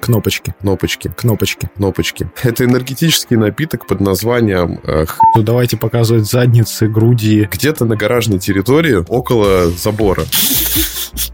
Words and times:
Кнопочки. 0.00 0.54
Кнопочки. 0.60 1.12
Кнопочки. 1.16 1.68
Кнопочки. 1.76 2.30
Это 2.42 2.64
энергетический 2.64 3.36
напиток 3.36 3.86
под 3.86 4.00
названием 4.00 4.80
э, 4.84 5.06
х- 5.06 5.18
Ну, 5.36 5.42
давайте 5.42 5.76
показывать 5.76 6.26
задницы, 6.30 6.88
груди. 6.88 7.48
где-то 7.50 7.84
на 7.84 7.96
гаражной 7.96 8.38
территории 8.38 9.04
около 9.08 9.70
забора. 9.70 10.24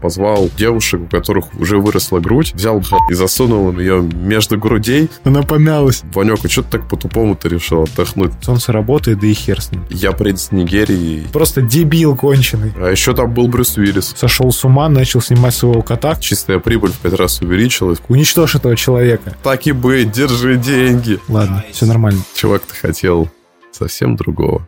Позвал 0.01 0.49
девушек, 0.57 1.01
у 1.01 1.05
которых 1.05 1.53
уже 1.59 1.77
выросла 1.77 2.19
грудь, 2.19 2.53
взял 2.53 2.81
и 3.09 3.13
засунул 3.13 3.69
им 3.69 3.79
ее 3.79 4.01
между 4.01 4.57
грудей. 4.57 5.09
Она 5.23 5.41
помялась. 5.43 6.01
Ванек, 6.13 6.39
а 6.43 6.49
что 6.49 6.63
ты 6.63 6.71
так 6.71 6.87
по-тупому-то 6.89 7.47
решил 7.47 7.83
отдохнуть? 7.83 8.31
Солнце 8.41 8.71
работает, 8.71 9.19
да 9.19 9.27
и 9.27 9.33
хер 9.33 9.61
с 9.61 9.71
ним. 9.71 9.85
Я 9.89 10.11
принц 10.11 10.49
Нигерии. 10.51 11.25
Просто 11.31 11.61
дебил 11.61 12.15
конченый. 12.15 12.73
А 12.79 12.89
еще 12.91 13.13
там 13.15 13.33
был 13.33 13.47
Брюс 13.47 13.77
Уиллис. 13.77 14.13
Сошел 14.15 14.51
с 14.51 14.63
ума, 14.65 14.87
начал 14.89 15.21
снимать 15.21 15.53
своего 15.55 15.81
кота. 15.81 16.15
Чистая 16.15 16.59
прибыль 16.59 16.91
в 16.91 16.97
пять 16.97 17.13
раз 17.13 17.41
увеличилась. 17.41 17.99
Уничтожь 18.07 18.55
этого 18.57 18.75
человека. 18.75 19.35
Так 19.43 19.67
и 19.67 19.71
быть, 19.71 20.11
держи 20.11 20.57
деньги. 20.57 21.19
Ладно, 21.27 21.63
все 21.71 21.85
нормально. 21.85 22.21
Чувак-то 22.35 22.73
хотел 22.75 23.29
совсем 23.71 24.15
другого. 24.15 24.67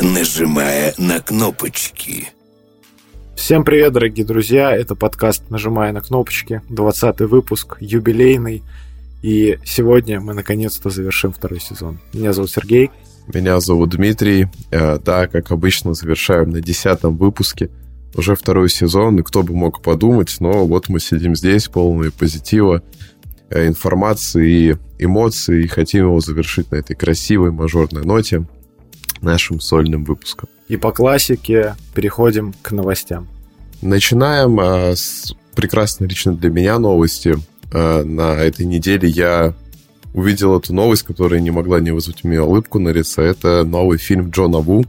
нажимая 0.00 0.92
на 0.98 1.20
кнопочки. 1.20 2.28
Всем 3.36 3.64
привет, 3.64 3.92
дорогие 3.92 4.26
друзья. 4.26 4.74
Это 4.76 4.94
подкаст 4.94 5.50
«Нажимая 5.50 5.92
на 5.92 6.00
кнопочки». 6.00 6.62
20 6.68 7.20
выпуск, 7.20 7.76
юбилейный. 7.80 8.62
И 9.22 9.58
сегодня 9.64 10.20
мы 10.20 10.34
наконец-то 10.34 10.90
завершим 10.90 11.32
второй 11.32 11.60
сезон. 11.60 12.00
Меня 12.12 12.32
зовут 12.32 12.50
Сергей. 12.50 12.90
Меня 13.32 13.58
зовут 13.60 13.90
Дмитрий. 13.90 14.48
Э, 14.70 14.98
Да, 14.98 15.26
как 15.26 15.50
обычно, 15.50 15.94
завершаем 15.94 16.50
на 16.50 16.60
десятом 16.60 17.16
выпуске 17.16 17.70
уже 18.14 18.34
второй 18.36 18.70
сезон, 18.70 19.18
и 19.18 19.22
кто 19.22 19.42
бы 19.42 19.54
мог 19.54 19.82
подумать, 19.82 20.36
но 20.40 20.66
вот 20.66 20.88
мы 20.88 21.00
сидим 21.00 21.34
здесь, 21.34 21.68
полные 21.68 22.10
позитива, 22.10 22.82
э, 23.50 23.66
информации 23.66 24.50
и 24.50 24.76
эмоций, 24.98 25.64
и 25.64 25.68
хотим 25.68 26.06
его 26.06 26.20
завершить 26.20 26.70
на 26.70 26.76
этой 26.76 26.94
красивой 26.96 27.50
мажорной 27.50 28.04
ноте 28.04 28.46
нашим 29.20 29.60
сольным 29.60 30.04
выпуском. 30.04 30.48
И 30.68 30.76
по 30.76 30.92
классике 30.92 31.74
переходим 31.94 32.54
к 32.62 32.72
новостям. 32.72 33.28
Начинаем 33.82 34.58
э, 34.60 34.96
с 34.96 35.34
прекрасной 35.54 36.08
лично 36.08 36.34
для 36.34 36.50
меня 36.50 36.78
новости. 36.78 37.36
Э, 37.72 38.02
На 38.02 38.34
этой 38.36 38.64
неделе 38.66 39.08
я 39.08 39.54
увидел 40.14 40.56
эту 40.56 40.72
новость, 40.72 41.02
которая 41.02 41.40
не 41.40 41.50
могла 41.50 41.80
не 41.80 41.90
вызвать 41.90 42.24
у 42.24 42.28
меня 42.28 42.44
улыбку 42.44 42.78
на 42.78 42.90
лице. 42.90 43.22
Это 43.22 43.64
новый 43.64 43.98
фильм 43.98 44.30
Джона 44.30 44.58
Ву. 44.58 44.84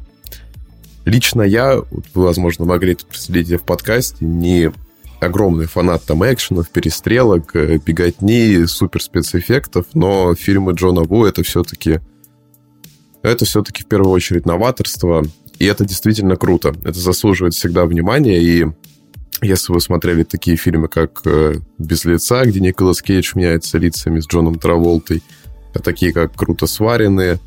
Лично 1.06 1.44
я, 1.44 1.78
вот 1.78 2.06
вы, 2.14 2.24
возможно, 2.24 2.66
могли 2.66 2.94
это 2.94 3.06
проследить 3.06 3.62
в 3.62 3.64
подкасте, 3.64 4.26
не 4.26 4.72
огромный 5.20 5.66
фанат 5.66 6.04
там 6.04 6.24
экшенов, 6.24 6.70
перестрелок, 6.70 7.56
э, 7.56 7.78
беготни, 7.78 8.66
супер 8.66 9.02
спецэффектов, 9.02 9.86
но 9.94 10.36
фильмы 10.36 10.74
Джона 10.74 11.02
Ву 11.02 11.26
это 11.26 11.44
все-таки 11.44 12.00
это 13.22 13.46
все-таки 13.46 13.84
в 13.84 13.88
первую 13.88 14.12
очередь 14.12 14.46
новаторство, 14.46 15.24
и 15.58 15.66
это 15.66 15.84
действительно 15.86 16.36
круто. 16.36 16.76
Это 16.84 17.00
заслуживает 17.00 17.56
всегда 17.56 17.86
внимания, 17.86 18.40
и 18.40 18.68
если 19.42 19.74
вы 19.74 19.82
смотрели 19.82 20.24
такие 20.24 20.58
фильмы, 20.58 20.88
как 20.88 21.22
э, 21.26 21.56
«Без 21.78 22.06
лица», 22.06 22.46
где 22.46 22.60
Николас 22.60 23.02
Кейдж 23.02 23.32
меняется 23.36 23.78
лицами 23.78 24.20
с 24.20 24.28
Джоном 24.28 24.60
Траволтой, 24.60 25.24
а 25.74 25.80
такие, 25.80 26.14
как 26.14 26.36
«Круто 26.36 26.68
сваренные», 26.68 27.40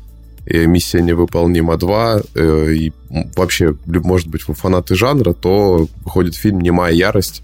«Миссия 0.65 1.01
невыполнима 1.01 1.75
2», 1.75 2.25
э, 2.35 2.73
и 2.73 2.93
вообще, 3.35 3.75
может 3.85 4.27
быть, 4.27 4.47
вы 4.47 4.53
фанаты 4.53 4.95
жанра, 4.95 5.33
то 5.33 5.87
выходит 6.03 6.35
фильм 6.35 6.61
«Немая 6.61 6.93
ярость», 6.93 7.43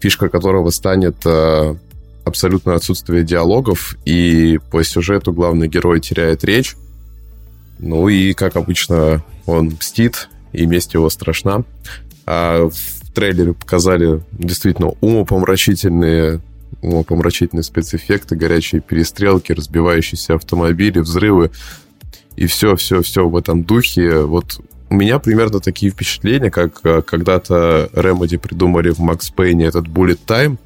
фишка 0.00 0.28
которого 0.28 0.70
станет 0.70 1.16
э, 1.24 1.74
абсолютное 2.24 2.76
отсутствие 2.76 3.24
диалогов, 3.24 3.96
и 4.04 4.58
по 4.70 4.82
сюжету 4.82 5.32
главный 5.32 5.68
герой 5.68 6.00
теряет 6.00 6.44
речь, 6.44 6.76
ну 7.78 8.08
и, 8.08 8.32
как 8.32 8.56
обычно, 8.56 9.24
он 9.46 9.66
мстит, 9.66 10.28
и 10.52 10.66
месть 10.66 10.94
его 10.94 11.10
страшна. 11.10 11.64
А 12.26 12.68
в 12.68 13.12
трейлере 13.12 13.54
показали 13.54 14.22
действительно 14.32 14.92
умопомрачительные 15.00 16.40
умопомрачительные 16.80 17.62
спецэффекты, 17.62 18.34
горячие 18.34 18.80
перестрелки, 18.80 19.52
разбивающиеся 19.52 20.34
автомобили, 20.34 20.98
взрывы 20.98 21.50
и 22.36 22.46
все, 22.46 22.76
все, 22.76 23.02
все 23.02 23.28
в 23.28 23.36
этом 23.36 23.64
духе. 23.64 24.20
Вот 24.20 24.60
у 24.90 24.94
меня 24.94 25.18
примерно 25.18 25.60
такие 25.60 25.90
впечатления, 25.90 26.50
как 26.50 26.80
э, 26.84 27.02
когда-то 27.02 27.88
Remedy 27.92 28.38
придумали 28.38 28.90
в 28.90 28.98
Макс 28.98 29.30
Пейне 29.30 29.66
этот 29.66 29.86
Bullet 29.86 30.18
Time, 30.26 30.58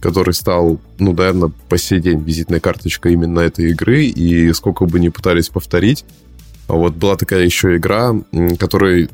который 0.00 0.34
стал, 0.34 0.80
ну, 0.98 1.12
наверное, 1.12 1.52
по 1.68 1.78
сей 1.78 2.00
день 2.00 2.20
визитной 2.20 2.60
карточкой 2.60 3.12
именно 3.12 3.40
этой 3.40 3.70
игры, 3.70 4.06
и 4.06 4.52
сколько 4.54 4.86
бы 4.86 4.98
ни 4.98 5.08
пытались 5.08 5.48
повторить, 5.50 6.04
а 6.66 6.74
вот 6.74 6.94
была 6.94 7.16
такая 7.16 7.44
еще 7.44 7.76
игра, 7.76 8.14
которой 8.58 9.08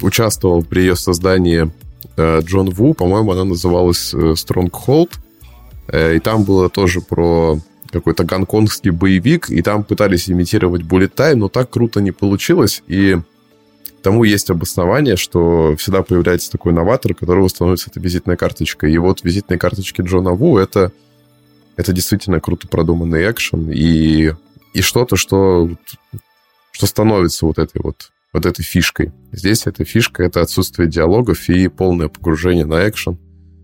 участвовал 0.00 0.62
при 0.64 0.80
ее 0.80 0.96
создании 0.96 1.70
э, 2.16 2.40
Джон 2.40 2.70
Ву, 2.70 2.94
по-моему, 2.94 3.32
она 3.32 3.44
называлась 3.44 4.14
э, 4.14 4.34
Stronghold, 4.34 5.10
и 5.92 6.20
там 6.20 6.44
было 6.44 6.70
тоже 6.70 7.00
про 7.00 7.58
какой-то 7.92 8.24
гонконгский 8.24 8.90
боевик, 8.90 9.50
и 9.50 9.62
там 9.62 9.84
пытались 9.84 10.28
имитировать 10.28 10.82
Bullet 10.82 11.14
Time, 11.14 11.36
но 11.36 11.48
так 11.48 11.70
круто 11.70 12.00
не 12.00 12.10
получилось, 12.10 12.82
и 12.88 13.18
тому 14.02 14.24
есть 14.24 14.50
обоснование, 14.50 15.16
что 15.16 15.76
всегда 15.78 16.02
появляется 16.02 16.50
такой 16.50 16.72
новатор, 16.72 17.14
которого 17.14 17.48
становится 17.48 17.90
эта 17.90 18.00
визитная 18.00 18.36
карточка. 18.36 18.86
И 18.86 18.98
вот 18.98 19.22
визитные 19.22 19.58
карточки 19.58 20.02
Джона 20.02 20.32
Ву 20.32 20.58
это, 20.58 20.92
это 21.76 21.92
действительно 21.92 22.40
круто 22.40 22.68
продуманный 22.68 23.30
экшен 23.30 23.70
и, 23.70 24.32
и 24.74 24.80
что-то, 24.80 25.16
что, 25.16 25.70
что 26.72 26.86
становится 26.86 27.46
вот 27.46 27.58
этой 27.58 27.80
вот, 27.80 28.10
вот 28.32 28.44
этой 28.44 28.62
фишкой. 28.62 29.12
Здесь 29.30 29.66
эта 29.66 29.84
фишка— 29.84 30.22
это 30.24 30.40
отсутствие 30.40 30.88
диалогов 30.88 31.48
и 31.48 31.68
полное 31.68 32.08
погружение 32.08 32.66
на 32.66 32.88
экшен. 32.88 33.18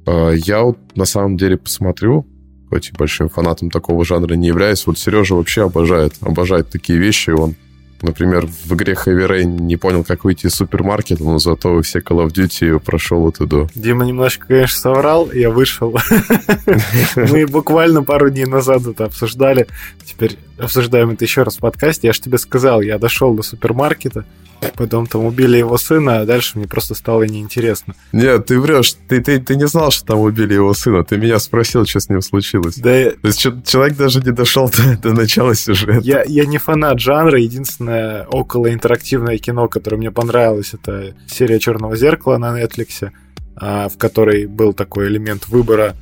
А, 0.07 0.31
Я 0.31 0.63
вот 0.63 0.79
на 0.97 1.05
самом 1.05 1.37
деле 1.37 1.57
посмотрю, 1.57 2.27
хоть 2.71 2.89
и 2.89 2.93
большим 2.93 3.29
фанатом 3.29 3.71
такого 3.71 4.05
жанра 4.05 4.35
не 4.35 4.49
являюсь, 4.49 4.87
вот 4.87 4.99
Сережа 4.99 5.35
вообще 5.35 5.65
обожает, 5.65 6.15
обожает 6.21 6.71
такие 6.71 6.99
вещи. 6.99 7.31
Он, 7.31 7.55
например, 8.03 8.47
в 8.47 8.75
игре 8.75 8.95
Heavy 8.95 9.29
Rain 9.29 9.61
не 9.61 9.77
понял, 9.77 10.05
как 10.05 10.25
выйти 10.25 10.47
из 10.47 10.55
супермаркета, 10.55 11.25
но 11.25 11.39
зато 11.39 11.81
все 11.83 12.01
Call 12.01 12.27
of 12.27 12.33
Duty 12.33 12.79
прошел 12.81 13.27
от 13.27 13.41
и 13.41 13.47
до. 13.47 13.69
Дима 13.75 14.05
немножко, 14.05 14.47
конечно, 14.47 14.79
соврал, 14.79 15.31
я 15.33 15.51
вышел. 15.51 15.97
Мы 17.17 17.47
буквально 17.47 18.03
пару 18.03 18.31
дней 18.31 18.47
назад 18.47 18.87
это 18.87 19.05
обсуждали. 19.05 19.67
Теперь 20.05 20.39
обсуждаем 20.59 21.11
это 21.11 21.25
еще 21.25 21.43
раз 21.43 21.57
в 21.57 21.61
подкасте. 21.61 22.09
Я 22.09 22.13
же 22.13 22.21
тебе 22.21 22.39
сказал, 22.39 22.81
я 22.81 22.99
дошел 22.99 23.35
до 23.35 23.43
супермаркета, 23.43 24.25
потом 24.75 25.07
там 25.07 25.25
убили 25.25 25.57
его 25.57 25.79
сына, 25.79 26.21
а 26.21 26.25
дальше 26.25 26.59
мне 26.59 26.67
просто 26.67 26.95
стало 26.95 27.23
неинтересно. 27.23 27.95
Нет, 28.13 28.47
ты 28.47 28.61
врешь. 28.61 28.95
Ты, 29.09 29.21
ты, 29.21 29.41
ты 29.41 29.57
не 29.57 29.67
знал, 29.67 29.91
что 29.91 30.07
там 30.07 30.21
убили 30.21 30.55
его 30.55 30.75
сына. 30.75 31.05
Ты 31.05 31.17
меня 31.17 31.39
спросил, 31.39 31.87
что 31.87 32.01
с 32.01 32.09
ним 32.09 32.23
случилось. 32.23 32.77
Да 32.77 33.11
То 33.11 33.29
есть 33.29 33.41
человек 33.67 33.97
даже 33.97 34.21
не 34.21 34.33
дошел 34.33 34.71
до, 34.71 34.97
до 34.99 35.13
начала 35.13 35.55
сюжета. 35.55 36.01
Я, 36.03 36.25
я 36.27 36.47
не 36.47 36.59
фанат 36.59 37.01
жанра. 37.01 37.39
Единственное 37.39 38.27
около 38.27 38.73
интерактивное 38.73 39.39
кино, 39.39 39.69
которое 39.69 39.97
мне 39.97 40.11
понравилось, 40.11 40.75
это 40.75 41.15
серия 41.27 41.59
Черного 41.59 41.97
зеркала 41.97 42.39
на 42.39 42.61
Netflix, 42.61 43.11
а, 43.57 43.89
в 43.89 43.97
которой 43.97 44.47
был 44.47 44.73
такой 44.73 45.09
элемент 45.09 45.49
выбора 45.49 45.97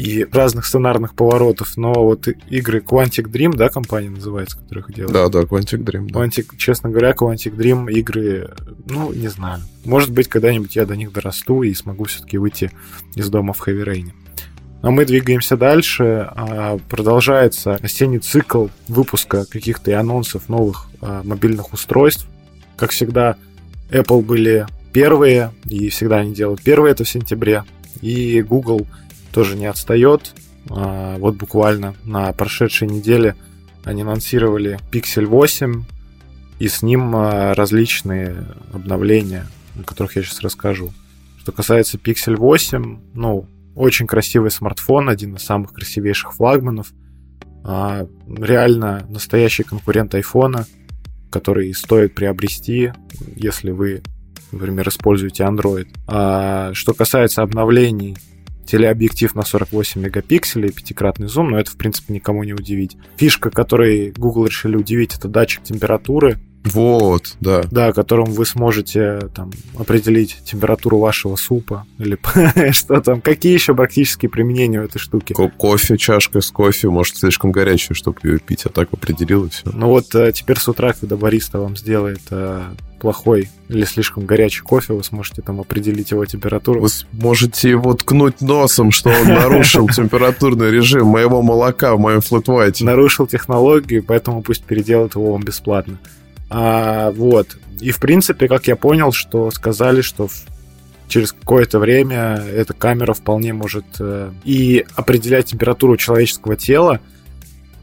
и 0.00 0.24
разных 0.24 0.64
сценарных 0.64 1.14
поворотов. 1.14 1.76
Но 1.76 1.92
вот 1.92 2.26
игры 2.48 2.80
Quantic 2.80 3.30
Dream, 3.30 3.54
да, 3.54 3.68
компания 3.68 4.08
называется, 4.08 4.58
которых 4.58 4.92
делают? 4.94 5.12
Да, 5.12 5.28
да, 5.28 5.40
Quantic 5.40 5.84
Dream, 5.84 6.08
да. 6.10 6.20
Quantic, 6.20 6.56
честно 6.56 6.88
говоря, 6.88 7.10
Quantic 7.10 7.54
Dream 7.54 7.90
игры, 7.90 8.50
ну, 8.86 9.12
не 9.12 9.28
знаю. 9.28 9.60
Может 9.84 10.10
быть, 10.10 10.28
когда-нибудь 10.28 10.74
я 10.74 10.86
до 10.86 10.96
них 10.96 11.12
дорасту 11.12 11.62
и 11.62 11.74
смогу 11.74 12.04
все-таки 12.04 12.38
выйти 12.38 12.70
из 13.14 13.28
дома 13.28 13.52
в 13.52 13.66
Heavy 13.66 13.84
Rain. 13.84 14.12
А 14.82 14.90
мы 14.90 15.04
двигаемся 15.04 15.58
дальше. 15.58 16.26
А, 16.34 16.78
Продолжается 16.88 17.74
осенний 17.74 18.18
цикл 18.18 18.68
выпуска 18.88 19.44
каких-то 19.44 19.90
и 19.90 19.94
анонсов 19.94 20.48
новых 20.48 20.88
а, 21.02 21.22
мобильных 21.22 21.74
устройств. 21.74 22.26
Как 22.78 22.92
всегда, 22.92 23.36
Apple 23.90 24.22
были 24.22 24.66
первые, 24.94 25.52
и 25.66 25.90
всегда 25.90 26.16
они 26.18 26.34
делают 26.34 26.62
первые 26.62 26.92
это 26.92 27.04
в 27.04 27.08
сентябре. 27.08 27.64
И 28.00 28.40
Google 28.40 28.86
тоже 29.32 29.56
не 29.56 29.66
отстает. 29.66 30.34
А, 30.68 31.18
Вот 31.18 31.36
буквально 31.36 31.94
на 32.04 32.32
прошедшей 32.32 32.88
неделе 32.88 33.36
они 33.84 34.02
анонсировали 34.02 34.78
Pixel 34.90 35.26
8, 35.26 35.84
и 36.58 36.68
с 36.68 36.82
ним 36.82 37.16
а, 37.16 37.54
различные 37.54 38.46
обновления, 38.72 39.46
о 39.78 39.82
которых 39.82 40.16
я 40.16 40.22
сейчас 40.22 40.40
расскажу. 40.42 40.92
Что 41.38 41.52
касается 41.52 41.96
Pixel 41.96 42.36
8, 42.36 42.98
ну, 43.14 43.46
очень 43.74 44.06
красивый 44.06 44.50
смартфон, 44.50 45.08
один 45.08 45.36
из 45.36 45.42
самых 45.42 45.72
красивейших 45.72 46.34
флагманов. 46.34 46.92
А, 47.64 48.06
Реально 48.28 49.06
настоящий 49.08 49.62
конкурент 49.62 50.14
айфона, 50.14 50.66
который 51.30 51.72
стоит 51.72 52.14
приобрести, 52.14 52.92
если 53.36 53.70
вы, 53.70 54.02
например, 54.52 54.88
используете 54.88 55.44
Android. 55.44 55.86
Что 56.74 56.92
касается 56.92 57.42
обновлений, 57.42 58.16
телеобъектив 58.66 59.34
на 59.34 59.42
48 59.42 60.00
мегапикселей, 60.00 60.72
пятикратный 60.72 61.28
зум, 61.28 61.50
но 61.50 61.58
это, 61.58 61.70
в 61.70 61.76
принципе, 61.76 62.14
никому 62.14 62.44
не 62.44 62.52
удивить. 62.52 62.96
Фишка, 63.16 63.50
которой 63.50 64.12
Google 64.12 64.46
решили 64.46 64.76
удивить, 64.76 65.16
это 65.16 65.28
датчик 65.28 65.62
температуры. 65.62 66.38
Вот, 66.64 67.36
да. 67.40 67.62
Да, 67.70 67.92
которым 67.92 68.26
вы 68.26 68.44
сможете 68.44 69.20
там 69.34 69.50
определить 69.78 70.38
температуру 70.44 70.98
вашего 70.98 71.36
супа 71.36 71.86
или 71.98 72.18
что 72.72 73.00
там. 73.00 73.20
Какие 73.20 73.54
еще 73.54 73.74
практические 73.74 74.30
применения 74.30 74.80
у 74.80 74.84
этой 74.84 74.98
штуки? 74.98 75.32
Ко- 75.32 75.48
кофе, 75.48 75.96
чашка 75.96 76.40
с 76.40 76.50
кофе, 76.50 76.90
может, 76.90 77.16
слишком 77.16 77.50
горячая, 77.50 77.94
чтобы 77.94 78.18
ее 78.22 78.38
пить, 78.38 78.66
а 78.66 78.68
так 78.68 78.92
определил 78.92 79.46
и 79.46 79.48
все. 79.48 79.70
Ну 79.72 79.88
вот 79.88 80.14
э, 80.14 80.32
теперь 80.32 80.58
с 80.58 80.68
утра, 80.68 80.92
когда 80.92 81.16
бариста 81.16 81.58
вам 81.58 81.76
сделает 81.76 82.20
э, 82.30 82.62
плохой 83.00 83.48
или 83.68 83.84
слишком 83.84 84.26
горячий 84.26 84.60
кофе, 84.60 84.92
вы 84.92 85.02
сможете 85.02 85.42
там 85.42 85.60
определить 85.60 86.10
его 86.10 86.24
температуру. 86.26 86.80
Вы 86.80 86.88
сможете 86.88 87.70
его 87.70 87.94
ткнуть 87.94 88.40
носом, 88.42 88.90
что 88.90 89.10
он 89.10 89.28
нарушил 89.28 89.88
температурный 89.94 90.70
режим 90.70 91.06
моего 91.06 91.40
молока 91.42 91.96
в 91.96 92.00
моем 92.00 92.20
флетвайте. 92.20 92.84
Нарушил 92.84 93.26
технологию, 93.26 94.04
поэтому 94.04 94.42
пусть 94.42 94.64
переделают 94.64 95.14
его 95.14 95.32
вам 95.32 95.42
бесплатно. 95.42 95.98
А, 96.50 97.12
вот. 97.12 97.56
И, 97.80 97.92
в 97.92 98.00
принципе, 98.00 98.48
как 98.48 98.66
я 98.66 98.76
понял, 98.76 99.12
что 99.12 99.50
сказали, 99.52 100.02
что 100.02 100.28
через 101.08 101.32
какое-то 101.32 101.78
время 101.78 102.36
эта 102.36 102.74
камера 102.74 103.14
вполне 103.14 103.52
может 103.52 103.84
э, 103.98 104.32
и 104.44 104.84
определять 104.94 105.46
температуру 105.46 105.96
человеческого 105.96 106.56
тела, 106.56 107.00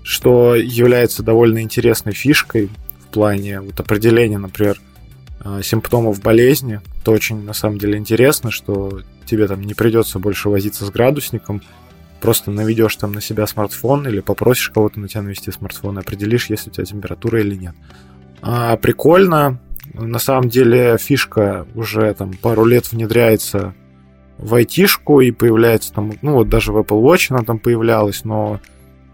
что 0.04 0.56
является 0.56 1.24
довольно 1.24 1.62
интересной 1.62 2.14
фишкой 2.14 2.70
в 3.00 3.08
плане 3.08 3.62
вот, 3.62 3.80
определения, 3.80 4.38
например, 4.38 4.80
э, 5.44 5.62
симптомов 5.64 6.22
болезни. 6.22 6.80
Это 7.02 7.12
очень, 7.12 7.44
на 7.44 7.54
самом 7.54 7.80
деле, 7.80 7.98
интересно, 7.98 8.52
что 8.52 9.02
тебе 9.26 9.48
там 9.48 9.62
не 9.62 9.74
придется 9.74 10.20
больше 10.20 10.50
возиться 10.50 10.86
с 10.86 10.90
градусником, 10.90 11.62
просто 12.22 12.52
наведешь 12.52 12.96
там 12.96 13.12
на 13.12 13.22
себя 13.22 13.46
смартфон 13.48 14.08
или 14.08 14.22
попросишь 14.22 14.70
кого-то 14.70 15.00
на 15.00 15.08
тебя 15.08 15.22
навести 15.22 15.52
смартфон 15.52 15.98
и 15.98 16.02
определишь, 16.02 16.50
есть 16.50 16.68
у 16.68 16.72
тебя 16.72 16.86
температура 16.86 17.42
или 17.42 17.56
нет. 17.56 17.76
А, 18.42 18.78
прикольно. 18.78 19.60
На 19.94 20.20
самом 20.20 20.50
деле 20.50 20.98
фишка 20.98 21.66
уже 21.74 22.14
там 22.14 22.34
пару 22.34 22.66
лет 22.66 22.92
внедряется 22.92 23.74
в 24.38 24.54
айтишку 24.54 25.22
и 25.22 25.32
появляется 25.32 25.92
там, 25.94 26.14
ну 26.22 26.34
вот 26.34 26.50
даже 26.50 26.72
в 26.72 26.78
Apple 26.78 27.02
Watch 27.02 27.28
она 27.30 27.44
там 27.44 27.58
появлялась, 27.58 28.24
но 28.24 28.60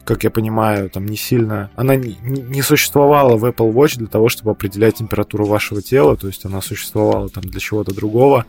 как 0.04 0.24
я 0.24 0.32
понимаю, 0.32 0.90
там 0.90 1.06
не 1.06 1.16
сильно... 1.16 1.70
Она 1.76 1.96
не, 1.96 2.18
не 2.22 2.62
существовала 2.62 3.38
в 3.38 3.46
Apple 3.46 3.72
Watch 3.72 3.98
для 3.98 4.08
того, 4.08 4.30
чтобы 4.30 4.52
определять 4.52 4.96
температуру 4.96 5.46
вашего 5.46 5.82
тела, 5.82 6.18
то 6.18 6.28
есть 6.28 6.46
она 6.46 6.62
существовала 6.62 7.30
там 7.30 7.44
для 7.44 7.60
чего-то 7.60 7.96
другого. 7.96 8.46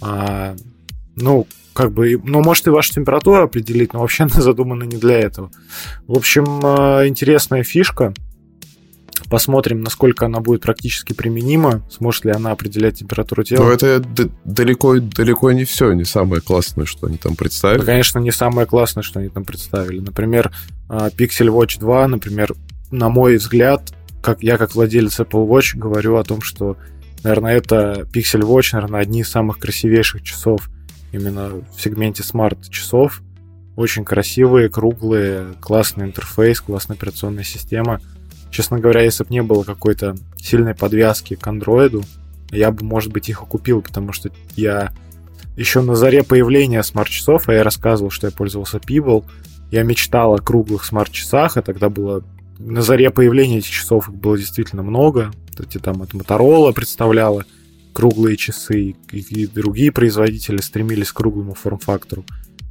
А, 0.00 0.54
ну, 1.16 1.46
как 1.72 1.92
бы, 1.92 2.20
ну, 2.22 2.40
может 2.40 2.66
и 2.68 2.70
вашу 2.70 2.92
температуру 2.92 3.42
определить, 3.42 3.92
но 3.92 4.00
вообще 4.00 4.24
она 4.32 4.40
задумана 4.40 4.84
не 4.84 4.96
для 4.96 5.18
этого. 5.18 5.50
В 6.06 6.16
общем, 6.16 6.44
а, 6.62 7.06
интересная 7.06 7.64
фишка. 7.64 8.14
Посмотрим, 9.28 9.82
насколько 9.82 10.26
она 10.26 10.40
будет 10.40 10.62
практически 10.62 11.12
применима, 11.12 11.82
сможет 11.90 12.26
ли 12.26 12.30
она 12.30 12.52
определять 12.52 12.98
температуру 12.98 13.42
тела. 13.42 13.64
Но 13.64 13.72
это 13.72 14.00
далеко, 14.44 15.00
далеко 15.00 15.50
не 15.50 15.64
все, 15.64 15.92
не 15.92 16.04
самое 16.04 16.40
классное, 16.40 16.86
что 16.86 17.08
они 17.08 17.16
там 17.16 17.34
представили. 17.34 17.78
Это, 17.78 17.86
конечно, 17.86 18.18
не 18.20 18.30
самое 18.30 18.66
классное, 18.68 19.02
что 19.02 19.18
они 19.18 19.28
там 19.28 19.44
представили. 19.44 19.98
Например, 19.98 20.52
а, 20.88 21.08
Pixel 21.08 21.48
Watch 21.48 21.80
2, 21.80 22.06
например, 22.06 22.54
на 22.92 23.08
мой 23.08 23.36
взгляд, 23.36 23.92
как 24.22 24.42
я 24.42 24.58
как 24.58 24.76
владелец 24.76 25.18
Apple 25.18 25.48
Watch 25.48 25.76
говорю 25.76 26.16
о 26.16 26.24
том, 26.24 26.40
что, 26.40 26.76
наверное, 27.24 27.56
это 27.56 28.06
Pixel 28.12 28.42
Watch, 28.42 28.68
наверное, 28.74 29.00
одни 29.00 29.22
из 29.22 29.28
самых 29.28 29.58
красивейших 29.58 30.22
часов 30.22 30.70
именно 31.10 31.50
в 31.76 31.82
сегменте 31.82 32.22
смарт-часов. 32.22 33.22
Очень 33.74 34.04
красивые, 34.04 34.68
круглые, 34.68 35.54
классный 35.60 36.06
интерфейс, 36.06 36.60
классная 36.60 36.96
операционная 36.96 37.44
система– 37.44 38.00
Честно 38.56 38.78
говоря, 38.78 39.02
если 39.02 39.22
бы 39.22 39.28
не 39.34 39.42
было 39.42 39.64
какой-то 39.64 40.16
сильной 40.38 40.74
подвязки 40.74 41.34
к 41.34 41.46
андроиду, 41.46 42.02
я 42.50 42.70
бы, 42.70 42.86
может 42.86 43.12
быть, 43.12 43.28
их 43.28 43.40
купил, 43.40 43.82
потому 43.82 44.14
что 44.14 44.30
я 44.56 44.94
еще 45.58 45.82
на 45.82 45.94
заре 45.94 46.22
появления 46.22 46.82
смарт-часов, 46.82 47.50
а 47.50 47.52
я 47.52 47.62
рассказывал, 47.62 48.10
что 48.10 48.28
я 48.28 48.30
пользовался 48.30 48.78
Pebble, 48.78 49.26
я 49.70 49.82
мечтал 49.82 50.36
о 50.36 50.38
круглых 50.38 50.86
смарт-часах, 50.86 51.58
и 51.58 51.60
тогда 51.60 51.90
было 51.90 52.24
на 52.58 52.80
заре 52.80 53.10
появления 53.10 53.58
этих 53.58 53.72
часов 53.72 54.08
их 54.08 54.14
было 54.14 54.38
действительно 54.38 54.82
много. 54.82 55.32
Кстати, 55.50 55.76
там 55.76 56.02
это 56.02 56.16
Motorola 56.16 56.72
представляла 56.72 57.44
круглые 57.92 58.38
часы, 58.38 58.96
и, 59.12 59.18
и 59.18 59.46
другие 59.46 59.92
производители 59.92 60.62
стремились 60.62 61.12
к 61.12 61.16
круглому 61.16 61.52
форм-фактору. 61.52 62.24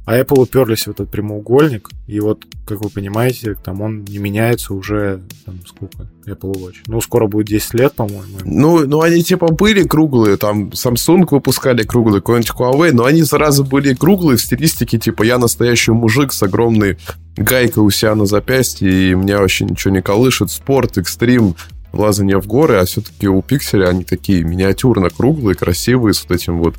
А 0.06 0.20
Apple 0.20 0.40
уперлись 0.40 0.86
в 0.86 0.90
этот 0.90 1.10
прямоугольник, 1.10 1.90
и 2.06 2.20
вот, 2.20 2.44
как 2.64 2.80
вы 2.80 2.90
понимаете, 2.90 3.56
там 3.56 3.80
он 3.80 4.04
не 4.04 4.18
меняется 4.18 4.72
уже, 4.72 5.20
там, 5.44 5.58
сколько, 5.66 6.08
Apple 6.26 6.52
Watch. 6.52 6.76
Ну, 6.86 7.00
скоро 7.00 7.26
будет 7.26 7.48
10 7.48 7.74
лет, 7.74 7.94
по-моему. 7.94 8.38
Ну, 8.44 8.86
ну, 8.86 9.00
они 9.00 9.24
типа 9.24 9.48
были 9.48 9.82
круглые, 9.82 10.36
там, 10.36 10.68
Samsung 10.68 11.26
выпускали 11.28 11.82
круглые, 11.82 12.20
какой-нибудь 12.20 12.52
Huawei, 12.52 12.92
но 12.92 13.04
они 13.04 13.24
сразу 13.24 13.64
были 13.64 13.94
круглые 13.94 14.36
в 14.36 14.42
стилистике, 14.42 14.96
типа, 14.96 15.24
я 15.24 15.38
настоящий 15.38 15.90
мужик 15.90 16.32
с 16.32 16.40
огромной 16.40 16.98
гайкой 17.36 17.82
у 17.82 17.90
себя 17.90 18.14
на 18.14 18.26
запястье, 18.26 19.10
и 19.10 19.14
меня 19.14 19.40
вообще 19.40 19.64
ничего 19.64 19.92
не 19.92 20.02
колышет, 20.02 20.52
спорт, 20.52 20.98
экстрим, 20.98 21.56
лазание 21.92 22.40
в 22.40 22.46
горы, 22.46 22.76
а 22.76 22.84
все-таки 22.84 23.26
у 23.26 23.40
Pixel 23.40 23.84
они 23.84 24.04
такие 24.04 24.44
миниатюрно 24.44 25.10
круглые, 25.10 25.56
красивые, 25.56 26.14
с 26.14 26.22
вот 26.22 26.30
этим 26.30 26.58
вот 26.58 26.76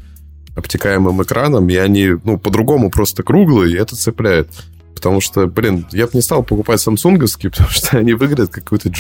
обтекаемым 0.57 1.21
экраном, 1.21 1.69
и 1.69 1.75
они, 1.75 2.15
ну, 2.24 2.38
по-другому 2.38 2.89
просто 2.89 3.24
круглые, 3.24 3.74
и 3.74 3.77
это 3.77 3.95
цепляет. 3.95 4.50
Потому 4.95 5.21
что, 5.21 5.45
блин, 5.45 5.86
я 5.92 6.06
бы 6.06 6.12
не 6.15 6.21
стал 6.21 6.44
покупать 6.44 6.81
самсунговские, 6.81 7.51
потому 7.51 7.69
что 7.69 7.98
они 7.98 8.13
выглядят 8.13 8.50
как 8.50 8.63
какой-то 8.63 8.89
g 8.89 8.98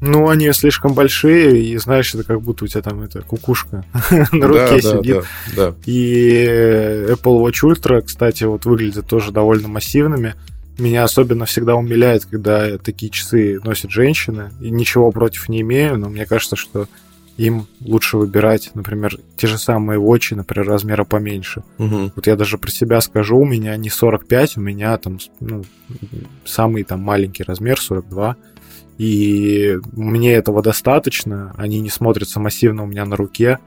Ну, 0.00 0.28
они 0.28 0.52
слишком 0.52 0.94
большие, 0.94 1.60
и 1.60 1.76
знаешь, 1.78 2.14
это 2.14 2.22
как 2.22 2.40
будто 2.40 2.64
у 2.64 2.68
тебя 2.68 2.82
там 2.82 3.02
эта 3.02 3.22
кукушка 3.22 3.84
на 4.32 4.46
руке 4.46 4.80
сидит. 4.80 5.24
Да, 5.56 5.70
да. 5.70 5.74
И 5.84 6.46
Apple 7.10 7.44
Watch 7.44 7.64
Ultra, 7.64 8.00
кстати, 8.02 8.44
вот 8.44 8.64
выглядят 8.64 9.06
тоже 9.06 9.32
довольно 9.32 9.66
массивными. 9.66 10.36
Меня 10.78 11.02
особенно 11.02 11.44
всегда 11.44 11.74
умиляет, 11.74 12.24
когда 12.24 12.78
такие 12.78 13.10
часы 13.10 13.58
носят 13.64 13.90
женщины. 13.90 14.52
И 14.60 14.70
ничего 14.70 15.10
против 15.10 15.48
не 15.48 15.62
имею, 15.62 15.98
но 15.98 16.08
мне 16.08 16.24
кажется, 16.24 16.54
что 16.54 16.86
им 17.38 17.68
лучше 17.80 18.16
выбирать, 18.16 18.72
например, 18.74 19.16
те 19.36 19.46
же 19.46 19.58
самые 19.58 20.00
вочи, 20.00 20.34
например, 20.34 20.66
размера 20.66 21.04
поменьше. 21.04 21.62
Угу. 21.78 22.12
Вот 22.16 22.26
я 22.26 22.34
даже 22.34 22.58
про 22.58 22.70
себя 22.70 23.00
скажу, 23.00 23.38
у 23.38 23.44
меня 23.44 23.76
не 23.76 23.90
45, 23.90 24.56
у 24.56 24.60
меня 24.60 24.96
там 24.98 25.18
ну, 25.38 25.64
самый 26.44 26.82
там 26.82 27.00
маленький 27.00 27.44
размер 27.44 27.80
42. 27.80 28.36
И 28.98 29.78
мне 29.92 30.34
этого 30.34 30.62
достаточно, 30.62 31.54
они 31.56 31.78
не 31.78 31.90
смотрятся 31.90 32.40
массивно 32.40 32.82
у 32.82 32.86
меня 32.86 33.04
на 33.04 33.14
руке. 33.14 33.60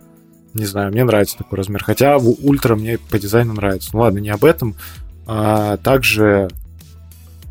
Не 0.54 0.66
знаю, 0.66 0.92
мне 0.92 1.06
нравится 1.06 1.38
такой 1.38 1.58
размер. 1.58 1.82
Хотя 1.82 2.20
в 2.20 2.28
ультра 2.46 2.76
мне 2.76 2.98
по 2.98 3.18
дизайну 3.18 3.54
нравится. 3.54 3.92
Ну 3.94 4.00
ладно, 4.02 4.20
не 4.20 4.30
об 4.30 4.44
этом. 4.44 4.76
А 5.26 5.78
также 5.78 6.50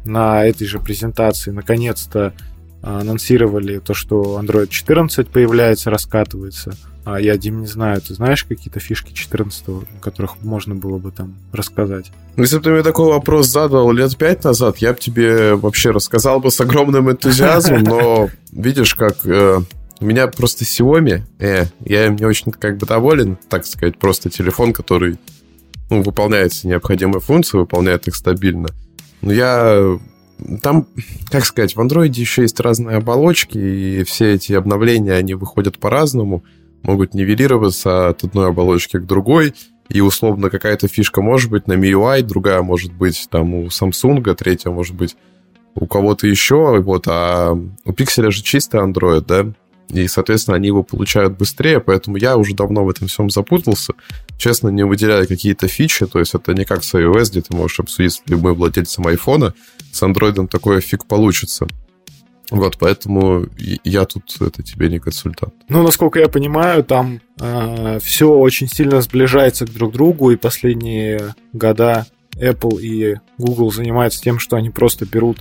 на 0.05 0.45
этой 0.45 0.67
же 0.67 0.81
презентации 0.81 1.51
наконец-то 1.51 2.35
анонсировали 2.83 3.79
то, 3.79 3.95
что 3.95 4.41
Android 4.43 4.69
14 4.69 5.29
появляется, 5.29 5.91
раскатывается. 5.91 6.73
А 7.05 7.19
я, 7.19 7.37
Дим, 7.37 7.61
не 7.61 7.67
знаю, 7.67 8.01
ты 8.01 8.15
знаешь 8.15 8.45
какие-то 8.45 8.79
фишки 8.79 9.13
14 9.13 9.69
о 9.69 9.85
которых 10.01 10.43
можно 10.43 10.75
было 10.75 10.99
бы 10.99 11.11
там 11.11 11.35
рассказать? 11.53 12.13
Ну, 12.37 12.43
если 12.43 12.59
бы 12.59 12.63
ты 12.63 12.71
мне 12.71 12.83
такой 12.83 13.09
вопрос 13.11 13.47
задал 13.47 13.91
лет 13.93 14.17
пять 14.17 14.45
назад, 14.45 14.79
я 14.79 14.93
бы 14.93 14.99
тебе 14.99 15.55
вообще 15.55 15.91
рассказал 15.91 16.41
бы 16.41 16.51
с 16.51 16.61
огромным 16.61 17.11
энтузиазмом, 17.11 17.83
но 17.85 18.31
видишь, 18.53 18.95
как 18.95 19.25
э, 19.25 19.61
у 20.01 20.05
меня 20.05 20.27
просто 20.29 20.65
Xiaomi, 20.65 21.23
э, 21.39 21.65
я 21.85 22.07
им 22.07 22.17
не 22.17 22.25
очень 22.25 22.53
как 22.53 22.77
бы 22.77 22.87
доволен, 22.87 23.39
так 23.49 23.65
сказать, 23.65 23.99
просто 23.99 24.29
телефон, 24.29 24.73
который 24.73 25.19
ну, 25.89 26.03
выполняет 26.03 26.53
все 26.53 26.69
необходимые 26.69 27.21
функции, 27.21 27.59
выполняет 27.59 28.09
их 28.09 28.15
стабильно. 28.15 28.69
Но 29.23 29.33
я 29.33 29.99
там, 30.63 30.87
как 31.31 31.45
сказать, 31.45 31.77
в 31.77 31.81
андроиде 31.81 32.21
еще 32.21 32.43
есть 32.43 32.61
разные 32.61 32.97
оболочки, 32.97 33.59
и 33.59 34.05
все 34.05 34.35
эти 34.35 34.53
обновления, 34.53 35.15
они 35.15 35.35
выходят 35.35 35.79
по-разному, 35.79 36.45
могут 36.83 37.15
нивелироваться 37.15 38.09
от 38.09 38.25
одной 38.25 38.49
оболочки 38.49 38.99
к 38.99 39.07
другой, 39.07 39.55
и 39.89 40.01
условно 40.01 40.51
какая-то 40.51 40.89
фишка 40.89 41.21
может 41.21 41.51
быть 41.51 41.67
на 41.67 41.75
MIUI, 41.75 42.23
другая 42.23 42.63
может 42.63 42.93
быть 42.93 43.27
там 43.31 43.55
у 43.55 43.67
Samsung, 43.67 44.35
третья 44.35 44.71
может 44.71 44.95
быть 44.95 45.17
у 45.75 45.87
кого-то 45.87 46.27
еще, 46.27 46.81
вот, 46.81 47.07
а 47.09 47.53
у 47.53 47.91
Pixel 47.93 48.31
же 48.31 48.43
чистый 48.43 48.81
Android, 48.81 49.25
да, 49.27 49.47
и, 49.91 50.09
соответственно, 50.09 50.57
они 50.57 50.69
его 50.69 50.83
получают 50.83 51.37
быстрее, 51.37 51.81
поэтому 51.81 52.17
я 52.17 52.37
уже 52.37 52.55
давно 52.55 52.85
в 52.85 52.91
этом 52.91 53.09
всем 53.09 53.31
запутался. 53.31 53.95
Честно, 54.39 54.69
не 54.69 54.85
выделяя 54.85 55.27
какие-то 55.27 55.69
фичи, 55.69 56.07
то 56.07 56.19
есть 56.19 56.35
это 56.35 56.55
не 56.55 56.65
как 56.65 56.85
с 56.85 56.95
iOS, 56.95 57.31
где 57.31 57.43
ты 57.43 57.57
можешь 57.57 57.81
обсудить 57.81 58.13
с 58.13 58.23
любым 58.27 58.55
владельцем 58.55 59.07
айфона, 59.07 59.55
с 59.93 60.03
Android 60.03 60.47
такое 60.49 60.81
фиг 60.81 61.07
получится. 61.07 61.67
Вот, 62.51 62.79
поэтому 62.79 63.47
я 63.85 64.05
тут 64.07 64.25
это 64.41 64.63
тебе 64.63 64.89
не 64.89 64.99
консультант. 64.99 65.55
Ну, 65.69 65.83
насколько 65.85 66.19
я 66.19 66.29
понимаю, 66.29 66.83
там 66.83 67.21
э, 67.39 68.01
все 68.03 68.29
очень 68.33 68.67
сильно 68.67 69.01
сближается 69.03 69.67
друг 69.67 69.93
к 69.93 69.95
другу, 69.95 70.33
и 70.33 70.37
последние 70.37 71.35
года 71.53 72.07
Apple 72.35 72.81
и 72.81 73.17
Google 73.39 73.71
занимаются 73.71 74.21
тем, 74.21 74.41
что 74.41 74.57
они 74.57 74.71
просто 74.71 75.07
берут 75.07 75.39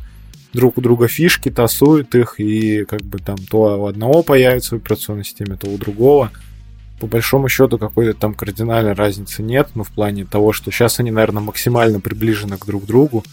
друг 0.54 0.78
у 0.78 0.82
друга 0.82 1.08
фишки, 1.08 1.50
тасуют 1.50 2.16
их, 2.16 2.40
и 2.40 2.86
как 2.86 3.02
бы 3.02 3.20
там 3.20 3.38
то 3.38 3.82
у 3.82 3.86
одного 3.86 4.24
появится 4.24 4.76
в 4.76 4.80
операционной 4.80 5.26
системе, 5.26 5.58
то 5.58 5.70
у 5.70 5.78
другого. 5.78 6.32
По 7.00 7.08
большому 7.08 7.48
счету 7.48 7.78
какой-то 7.78 8.14
там 8.14 8.34
кардинальной 8.34 8.94
разницы 8.94 9.42
нет, 9.42 9.70
но 9.76 9.84
в 9.84 9.90
плане 9.92 10.26
того, 10.26 10.52
что 10.52 10.72
сейчас 10.72 11.00
они, 11.00 11.12
наверное, 11.12 11.42
максимально 11.42 12.00
приближены 12.00 12.58
к 12.58 12.66
друг 12.66 12.86
другу. 12.86 13.24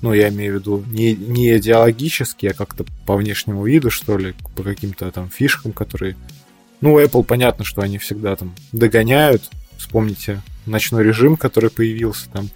Ну, 0.00 0.14
я 0.14 0.30
имею 0.30 0.54
в 0.54 0.60
виду 0.60 0.84
не, 0.90 1.14
не 1.14 1.58
идеологически, 1.58 2.46
а 2.46 2.54
как-то 2.54 2.86
по 3.04 3.16
внешнему 3.16 3.66
виду, 3.66 3.90
что 3.90 4.16
ли, 4.16 4.34
по 4.56 4.62
каким-то 4.62 5.10
там 5.10 5.28
фишкам, 5.28 5.72
которые... 5.72 6.16
Ну, 6.80 6.98
Apple 6.98 7.22
понятно, 7.24 7.66
что 7.66 7.82
они 7.82 7.98
всегда 7.98 8.34
там 8.36 8.54
догоняют. 8.72 9.42
Вспомните 9.76 10.40
ночной 10.64 11.04
режим, 11.04 11.36
который 11.36 11.68
появился 11.68 12.30
там 12.30 12.48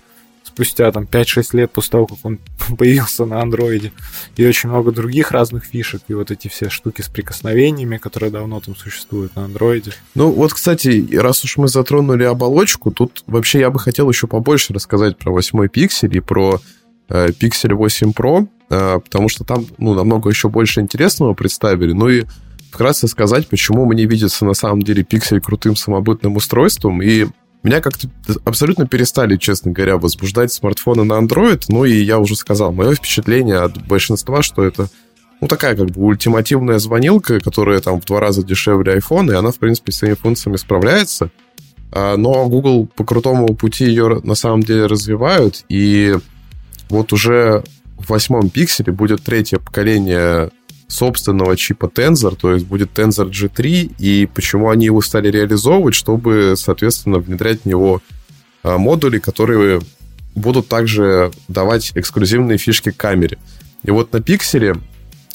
спустя 0.54 0.92
там 0.92 1.04
5-6 1.04 1.56
лет 1.56 1.72
после 1.72 1.90
того, 1.90 2.06
как 2.06 2.18
он 2.22 2.38
появился 2.78 3.24
на 3.26 3.42
андроиде, 3.42 3.92
и 4.36 4.46
очень 4.46 4.68
много 4.68 4.92
других 4.92 5.32
разных 5.32 5.64
фишек, 5.64 6.02
и 6.08 6.14
вот 6.14 6.30
эти 6.30 6.48
все 6.48 6.70
штуки 6.70 7.02
с 7.02 7.08
прикосновениями, 7.08 7.96
которые 7.96 8.30
давно 8.30 8.60
там 8.60 8.76
существуют 8.76 9.34
на 9.36 9.44
андроиде. 9.44 9.92
Ну 10.14 10.30
вот, 10.30 10.54
кстати, 10.54 11.16
раз 11.16 11.44
уж 11.44 11.56
мы 11.56 11.68
затронули 11.68 12.22
оболочку, 12.22 12.90
тут 12.92 13.24
вообще 13.26 13.60
я 13.60 13.70
бы 13.70 13.80
хотел 13.80 14.08
еще 14.08 14.26
побольше 14.26 14.72
рассказать 14.72 15.18
про 15.18 15.32
8 15.32 15.68
пиксель 15.68 16.16
и 16.16 16.20
про 16.20 16.60
э, 17.08 17.28
Pixel 17.28 17.74
8 17.74 18.12
Pro, 18.12 18.46
э, 18.70 19.00
потому 19.00 19.28
что 19.28 19.44
там 19.44 19.66
ну, 19.78 19.94
намного 19.94 20.30
еще 20.30 20.48
больше 20.48 20.80
интересного 20.80 21.34
представили, 21.34 21.92
ну 21.92 22.08
и 22.08 22.24
вкратце 22.70 23.08
сказать, 23.08 23.48
почему 23.48 23.86
мне 23.86 24.04
видится 24.04 24.44
на 24.44 24.54
самом 24.54 24.82
деле 24.82 25.02
Pixel 25.02 25.40
крутым 25.40 25.74
самобытным 25.74 26.36
устройством, 26.36 27.02
и 27.02 27.26
меня 27.64 27.80
как-то 27.80 28.08
абсолютно 28.44 28.86
перестали, 28.86 29.36
честно 29.36 29.72
говоря, 29.72 29.96
возбуждать 29.96 30.52
смартфоны 30.52 31.04
на 31.04 31.14
Android. 31.14 31.64
Ну 31.68 31.84
и 31.84 31.94
я 31.94 32.18
уже 32.18 32.36
сказал, 32.36 32.72
мое 32.72 32.94
впечатление 32.94 33.58
от 33.58 33.86
большинства, 33.86 34.42
что 34.42 34.62
это 34.62 34.88
ну, 35.40 35.48
такая 35.48 35.74
как 35.74 35.90
бы 35.90 36.02
ультимативная 36.02 36.78
звонилка, 36.78 37.40
которая 37.40 37.80
там 37.80 38.00
в 38.00 38.04
два 38.04 38.20
раза 38.20 38.42
дешевле 38.42 38.96
iPhone, 38.96 39.30
и 39.32 39.34
она, 39.34 39.50
в 39.50 39.58
принципе, 39.58 39.92
с 39.92 39.96
своими 39.96 40.14
функциями 40.14 40.56
справляется. 40.56 41.30
А, 41.90 42.16
но 42.16 42.48
Google 42.48 42.86
по 42.86 43.04
крутому 43.04 43.48
пути 43.54 43.84
ее 43.84 44.20
на 44.22 44.34
самом 44.34 44.62
деле 44.62 44.86
развивают, 44.86 45.64
и 45.68 46.16
вот 46.88 47.12
уже 47.12 47.64
в 47.98 48.10
восьмом 48.10 48.50
пикселе 48.50 48.92
будет 48.92 49.22
третье 49.22 49.58
поколение 49.58 50.50
собственного 50.94 51.56
чипа 51.56 51.86
Tensor, 51.86 52.36
то 52.36 52.52
есть 52.52 52.66
будет 52.66 52.96
Tensor 52.96 53.28
G3, 53.28 53.94
и 53.98 54.26
почему 54.32 54.70
они 54.70 54.86
его 54.86 55.02
стали 55.02 55.28
реализовывать, 55.28 55.94
чтобы, 55.94 56.54
соответственно, 56.56 57.18
внедрять 57.18 57.62
в 57.62 57.66
него 57.66 58.00
а, 58.62 58.78
модули, 58.78 59.18
которые 59.18 59.80
будут 60.34 60.68
также 60.68 61.32
давать 61.48 61.92
эксклюзивные 61.94 62.58
фишки 62.58 62.90
камере. 62.90 63.38
И 63.82 63.90
вот 63.90 64.12
на 64.12 64.20
пикселе, 64.20 64.76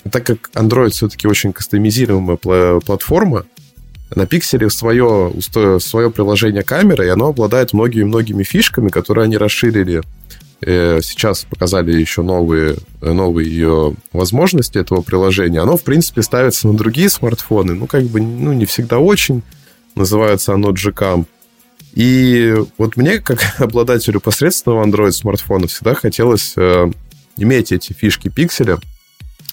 так 0.10 0.26
как 0.26 0.50
Android 0.54 0.90
все-таки 0.92 1.28
очень 1.28 1.52
кастомизируемая 1.52 2.38
платформа, 2.80 3.46
на 4.16 4.26
пикселе 4.26 4.70
свое, 4.70 5.34
свое 5.80 6.10
приложение 6.10 6.64
камеры, 6.64 7.06
и 7.06 7.10
оно 7.10 7.28
обладает 7.28 7.74
многими-многими 7.74 8.44
фишками, 8.44 8.90
которые 8.90 9.26
они 9.26 9.38
расширили 9.38 10.02
сейчас 10.62 11.46
показали 11.46 11.92
еще 11.92 12.22
новые, 12.22 12.76
новые 13.02 13.50
ее 13.50 13.96
возможности 14.12 14.78
этого 14.78 15.02
приложения. 15.02 15.62
Оно, 15.62 15.78
в 15.78 15.84
принципе, 15.84 16.22
ставится 16.22 16.68
на 16.68 16.78
другие 16.78 17.10
смартфоны, 17.10 17.74
ну, 17.74 17.88
как 17.88 18.04
бы, 18.04 18.22
ну, 18.22 18.54
не 18.54 18.66
всегда 18.66 19.00
очень. 19.00 19.42
Называется 19.96 20.54
оно 20.54 20.72
Gcam. 20.72 21.26
И 21.94 22.56
вот 22.78 22.98
мне, 22.98 23.20
как 23.20 23.40
обладателю 23.60 24.20
посредственного 24.20 24.86
Android 24.86 25.12
смартфона, 25.12 25.68
всегда 25.68 25.96
хотелось 25.96 26.54
э, 26.56 26.92
иметь 27.38 27.72
эти 27.72 27.94
фишки 27.94 28.30
пикселя 28.30 28.80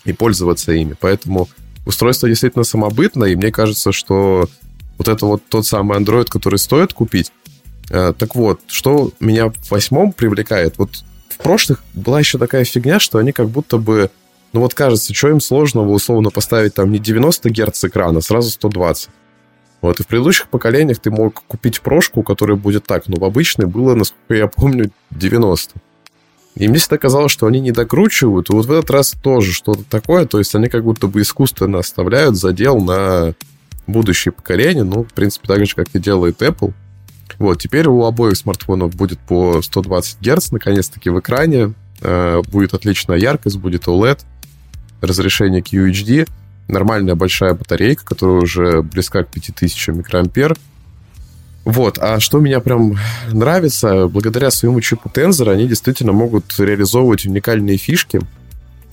и 0.05 0.13
пользоваться 0.13 0.73
ими. 0.73 0.95
Поэтому 0.99 1.49
устройство 1.87 2.29
действительно 2.29 2.65
самобытное, 2.65 3.31
и 3.31 3.37
мне 3.37 3.51
кажется, 3.53 3.93
что 3.93 4.49
вот 4.99 5.09
это 5.09 5.25
вот 5.25 5.43
тот 5.49 5.67
самый 5.67 5.99
Android, 5.99 6.27
который 6.27 6.59
стоит 6.59 6.93
купить, 6.93 7.31
Э, 7.46 7.46
так 7.89 8.35
вот, 8.35 8.61
что 8.67 9.11
меня 9.21 9.51
в 9.51 9.71
восьмом 9.71 10.13
привлекает, 10.13 10.79
вот 10.79 11.05
в 11.29 11.43
прошлых 11.43 11.83
была 11.95 12.19
еще 12.19 12.39
такая 12.39 12.65
фигня, 12.65 12.99
что 12.99 13.19
они 13.19 13.33
как 13.33 13.49
будто 13.49 13.77
бы, 13.79 14.11
ну 14.53 14.61
вот 14.61 14.75
кажется, 14.75 15.15
что 15.15 15.29
им 15.29 15.41
сложного 15.41 15.91
условно 15.91 16.31
поставить 16.31 16.75
там 16.75 16.91
не 16.91 16.99
90 16.99 17.51
Гц 17.51 17.85
экрана, 17.85 18.19
а 18.19 18.23
сразу 18.23 18.51
120. 18.51 19.09
Вот, 19.83 20.01
и 20.01 20.03
в 20.03 20.07
предыдущих 20.07 20.49
поколениях 20.49 20.99
ты 20.99 21.11
мог 21.11 21.43
купить 21.47 21.83
прошку, 21.83 22.23
которая 22.23 22.57
будет 22.57 22.87
так, 22.87 23.07
но 23.09 23.19
в 23.19 23.25
обычной 23.25 23.67
было, 23.67 23.95
насколько 23.95 24.35
я 24.35 24.47
помню, 24.47 24.91
90. 25.11 25.75
И 26.55 26.69
мне 26.69 26.79
всегда 26.79 26.97
казалось, 26.97 27.31
что 27.31 27.47
они 27.47 27.61
не 27.61 27.71
докручивают, 27.71 28.49
и 28.49 28.55
вот 28.55 28.65
в 28.65 28.73
этот 28.73 28.91
раз 28.91 29.15
тоже 29.23 29.53
что-то 29.53 29.85
такое, 29.85 30.25
то 30.25 30.39
есть 30.39 30.55
они 30.55 30.71
как 30.71 30.85
будто 30.85 31.07
бы 31.07 31.21
искусственно 31.21 31.81
оставляют 31.81 32.37
задел 32.37 32.81
на 32.81 33.35
будущее 33.87 34.33
поколение, 34.33 34.85
ну, 34.85 35.05
в 35.05 35.13
принципе, 35.13 35.47
так 35.47 35.67
же, 35.67 35.75
как 35.75 35.89
и 35.93 35.99
делает 35.99 36.41
Apple– 36.41 36.73
вот, 37.39 37.61
теперь 37.61 37.87
у 37.87 38.05
обоих 38.05 38.37
смартфонов 38.37 38.95
будет 38.95 39.19
по 39.21 39.61
120 39.63 40.21
Гц, 40.21 40.51
наконец-таки 40.51 41.11
в 41.11 41.21
экране. 41.21 41.75
Э, 42.01 42.43
будет 42.49 42.75
отличная 42.75 43.17
яркость, 43.17 43.59
будет 43.59 43.87
OLED, 43.87 44.21
разрешение 45.01 45.61
QHD, 45.61 46.29
нормальная 46.69 47.15
большая 47.15 47.55
батарейка, 47.55 48.05
которая 48.05 48.39
уже 48.39 48.83
близка 48.83 49.25
к 49.25 49.29
5000 49.29 49.89
микроампер. 49.89 50.57
Вот, 51.65 51.99
а 51.99 52.21
что 52.21 52.39
меня 52.39 52.61
прям 52.61 52.97
нравится, 53.33 54.07
благодаря 54.07 54.51
своему 54.51 54.81
чипу 54.81 55.11
Tensor 55.13 55.51
они 55.51 55.67
действительно 55.67 56.13
могут 56.13 56.45
реализовывать 56.59 57.27
уникальные 57.27 57.77
фишки. 57.77 58.21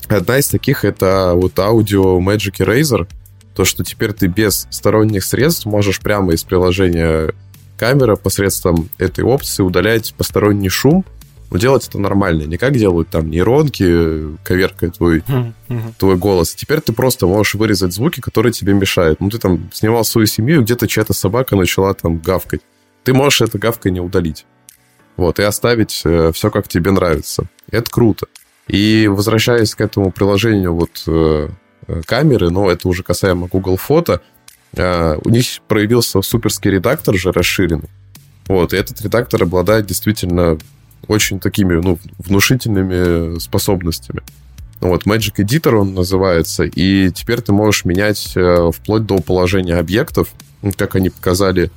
Одна 0.07 0.39
из 0.39 0.47
таких 0.47 0.83
это 0.83 1.33
вот 1.35 1.57
аудио 1.59 2.19
Magic 2.19 2.57
Eraser, 2.57 3.07
то, 3.53 3.63
что 3.63 3.83
теперь 3.83 4.13
ты 4.13 4.25
без 4.27 4.67
сторонних 4.71 5.23
средств 5.23 5.67
можешь 5.67 5.99
прямо 5.99 6.33
из 6.33 6.43
приложения 6.43 7.33
камера 7.77 8.15
посредством 8.15 8.89
этой 8.97 9.23
опции 9.23 9.63
удалять 9.63 10.13
посторонний 10.15 10.69
шум, 10.69 11.05
но 11.53 11.59
делать 11.59 11.87
это 11.87 11.99
нормально. 11.99 12.43
Не 12.43 12.57
как 12.57 12.73
делают 12.73 13.09
там 13.09 13.29
нейронки, 13.29 14.35
коверкая 14.43 14.89
твой, 14.89 15.19
mm-hmm. 15.19 15.93
твой 15.99 16.17
голос. 16.17 16.55
Теперь 16.55 16.81
ты 16.81 16.93
просто 16.93 17.27
можешь 17.27 17.53
вырезать 17.53 17.93
звуки, 17.93 18.21
которые 18.21 18.51
тебе 18.51 18.73
мешают. 18.73 19.19
Ну, 19.19 19.29
ты 19.29 19.37
там 19.37 19.69
снимал 19.71 20.03
свою 20.03 20.25
семью, 20.25 20.63
где-то 20.63 20.87
чья-то 20.87 21.13
собака 21.13 21.55
начала 21.55 21.93
там 21.93 22.17
гавкать. 22.17 22.61
Ты 23.03 23.13
можешь 23.13 23.41
это 23.41 23.59
гавкой 23.59 23.91
не 23.91 23.99
удалить. 23.99 24.47
Вот, 25.15 25.37
и 25.37 25.43
оставить 25.43 26.01
э, 26.05 26.31
все, 26.33 26.49
как 26.49 26.67
тебе 26.67 26.89
нравится. 26.89 27.45
Это 27.69 27.89
круто. 27.91 28.25
И 28.67 29.07
возвращаясь 29.07 29.75
к 29.75 29.81
этому 29.81 30.11
приложению 30.11 30.73
вот 30.73 31.03
э, 31.05 31.49
э 31.87 32.01
камеры, 32.05 32.49
но 32.49 32.71
это 32.71 32.87
уже 32.87 33.03
касаемо 33.03 33.47
Google 33.47 33.77
Фото, 33.77 34.21
у 34.75 35.29
них 35.29 35.45
проявился 35.67 36.21
суперский 36.21 36.71
редактор 36.71 37.15
же 37.15 37.31
расширенный. 37.31 37.89
Вот, 38.47 38.73
и 38.73 38.77
этот 38.77 39.01
редактор 39.01 39.43
обладает 39.43 39.85
действительно 39.85 40.57
очень 41.07 41.39
такими, 41.39 41.75
ну, 41.75 41.99
внушительными 42.17 43.39
способностями. 43.39 44.21
Ну, 44.81 44.89
вот, 44.89 45.05
Magic 45.05 45.35
Editor 45.37 45.75
он 45.75 45.93
называется, 45.93 46.63
и 46.63 47.09
теперь 47.11 47.41
ты 47.41 47.53
можешь 47.53 47.85
менять 47.85 48.33
э, 48.35 48.69
вплоть 48.73 49.05
до 49.05 49.19
положения 49.19 49.75
объектов, 49.75 50.29
ну, 50.61 50.71
как 50.75 50.95
они 50.95 51.09
показали 51.09 51.71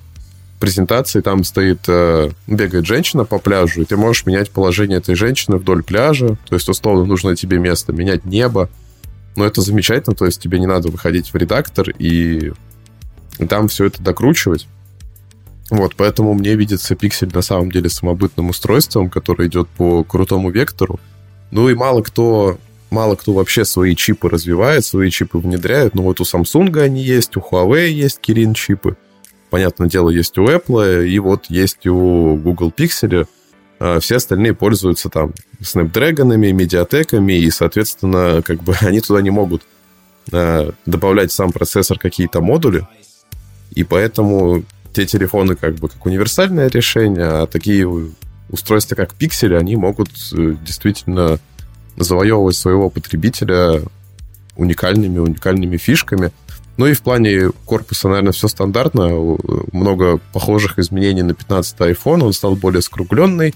в 0.56 0.60
презентации, 0.60 1.20
там 1.20 1.44
стоит, 1.44 1.80
э, 1.86 2.30
бегает 2.48 2.86
женщина 2.86 3.24
по 3.24 3.38
пляжу, 3.38 3.82
и 3.82 3.84
ты 3.84 3.96
можешь 3.96 4.26
менять 4.26 4.50
положение 4.50 4.98
этой 4.98 5.14
женщины 5.14 5.56
вдоль 5.56 5.84
пляжа, 5.84 6.36
то 6.48 6.54
есть, 6.54 6.68
условно, 6.68 7.04
нужно 7.04 7.36
тебе 7.36 7.58
место, 7.58 7.92
менять 7.92 8.24
небо, 8.24 8.68
но 9.36 9.44
это 9.44 9.60
замечательно, 9.60 10.16
то 10.16 10.24
есть 10.24 10.40
тебе 10.40 10.58
не 10.58 10.66
надо 10.66 10.88
выходить 10.88 11.32
в 11.32 11.36
редактор 11.36 11.90
и 11.90 12.52
и 13.38 13.46
там 13.46 13.68
все 13.68 13.86
это 13.86 14.02
докручивать. 14.02 14.66
Вот, 15.70 15.94
поэтому 15.96 16.34
мне 16.34 16.54
видится 16.54 16.94
пиксель 16.94 17.30
на 17.32 17.42
самом 17.42 17.72
деле 17.72 17.88
самобытным 17.88 18.50
устройством, 18.50 19.10
которое 19.10 19.48
идет 19.48 19.68
по 19.68 20.04
крутому 20.04 20.50
вектору. 20.50 21.00
Ну 21.50 21.68
и 21.68 21.74
мало 21.74 22.02
кто, 22.02 22.58
мало 22.90 23.16
кто 23.16 23.32
вообще 23.32 23.64
свои 23.64 23.96
чипы 23.96 24.28
развивает, 24.28 24.84
свои 24.84 25.10
чипы 25.10 25.38
внедряет. 25.38 25.94
Ну 25.94 26.02
вот 26.02 26.20
у 26.20 26.24
Samsung 26.24 26.80
они 26.80 27.02
есть, 27.02 27.36
у 27.36 27.40
Huawei 27.40 27.88
есть 27.88 28.20
Kirin 28.22 28.54
чипы. 28.54 28.96
Понятное 29.50 29.88
дело, 29.88 30.10
есть 30.10 30.38
у 30.38 30.44
Apple, 30.44 31.08
и 31.08 31.18
вот 31.18 31.46
есть 31.48 31.86
у 31.86 32.36
Google 32.36 32.72
Pixel. 32.76 33.26
А 33.78 34.00
все 34.00 34.16
остальные 34.16 34.54
пользуются 34.54 35.08
там 35.08 35.34
снэпдрэгонами, 35.60 36.50
медиатеками, 36.50 37.34
и, 37.34 37.50
соответственно, 37.50 38.42
как 38.42 38.62
бы 38.62 38.74
они 38.80 39.00
туда 39.00 39.20
не 39.20 39.30
могут 39.30 39.62
а, 40.32 40.72
добавлять 40.86 41.32
сам 41.32 41.52
процессор 41.52 41.98
какие-то 41.98 42.40
модули, 42.40 42.86
и 43.76 43.84
поэтому 43.84 44.64
те 44.92 45.06
телефоны 45.06 45.54
как 45.54 45.76
бы 45.76 45.88
как 45.88 46.04
универсальное 46.06 46.68
решение, 46.68 47.26
а 47.26 47.46
такие 47.46 47.86
устройства, 48.50 48.96
как 48.96 49.14
пиксели, 49.14 49.54
они 49.54 49.76
могут 49.76 50.08
э, 50.32 50.56
действительно 50.64 51.38
завоевывать 51.96 52.56
своего 52.56 52.88
потребителя 52.88 53.82
уникальными, 54.56 55.18
уникальными 55.18 55.76
фишками. 55.76 56.32
Ну 56.78 56.86
и 56.86 56.94
в 56.94 57.02
плане 57.02 57.50
корпуса, 57.66 58.08
наверное, 58.08 58.32
все 58.32 58.48
стандартно. 58.48 59.08
Много 59.72 60.18
похожих 60.32 60.78
изменений 60.78 61.22
на 61.22 61.34
15 61.34 61.76
iPhone. 61.78 62.24
Он 62.24 62.32
стал 62.32 62.56
более 62.56 62.82
скругленный. 62.82 63.54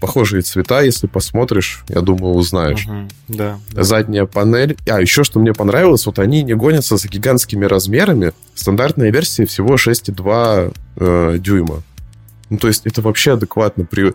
Похожие 0.00 0.42
цвета, 0.42 0.82
если 0.82 1.06
посмотришь, 1.06 1.84
я 1.88 2.02
думаю, 2.02 2.34
узнаешь. 2.34 2.86
Угу, 2.86 3.08
да, 3.28 3.58
да. 3.70 3.82
Задняя 3.82 4.26
панель. 4.26 4.76
А, 4.86 5.00
еще 5.00 5.24
что 5.24 5.40
мне 5.40 5.54
понравилось, 5.54 6.04
вот 6.04 6.18
они 6.18 6.42
не 6.42 6.54
гонятся 6.54 6.98
за 6.98 7.08
гигантскими 7.08 7.64
размерами. 7.64 8.32
Стандартная 8.54 9.10
версия 9.10 9.46
всего 9.46 9.76
6,2 9.76 10.74
э, 10.96 11.38
дюйма. 11.38 11.82
Ну, 12.50 12.58
то 12.58 12.68
есть 12.68 12.86
это 12.86 13.00
вообще 13.00 13.32
адекватно 13.32 13.86
при 13.86 14.12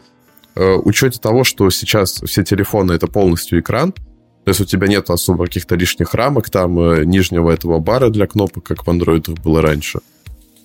э, 0.56 0.74
учете 0.76 1.20
того, 1.20 1.44
что 1.44 1.70
сейчас 1.72 2.22
все 2.24 2.44
телефоны 2.44 2.94
это 2.94 3.08
полностью 3.08 3.60
экран. 3.60 3.92
То 3.92 4.50
есть 4.50 4.62
у 4.62 4.66
тебя 4.66 4.88
нет 4.88 5.10
особо 5.10 5.46
каких-то 5.46 5.76
лишних 5.76 6.14
рамок, 6.14 6.50
там 6.50 6.80
э, 6.80 7.06
нижнего 7.06 7.52
этого 7.52 7.80
бара 7.80 8.10
для 8.10 8.28
кнопок, 8.28 8.64
как 8.64 8.86
в 8.86 8.90
Android 8.90 9.40
было 9.42 9.62
раньше. 9.62 10.00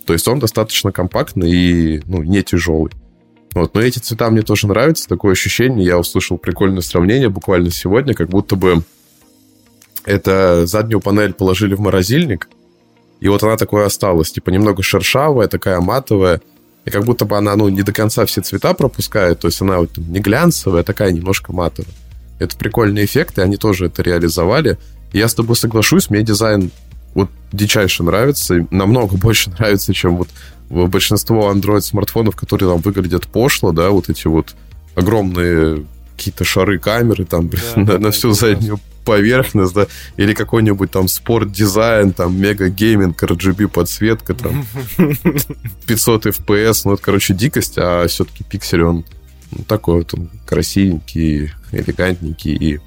То 0.06 0.12
есть 0.12 0.28
он 0.28 0.38
достаточно 0.38 0.92
компактный 0.92 1.50
и 1.50 2.02
ну, 2.06 2.22
не 2.22 2.42
тяжелый. 2.42 2.92
Вот, 3.56 3.74
но 3.74 3.80
эти 3.80 3.98
цвета 3.98 4.28
мне 4.28 4.42
тоже 4.42 4.66
нравятся, 4.66 5.08
такое 5.08 5.32
ощущение, 5.32 5.86
я 5.86 5.98
услышал 5.98 6.36
прикольное 6.36 6.82
сравнение 6.82 7.30
буквально 7.30 7.70
сегодня, 7.70 8.12
как 8.12 8.28
будто 8.28 8.54
бы 8.54 8.82
это 10.04 10.66
заднюю 10.66 11.00
панель 11.00 11.32
положили 11.32 11.72
в 11.74 11.80
морозильник, 11.80 12.50
и 13.20 13.28
вот 13.28 13.42
она 13.42 13.56
такое 13.56 13.86
осталась, 13.86 14.30
типа 14.30 14.50
немного 14.50 14.82
шершавая, 14.82 15.48
такая 15.48 15.80
матовая, 15.80 16.42
и 16.84 16.90
как 16.90 17.04
будто 17.06 17.24
бы 17.24 17.38
она, 17.38 17.56
ну, 17.56 17.70
не 17.70 17.80
до 17.80 17.94
конца 17.94 18.26
все 18.26 18.42
цвета 18.42 18.74
пропускает, 18.74 19.40
то 19.40 19.48
есть 19.48 19.62
она 19.62 19.78
вот 19.78 19.96
не 19.96 20.20
глянцевая, 20.20 20.82
а 20.82 20.84
такая 20.84 21.10
немножко 21.10 21.54
матовая. 21.54 21.94
Это 22.38 22.58
прикольный 22.58 23.06
эффект, 23.06 23.38
и 23.38 23.40
они 23.40 23.56
тоже 23.56 23.86
это 23.86 24.02
реализовали. 24.02 24.76
Я 25.14 25.28
с 25.28 25.34
тобой 25.34 25.56
соглашусь, 25.56 26.10
мне 26.10 26.22
дизайн 26.22 26.70
вот 27.14 27.30
дичайше 27.52 28.02
нравится, 28.02 28.66
намного 28.70 29.16
больше 29.16 29.48
нравится, 29.48 29.94
чем 29.94 30.18
вот 30.18 30.28
большинство 30.68 31.52
Android-смартфонов, 31.52 32.36
которые 32.36 32.72
там 32.72 32.80
выглядят 32.80 33.26
пошло, 33.26 33.72
да, 33.72 33.90
вот 33.90 34.08
эти 34.08 34.26
вот 34.26 34.54
огромные 34.94 35.84
какие-то 36.16 36.44
шары 36.44 36.78
камеры 36.78 37.24
там 37.24 37.48
да, 37.48 37.58
на, 37.76 37.84
да, 37.84 37.98
на 37.98 38.10
всю 38.10 38.32
заднюю 38.32 38.80
поверхность, 39.04 39.74
да, 39.74 39.86
или 40.16 40.34
какой-нибудь 40.34 40.90
там 40.90 41.06
спорт-дизайн, 41.06 42.12
там 42.12 42.36
мега-гейминг, 42.40 43.22
RGB 43.22 43.68
подсветка, 43.68 44.34
там 44.34 44.66
500 45.86 46.26
FPS, 46.26 46.82
ну 46.84 46.94
это, 46.94 47.02
короче, 47.02 47.34
дикость, 47.34 47.74
а 47.78 48.06
все-таки 48.08 48.42
пиксель, 48.42 48.82
он 48.82 49.04
ну, 49.52 49.62
такой 49.64 49.98
вот 49.98 50.14
он 50.14 50.28
красивенький, 50.44 51.52
элегантненький, 51.70 52.54
и 52.56 52.80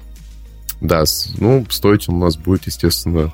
да, 0.80 1.04
ну, 1.38 1.66
стоить 1.70 2.08
он 2.08 2.16
у 2.16 2.20
нас 2.20 2.36
будет, 2.36 2.66
естественно, 2.66 3.32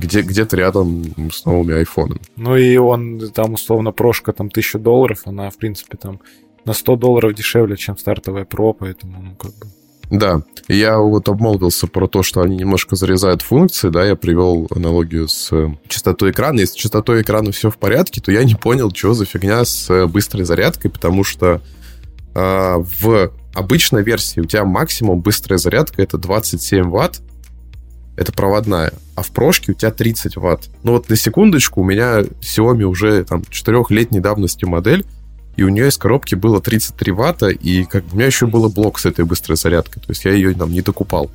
где, 0.00 0.22
где-то 0.22 0.56
рядом 0.56 1.04
с 1.32 1.44
новыми 1.44 1.74
айфонами. 1.74 2.20
Ну 2.36 2.56
и 2.56 2.76
он, 2.76 3.20
там, 3.34 3.54
условно, 3.54 3.92
прошка 3.92 4.32
там 4.32 4.50
тысяча 4.50 4.78
долларов, 4.78 5.22
она, 5.24 5.50
в 5.50 5.56
принципе, 5.56 5.96
там 5.96 6.20
на 6.64 6.72
100 6.72 6.96
долларов 6.96 7.34
дешевле, 7.34 7.76
чем 7.76 7.96
стартовая 7.96 8.44
Pro, 8.44 8.74
поэтому, 8.78 9.22
ну, 9.22 9.34
как 9.34 9.52
бы... 9.52 9.66
Да, 10.10 10.42
я 10.68 10.98
вот 10.98 11.28
обмолвился 11.28 11.86
про 11.86 12.08
то, 12.08 12.22
что 12.22 12.40
они 12.40 12.56
немножко 12.56 12.96
зарезают 12.96 13.42
функции, 13.42 13.90
да, 13.90 14.06
я 14.06 14.16
привел 14.16 14.66
аналогию 14.74 15.28
с 15.28 15.52
э, 15.52 15.68
частотой 15.86 16.30
экрана. 16.30 16.60
Если 16.60 16.74
с 16.74 16.80
частотой 16.80 17.20
экрана 17.20 17.52
все 17.52 17.70
в 17.70 17.76
порядке, 17.76 18.22
то 18.22 18.32
я 18.32 18.44
не 18.44 18.54
понял, 18.54 18.90
что 18.94 19.12
за 19.12 19.26
фигня 19.26 19.64
с 19.66 19.90
э, 19.90 20.06
быстрой 20.06 20.44
зарядкой, 20.44 20.90
потому 20.90 21.24
что 21.24 21.60
э, 22.34 22.74
в 23.00 23.32
обычной 23.54 24.02
версии 24.02 24.40
у 24.40 24.44
тебя 24.44 24.64
максимум 24.64 25.20
быстрая 25.20 25.58
зарядка 25.58 26.00
это 26.00 26.16
27 26.16 26.88
ватт, 26.88 27.20
это 28.18 28.32
проводная, 28.32 28.92
а 29.14 29.22
в 29.22 29.30
прошке 29.30 29.72
у 29.72 29.74
тебя 29.74 29.92
30 29.92 30.36
ватт. 30.36 30.68
Ну 30.82 30.92
вот 30.92 31.08
на 31.08 31.14
секундочку, 31.14 31.82
у 31.82 31.84
меня 31.84 32.22
Xiaomi 32.40 32.82
уже 32.82 33.24
там 33.24 33.42
4-летней 33.42 34.18
давности 34.18 34.64
модель, 34.64 35.04
и 35.56 35.62
у 35.62 35.68
нее 35.68 35.88
из 35.88 35.96
коробки 35.96 36.34
было 36.34 36.60
33 36.60 37.12
ватта, 37.12 37.48
и 37.48 37.84
как 37.84 38.04
у 38.12 38.16
меня 38.16 38.26
еще 38.26 38.48
был 38.48 38.68
блок 38.70 38.98
с 38.98 39.06
этой 39.06 39.24
быстрой 39.24 39.56
зарядкой, 39.56 40.02
то 40.02 40.10
есть 40.10 40.24
я 40.24 40.32
ее 40.32 40.52
там 40.52 40.72
не 40.72 40.82
докупал. 40.82 41.30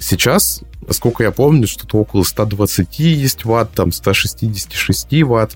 Сейчас, 0.00 0.62
насколько 0.86 1.22
я 1.22 1.30
помню, 1.30 1.68
что-то 1.68 1.98
около 1.98 2.24
120 2.24 2.98
есть 2.98 3.44
ватт, 3.44 3.72
там 3.72 3.92
166 3.92 5.22
ватт. 5.22 5.52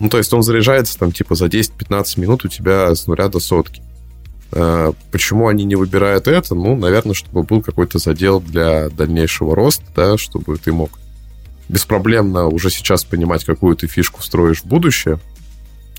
Ну, 0.00 0.08
то 0.08 0.18
есть 0.18 0.32
он 0.32 0.42
заряжается 0.42 0.98
там 0.98 1.12
типа 1.12 1.34
за 1.34 1.46
10-15 1.46 2.20
минут 2.20 2.44
у 2.44 2.48
тебя 2.48 2.94
с 2.94 3.06
нуля 3.06 3.28
до 3.28 3.38
сотки. 3.38 3.82
Э, 4.52 4.92
почему 5.12 5.48
они 5.48 5.64
не 5.64 5.76
выбирают 5.76 6.26
это? 6.26 6.54
Ну, 6.54 6.76
наверное, 6.76 7.14
чтобы 7.14 7.42
был 7.42 7.62
какой-то 7.62 7.98
задел 7.98 8.40
для 8.40 8.88
дальнейшего 8.88 9.54
роста, 9.54 9.84
да, 9.94 10.18
чтобы 10.18 10.56
ты 10.56 10.72
мог 10.72 10.98
беспроблемно 11.68 12.46
уже 12.46 12.70
сейчас 12.70 13.04
понимать, 13.04 13.44
какую 13.44 13.76
ты 13.76 13.86
фишку 13.86 14.22
строишь 14.22 14.62
в 14.62 14.66
будущее. 14.66 15.20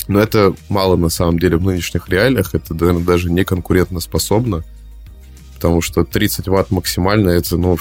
Но 0.08 0.20
это 0.20 0.54
мало 0.68 0.98
на 0.98 1.10
самом 1.10 1.40
деле 1.40 1.58
в 1.58 1.64
нынешних 1.64 2.10
реалиях. 2.10 2.54
Это, 2.54 2.74
наверное, 2.74 3.04
даже 3.04 3.32
не 3.32 3.46
конкурентоспособно. 3.46 4.64
Потому 5.56 5.82
что 5.82 6.04
30 6.04 6.48
ватт 6.48 6.72
максимально, 6.72 7.30
это, 7.30 7.56
ну, 7.56 7.78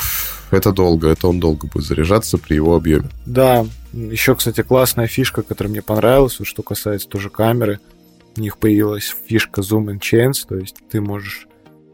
это 0.51 0.71
долго. 0.71 1.09
Это 1.09 1.27
он 1.27 1.41
долго 1.41 1.67
будет 1.67 1.87
заряжаться 1.87 2.39
при 2.39 2.55
его 2.55 2.77
объеме. 2.77 3.09
Да. 3.27 3.67
Еще, 3.93 4.37
кстати, 4.37 4.63
классная 4.63 5.09
фишка, 5.09 5.43
которая 5.43 5.73
мне 5.73 5.83
понравилась, 5.83 6.39
вот 6.39 6.47
что 6.47 6.63
касается 6.63 7.09
тоже 7.09 7.29
камеры– 7.29 7.81
у 8.37 8.41
них 8.41 8.59
появилась 8.59 9.15
фишка 9.27 9.61
Zoom 9.61 9.87
in 9.87 9.99
Chance, 9.99 10.47
то 10.49 10.57
есть 10.57 10.77
ты 10.91 11.01
можешь 11.01 11.49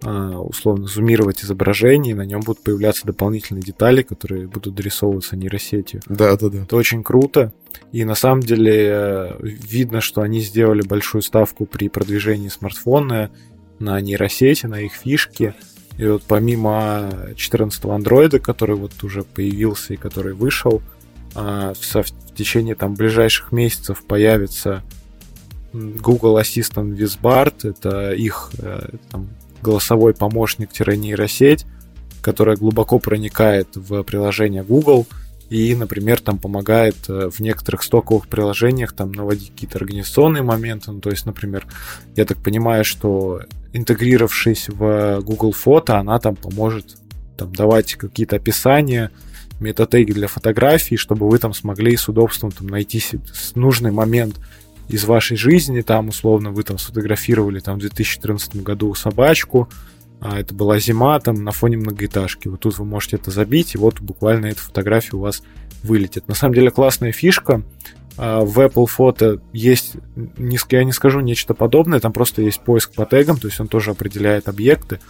а, 0.04 0.38
условно 0.38 0.86
зумировать 0.86 1.42
изображение, 1.42 2.12
и 2.12 2.14
на 2.14 2.26
нем 2.26 2.40
будут 2.40 2.62
появляться 2.62 3.06
дополнительные 3.06 3.62
детали, 3.62 4.02
которые 4.02 4.46
будут 4.46 4.74
дорисовываться 4.74 5.36
нейросетью. 5.36 6.02
Да, 6.06 6.36
да, 6.36 6.48
да. 6.48 6.62
Это 6.62 6.76
очень 6.76 7.02
круто. 7.02 7.52
И 7.92 8.04
на 8.04 8.14
самом 8.14 8.40
деле 8.40 8.72
э, 8.74 9.32
видно, 9.40 10.00
что 10.00 10.20
они 10.20 10.40
сделали 10.40 10.82
большую 10.82 11.22
ставку 11.22 11.66
при 11.66 11.88
продвижении 11.88 12.48
смартфона 12.48 13.30
на 13.78 14.00
нейросети, 14.00 14.66
на 14.66 14.80
их 14.80 14.92
фишки. 14.92 15.54
И 15.96 16.06
вот 16.06 16.22
помимо 16.28 17.10
14-го 17.34 17.90
андроида, 17.90 18.38
который 18.38 18.76
вот 18.76 19.02
уже 19.02 19.22
появился 19.22 19.94
и 19.94 19.96
который 19.96 20.34
вышел, 20.34 20.82
а, 21.34 21.72
в 21.74 22.34
течение 22.34 22.74
там 22.74 22.94
ближайших 22.94 23.50
месяцев 23.50 24.04
появится 24.04 24.82
Google 26.00 26.38
Assistant 26.38 26.96
Bard, 27.22 27.68
это 27.68 28.12
их 28.12 28.50
э, 28.58 28.88
там, 29.10 29.28
голосовой 29.62 30.14
помощник-нейросеть, 30.14 31.66
которая 32.22 32.56
глубоко 32.56 32.98
проникает 32.98 33.68
в 33.74 34.02
приложение 34.02 34.62
Google 34.62 35.06
и, 35.48 35.74
например, 35.76 36.20
там 36.20 36.38
помогает 36.38 36.96
э, 37.08 37.30
в 37.30 37.40
некоторых 37.40 37.82
стоковых 37.82 38.26
приложениях 38.28 38.92
там 38.92 39.12
наводить 39.12 39.50
какие-то 39.50 39.78
организационные 39.78 40.42
моменты. 40.42 40.90
Ну, 40.90 41.00
то 41.00 41.10
есть, 41.10 41.24
например, 41.26 41.66
я 42.16 42.24
так 42.24 42.38
понимаю, 42.38 42.84
что 42.84 43.42
интегрировавшись 43.72 44.68
в 44.68 45.20
Google 45.20 45.52
Фото, 45.52 45.98
она 45.98 46.18
там 46.18 46.34
поможет 46.34 46.96
там, 47.36 47.54
давать 47.54 47.94
какие-то 47.94 48.36
описания, 48.36 49.12
метатеги 49.60 50.12
для 50.12 50.28
фотографий, 50.28 50.96
чтобы 50.96 51.28
вы 51.28 51.38
там 51.38 51.54
смогли 51.54 51.96
с 51.96 52.08
удобством 52.08 52.50
там, 52.50 52.66
найти 52.66 53.02
нужный 53.54 53.90
момент 53.90 54.36
из 54.88 55.04
вашей 55.04 55.36
жизни, 55.36 55.80
там, 55.80 56.08
условно, 56.08 56.50
вы 56.50 56.62
там 56.62 56.78
сфотографировали 56.78 57.60
там 57.60 57.76
в 57.76 57.80
2014 57.80 58.56
году 58.56 58.94
собачку, 58.94 59.68
а 60.20 60.40
это 60.40 60.54
была 60.54 60.78
зима, 60.78 61.18
там, 61.20 61.44
на 61.44 61.52
фоне 61.52 61.76
многоэтажки. 61.76 62.48
Вот 62.48 62.60
тут 62.60 62.78
вы 62.78 62.84
можете 62.84 63.16
это 63.16 63.30
забить, 63.30 63.74
и 63.74 63.78
вот 63.78 64.00
буквально 64.00 64.46
эта 64.46 64.60
фотография 64.60 65.16
у 65.16 65.20
вас 65.20 65.42
вылетит. 65.82 66.28
На 66.28 66.34
самом 66.34 66.54
деле 66.54 66.70
классная 66.70 67.12
фишка. 67.12 67.62
А, 68.18 68.40
в 68.40 68.58
Apple 68.58 68.86
Photo 68.86 69.40
есть, 69.52 69.94
я 70.70 70.84
не 70.84 70.92
скажу 70.92 71.20
нечто 71.20 71.52
подобное, 71.52 72.00
там 72.00 72.12
просто 72.12 72.42
есть 72.42 72.60
поиск 72.60 72.94
по 72.94 73.04
тегам, 73.04 73.38
то 73.38 73.48
есть 73.48 73.60
он 73.60 73.68
тоже 73.68 73.90
определяет 73.90 74.48
объекты. 74.48 75.00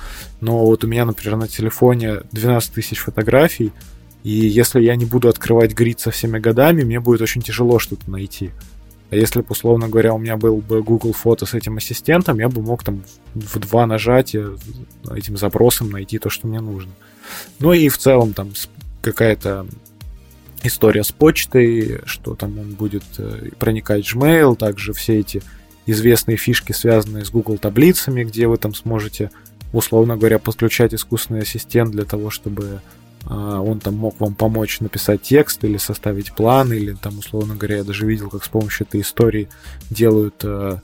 Но 0.41 0.67
вот 0.67 0.85
у 0.85 0.89
меня, 0.89 1.05
например, 1.05 1.37
на 1.37 1.49
телефоне 1.49 2.23
12 2.33 2.73
тысяч 2.73 2.99
фотографий, 2.99 3.73
и 4.25 4.31
если 4.31 4.83
я 4.83 4.97
не 4.97 5.05
буду 5.05 5.29
открывать 5.29 5.73
грид 5.73 6.01
со 6.01 6.11
всеми 6.11 6.41
годами, 6.41 6.83
мне 6.83 6.99
будет 6.99 7.21
очень 7.21 7.43
тяжело 7.43 7.79
что-то 7.79 8.11
найти. 8.11 8.51
А 9.11 9.17
если 9.17 9.41
бы, 9.41 9.47
условно 9.51 9.89
говоря, 9.89 10.15
у 10.15 10.19
меня 10.19 10.37
был 10.37 10.57
бы 10.57 10.83
Google 10.83 11.13
фото 11.13 11.47
с 11.47 11.55
этим 11.55 11.77
ассистентом, 11.77 12.39
я 12.39 12.49
бы 12.49 12.61
мог 12.61 12.83
там 12.83 13.03
в 13.35 13.59
два 13.61 13.87
нажатия 13.87 14.49
этим 15.15 15.37
запросом 15.37 15.91
найти 15.91 16.19
то, 16.19 16.29
что 16.29 16.49
мне 16.49 16.61
нужно. 16.61 16.91
Ну 17.61 17.73
и 17.73 17.89
в 17.89 17.99
целом 17.99 18.33
там 18.33 18.51
какая-то 19.03 19.67
история 20.63 21.05
с 21.05 21.13
почтой, 21.13 22.01
что 22.05 22.35
там 22.35 22.59
он 22.59 22.73
будет 22.73 23.05
э, 23.19 23.51
проникать 23.59 24.05
в 24.05 24.17
Gmail, 24.17 24.57
также 24.57 24.93
все 24.93 25.21
эти 25.21 25.43
известные 25.87 26.37
фишки, 26.37 26.73
связанные 26.73 27.25
с 27.25 27.31
Google 27.31 27.59
таблицами, 27.59 28.25
где 28.25 28.49
вы 28.49 28.57
там 28.57 28.75
сможете, 28.75 29.31
условно 29.73 30.17
говоря, 30.17 30.41
подключать 30.41 30.95
искусственный 30.95 31.43
ассистент 31.43 31.93
для 31.93 32.05
того, 32.05 32.31
чтобы 32.31 32.81
он 33.29 33.81
там 33.81 33.95
мог 33.95 34.21
вам 34.21 34.35
помочь 34.35 34.81
написать 34.81 35.23
текст 35.23 35.65
или 35.65 35.79
составить 35.79 36.33
план, 36.33 36.73
или 36.73 36.95
там, 36.95 37.19
условно 37.19 37.57
говоря, 37.57 37.79
я 37.79 37.85
даже 37.85 38.07
видел, 38.07 38.31
как 38.31 38.45
с 38.45 38.49
помощью 38.49 38.87
этой 38.87 39.01
истории 39.01 39.49
делают 39.91 40.37
э, 40.45 40.79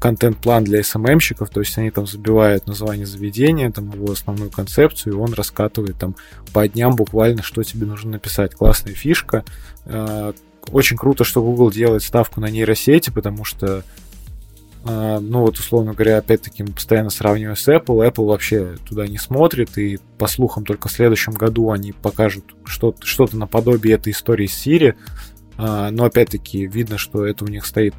контент-план 0.00 0.64
для 0.64 0.80
SMM-щиков, 0.80 1.50
то 1.50 1.60
есть 1.60 1.76
они 1.78 1.90
там 1.90 2.06
забивают 2.06 2.66
название 2.66 3.06
заведения, 3.06 3.70
там 3.70 3.90
его 3.90 4.12
основную 4.12 4.50
концепцию, 4.50 5.12
и 5.12 5.16
он 5.16 5.34
раскатывает 5.34 5.98
там 5.98 6.16
по 6.52 6.66
дням 6.66 6.96
буквально, 6.96 7.42
что 7.42 7.62
тебе 7.62 7.86
нужно 7.86 8.12
написать. 8.12 8.54
Классная 8.54 8.94
фишка. 8.94 9.44
Э, 9.84 10.32
очень 10.70 10.96
круто, 10.96 11.24
что 11.24 11.42
Google 11.42 11.70
делает 11.70 12.02
ставку 12.02 12.40
на 12.40 12.46
нейросети, 12.46 13.10
потому 13.10 13.44
что 13.44 13.78
а, 13.78 13.82
ну 14.84 15.40
вот, 15.40 15.58
условно 15.58 15.94
говоря, 15.94 16.18
опять-таки 16.18 16.62
мы 16.62 16.72
постоянно 16.72 17.10
сравниваем 17.10 17.56
с 17.56 17.68
Apple. 17.68 18.08
Apple 18.08 18.26
вообще 18.26 18.76
туда 18.88 19.06
не 19.06 19.18
смотрит, 19.18 19.78
и 19.78 19.98
по 20.18 20.26
слухам 20.26 20.64
только 20.64 20.88
в 20.88 20.92
следующем 20.92 21.34
году 21.34 21.70
они 21.70 21.92
покажут 21.92 22.44
что-то, 22.64 23.06
что-то 23.06 23.36
наподобие 23.36 23.94
этой 23.94 24.12
истории 24.12 24.46
с 24.46 24.66
Siri. 24.66 24.94
А, 25.56 25.90
но 25.90 26.04
опять-таки 26.04 26.66
видно, 26.66 26.98
что 26.98 27.24
это 27.24 27.44
у 27.44 27.48
них 27.48 27.64
стоит 27.66 27.94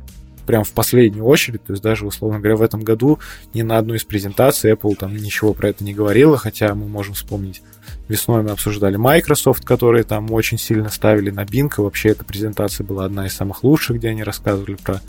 прям 0.45 0.63
в 0.63 0.71
последнюю 0.71 1.25
очередь, 1.25 1.63
то 1.63 1.71
есть 1.71 1.81
даже, 1.81 2.05
условно 2.05 2.39
говоря, 2.39 2.57
в 2.57 2.61
этом 2.61 2.81
году 2.81 3.19
ни 3.53 3.61
на 3.61 3.77
одной 3.77 3.97
из 3.97 4.03
презентаций 4.03 4.73
Apple 4.73 4.95
там 4.95 5.15
ничего 5.15 5.53
про 5.53 5.69
это 5.69 5.85
не 5.85 5.93
говорила, 5.93 6.37
хотя 6.37 6.75
мы 6.75 6.87
можем 6.87 7.13
вспомнить, 7.13 7.61
весной 8.09 8.43
мы 8.43 8.51
обсуждали 8.51 8.97
Microsoft, 8.97 9.63
которые 9.63 10.03
там 10.03 10.31
очень 10.31 10.57
сильно 10.57 10.89
ставили 10.89 11.29
на 11.29 11.45
Bing, 11.45 11.71
и 11.77 11.81
вообще 11.81 12.09
эта 12.09 12.25
презентация 12.25 12.85
была 12.85 13.05
одна 13.05 13.25
из 13.25 13.33
самых 13.33 13.63
лучших, 13.63 13.97
где 13.97 14.09
они 14.09 14.23
рассказывали 14.23 14.75
про 14.75 15.01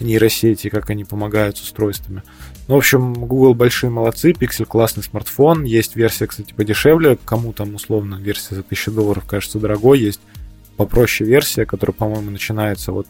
нейросети, 0.00 0.68
как 0.68 0.90
они 0.90 1.04
помогают 1.04 1.56
с 1.56 1.62
устройствами. 1.62 2.22
Ну, 2.68 2.74
в 2.74 2.78
общем, 2.78 3.12
Google 3.14 3.54
большие 3.54 3.90
молодцы, 3.90 4.32
Pixel 4.32 4.64
классный 4.64 5.02
смартфон, 5.02 5.64
есть 5.64 5.96
версия, 5.96 6.26
кстати, 6.26 6.52
подешевле, 6.52 7.18
кому 7.24 7.52
там 7.52 7.74
условно 7.74 8.16
версия 8.16 8.54
за 8.54 8.60
1000 8.60 8.90
долларов 8.92 9.24
кажется 9.26 9.58
дорогой, 9.58 10.00
есть 10.00 10.20
попроще 10.76 11.28
версия, 11.28 11.66
которая, 11.66 11.94
по-моему, 11.94 12.30
начинается 12.30 12.92
вот 12.92 13.06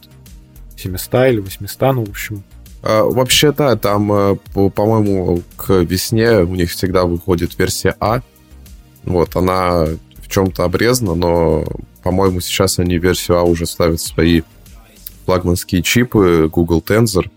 700 0.77 1.13
или 1.27 1.39
800, 1.39 1.95
ну, 1.95 2.05
в 2.05 2.09
общем, 2.09 2.43
а, 2.83 3.03
Вообще, 3.03 3.51
да, 3.51 3.75
там, 3.75 4.11
э, 4.11 4.35
по-моему, 4.53 5.43
к 5.55 5.71
весне 5.81 6.39
у 6.39 6.55
них 6.55 6.71
всегда 6.71 7.05
выходит 7.05 7.57
версия 7.57 7.95
А. 7.99 8.21
Вот, 9.03 9.35
она 9.35 9.85
в 9.85 10.27
чем-то 10.27 10.63
обрезана, 10.63 11.15
но, 11.15 11.65
по-моему, 12.03 12.39
сейчас 12.41 12.79
они 12.79 12.97
версию 12.97 13.37
А 13.37 13.43
уже 13.43 13.65
ставят 13.65 14.01
свои 14.01 14.41
флагманские 15.31 15.81
чипы 15.81 16.49
Google 16.51 16.83
Tensor, 16.85 17.29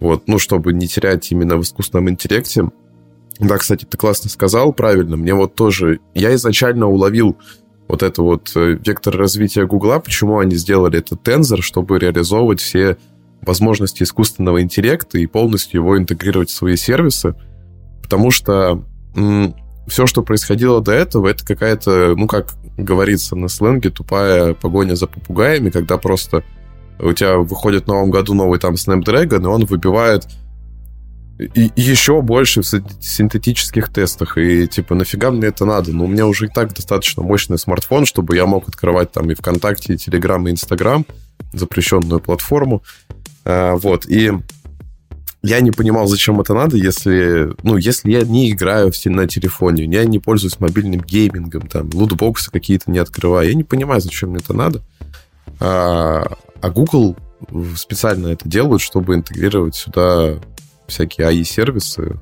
вот, 0.00 0.24
ну, 0.26 0.38
чтобы 0.38 0.72
не 0.72 0.88
терять 0.88 1.30
именно 1.30 1.56
в 1.56 1.62
искусственном 1.62 2.10
интеллекте. 2.10 2.70
Да, 3.38 3.56
кстати, 3.58 3.84
ты 3.84 3.96
классно 3.96 4.28
сказал, 4.30 4.72
правильно. 4.72 5.16
Мне 5.16 5.32
вот 5.34 5.54
тоже... 5.54 6.00
Я 6.14 6.34
изначально 6.34 6.86
уловил 6.86 7.36
вот 7.86 8.02
это 8.02 8.22
вот 8.22 8.50
э, 8.56 8.78
вектор 8.84 9.16
развития 9.16 9.64
Гугла, 9.64 10.00
почему 10.00 10.40
они 10.40 10.56
сделали 10.56 10.98
этот 10.98 11.26
Tensor, 11.26 11.60
чтобы 11.60 12.00
реализовывать 12.00 12.60
все 12.60 12.96
возможности 13.42 14.02
искусственного 14.02 14.60
интеллекта 14.60 15.18
и 15.18 15.26
полностью 15.26 15.82
его 15.82 15.96
интегрировать 15.96 16.50
в 16.50 16.54
свои 16.54 16.76
сервисы. 16.76 17.36
Потому 18.02 18.32
что 18.32 18.82
м- 19.14 19.54
все, 19.86 20.06
что 20.06 20.22
происходило 20.22 20.80
до 20.80 20.92
этого, 20.92 21.28
это 21.28 21.46
какая-то, 21.46 22.14
ну, 22.16 22.26
как 22.26 22.54
говорится 22.76 23.36
на 23.36 23.46
сленге, 23.46 23.90
тупая 23.90 24.54
погоня 24.54 24.96
за 24.96 25.06
попугаями, 25.06 25.70
когда 25.70 25.96
просто 25.96 26.42
у 26.98 27.12
тебя 27.12 27.38
выходит 27.38 27.84
в 27.84 27.88
новом 27.88 28.10
году 28.10 28.34
новый 28.34 28.58
там 28.58 28.74
Snapdragon, 28.74 29.42
и 29.42 29.46
он 29.46 29.64
выбивает 29.64 30.26
и 31.38 31.70
еще 31.76 32.22
больше 32.22 32.62
в 32.62 32.66
синтетических 32.66 33.92
тестах. 33.92 34.38
И 34.38 34.66
типа, 34.66 34.94
нафига 34.94 35.30
мне 35.30 35.48
это 35.48 35.66
надо? 35.66 35.92
Ну, 35.92 36.04
у 36.04 36.08
меня 36.08 36.26
уже 36.26 36.46
и 36.46 36.48
так 36.48 36.72
достаточно 36.72 37.22
мощный 37.22 37.58
смартфон, 37.58 38.06
чтобы 38.06 38.36
я 38.36 38.46
мог 38.46 38.68
открывать 38.68 39.12
там 39.12 39.30
и 39.30 39.34
ВКонтакте, 39.34 39.94
и 39.94 39.96
Телеграм, 39.98 40.46
и 40.48 40.52
Инстаграм, 40.52 41.04
запрещенную 41.52 42.20
платформу. 42.20 42.82
А, 43.44 43.76
вот. 43.76 44.06
И 44.06 44.32
я 45.42 45.60
не 45.60 45.72
понимал, 45.72 46.06
зачем 46.06 46.40
это 46.40 46.54
надо, 46.54 46.78
если, 46.78 47.50
ну, 47.62 47.76
если 47.76 48.10
я 48.10 48.22
не 48.22 48.50
играю 48.50 48.90
на 49.04 49.28
телефоне, 49.28 49.84
я 49.84 50.04
не 50.06 50.18
пользуюсь 50.18 50.58
мобильным 50.58 51.02
геймингом, 51.02 51.68
там, 51.68 51.90
лутбоксы 51.92 52.50
какие-то 52.50 52.90
не 52.90 52.98
открываю. 52.98 53.48
Я 53.48 53.54
не 53.54 53.64
понимаю, 53.64 54.00
зачем 54.00 54.30
мне 54.30 54.38
это 54.38 54.54
надо. 54.54 54.82
А, 55.60 56.32
а 56.66 56.70
Google 56.70 57.16
специально 57.76 58.28
это 58.28 58.48
делают, 58.48 58.82
чтобы 58.82 59.14
интегрировать 59.14 59.76
сюда 59.76 60.34
всякие 60.88 61.28
AI-сервисы. 61.28 62.18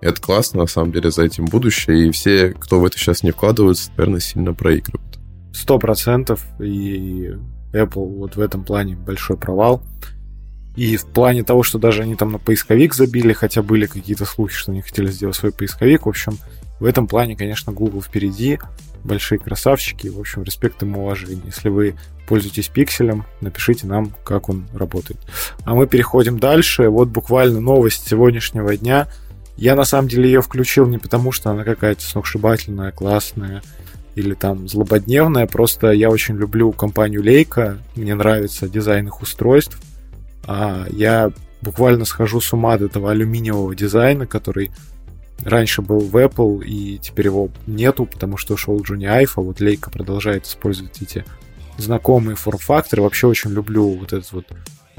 Это 0.00 0.20
классно, 0.20 0.60
на 0.60 0.66
самом 0.66 0.92
деле, 0.92 1.10
за 1.10 1.22
этим 1.22 1.44
будущее. 1.44 2.08
И 2.08 2.10
все, 2.10 2.54
кто 2.58 2.80
в 2.80 2.84
это 2.86 2.98
сейчас 2.98 3.22
не 3.22 3.30
вкладывается, 3.30 3.90
наверное, 3.96 4.20
сильно 4.20 4.54
проигрывают. 4.54 5.18
Сто 5.52 5.78
процентов. 5.78 6.46
И 6.60 7.34
Apple 7.72 8.18
вот 8.18 8.36
в 8.36 8.40
этом 8.40 8.64
плане 8.64 8.96
большой 8.96 9.36
провал. 9.36 9.82
И 10.76 10.96
в 10.96 11.04
плане 11.04 11.44
того, 11.44 11.62
что 11.62 11.78
даже 11.78 12.02
они 12.02 12.16
там 12.16 12.32
на 12.32 12.38
поисковик 12.38 12.94
забили, 12.94 13.34
хотя 13.34 13.62
были 13.62 13.84
какие-то 13.84 14.24
слухи, 14.24 14.54
что 14.54 14.72
они 14.72 14.80
хотели 14.80 15.08
сделать 15.08 15.36
свой 15.36 15.52
поисковик. 15.52 16.06
В 16.06 16.08
общем, 16.08 16.38
в 16.80 16.86
этом 16.86 17.06
плане, 17.06 17.36
конечно, 17.36 17.70
Google 17.72 18.00
впереди. 18.00 18.58
Большие 19.04 19.38
красавчики. 19.38 20.08
В 20.08 20.18
общем, 20.18 20.42
респект 20.42 20.82
им 20.82 20.96
и 20.96 20.98
уважение. 20.98 21.44
Если 21.44 21.68
вы 21.68 21.96
пользуетесь 22.26 22.68
пикселем, 22.68 23.24
напишите 23.40 23.86
нам, 23.86 24.12
как 24.24 24.48
он 24.48 24.66
работает. 24.74 25.18
А 25.64 25.74
мы 25.74 25.86
переходим 25.86 26.38
дальше. 26.38 26.88
Вот 26.88 27.08
буквально 27.08 27.60
новость 27.60 28.08
сегодняшнего 28.08 28.76
дня. 28.76 29.08
Я 29.56 29.76
на 29.76 29.84
самом 29.84 30.08
деле 30.08 30.26
ее 30.26 30.42
включил 30.42 30.86
не 30.86 30.98
потому, 30.98 31.32
что 31.32 31.50
она 31.50 31.64
какая-то 31.64 32.02
сногсшибательная, 32.02 32.90
классная 32.90 33.62
или 34.14 34.34
там 34.34 34.68
злободневная, 34.68 35.46
просто 35.46 35.90
я 35.90 36.08
очень 36.08 36.36
люблю 36.36 36.72
компанию 36.72 37.22
Leica, 37.22 37.78
мне 37.96 38.14
нравится 38.14 38.68
дизайн 38.68 39.08
их 39.08 39.20
устройств. 39.22 39.78
А 40.46 40.86
я 40.90 41.32
буквально 41.62 42.04
схожу 42.04 42.40
с 42.40 42.52
ума 42.52 42.74
от 42.74 42.82
этого 42.82 43.10
алюминиевого 43.10 43.74
дизайна, 43.74 44.26
который 44.26 44.70
раньше 45.42 45.82
был 45.82 46.00
в 46.00 46.16
Apple, 46.16 46.64
и 46.64 46.98
теперь 46.98 47.26
его 47.26 47.50
нету, 47.66 48.06
потому 48.06 48.36
что 48.36 48.54
ушел 48.54 48.80
Джонни 48.82 49.06
Айф, 49.06 49.38
а 49.38 49.40
вот 49.40 49.60
Leica 49.60 49.90
продолжает 49.90 50.46
использовать 50.46 51.02
эти 51.02 51.24
знакомые 51.78 52.36
форм-факторы. 52.36 53.02
Вообще 53.02 53.26
очень 53.26 53.50
люблю 53.50 53.88
вот 53.90 54.12
этот 54.12 54.32
вот 54.32 54.46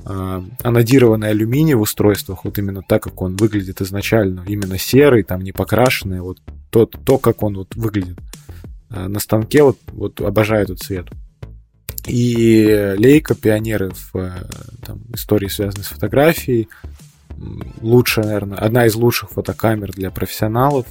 э, 0.05 0.41
анодированный 0.63 1.29
алюминий 1.29 1.73
в 1.73 1.81
устройствах, 1.81 2.45
вот 2.45 2.57
именно 2.57 2.81
так, 2.81 3.03
как 3.03 3.21
он 3.21 3.35
выглядит 3.35 3.81
изначально, 3.81 4.43
именно 4.47 4.77
серый, 4.77 5.23
там 5.23 5.41
не 5.41 5.51
покрашенный, 5.51 6.21
вот 6.21 6.39
то, 6.69 6.85
то 6.85 7.17
как 7.17 7.43
он 7.43 7.55
вот 7.55 7.75
выглядит 7.75 8.19
э, 8.89 9.07
на 9.07 9.19
станке, 9.19 9.63
вот, 9.63 9.77
вот 9.87 10.21
обожаю 10.21 10.63
этот 10.63 10.79
цвет. 10.79 11.07
И 12.07 12.93
Лейка, 12.97 13.33
пионеры 13.33 13.91
в 13.91 14.15
э, 14.15 14.31
там, 14.85 15.01
истории, 15.13 15.47
связанной 15.47 15.83
с 15.83 15.87
фотографией, 15.87 16.69
лучшая, 17.81 18.25
наверное, 18.25 18.57
одна 18.59 18.85
из 18.85 18.95
лучших 18.95 19.31
фотокамер 19.31 19.91
для 19.91 20.11
профессионалов. 20.11 20.85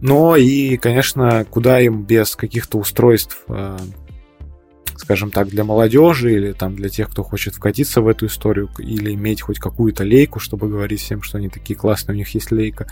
Но 0.00 0.36
и, 0.36 0.76
конечно, 0.76 1.44
куда 1.44 1.80
им 1.80 2.04
без 2.04 2.36
каких-то 2.36 2.78
устройств 2.78 3.44
скажем 4.98 5.30
так, 5.30 5.48
для 5.48 5.64
молодежи 5.64 6.34
или 6.34 6.52
там 6.52 6.76
для 6.76 6.88
тех, 6.88 7.08
кто 7.10 7.22
хочет 7.22 7.54
вкатиться 7.54 8.00
в 8.00 8.08
эту 8.08 8.26
историю 8.26 8.68
или 8.78 9.14
иметь 9.14 9.42
хоть 9.42 9.58
какую-то 9.58 10.04
лейку, 10.04 10.40
чтобы 10.40 10.68
говорить 10.68 11.00
всем, 11.00 11.22
что 11.22 11.38
они 11.38 11.48
такие 11.48 11.78
классные, 11.78 12.14
у 12.14 12.18
них 12.18 12.28
есть 12.34 12.50
лейка. 12.50 12.86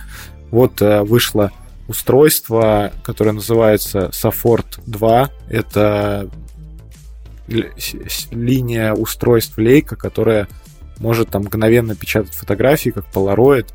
Вот 0.51 0.81
э, 0.81 1.03
вышло 1.03 1.53
устройство, 1.89 2.93
которое 3.03 3.33
называется 3.33 4.11
Safort 4.13 4.81
2. 4.87 5.31
Это 5.49 6.31
линия 8.31 8.93
устройств 8.93 9.59
лейка, 9.59 9.97
которая 9.97 10.49
может 10.99 11.31
там 11.31 11.43
мгновенно 11.43 11.95
печатать 11.95 12.35
фотографии, 12.35 12.91
как 12.91 13.05
Polaroid. 13.13 13.67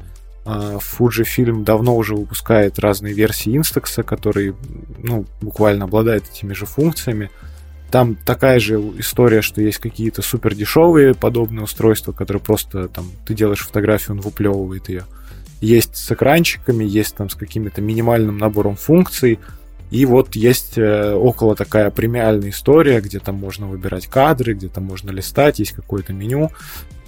А, 0.43 0.77
Fujifilm 0.77 1.63
давно 1.63 1.95
уже 1.95 2.15
выпускает 2.15 2.79
разные 2.79 3.13
версии 3.13 3.57
Instax, 3.59 4.03
которые 4.03 4.55
ну, 4.97 5.25
буквально 5.41 5.85
обладают 5.85 6.25
этими 6.29 6.53
же 6.53 6.65
функциями. 6.65 7.29
Там 7.91 8.15
такая 8.15 8.59
же 8.59 8.75
история, 8.97 9.41
что 9.41 9.61
есть 9.61 9.79
какие-то 9.79 10.21
супер 10.21 10.55
дешевые 10.55 11.13
подобные 11.13 11.63
устройства, 11.63 12.13
которые 12.13 12.41
просто 12.41 12.87
там 12.87 13.05
ты 13.25 13.33
делаешь 13.33 13.59
фотографию, 13.59 14.15
он 14.15 14.21
выплевывает 14.21 14.87
ее. 14.87 15.03
Есть 15.59 15.97
с 15.97 16.11
экранчиками, 16.11 16.85
есть 16.85 17.15
там 17.15 17.29
с 17.29 17.35
каким-то 17.35 17.81
минимальным 17.81 18.37
набором 18.37 18.77
функций. 18.77 19.39
И 19.91 20.05
вот 20.05 20.37
есть 20.37 20.77
э, 20.77 21.13
около 21.13 21.53
такая 21.53 21.91
премиальная 21.91 22.51
история, 22.51 23.01
где 23.01 23.19
там 23.19 23.35
можно 23.35 23.67
выбирать 23.67 24.07
кадры, 24.07 24.53
где 24.53 24.69
там 24.69 24.85
можно 24.85 25.11
листать, 25.11 25.59
есть 25.59 25.73
какое-то 25.73 26.13
меню. 26.13 26.49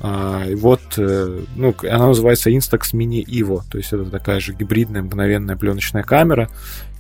А, 0.02 0.44
и 0.46 0.54
вот, 0.54 0.82
э, 0.98 1.44
ну, 1.56 1.74
она 1.84 2.08
называется 2.08 2.50
Instax 2.50 2.94
Mini 2.94 3.24
Evo, 3.24 3.62
то 3.72 3.78
есть 3.78 3.94
это 3.94 4.04
такая 4.06 4.42
же 4.42 4.54
гибридная 4.54 5.02
мгновенная 5.02 5.56
пленочная 5.56 6.04
камера. 6.04 6.50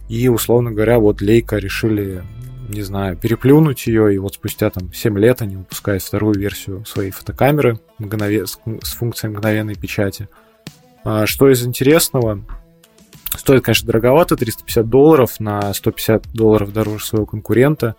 И, 0.07 0.29
условно 0.29 0.71
говоря, 0.71 0.99
вот 0.99 1.21
Leica 1.21 1.59
решили 1.59 2.23
не 2.69 2.81
знаю, 2.81 3.17
переплюнуть 3.17 3.87
ее, 3.87 4.13
и 4.13 4.17
вот 4.17 4.35
спустя 4.35 4.69
там 4.69 4.93
7 4.93 5.17
лет 5.17 5.41
они 5.41 5.57
выпускают 5.57 6.03
вторую 6.03 6.35
версию 6.35 6.85
своей 6.85 7.11
фотокамеры 7.11 7.79
мгнове... 7.99 8.45
с, 8.47 8.57
функцией 8.95 9.33
мгновенной 9.33 9.75
печати. 9.75 10.29
А, 11.03 11.25
что 11.25 11.49
из 11.49 11.65
интересного? 11.65 12.43
Стоит, 13.35 13.63
конечно, 13.63 13.87
дороговато, 13.87 14.35
350 14.35 14.87
долларов, 14.87 15.39
на 15.39 15.73
150 15.73 16.33
долларов 16.33 16.71
дороже 16.71 17.05
своего 17.05 17.25
конкурента. 17.25 17.95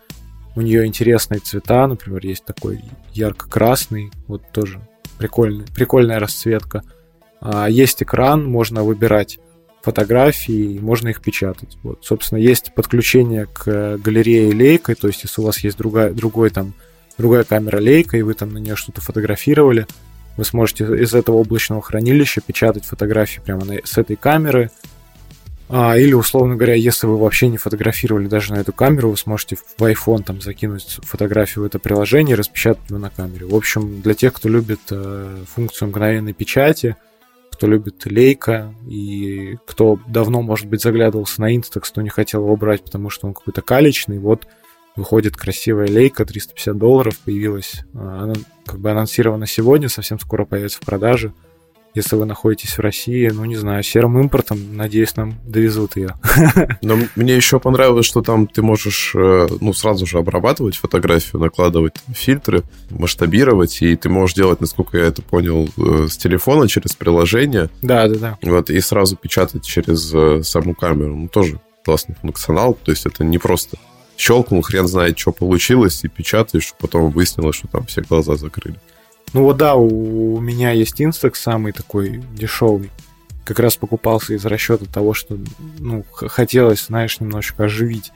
У 0.56 0.60
нее 0.60 0.86
интересные 0.86 1.40
цвета, 1.40 1.86
например, 1.86 2.24
есть 2.24 2.44
такой 2.44 2.80
ярко-красный, 3.12 4.12
вот 4.28 4.42
тоже 4.52 4.80
прикольный, 5.18 5.64
прикольная 5.74 6.20
расцветка. 6.20 6.82
А, 7.40 7.68
есть 7.68 8.02
экран, 8.02 8.44
можно 8.44 8.84
выбирать 8.84 9.38
фотографии, 9.84 10.78
можно 10.80 11.08
их 11.08 11.20
печатать. 11.20 11.78
Вот, 11.82 12.00
собственно, 12.02 12.38
есть 12.38 12.74
подключение 12.74 13.46
к 13.46 13.98
галерее 13.98 14.50
лейкой, 14.50 14.94
то 14.94 15.06
есть 15.06 15.22
если 15.22 15.40
у 15.40 15.44
вас 15.44 15.58
есть 15.58 15.76
другая, 15.76 16.12
другой 16.12 16.50
там, 16.50 16.72
другая 17.18 17.44
камера 17.44 17.78
лейка, 17.78 18.16
и 18.16 18.22
вы 18.22 18.34
там 18.34 18.52
на 18.52 18.58
нее 18.58 18.76
что-то 18.76 19.00
фотографировали, 19.00 19.86
вы 20.36 20.44
сможете 20.44 20.84
из 20.84 21.14
этого 21.14 21.36
облачного 21.36 21.82
хранилища 21.82 22.40
печатать 22.40 22.84
фотографии 22.84 23.40
прямо 23.44 23.64
на, 23.64 23.80
с 23.84 23.98
этой 23.98 24.16
камеры. 24.16 24.70
А, 25.68 25.96
или, 25.96 26.12
условно 26.12 26.56
говоря, 26.56 26.74
если 26.74 27.06
вы 27.06 27.16
вообще 27.16 27.48
не 27.48 27.56
фотографировали 27.56 28.26
даже 28.26 28.52
на 28.52 28.58
эту 28.58 28.72
камеру, 28.72 29.10
вы 29.10 29.16
сможете 29.16 29.56
в 29.56 29.82
iPhone 29.82 30.22
там 30.22 30.40
закинуть 30.40 30.98
фотографию 31.02 31.64
в 31.64 31.66
это 31.66 31.78
приложение 31.78 32.34
и 32.34 32.38
распечатать 32.38 32.90
его 32.90 32.98
на 32.98 33.10
камере. 33.10 33.46
В 33.46 33.54
общем, 33.54 34.02
для 34.02 34.14
тех, 34.14 34.34
кто 34.34 34.48
любит 34.48 34.80
э, 34.90 35.44
функцию 35.54 35.88
мгновенной 35.88 36.32
печати, 36.32 36.96
кто 37.54 37.68
любит 37.68 38.04
лейка 38.04 38.74
и 38.88 39.56
кто 39.64 39.98
давно, 40.08 40.42
может 40.42 40.66
быть, 40.66 40.82
заглядывался 40.82 41.40
на 41.40 41.54
Instax, 41.56 41.82
кто 41.90 42.02
не 42.02 42.08
хотел 42.08 42.42
его 42.42 42.56
брать, 42.56 42.82
потому 42.82 43.10
что 43.10 43.28
он 43.28 43.34
какой-то 43.34 43.62
калечный, 43.62 44.18
вот 44.18 44.46
выходит 44.96 45.36
красивая 45.36 45.86
лейка, 45.86 46.24
350 46.24 46.76
долларов, 46.76 47.18
появилась, 47.20 47.82
а, 47.94 48.24
она 48.24 48.34
как 48.66 48.80
бы 48.80 48.90
анонсирована 48.90 49.46
сегодня, 49.46 49.88
совсем 49.88 50.18
скоро 50.18 50.44
появится 50.44 50.78
в 50.78 50.84
продаже. 50.84 51.32
Если 51.94 52.16
вы 52.16 52.24
находитесь 52.24 52.76
в 52.76 52.80
России, 52.80 53.30
ну, 53.32 53.44
не 53.44 53.54
знаю, 53.56 53.82
серым 53.84 54.18
импортом, 54.18 54.76
надеюсь, 54.76 55.14
нам 55.16 55.34
довезут 55.46 55.96
ее. 55.96 56.14
Но 56.82 56.98
мне 57.14 57.36
еще 57.36 57.60
понравилось, 57.60 58.06
что 58.06 58.20
там 58.20 58.48
ты 58.48 58.62
можешь, 58.62 59.12
э, 59.14 59.46
ну, 59.60 59.72
сразу 59.72 60.04
же 60.04 60.18
обрабатывать 60.18 60.76
фотографию, 60.76 61.40
накладывать 61.40 61.94
фильтры, 62.12 62.64
масштабировать, 62.90 63.80
и 63.80 63.94
ты 63.94 64.08
можешь 64.08 64.34
делать, 64.34 64.60
насколько 64.60 64.98
я 64.98 65.04
это 65.04 65.22
понял, 65.22 65.68
э, 65.76 66.08
с 66.08 66.16
телефона 66.16 66.68
через 66.68 66.94
приложение. 66.94 67.70
Да, 67.80 68.08
да, 68.08 68.14
да. 68.18 68.38
Вот, 68.42 68.70
и 68.70 68.80
сразу 68.80 69.16
печатать 69.16 69.64
через 69.64 70.12
э, 70.12 70.42
саму 70.42 70.74
камеру. 70.74 71.14
Ну, 71.14 71.28
тоже 71.28 71.60
классный 71.84 72.16
функционал, 72.16 72.74
то 72.74 72.90
есть 72.90 73.06
это 73.06 73.22
не 73.22 73.38
просто 73.38 73.76
щелкнул, 74.16 74.62
хрен 74.62 74.88
знает, 74.88 75.18
что 75.18 75.32
получилось, 75.32 76.02
и 76.04 76.08
печатаешь, 76.08 76.74
потом 76.78 77.10
выяснилось, 77.10 77.56
что 77.56 77.68
там 77.68 77.86
все 77.86 78.02
глаза 78.02 78.36
закрыли. 78.36 78.76
Ну 79.34 79.42
вот 79.42 79.56
да, 79.56 79.74
у, 79.74 80.40
меня 80.40 80.70
есть 80.70 81.00
Instax 81.00 81.34
самый 81.34 81.72
такой 81.72 82.22
дешевый. 82.34 82.90
Как 83.44 83.58
раз 83.58 83.76
покупался 83.76 84.32
из 84.32 84.46
расчета 84.46 84.86
того, 84.86 85.12
что 85.12 85.36
ну, 85.78 86.04
хотелось, 86.12 86.86
знаешь, 86.86 87.18
немножечко 87.18 87.64
оживить 87.64 88.12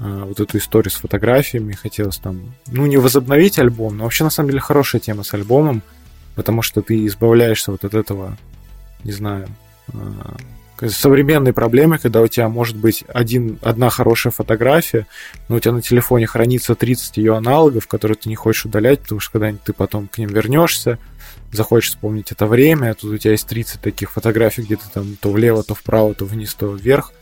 а, 0.00 0.24
вот 0.24 0.40
эту 0.40 0.58
историю 0.58 0.90
с 0.90 0.96
фотографиями. 0.96 1.72
Хотелось 1.72 2.18
там, 2.18 2.52
ну, 2.66 2.84
не 2.86 2.96
возобновить 2.96 3.60
альбом, 3.60 3.96
но 3.96 4.04
вообще 4.04 4.24
на 4.24 4.30
самом 4.30 4.50
деле 4.50 4.60
хорошая 4.60 5.00
тема 5.00 5.22
с 5.22 5.32
альбомом, 5.32 5.82
потому 6.34 6.62
что 6.62 6.82
ты 6.82 7.06
избавляешься 7.06 7.70
вот 7.70 7.84
от 7.84 7.94
этого, 7.94 8.36
не 9.04 9.12
знаю, 9.12 9.48
а, 9.94 10.36
современной 10.88 11.52
проблемы, 11.52 11.98
когда 11.98 12.20
у 12.20 12.26
тебя 12.26 12.48
может 12.48 12.76
быть 12.76 13.04
один, 13.08 13.58
одна 13.62 13.90
хорошая 13.90 14.32
фотография, 14.32 15.06
но 15.48 15.56
у 15.56 15.60
тебя 15.60 15.72
на 15.72 15.82
телефоне 15.82 16.26
хранится 16.26 16.74
30 16.74 17.16
ее 17.16 17.36
аналогов, 17.36 17.86
которые 17.86 18.16
ты 18.16 18.28
не 18.28 18.36
хочешь 18.36 18.66
удалять, 18.66 19.00
потому 19.00 19.20
что 19.20 19.32
когда-нибудь 19.32 19.62
ты 19.62 19.72
потом 19.72 20.08
к 20.08 20.18
ним 20.18 20.28
вернешься, 20.28 20.98
захочешь 21.52 21.90
вспомнить 21.90 22.32
это 22.32 22.46
время, 22.46 22.90
а 22.90 22.94
тут 22.94 23.12
у 23.12 23.18
тебя 23.18 23.32
есть 23.32 23.46
30 23.46 23.80
таких 23.80 24.12
фотографий, 24.12 24.62
где 24.62 24.76
ты 24.76 24.84
там 24.92 25.16
то 25.20 25.30
влево, 25.30 25.62
то 25.62 25.74
вправо, 25.74 26.14
то 26.14 26.24
вниз, 26.24 26.54
то 26.54 26.74
вверх. 26.74 27.12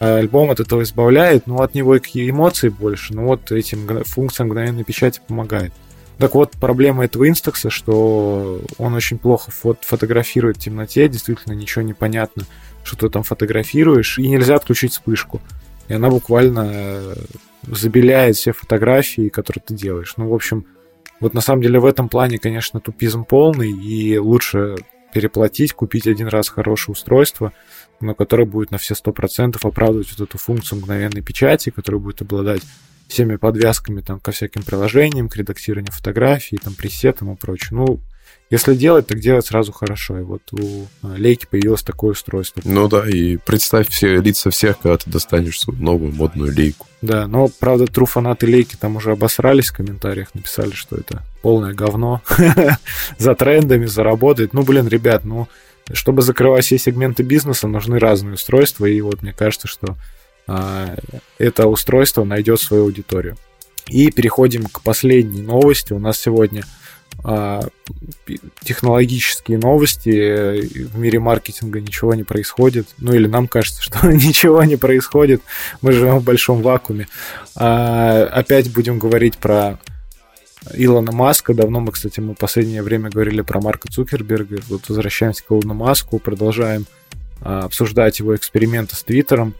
А 0.00 0.18
альбом 0.18 0.50
от 0.50 0.60
этого 0.60 0.82
избавляет, 0.82 1.46
но 1.46 1.62
от 1.62 1.74
него 1.74 1.96
и 1.96 2.30
эмоций 2.30 2.70
больше, 2.70 3.14
но 3.14 3.24
вот 3.24 3.50
этим 3.50 4.04
функция 4.04 4.44
мгновенной 4.44 4.84
печати 4.84 5.20
помогает. 5.26 5.72
Так 6.18 6.34
вот, 6.34 6.52
проблема 6.52 7.04
этого 7.04 7.28
инстакса, 7.28 7.70
что 7.70 8.60
он 8.76 8.94
очень 8.94 9.18
плохо 9.18 9.50
фот 9.52 9.84
фотографирует 9.84 10.56
в 10.56 10.60
темноте, 10.60 11.08
действительно 11.08 11.52
ничего 11.54 11.82
не 11.82 11.94
понятно 11.94 12.44
что 12.88 13.06
ты 13.06 13.10
там 13.10 13.22
фотографируешь, 13.22 14.18
и 14.18 14.28
нельзя 14.28 14.56
отключить 14.56 14.92
вспышку. 14.92 15.40
И 15.88 15.94
она 15.94 16.10
буквально 16.10 16.68
э, 16.70 17.14
забеляет 17.62 18.36
все 18.36 18.52
фотографии, 18.52 19.28
которые 19.28 19.62
ты 19.64 19.74
делаешь. 19.74 20.14
Ну, 20.16 20.28
в 20.28 20.34
общем, 20.34 20.66
вот 21.20 21.34
на 21.34 21.40
самом 21.40 21.62
деле 21.62 21.80
в 21.80 21.86
этом 21.86 22.08
плане, 22.08 22.38
конечно, 22.38 22.80
тупизм 22.80 23.24
полный, 23.24 23.70
и 23.70 24.18
лучше 24.18 24.76
переплатить, 25.12 25.72
купить 25.72 26.06
один 26.06 26.28
раз 26.28 26.48
хорошее 26.48 26.92
устройство, 26.92 27.52
но 28.00 28.14
которое 28.14 28.44
будет 28.44 28.70
на 28.70 28.78
все 28.78 28.94
100% 28.94 29.58
оправдывать 29.62 30.10
вот 30.16 30.28
эту 30.28 30.38
функцию 30.38 30.80
мгновенной 30.80 31.22
печати, 31.22 31.70
которая 31.70 32.00
будет 32.00 32.22
обладать 32.22 32.62
всеми 33.08 33.36
подвязками 33.36 34.02
там, 34.02 34.20
ко 34.20 34.32
всяким 34.32 34.62
приложениям, 34.62 35.28
к 35.28 35.36
редактированию 35.36 35.92
фотографий, 35.92 36.58
там, 36.58 36.74
пресетам 36.74 37.32
и 37.32 37.36
прочее. 37.36 37.78
Ну, 37.78 38.00
если 38.50 38.74
делать, 38.74 39.06
так 39.06 39.20
делать 39.20 39.46
сразу 39.46 39.72
хорошо. 39.72 40.18
И 40.18 40.22
вот 40.22 40.42
у 40.52 40.86
а, 41.02 41.14
Лейки 41.16 41.46
появилось 41.50 41.82
такое 41.82 42.12
устройство. 42.12 42.62
Ну 42.64 42.88
да, 42.88 43.08
и 43.08 43.36
представь 43.36 43.88
все 43.88 44.20
лица 44.20 44.50
всех, 44.50 44.78
когда 44.78 44.96
ты 44.96 45.10
достанешь 45.10 45.60
свою 45.60 45.82
новую 45.82 46.14
модную 46.14 46.54
лейку. 46.54 46.86
Да, 47.02 47.26
но, 47.26 47.48
правда, 47.48 47.86
тру 47.86 48.06
фанаты 48.06 48.46
лейки 48.46 48.76
там 48.76 48.96
уже 48.96 49.12
обосрались 49.12 49.68
в 49.68 49.76
комментариях, 49.76 50.34
написали, 50.34 50.72
что 50.72 50.96
это 50.96 51.22
полное 51.42 51.74
говно. 51.74 52.22
за 53.18 53.34
трендами, 53.34 53.86
заработает. 53.86 54.54
Ну, 54.54 54.62
блин, 54.62 54.88
ребят, 54.88 55.24
ну, 55.24 55.46
чтобы 55.92 56.22
закрывать 56.22 56.64
все 56.64 56.78
сегменты 56.78 57.22
бизнеса, 57.22 57.68
нужны 57.68 57.98
разные 57.98 58.34
устройства, 58.34 58.86
и 58.86 59.00
вот 59.00 59.22
мне 59.22 59.32
кажется, 59.32 59.68
что 59.68 59.96
а, 60.46 60.96
это 61.36 61.66
устройство 61.66 62.24
найдет 62.24 62.60
свою 62.60 62.84
аудиторию. 62.84 63.36
И 63.88 64.10
переходим 64.10 64.64
к 64.66 64.82
последней 64.82 65.42
новости. 65.42 65.92
У 65.92 65.98
нас 65.98 66.18
сегодня 66.18 66.64
технологические 68.62 69.58
новости, 69.58 70.84
в 70.86 70.98
мире 70.98 71.18
маркетинга 71.18 71.80
ничего 71.80 72.14
не 72.14 72.24
происходит. 72.24 72.88
Ну 72.98 73.12
или 73.12 73.26
нам 73.26 73.48
кажется, 73.48 73.82
что 73.88 74.10
ничего 74.12 74.62
не 74.64 74.76
происходит. 74.76 75.42
Мы 75.82 75.92
живем 75.92 76.18
в 76.18 76.24
большом 76.24 76.62
вакууме. 76.62 77.08
А, 77.56 78.24
опять 78.24 78.72
будем 78.72 78.98
говорить 78.98 79.36
про 79.36 79.78
Илона 80.74 81.12
Маска. 81.12 81.54
Давно 81.54 81.80
мы, 81.80 81.92
кстати, 81.92 82.20
мы 82.20 82.34
последнее 82.34 82.82
время 82.82 83.10
говорили 83.10 83.40
про 83.40 83.60
Марка 83.60 83.88
Цукерберга. 83.90 84.60
Вот 84.68 84.88
возвращаемся 84.88 85.42
к 85.44 85.50
Илону 85.50 85.74
Маску, 85.74 86.18
продолжаем 86.18 86.86
а, 87.40 87.64
обсуждать 87.64 88.20
его 88.20 88.36
эксперименты 88.36 88.94
с 88.94 89.02
Твиттером. 89.02 89.54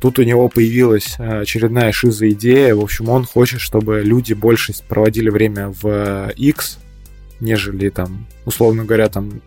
Тут 0.00 0.18
у 0.18 0.22
него 0.24 0.48
появилась 0.48 1.14
очередная 1.18 1.92
шиза 1.92 2.28
идея. 2.30 2.74
В 2.74 2.80
общем, 2.80 3.08
он 3.08 3.24
хочет, 3.24 3.60
чтобы 3.60 4.00
люди 4.00 4.32
больше 4.32 4.72
проводили 4.88 5.30
время 5.30 5.68
в 5.68 6.30
X, 6.30 6.78
нежели 7.42 7.90
там, 7.90 8.26
условно 8.44 8.84
говоря, 8.84 9.08
там 9.08 9.42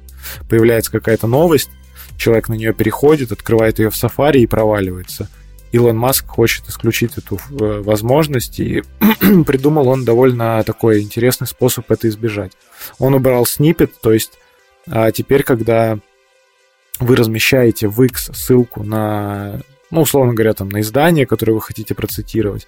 появляется 0.49 0.91
какая-то 0.91 1.27
новость, 1.27 1.69
человек 2.17 2.49
на 2.49 2.53
нее 2.53 2.73
переходит, 2.73 3.31
открывает 3.31 3.79
ее 3.79 3.89
в 3.89 3.95
Safari 3.95 4.37
и 4.37 4.47
проваливается. 4.47 5.29
Илон 5.71 5.97
Маск 5.97 6.27
хочет 6.27 6.69
исключить 6.69 7.17
эту 7.17 7.35
э, 7.35 7.81
возможность, 7.81 8.59
и 8.59 8.83
придумал 9.45 9.89
он 9.89 10.05
довольно 10.05 10.63
такой 10.63 11.01
интересный 11.01 11.47
способ 11.47 11.89
это 11.91 12.07
избежать. 12.07 12.53
Он 12.97 13.13
убрал 13.13 13.45
снипет, 13.45 13.91
то 14.01 14.13
есть 14.13 14.33
а 14.87 15.11
теперь, 15.11 15.43
когда 15.43 15.97
вы 16.99 17.15
размещаете 17.15 17.87
в 17.87 18.01
X 18.03 18.31
ссылку 18.33 18.83
на, 18.83 19.61
ну, 19.91 20.01
условно 20.01 20.33
говоря, 20.33 20.53
там, 20.53 20.69
на 20.69 20.81
издание, 20.81 21.25
которое 21.25 21.53
вы 21.53 21.61
хотите 21.61 21.95
процитировать, 21.95 22.67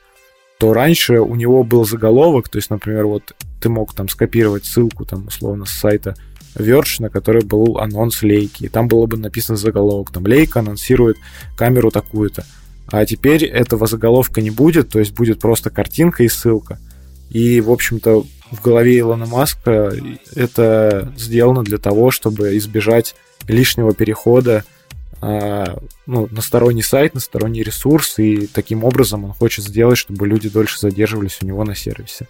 то 0.59 0.73
раньше 0.73 1.19
у 1.19 1.35
него 1.35 1.63
был 1.63 1.85
заголовок, 1.85 2.49
то 2.49 2.57
есть, 2.57 2.69
например, 2.69 3.05
вот 3.05 3.33
ты 3.61 3.69
мог 3.69 3.93
там 3.93 4.09
скопировать 4.09 4.65
ссылку, 4.65 5.05
там, 5.05 5.27
условно, 5.27 5.65
с 5.65 5.71
сайта 5.71 6.15
Verge, 6.55 6.95
на 6.99 7.09
который 7.09 7.43
был 7.43 7.77
анонс 7.77 8.23
лейки, 8.23 8.65
и 8.65 8.69
там 8.69 8.87
было 8.87 9.05
бы 9.05 9.17
написано 9.17 9.57
заголовок, 9.57 10.11
там, 10.11 10.25
лейка 10.25 10.59
анонсирует 10.59 11.17
камеру 11.55 11.91
такую-то. 11.91 12.45
А 12.87 13.05
теперь 13.05 13.45
этого 13.45 13.85
заголовка 13.85 14.41
не 14.41 14.49
будет, 14.49 14.89
то 14.89 14.99
есть 14.99 15.13
будет 15.13 15.39
просто 15.39 15.69
картинка 15.69 16.23
и 16.23 16.29
ссылка. 16.29 16.79
И, 17.29 17.59
в 17.61 17.69
общем-то, 17.69 18.23
в 18.51 18.61
голове 18.61 18.99
Илона 18.99 19.25
Маска 19.25 19.93
это 20.33 21.11
сделано 21.17 21.63
для 21.63 21.77
того, 21.77 22.11
чтобы 22.11 22.57
избежать 22.57 23.15
лишнего 23.47 23.93
перехода 23.93 24.63
ну, 25.19 26.27
на 26.30 26.41
сторонний 26.41 26.84
сайт, 26.84 27.13
на 27.15 27.19
сторонний 27.19 27.63
ресурс, 27.63 28.19
и 28.19 28.47
таким 28.47 28.84
образом 28.84 29.25
он 29.25 29.32
хочет 29.32 29.65
сделать, 29.65 29.97
чтобы 29.97 30.27
люди 30.27 30.49
дольше 30.49 30.80
задерживались 30.80 31.39
у 31.41 31.45
него 31.45 31.63
на 31.63 31.75
сервисе. 31.75 32.27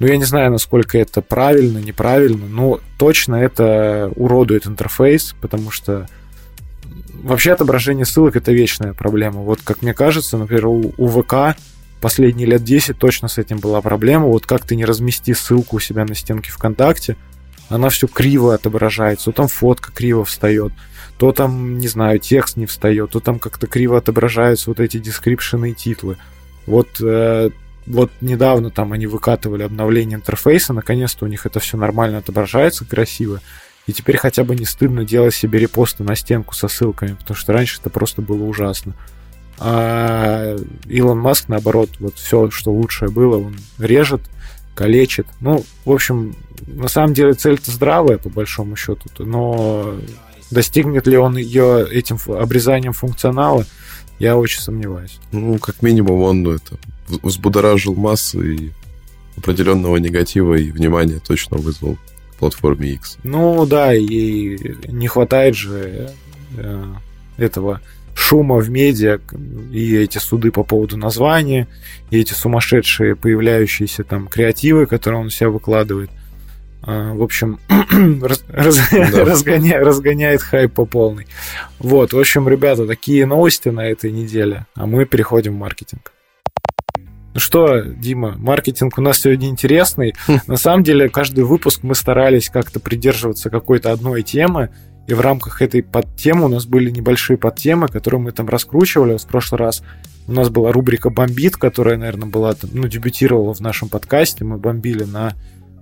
Ну, 0.00 0.08
я 0.08 0.16
не 0.16 0.24
знаю, 0.24 0.50
насколько 0.50 0.98
это 0.98 1.22
правильно, 1.22 1.78
неправильно, 1.78 2.46
но 2.46 2.80
точно 2.98 3.36
это 3.36 4.12
уродует 4.16 4.66
интерфейс, 4.66 5.36
потому 5.40 5.70
что 5.70 6.08
вообще 7.22 7.52
отображение 7.52 8.04
ссылок— 8.04 8.36
это 8.36 8.52
вечная 8.52 8.92
проблема. 8.92 9.40
Вот, 9.40 9.60
как 9.62 9.82
мне 9.82 9.94
кажется, 9.94 10.36
например, 10.36 10.66
у, 10.66 10.92
у 10.96 11.08
ВК 11.08 11.56
последние 12.00 12.46
лет 12.46 12.62
10 12.62 12.98
точно 12.98 13.28
с 13.28 13.38
этим 13.38 13.58
была 13.58 13.80
проблема. 13.80 14.26
Вот 14.26 14.46
как 14.46 14.66
ты 14.66 14.76
не 14.76 14.84
размести 14.84 15.32
ссылку 15.32 15.76
у 15.76 15.80
себя 15.80 16.04
на 16.04 16.14
стенке 16.14 16.50
ВКонтакте, 16.50 17.16
она 17.68 17.88
все 17.88 18.06
криво 18.06 18.54
отображается, 18.54 19.26
то 19.26 19.32
там 19.32 19.48
фотка 19.48 19.90
криво 19.90 20.24
встает, 20.24 20.72
то 21.18 21.32
там, 21.32 21.78
не 21.78 21.88
знаю, 21.88 22.18
текст 22.18 22.56
не 22.56 22.66
встает, 22.66 23.10
то 23.10 23.20
там 23.20 23.38
как-то 23.38 23.66
криво 23.66 23.98
отображаются 23.98 24.70
вот 24.70 24.80
эти 24.80 24.98
description 24.98 25.64
ы 25.64 25.70
и 25.70 25.74
title 25.74 26.04
ы. 26.04 26.16
Вот 26.66 27.00
э, 27.00 27.50
вот 27.86 28.10
недавно 28.20 28.70
там 28.70 28.92
они 28.92 29.06
выкатывали 29.06 29.62
обновление 29.62 30.16
интерфейса, 30.16 30.72
наконец-то 30.72 31.24
у 31.24 31.28
них 31.28 31.46
это 31.46 31.60
все 31.60 31.76
нормально 31.76 32.18
отображается, 32.18 32.84
красиво. 32.84 33.40
И 33.86 33.92
теперь 33.92 34.16
хотя 34.16 34.44
бы 34.44 34.56
не 34.56 34.64
стыдно 34.64 35.04
делать 35.04 35.34
себе 35.34 35.58
репосты 35.58 36.04
на 36.04 36.16
стенку 36.16 36.54
со 36.54 36.68
ссылками, 36.68 37.14
потому 37.14 37.36
что 37.36 37.52
раньше 37.52 37.78
это 37.80 37.90
просто 37.90 38.22
было 38.22 38.42
ужасно. 38.44 38.94
А 39.58 40.56
Илон 40.86 41.18
Маск, 41.18 41.48
наоборот, 41.48 41.90
вот 42.00 42.16
все, 42.16 42.50
что 42.50 42.72
лучшее 42.72 43.10
было, 43.10 43.36
он 43.36 43.56
режет, 43.78 44.22
калечит. 44.74 45.26
Ну, 45.40 45.64
в 45.84 45.92
общем, 45.92 46.34
на 46.66 46.88
самом 46.88 47.14
деле 47.14 47.34
цель-то 47.34 47.70
здравая, 47.70 48.16
по 48.16 48.30
большому 48.30 48.74
счету, 48.74 49.08
но 49.18 49.94
достигнет 50.54 51.06
ли 51.06 51.18
он 51.18 51.36
ее 51.36 51.86
этим 51.90 52.16
обрезанием 52.28 52.94
функционала, 52.94 53.66
я 54.18 54.38
очень 54.38 54.60
сомневаюсь. 54.60 55.18
Ну, 55.32 55.58
как 55.58 55.82
минимум, 55.82 56.22
он 56.22 56.42
ну, 56.42 56.52
это 56.52 56.78
взбудоражил 57.08 57.94
массы 57.94 58.54
и 58.54 58.72
определенного 59.36 59.96
негатива 59.96 60.54
и 60.54 60.70
внимания 60.70 61.20
точно 61.24 61.58
вызвал 61.58 61.96
к 62.32 62.36
платформе 62.36 62.92
X. 62.92 63.18
Ну 63.24 63.66
да, 63.66 63.94
и 63.94 64.56
не 64.86 65.08
хватает 65.08 65.56
же 65.56 66.10
э, 66.56 66.94
этого 67.36 67.80
шума 68.14 68.56
в 68.56 68.70
медиа, 68.70 69.18
и 69.72 69.96
эти 69.96 70.18
суды 70.18 70.52
по 70.52 70.62
поводу 70.62 70.96
названия, 70.96 71.66
и 72.10 72.20
эти 72.20 72.32
сумасшедшие 72.32 73.16
появляющиеся 73.16 74.04
там 74.04 74.28
креативы, 74.28 74.86
которые 74.86 75.20
он 75.20 75.26
у 75.26 75.30
себя 75.30 75.50
выкладывает. 75.50 76.10
А, 76.86 77.14
в 77.14 77.22
общем, 77.22 77.58
раз, 78.22 78.44
да. 78.48 79.24
разгоня, 79.24 79.80
разгоняет 79.80 80.42
хайп 80.42 80.74
по 80.74 80.84
полной. 80.84 81.26
Вот, 81.78 82.12
в 82.12 82.18
общем, 82.18 82.48
ребята, 82.48 82.86
такие 82.86 83.24
новости 83.24 83.70
на 83.70 83.86
этой 83.86 84.12
неделе, 84.12 84.66
а 84.74 84.86
мы 84.86 85.06
переходим 85.06 85.54
в 85.54 85.58
маркетинг. 85.58 86.12
Ну 87.32 87.40
что, 87.40 87.80
Дима, 87.80 88.34
маркетинг 88.36 88.98
у 88.98 89.00
нас 89.00 89.20
сегодня 89.20 89.48
интересный. 89.48 90.14
На 90.46 90.56
самом 90.56 90.84
деле, 90.84 91.08
каждый 91.08 91.44
выпуск 91.44 91.80
мы 91.82 91.94
старались 91.94 92.50
как-то 92.50 92.80
придерживаться 92.80 93.50
какой-то 93.50 93.90
одной 93.90 94.22
темы, 94.22 94.70
и 95.06 95.14
в 95.14 95.20
рамках 95.20 95.62
этой 95.62 95.82
подтемы 95.82 96.44
у 96.44 96.48
нас 96.48 96.66
были 96.66 96.90
небольшие 96.90 97.36
подтемы, 97.36 97.88
которые 97.88 98.20
мы 98.20 98.32
там 98.32 98.48
раскручивали. 98.48 99.16
В 99.16 99.26
прошлый 99.26 99.58
раз 99.58 99.82
у 100.26 100.32
нас 100.32 100.48
была 100.48 100.70
рубрика 100.70 101.10
«Бомбит», 101.10 101.56
которая, 101.56 101.96
наверное, 101.96 102.28
была, 102.28 102.54
ну, 102.72 102.88
дебютировала 102.88 103.52
в 103.52 103.60
нашем 103.60 103.88
подкасте. 103.88 104.44
Мы 104.44 104.56
бомбили 104.56 105.04
на 105.04 105.34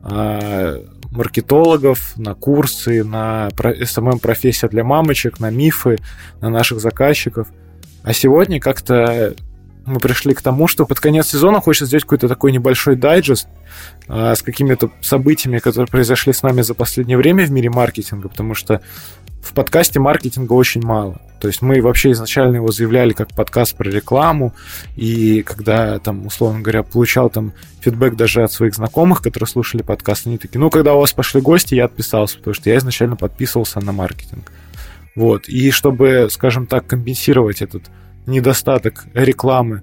маркетологов, 0.03 2.17
на 2.17 2.35
курсы, 2.35 3.05
на 3.05 3.49
SMM-профессия 3.49 4.69
для 4.69 4.85
мамочек, 4.85 5.41
на 5.41 5.51
мифы, 5.51 5.99
на 6.41 6.51
наших 6.51 6.81
заказчиков. 6.81 7.49
А 8.03 8.13
сегодня 8.13 8.61
как-то 8.61 9.35
мы 9.85 9.99
пришли 9.99 10.35
к 10.35 10.43
тому, 10.43 10.69
что 10.69 10.87
под 10.87 11.01
конец 11.01 11.29
сезона 11.29 11.61
хочется 11.61 11.87
сделать 11.87 12.05
какой-то 12.05 12.29
такой 12.29 12.53
небольшой 12.53 12.97
дайджест 12.97 13.49
а, 14.09 14.35
с 14.35 14.43
какими-то 14.43 14.91
событиями, 15.01 15.59
которые 15.59 15.89
произошли 15.89 16.33
с 16.33 16.43
нами 16.43 16.63
за 16.63 16.75
последнее 16.75 17.17
время 17.17 17.45
в 17.45 17.51
мире 17.51 17.71
маркетинга, 17.71 18.29
потому 18.29 18.55
что 18.55 18.81
в 19.43 19.53
подкасте 19.55 20.01
маркетинга 20.01 20.53
очень 20.53 20.83
мало. 20.83 21.21
То 21.41 21.49
есть 21.49 21.61
мы 21.61 21.83
вообще 21.83 22.13
изначально 22.13 22.57
его 22.57 22.71
заявляли 22.71 23.13
как 23.13 23.35
подкаст 23.35 23.77
про 23.77 23.91
рекламу, 23.91 24.55
и 24.95 25.43
когда 25.43 25.99
там, 25.99 26.25
условно 26.25 26.61
говоря, 26.61 26.85
получал 26.85 27.31
там 27.31 27.53
фидбэк 27.81 28.15
даже 28.15 28.45
от 28.45 28.53
своих 28.53 28.77
знакомых, 28.77 29.21
которые 29.23 29.49
слушали 29.49 29.83
подкаст, 29.83 30.29
они 30.29 30.39
такие, 30.39 30.61
ну, 30.61 30.71
когда 30.71 30.95
у 30.95 31.01
вас 31.01 31.13
пошли 31.13 31.41
гости, 31.41 31.75
я 31.75 31.87
отписался, 31.87 32.39
потому 32.39 32.55
что 32.55 32.71
я 32.71 32.79
изначально 32.79 33.17
подписывался 33.17 33.81
на 33.81 33.91
маркетинг. 33.91 34.53
Вот. 35.17 35.49
И 35.49 35.73
чтобы, 35.73 36.29
скажем 36.31 36.67
так, 36.67 36.87
компенсировать 36.87 37.61
этот 37.61 37.91
недостаток 38.27 39.07
рекламы 39.13 39.83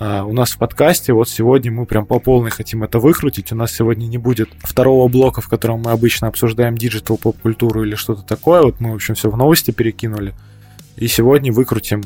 а, 0.00 0.22
у 0.22 0.32
нас 0.32 0.52
в 0.52 0.58
подкасте. 0.58 1.12
Вот 1.12 1.28
сегодня 1.28 1.72
мы 1.72 1.84
прям 1.84 2.06
по 2.06 2.20
полной 2.20 2.50
хотим 2.50 2.84
это 2.84 3.00
выкрутить. 3.00 3.50
У 3.50 3.56
нас 3.56 3.72
сегодня 3.72 4.06
не 4.06 4.16
будет 4.16 4.48
второго 4.60 5.08
блока, 5.08 5.40
в 5.40 5.48
котором 5.48 5.82
мы 5.82 5.90
обычно 5.90 6.28
обсуждаем 6.28 6.78
digital 6.78 7.18
поп-культуру 7.18 7.82
или 7.82 7.96
что-то 7.96 8.22
такое. 8.22 8.62
Вот 8.62 8.78
мы, 8.78 8.92
в 8.92 8.94
общем, 8.94 9.16
все 9.16 9.28
в 9.28 9.36
новости 9.36 9.72
перекинули. 9.72 10.34
И 10.96 11.08
сегодня 11.08 11.52
выкрутим 11.52 12.02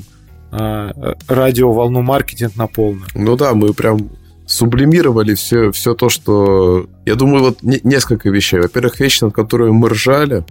а, 0.51 1.17
радиоволну 1.29 2.01
маркетинг 2.01 2.57
на 2.57 2.67
полную. 2.67 3.05
Ну 3.15 3.37
да, 3.37 3.53
мы 3.53 3.75
прям 3.75 4.09
сублимировали 4.47 5.35
все, 5.35 5.71
все 5.71 5.95
то, 5.95 6.09
что... 6.09 6.87
Я 7.05 7.15
думаю, 7.15 7.45
вот 7.45 7.63
не, 7.63 7.79
несколько 7.85 8.31
вещей. 8.31 8.61
Во-первых, 8.61 9.01
вещи, 9.01 9.25
над 9.25 9.35
которыми 9.35 9.73
мы 9.73 9.91
ржали, 9.91 10.47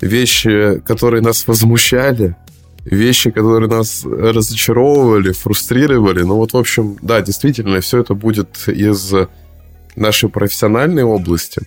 вещи, 0.00 0.80
которые 0.80 1.22
нас 1.22 1.46
возмущали, 1.46 2.34
вещи, 2.84 3.30
которые 3.30 3.68
нас 3.68 4.04
разочаровывали, 4.04 5.32
фрустрировали. 5.32 6.22
Ну 6.22 6.36
вот, 6.36 6.52
в 6.52 6.56
общем, 6.56 6.98
да, 7.02 7.20
действительно, 7.20 7.80
все 7.80 8.00
это 8.00 8.14
будет 8.14 8.68
из 8.68 9.12
нашей 9.96 10.28
профессиональной 10.28 11.04
области. 11.04 11.62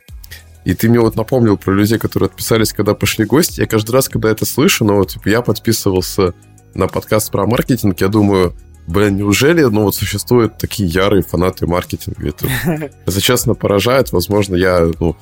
И 0.65 0.73
ты 0.73 0.89
мне 0.89 0.99
вот 0.99 1.15
напомнил 1.15 1.57
про 1.57 1.73
людей, 1.73 1.99
которые 1.99 2.27
отписались, 2.27 2.73
когда 2.73 2.95
пошли 2.95 3.23
гости. 3.25 3.61
Я 3.61 3.67
каждый 3.67 3.91
раз, 3.91 4.09
когда 4.09 4.31
это 4.31 4.45
слышу, 4.45 4.83
ну 4.83 4.95
вот 4.95 5.15
я 5.25 5.41
подписывался 5.41 6.33
на 6.73 6.87
подкаст 6.87 7.31
про 7.31 7.45
маркетинг, 7.45 8.01
я 8.01 8.07
думаю, 8.07 8.55
блин, 8.87 9.15
неужели, 9.15 9.63
ну 9.63 9.83
вот 9.83 9.95
существуют 9.95 10.57
такие 10.57 10.89
ярые 10.89 11.21
фанаты 11.21 11.67
маркетинга? 11.67 12.29
Это, 12.29 12.47
это 13.05 13.21
честно 13.21 13.53
поражает. 13.53 14.11
Возможно, 14.11 14.55
я, 14.55 14.89
ну, 14.99 15.15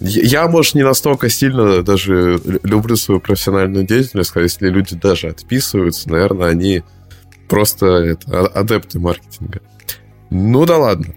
я, 0.00 0.48
может, 0.48 0.74
не 0.74 0.82
настолько 0.82 1.28
сильно 1.28 1.82
даже 1.82 2.40
люблю 2.62 2.96
свою 2.96 3.20
профессиональную 3.20 3.84
деятельность, 3.86 4.32
а 4.34 4.40
если 4.40 4.68
люди 4.68 4.96
даже 4.96 5.28
отписываются, 5.28 6.10
наверное, 6.10 6.48
они 6.48 6.82
просто 7.48 7.86
это, 7.86 8.26
а, 8.28 8.46
адепты 8.60 8.98
маркетинга. 8.98 9.60
Ну 10.30 10.64
да 10.64 10.78
ладно. 10.78 11.14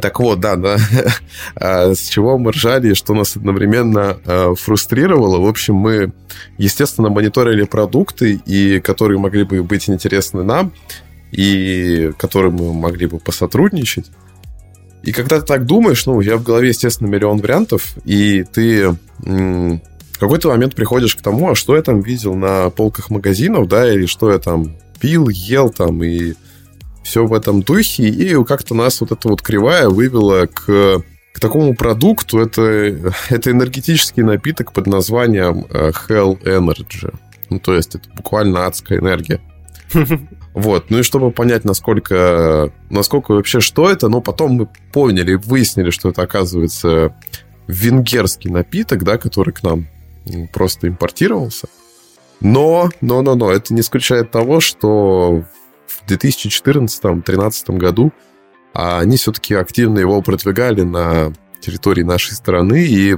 Так 0.00 0.18
вот, 0.18 0.40
да, 0.40 0.56
да. 0.56 0.76
А 1.54 1.94
с 1.94 2.08
чего 2.08 2.36
мы 2.36 2.50
ржали 2.50 2.90
и 2.90 2.94
что 2.94 3.14
нас 3.14 3.36
одновременно 3.36 4.18
а, 4.24 4.54
фрустрировало. 4.54 5.38
В 5.38 5.46
общем, 5.46 5.76
мы, 5.76 6.12
естественно, 6.58 7.10
мониторили 7.10 7.62
продукты, 7.62 8.40
и 8.44 8.80
которые 8.80 9.20
могли 9.20 9.44
бы 9.44 9.62
быть 9.62 9.88
интересны 9.88 10.42
нам, 10.42 10.72
и 11.30 12.10
которые 12.18 12.50
мы 12.50 12.72
могли 12.74 13.06
бы 13.06 13.18
посотрудничать. 13.20 14.10
И 15.04 15.12
когда 15.12 15.38
ты 15.38 15.46
так 15.46 15.66
думаешь, 15.66 16.06
ну, 16.06 16.20
я 16.20 16.38
в 16.38 16.42
голове, 16.42 16.68
естественно, 16.68 17.08
миллион 17.08 17.38
вариантов, 17.38 17.94
и 18.04 18.44
ты 18.44 18.96
в 20.14 20.18
какой-то 20.18 20.48
момент 20.48 20.74
приходишь 20.74 21.14
к 21.14 21.20
тому, 21.20 21.50
а 21.50 21.54
что 21.54 21.76
я 21.76 21.82
там 21.82 22.00
видел 22.00 22.34
на 22.34 22.70
полках 22.70 23.10
магазинов, 23.10 23.68
да, 23.68 23.92
или 23.92 24.06
что 24.06 24.30
я 24.30 24.38
там 24.38 24.76
пил, 25.00 25.28
ел 25.28 25.68
там, 25.68 26.02
и 26.02 26.34
все 27.02 27.26
в 27.26 27.34
этом 27.34 27.62
духе, 27.62 28.04
и 28.04 28.44
как-то 28.44 28.74
нас 28.74 29.00
вот 29.02 29.12
эта 29.12 29.28
вот 29.28 29.42
кривая 29.42 29.90
вывела 29.90 30.46
к, 30.46 31.02
к 31.32 31.40
такому 31.40 31.74
продукту, 31.74 32.38
это, 32.38 32.62
это 33.28 33.50
энергетический 33.50 34.22
напиток 34.22 34.72
под 34.72 34.86
названием 34.86 35.66
э, 35.68 35.90
Hell 35.90 36.40
Energy. 36.42 37.14
Ну, 37.50 37.58
то 37.58 37.74
есть 37.74 37.94
это 37.94 38.08
буквально 38.16 38.66
адская 38.66 39.00
энергия. 39.00 39.40
Вот, 40.54 40.88
ну 40.88 41.00
и 41.00 41.02
чтобы 41.02 41.32
понять, 41.32 41.64
насколько, 41.64 42.72
насколько 42.88 43.32
вообще 43.32 43.58
что 43.58 43.90
это, 43.90 44.08
но 44.08 44.20
потом 44.20 44.52
мы 44.52 44.68
поняли, 44.92 45.34
выяснили, 45.34 45.90
что 45.90 46.10
это 46.10 46.22
оказывается 46.22 47.16
венгерский 47.66 48.50
напиток, 48.50 49.02
да, 49.02 49.18
который 49.18 49.52
к 49.52 49.64
нам 49.64 49.88
просто 50.52 50.86
импортировался. 50.86 51.66
Но, 52.40 52.90
но, 53.00 53.22
но, 53.22 53.34
но, 53.34 53.50
это 53.50 53.74
не 53.74 53.80
исключает 53.80 54.30
того, 54.30 54.60
что 54.60 55.44
в 55.86 56.08
2014-2013 56.08 57.76
году 57.76 58.12
они 58.72 59.16
все-таки 59.16 59.54
активно 59.54 59.98
его 59.98 60.20
продвигали 60.22 60.82
на 60.82 61.32
территории 61.60 62.02
нашей 62.02 62.34
страны, 62.34 62.84
и 62.84 63.16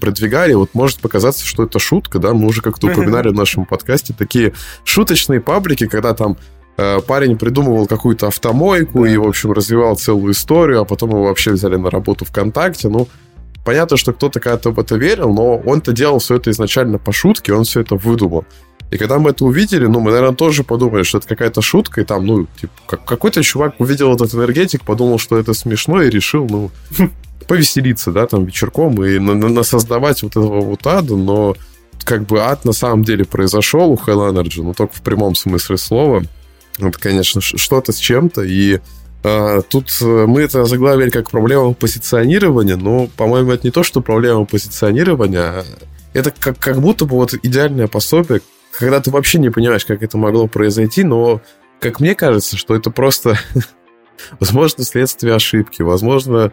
продвигали, 0.00 0.54
вот 0.54 0.70
может 0.74 1.00
показаться, 1.00 1.44
что 1.44 1.64
это 1.64 1.78
шутка, 1.78 2.18
да, 2.18 2.32
мы 2.32 2.46
уже 2.46 2.62
как-то 2.62 2.86
упоминали 2.92 3.28
в 3.28 3.34
нашем 3.34 3.64
подкасте 3.64 4.14
такие 4.16 4.52
шуточные 4.84 5.40
паблики, 5.40 5.86
когда 5.86 6.14
там 6.14 6.36
э, 6.76 7.00
парень 7.00 7.36
придумывал 7.36 7.86
какую-то 7.86 8.28
автомойку 8.28 9.04
и, 9.04 9.16
в 9.16 9.26
общем, 9.26 9.52
развивал 9.52 9.96
целую 9.96 10.32
историю, 10.32 10.80
а 10.80 10.84
потом 10.84 11.10
его 11.10 11.24
вообще 11.24 11.52
взяли 11.52 11.76
на 11.76 11.90
работу 11.90 12.24
ВКонтакте, 12.24 12.88
ну, 12.88 13.08
понятно, 13.64 13.96
что 13.96 14.12
кто-то 14.12 14.40
когда-то 14.40 14.70
в 14.70 14.78
это 14.78 14.96
верил, 14.96 15.32
но 15.32 15.56
он-то 15.56 15.92
делал 15.92 16.18
все 16.18 16.36
это 16.36 16.50
изначально 16.50 16.98
по 16.98 17.12
шутке, 17.12 17.52
он 17.52 17.64
все 17.64 17.80
это 17.80 17.96
выдумал. 17.96 18.44
И 18.90 18.98
когда 18.98 19.18
мы 19.18 19.30
это 19.30 19.46
увидели, 19.46 19.86
ну, 19.86 20.00
мы, 20.00 20.10
наверное, 20.10 20.36
тоже 20.36 20.64
подумали, 20.64 21.02
что 21.02 21.16
это 21.16 21.26
какая-то 21.26 21.62
шутка, 21.62 22.02
и 22.02 22.04
там, 22.04 22.26
ну, 22.26 22.46
типа, 22.60 22.72
как, 22.86 23.04
какой-то 23.06 23.42
чувак 23.42 23.76
увидел 23.78 24.14
этот 24.14 24.34
энергетик, 24.34 24.84
подумал, 24.84 25.18
что 25.18 25.38
это 25.38 25.54
смешно, 25.54 26.02
и 26.02 26.10
решил, 26.10 26.46
ну, 26.46 26.70
повеселиться, 27.46 28.12
да, 28.12 28.26
там, 28.26 28.44
вечерком 28.44 29.02
и 29.04 29.18
на, 29.18 29.62
создавать 29.62 30.22
вот 30.22 30.32
этого 30.32 30.60
вот 30.60 30.86
ада, 30.86 31.16
но 31.16 31.56
как 32.04 32.26
бы 32.26 32.40
ад 32.40 32.64
на 32.64 32.72
самом 32.72 33.04
деле 33.04 33.24
произошел 33.24 33.90
у 33.90 33.96
Hell 33.96 34.32
Energy, 34.32 34.62
но 34.62 34.74
только 34.74 34.94
в 34.94 35.02
прямом 35.02 35.34
смысле 35.34 35.76
слова. 35.76 36.22
Это, 36.78 36.98
конечно, 36.98 37.40
что-то 37.40 37.92
с 37.92 37.96
чем-то, 37.96 38.42
и 38.42 38.80
а, 39.24 39.60
тут 39.62 39.90
э, 40.00 40.26
мы 40.26 40.40
это 40.40 40.64
заглавили 40.64 41.10
как 41.10 41.30
проблема 41.30 41.74
позиционирования, 41.74 42.76
но, 42.76 43.08
по-моему, 43.16 43.52
это 43.52 43.66
не 43.66 43.70
то, 43.70 43.82
что 43.82 44.00
проблема 44.00 44.46
позиционирования, 44.46 45.40
а 45.40 45.64
это 46.12 46.30
как, 46.30 46.58
как 46.58 46.80
будто 46.80 47.04
бы 47.04 47.16
вот 47.16 47.34
идеальное 47.34 47.88
пособие, 47.88 48.40
когда 48.78 49.00
ты 49.00 49.10
вообще 49.10 49.38
не 49.38 49.50
понимаешь, 49.50 49.84
как 49.84 50.02
это 50.02 50.16
могло 50.16 50.48
произойти, 50.48 51.04
но 51.04 51.40
как 51.78 52.00
мне 52.00 52.14
кажется, 52.14 52.56
что 52.56 52.74
это 52.74 52.90
просто 52.90 53.38
Возможно, 54.40 54.84
следствие 54.84 55.34
ошибки, 55.34 55.82
возможно, 55.82 56.52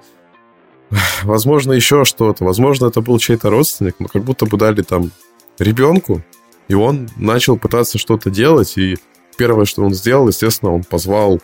возможно, 1.24 1.74
еще 1.74 2.06
что-то. 2.06 2.44
Возможно, 2.46 2.88
это 2.88 3.02
был 3.02 3.20
чей-то 3.20 3.50
родственник, 3.50 3.96
но 4.00 4.08
как 4.08 4.24
будто 4.24 4.46
бы 4.46 4.58
дали 4.58 4.82
там 4.82 5.12
ребенку, 5.58 6.22
и 6.68 6.74
он 6.74 7.10
начал 7.18 7.58
пытаться 7.58 7.98
что-то 7.98 8.30
делать, 8.30 8.78
и 8.78 8.98
первое, 9.38 9.66
что 9.66 9.84
он 9.84 9.94
сделал, 9.94 10.28
естественно, 10.28 10.74
он 10.74 10.84
позвал 10.84 11.40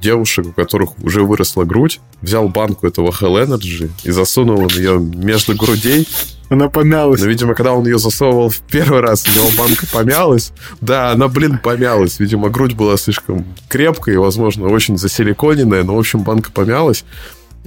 девушек, 0.00 0.46
у 0.46 0.52
которых 0.52 0.98
уже 1.02 1.22
выросла 1.22 1.64
грудь, 1.64 2.00
взял 2.22 2.48
банку 2.48 2.86
этого 2.86 3.10
Hell 3.10 3.44
Energy 3.44 3.90
и 4.04 4.10
засунул 4.10 4.68
ее 4.68 4.98
между 4.98 5.54
грудей. 5.54 6.06
Она 6.48 6.68
помялась. 6.68 7.20
Но, 7.20 7.26
видимо, 7.26 7.54
когда 7.54 7.72
он 7.72 7.86
ее 7.86 7.98
засовывал 7.98 8.50
в 8.50 8.58
первый 8.58 9.00
раз, 9.00 9.24
у 9.26 9.30
него 9.30 9.48
банка 9.56 9.86
помялась. 9.92 10.52
Да, 10.80 11.10
она, 11.10 11.28
блин, 11.28 11.60
помялась. 11.62 12.18
Видимо, 12.18 12.50
грудь 12.50 12.74
была 12.74 12.96
слишком 12.96 13.44
крепкая 13.68 14.16
и, 14.16 14.18
возможно, 14.18 14.66
очень 14.68 14.98
засиликоненная, 14.98 15.84
но, 15.84 15.94
в 15.94 15.98
общем, 15.98 16.22
банка 16.22 16.50
помялась. 16.50 17.04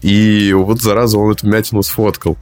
И 0.04 0.54
вот, 0.54 0.82
зараза, 0.82 1.18
он 1.18 1.32
эту 1.32 1.48
мятину 1.48 1.82
сфоткал. 1.82 2.38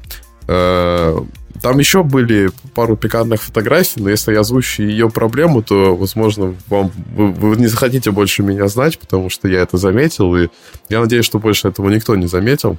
Э, 0.48 1.18
там 1.62 1.78
еще 1.78 2.02
были 2.02 2.50
пару 2.74 2.98
пикантных 2.98 3.42
фотографий, 3.44 4.02
но 4.02 4.10
если 4.10 4.34
я 4.34 4.40
озвучу 4.40 4.82
ее 4.82 5.10
проблему, 5.10 5.62
то, 5.62 5.96
возможно, 5.96 6.56
вам 6.68 6.92
вы, 7.16 7.32
вы 7.32 7.56
не 7.58 7.68
захотите 7.68 8.10
больше 8.10 8.42
меня 8.42 8.68
знать, 8.68 8.98
потому 8.98 9.30
что 9.30 9.48
я 9.48 9.62
это 9.62 9.78
заметил, 9.78 10.36
и 10.36 10.50
я 10.90 11.02
надеюсь, 11.02 11.26
что 11.26 11.38
больше 11.38 11.68
этого 11.68 11.90
никто 11.90 12.16
не 12.16 12.26
заметил. 12.26 12.78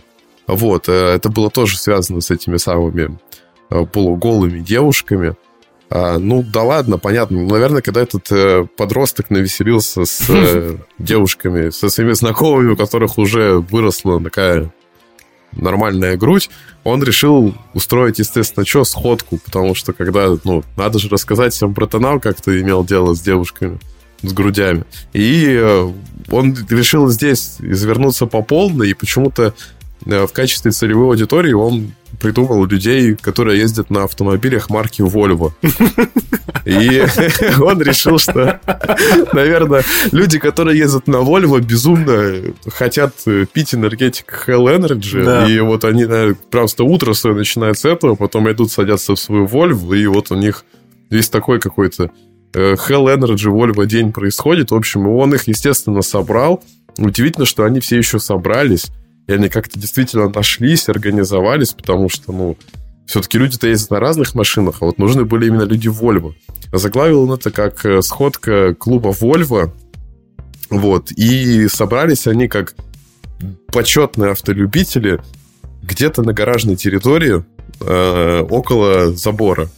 Вот, 0.48 0.88
э, 0.88 0.92
это 0.92 1.28
было 1.28 1.48
тоже 1.48 1.78
связано 1.78 2.20
с 2.20 2.32
этими 2.32 2.56
самыми 2.56 3.16
э, 3.70 3.86
полуголыми 3.86 4.58
девушками. 4.58 5.36
А, 5.94 6.18
ну, 6.18 6.42
да 6.42 6.62
ладно, 6.62 6.96
понятно. 6.96 7.42
Наверное, 7.42 7.82
когда 7.82 8.00
этот 8.00 8.32
э, 8.32 8.66
подросток 8.78 9.28
навеселился 9.28 10.06
с 10.06 10.24
э, 10.30 10.78
девушками, 10.98 11.68
со 11.68 11.90
своими 11.90 12.12
знакомыми, 12.12 12.72
у 12.72 12.76
которых 12.76 13.18
уже 13.18 13.58
выросла 13.58 14.18
такая 14.18 14.72
нормальная 15.52 16.16
грудь, 16.16 16.48
он 16.82 17.02
решил 17.02 17.54
устроить, 17.74 18.20
естественно, 18.20 18.64
что, 18.64 18.84
сходку, 18.84 19.36
потому 19.44 19.74
что 19.74 19.92
когда, 19.92 20.34
ну, 20.44 20.64
надо 20.78 20.98
же 20.98 21.10
рассказать 21.10 21.52
всем 21.52 21.74
про 21.74 21.86
тонал, 21.86 22.20
как 22.20 22.40
ты 22.40 22.62
имел 22.62 22.86
дело 22.86 23.12
с 23.12 23.20
девушками, 23.20 23.78
с 24.22 24.32
грудями. 24.32 24.84
И 25.12 25.44
э, 25.46 25.92
он 26.30 26.56
решил 26.70 27.08
здесь 27.10 27.56
извернуться 27.58 28.24
по 28.24 28.40
полной, 28.40 28.88
и 28.88 28.94
почему-то 28.94 29.52
в 30.04 30.32
качестве 30.32 30.70
целевой 30.70 31.08
аудитории 31.08 31.52
он 31.52 31.92
придумал 32.20 32.64
людей, 32.66 33.14
которые 33.14 33.60
ездят 33.60 33.90
на 33.90 34.04
автомобилях 34.04 34.70
марки 34.70 35.02
Volvo. 35.02 35.52
И 36.64 37.04
он 37.60 37.82
решил, 37.82 38.18
что, 38.18 38.60
наверное, 39.32 39.82
люди, 40.12 40.38
которые 40.38 40.78
ездят 40.78 41.08
на 41.08 41.16
Volvo, 41.16 41.60
безумно 41.60 42.54
хотят 42.68 43.14
пить 43.52 43.74
энергетик 43.74 44.44
Hell 44.46 44.78
Energy. 44.78 45.24
Да. 45.24 45.48
И 45.48 45.58
вот 45.60 45.84
они, 45.84 46.04
наверное, 46.04 46.36
просто 46.50 46.84
утро 46.84 47.12
свое 47.14 47.36
начинают 47.36 47.78
с 47.78 47.84
этого, 47.84 48.14
потом 48.14 48.50
идут, 48.50 48.70
садятся 48.70 49.14
в 49.14 49.20
свою 49.20 49.46
Volvo, 49.46 49.96
и 49.96 50.06
вот 50.06 50.30
у 50.30 50.36
них 50.36 50.64
весь 51.10 51.28
такой 51.28 51.60
какой-то 51.60 52.10
э, 52.54 52.74
Hell 52.74 53.14
Energy 53.14 53.50
Volvo 53.50 53.86
день 53.86 54.12
происходит. 54.12 54.70
В 54.70 54.76
общем, 54.76 55.08
он 55.08 55.34
их, 55.34 55.48
естественно, 55.48 56.02
собрал. 56.02 56.62
Удивительно, 56.98 57.46
что 57.46 57.64
они 57.64 57.80
все 57.80 57.96
еще 57.96 58.18
собрались. 58.18 58.90
Они 59.32 59.48
как-то 59.48 59.78
действительно 59.78 60.28
нашлись, 60.28 60.88
организовались, 60.88 61.72
потому 61.72 62.08
что, 62.08 62.32
ну, 62.32 62.56
все-таки 63.06 63.38
люди-то 63.38 63.66
ездят 63.66 63.90
на 63.90 64.00
разных 64.00 64.34
машинах, 64.34 64.76
а 64.80 64.86
вот 64.86 64.98
нужны 64.98 65.24
были 65.24 65.46
именно 65.46 65.62
люди 65.62 65.88
Volvo. 65.88 66.34
Заглавил 66.72 67.22
он 67.22 67.32
это 67.32 67.50
как 67.50 67.84
э, 67.84 68.00
сходка 68.02 68.74
клуба 68.74 69.10
Volvo. 69.10 69.70
Вот. 70.70 71.12
И 71.12 71.68
собрались 71.68 72.26
они 72.26 72.48
как 72.48 72.74
почетные 73.72 74.32
автолюбители 74.32 75.20
где-то 75.82 76.22
на 76.22 76.32
гаражной 76.32 76.76
территории 76.76 77.44
э, 77.80 78.40
около 78.48 79.12
забора. 79.14 79.68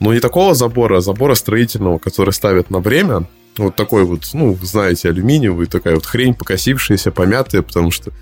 Но 0.00 0.12
не 0.12 0.20
такого 0.20 0.54
забора, 0.54 0.98
а 0.98 1.00
забора 1.00 1.34
строительного, 1.34 1.98
который 1.98 2.32
ставят 2.32 2.70
на 2.70 2.80
время. 2.80 3.26
Вот 3.56 3.76
такой 3.76 4.04
вот, 4.04 4.28
ну, 4.32 4.56
знаете, 4.62 5.08
алюминиевый, 5.08 5.66
такая 5.66 5.94
вот 5.94 6.06
хрень 6.06 6.34
покосившаяся, 6.34 7.10
помятая, 7.12 7.62
потому 7.62 7.90
что 7.90 8.12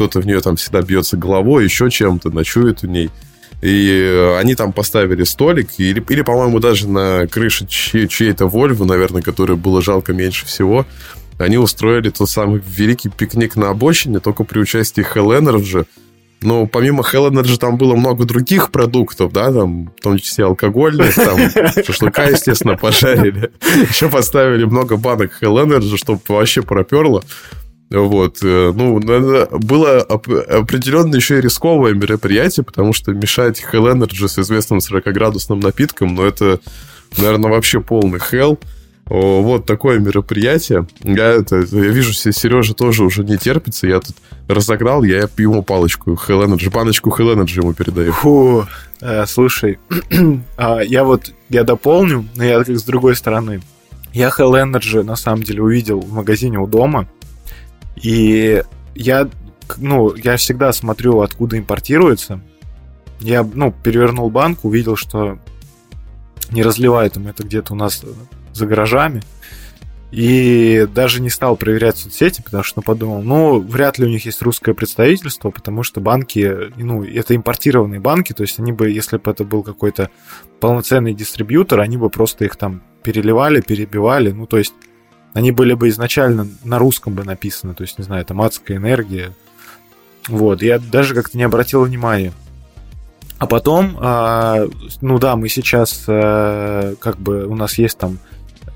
кто-то 0.00 0.20
в 0.20 0.26
нее 0.26 0.40
там 0.40 0.56
всегда 0.56 0.80
бьется 0.80 1.18
головой, 1.18 1.64
еще 1.64 1.90
чем-то, 1.90 2.30
ночует 2.30 2.80
в 2.80 2.86
ней. 2.86 3.10
И 3.60 4.34
они 4.38 4.54
там 4.54 4.72
поставили 4.72 5.24
столик, 5.24 5.68
или, 5.76 6.02
или 6.08 6.22
по-моему, 6.22 6.58
даже 6.58 6.88
на 6.88 7.26
крыше 7.26 7.66
чьей- 7.66 8.08
чьей-то 8.08 8.46
Вольвы, 8.46 8.86
наверное, 8.86 9.20
которой 9.20 9.58
было 9.58 9.82
жалко 9.82 10.14
меньше 10.14 10.46
всего, 10.46 10.86
они 11.38 11.58
устроили 11.58 12.08
тот 12.08 12.30
самый 12.30 12.62
великий 12.66 13.10
пикник 13.10 13.56
на 13.56 13.68
обочине, 13.68 14.20
только 14.20 14.44
при 14.44 14.60
участии 14.60 15.04
Hell 15.04 15.38
Energy. 15.38 15.84
Но 16.40 16.66
помимо 16.66 17.02
Hell 17.02 17.30
Energy 17.30 17.58
там 17.58 17.76
было 17.76 17.94
много 17.94 18.24
других 18.24 18.70
продуктов, 18.70 19.34
да, 19.34 19.52
там, 19.52 19.92
в 19.98 20.00
том 20.00 20.18
числе 20.18 20.46
алкогольных, 20.46 21.14
там, 21.14 21.38
шашлыка, 21.84 22.24
естественно, 22.24 22.78
пожарили. 22.78 23.50
Еще 23.90 24.08
поставили 24.08 24.64
много 24.64 24.96
банок 24.96 25.32
Hell 25.42 25.62
Energy, 25.62 25.98
чтобы 25.98 26.22
вообще 26.28 26.62
проперло. 26.62 27.22
Вот. 27.90 28.38
Э, 28.42 28.72
ну, 28.74 29.00
было 29.00 30.00
определенно 30.00 31.16
еще 31.16 31.38
и 31.38 31.40
рисковое 31.40 31.94
мероприятие, 31.94 32.64
потому 32.64 32.92
что 32.92 33.12
мешать 33.12 33.62
Hell 33.72 33.92
Energy 33.92 34.28
с 34.28 34.38
известным 34.38 34.78
40-градусным 34.78 35.60
напитком, 35.60 36.14
ну, 36.14 36.24
это, 36.24 36.60
наверное, 37.18 37.50
вообще 37.50 37.80
полный 37.80 38.20
hell. 38.20 38.58
Вот 39.06 39.66
такое 39.66 39.98
мероприятие. 39.98 40.86
Я, 41.02 41.30
это, 41.30 41.56
я 41.56 41.88
вижу, 41.88 42.12
Сережа 42.12 42.74
тоже 42.74 43.02
уже 43.02 43.24
не 43.24 43.38
терпится. 43.38 43.88
Я 43.88 43.98
тут 43.98 44.14
разогнал, 44.46 45.02
я 45.02 45.28
ему 45.36 45.64
палочку 45.64 46.12
Hell 46.12 46.46
Energy, 46.46 46.70
баночку 46.70 47.10
Hell 47.10 47.34
Energy 47.34 47.56
ему 47.56 47.72
передаю. 47.72 48.12
Фу, 48.12 48.66
э, 49.00 49.26
слушай, 49.26 49.80
а, 50.56 50.78
я 50.80 51.02
вот, 51.02 51.32
я 51.48 51.64
дополню, 51.64 52.24
но 52.36 52.44
я 52.44 52.62
как 52.62 52.68
с 52.68 52.84
другой 52.84 53.16
стороны. 53.16 53.60
Я 54.12 54.28
Hell 54.28 54.52
Energy, 54.52 55.02
на 55.02 55.16
самом 55.16 55.42
деле, 55.42 55.62
увидел 55.62 55.98
в 55.98 56.12
магазине 56.12 56.58
у 56.58 56.68
дома. 56.68 57.08
И 57.96 58.62
я, 58.94 59.28
ну, 59.76 60.14
я 60.14 60.36
всегда 60.36 60.72
смотрю, 60.72 61.20
откуда 61.20 61.58
импортируется. 61.58 62.40
Я, 63.20 63.42
ну, 63.42 63.72
перевернул 63.72 64.30
банк, 64.30 64.64
увидел, 64.64 64.96
что 64.96 65.38
не 66.50 66.62
разливают 66.62 67.16
им 67.16 67.28
это 67.28 67.44
где-то 67.44 67.74
у 67.74 67.76
нас 67.76 68.02
за 68.52 68.66
гаражами. 68.66 69.22
И 70.10 70.88
даже 70.92 71.20
не 71.22 71.30
стал 71.30 71.56
проверять 71.56 71.96
соцсети, 71.96 72.42
потому 72.42 72.64
что 72.64 72.82
подумал, 72.82 73.22
ну, 73.22 73.60
вряд 73.60 73.98
ли 73.98 74.06
у 74.06 74.08
них 74.08 74.24
есть 74.24 74.42
русское 74.42 74.74
представительство, 74.74 75.50
потому 75.50 75.84
что 75.84 76.00
банки, 76.00 76.72
ну, 76.76 77.04
это 77.04 77.36
импортированные 77.36 78.00
банки, 78.00 78.32
то 78.32 78.42
есть 78.42 78.58
они 78.58 78.72
бы, 78.72 78.90
если 78.90 79.18
бы 79.18 79.30
это 79.30 79.44
был 79.44 79.62
какой-то 79.62 80.10
полноценный 80.58 81.14
дистрибьютор, 81.14 81.78
они 81.78 81.96
бы 81.96 82.10
просто 82.10 82.44
их 82.44 82.56
там 82.56 82.82
переливали, 83.04 83.60
перебивали, 83.60 84.32
ну, 84.32 84.46
то 84.46 84.58
есть 84.58 84.74
они 85.32 85.52
были 85.52 85.74
бы 85.74 85.88
изначально 85.88 86.48
на 86.64 86.78
русском 86.78 87.14
бы 87.14 87.24
написаны, 87.24 87.74
то 87.74 87.82
есть, 87.82 87.98
не 87.98 88.04
знаю, 88.04 88.24
там 88.24 88.40
адская 88.42 88.76
энергия. 88.76 89.32
Вот, 90.28 90.62
я 90.62 90.78
даже 90.78 91.14
как-то 91.14 91.36
не 91.36 91.44
обратил 91.44 91.84
внимания. 91.84 92.32
А 93.38 93.46
потом, 93.46 93.96
э, 94.00 94.68
ну 95.00 95.18
да, 95.18 95.36
мы 95.36 95.48
сейчас, 95.48 96.04
э, 96.06 96.94
как 97.00 97.18
бы, 97.18 97.46
у 97.46 97.54
нас 97.54 97.78
есть 97.78 97.96
там 97.96 98.18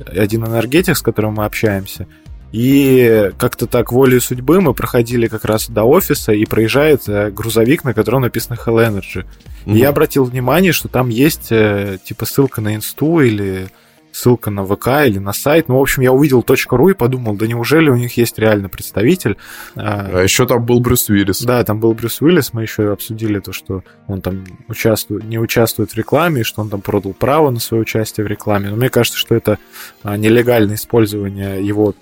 один 0.06 0.44
энергетик, 0.46 0.96
с 0.96 1.02
которым 1.02 1.34
мы 1.34 1.44
общаемся, 1.44 2.06
и 2.54 3.32
как-то 3.36 3.66
так 3.66 3.90
волей 3.90 4.20
судьбы 4.20 4.60
мы 4.60 4.74
проходили 4.74 5.26
как 5.26 5.44
раз 5.44 5.68
до 5.68 5.82
офиса, 5.82 6.32
и 6.32 6.46
проезжает 6.46 7.02
э, 7.08 7.30
грузовик, 7.30 7.82
на 7.82 7.94
котором 7.94 8.22
написано 8.22 8.54
Hell 8.54 8.76
Energy. 8.76 9.24
Mm-hmm. 9.66 9.74
И 9.74 9.78
я 9.78 9.88
обратил 9.88 10.24
внимание, 10.24 10.70
что 10.70 10.88
там 10.88 11.08
есть 11.08 11.48
э, 11.50 11.98
типа 12.04 12.26
ссылка 12.26 12.60
на 12.60 12.76
инсту 12.76 13.20
или 13.20 13.66
ссылка 14.14 14.50
на 14.50 14.64
ВК 14.64 14.88
или 15.04 15.18
на 15.18 15.32
сайт. 15.32 15.68
Ну, 15.68 15.78
в 15.78 15.82
общем, 15.82 16.02
я 16.02 16.12
увидел 16.12 16.44
.ру 16.70 16.88
и 16.88 16.94
подумал, 16.94 17.34
да 17.34 17.46
неужели 17.46 17.90
у 17.90 17.96
них 17.96 18.16
есть 18.16 18.38
реально 18.38 18.68
представитель? 18.68 19.36
А, 19.74 20.08
а 20.12 20.22
еще 20.22 20.46
там 20.46 20.64
был 20.64 20.78
Брюс 20.80 21.08
Уиллис. 21.08 21.42
Да, 21.42 21.64
там 21.64 21.80
был 21.80 21.94
Брюс 21.94 22.20
Уиллис. 22.22 22.52
Мы 22.52 22.62
еще 22.62 22.92
обсудили 22.92 23.40
то, 23.40 23.52
что 23.52 23.82
он 24.06 24.20
там 24.20 24.44
участвует, 24.68 25.24
не 25.24 25.38
участвует 25.38 25.90
в 25.90 25.96
рекламе, 25.96 26.42
и 26.42 26.44
что 26.44 26.62
он 26.62 26.70
там 26.70 26.80
продал 26.80 27.12
право 27.12 27.50
на 27.50 27.58
свое 27.58 27.82
участие 27.82 28.24
в 28.24 28.28
рекламе. 28.28 28.70
Но 28.70 28.76
мне 28.76 28.88
кажется, 28.88 29.18
что 29.18 29.34
это 29.34 29.58
а, 30.04 30.16
нелегальное 30.16 30.76
использование 30.76 31.66
его 31.66 31.94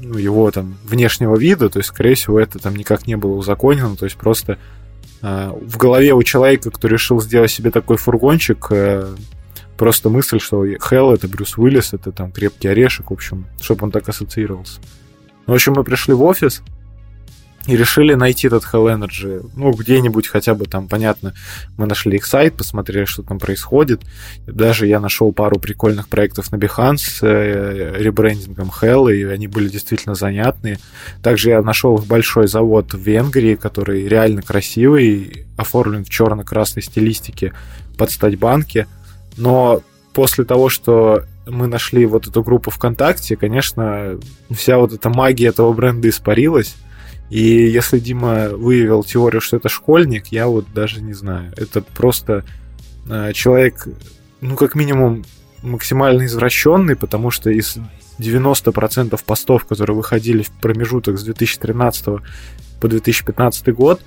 ну, 0.00 0.16
его 0.16 0.50
там 0.50 0.76
внешнего 0.84 1.36
вида, 1.36 1.68
то 1.68 1.78
есть, 1.78 1.90
скорее 1.90 2.14
всего, 2.14 2.40
это 2.40 2.58
там 2.58 2.76
никак 2.76 3.06
не 3.06 3.16
было 3.16 3.34
узаконено, 3.34 3.96
то 3.96 4.04
есть 4.04 4.16
просто 4.16 4.58
а, 5.22 5.50
в 5.50 5.76
голове 5.76 6.14
у 6.14 6.22
человека, 6.22 6.70
кто 6.70 6.88
решил 6.88 7.20
сделать 7.20 7.50
себе 7.50 7.70
такой 7.70 7.96
фургончик, 7.96 8.66
э, 8.70 9.14
Просто 9.76 10.08
мысль, 10.08 10.38
что 10.38 10.64
Хелл 10.64 11.12
это 11.12 11.28
Брюс 11.28 11.58
Уиллис, 11.58 11.92
это 11.92 12.12
там 12.12 12.30
крепкий 12.30 12.68
орешек, 12.68 13.10
в 13.10 13.12
общем, 13.12 13.46
чтобы 13.60 13.84
он 13.84 13.90
так 13.90 14.08
ассоциировался. 14.08 14.80
Ну, 15.46 15.52
в 15.52 15.56
общем, 15.56 15.74
мы 15.74 15.84
пришли 15.84 16.14
в 16.14 16.22
офис, 16.22 16.62
и 17.66 17.76
решили 17.76 18.14
найти 18.14 18.48
этот 18.48 18.64
Hell 18.64 18.94
Energy. 18.94 19.50
Ну, 19.56 19.72
где-нибудь 19.72 20.28
хотя 20.28 20.54
бы 20.54 20.66
там, 20.66 20.86
понятно, 20.86 21.34
мы 21.78 21.86
нашли 21.86 22.16
их 22.16 22.26
сайт, 22.26 22.54
посмотрели, 22.54 23.06
что 23.06 23.22
там 23.22 23.38
происходит. 23.38 24.02
Даже 24.46 24.86
я 24.86 25.00
нашел 25.00 25.32
пару 25.32 25.58
прикольных 25.58 26.08
проектов 26.08 26.52
на 26.52 26.56
Behance 26.56 26.98
с 26.98 27.18
э, 27.22 27.94
ребрендингом 27.98 28.70
Hell, 28.70 29.14
и 29.14 29.24
они 29.24 29.46
были 29.46 29.68
действительно 29.68 30.14
занятные. 30.14 30.78
Также 31.22 31.50
я 31.50 31.62
нашел 31.62 31.96
большой 31.96 32.48
завод 32.48 32.92
в 32.92 32.98
Венгрии, 32.98 33.54
который 33.54 34.06
реально 34.08 34.42
красивый, 34.42 35.46
оформлен 35.56 36.04
в 36.04 36.10
черно-красной 36.10 36.82
стилистике 36.82 37.54
под 37.96 38.10
стать 38.10 38.38
банки. 38.38 38.86
Но 39.36 39.82
после 40.12 40.44
того, 40.44 40.68
что 40.68 41.24
мы 41.46 41.66
нашли 41.66 42.06
вот 42.06 42.26
эту 42.26 42.42
группу 42.42 42.70
ВКонтакте, 42.70 43.36
конечно, 43.36 44.18
вся 44.50 44.78
вот 44.78 44.92
эта 44.92 45.10
магия 45.10 45.48
этого 45.48 45.72
бренда 45.72 46.08
испарилась. 46.08 46.76
И 47.30 47.40
если 47.40 47.98
Дима 47.98 48.50
выявил 48.50 49.02
теорию, 49.02 49.40
что 49.40 49.56
это 49.56 49.68
школьник, 49.68 50.28
я 50.28 50.46
вот 50.46 50.66
даже 50.72 51.02
не 51.02 51.14
знаю. 51.14 51.52
Это 51.56 51.82
просто 51.82 52.44
э, 53.08 53.32
человек, 53.32 53.88
ну, 54.40 54.56
как 54.56 54.74
минимум, 54.74 55.24
максимально 55.62 56.26
извращенный, 56.26 56.96
потому 56.96 57.30
что 57.30 57.50
из 57.50 57.78
90% 58.18 59.18
постов, 59.24 59.64
которые 59.64 59.96
выходили 59.96 60.42
в 60.42 60.50
промежуток 60.50 61.18
с 61.18 61.24
2013 61.24 62.06
по 62.80 62.88
2015 62.88 63.68
год, 63.74 64.00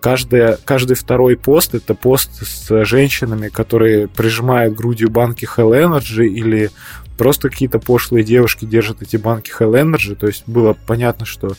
каждый, 0.00 0.56
каждый 0.64 0.94
второй 0.94 1.36
пост 1.36 1.74
это 1.74 1.94
пост 1.94 2.42
с 2.42 2.84
женщинами, 2.84 3.48
которые 3.48 4.08
прижимают 4.08 4.74
грудью 4.74 5.10
банки 5.10 5.44
Hell 5.44 5.72
Energy 5.72 6.26
или 6.26 6.70
просто 7.16 7.50
какие-то 7.50 7.78
пошлые 7.78 8.24
девушки 8.24 8.64
держат 8.64 9.02
эти 9.02 9.16
банки 9.16 9.52
Hell 9.58 9.72
Energy. 9.72 10.14
То 10.14 10.26
есть 10.26 10.44
было 10.46 10.76
понятно, 10.86 11.26
что 11.26 11.52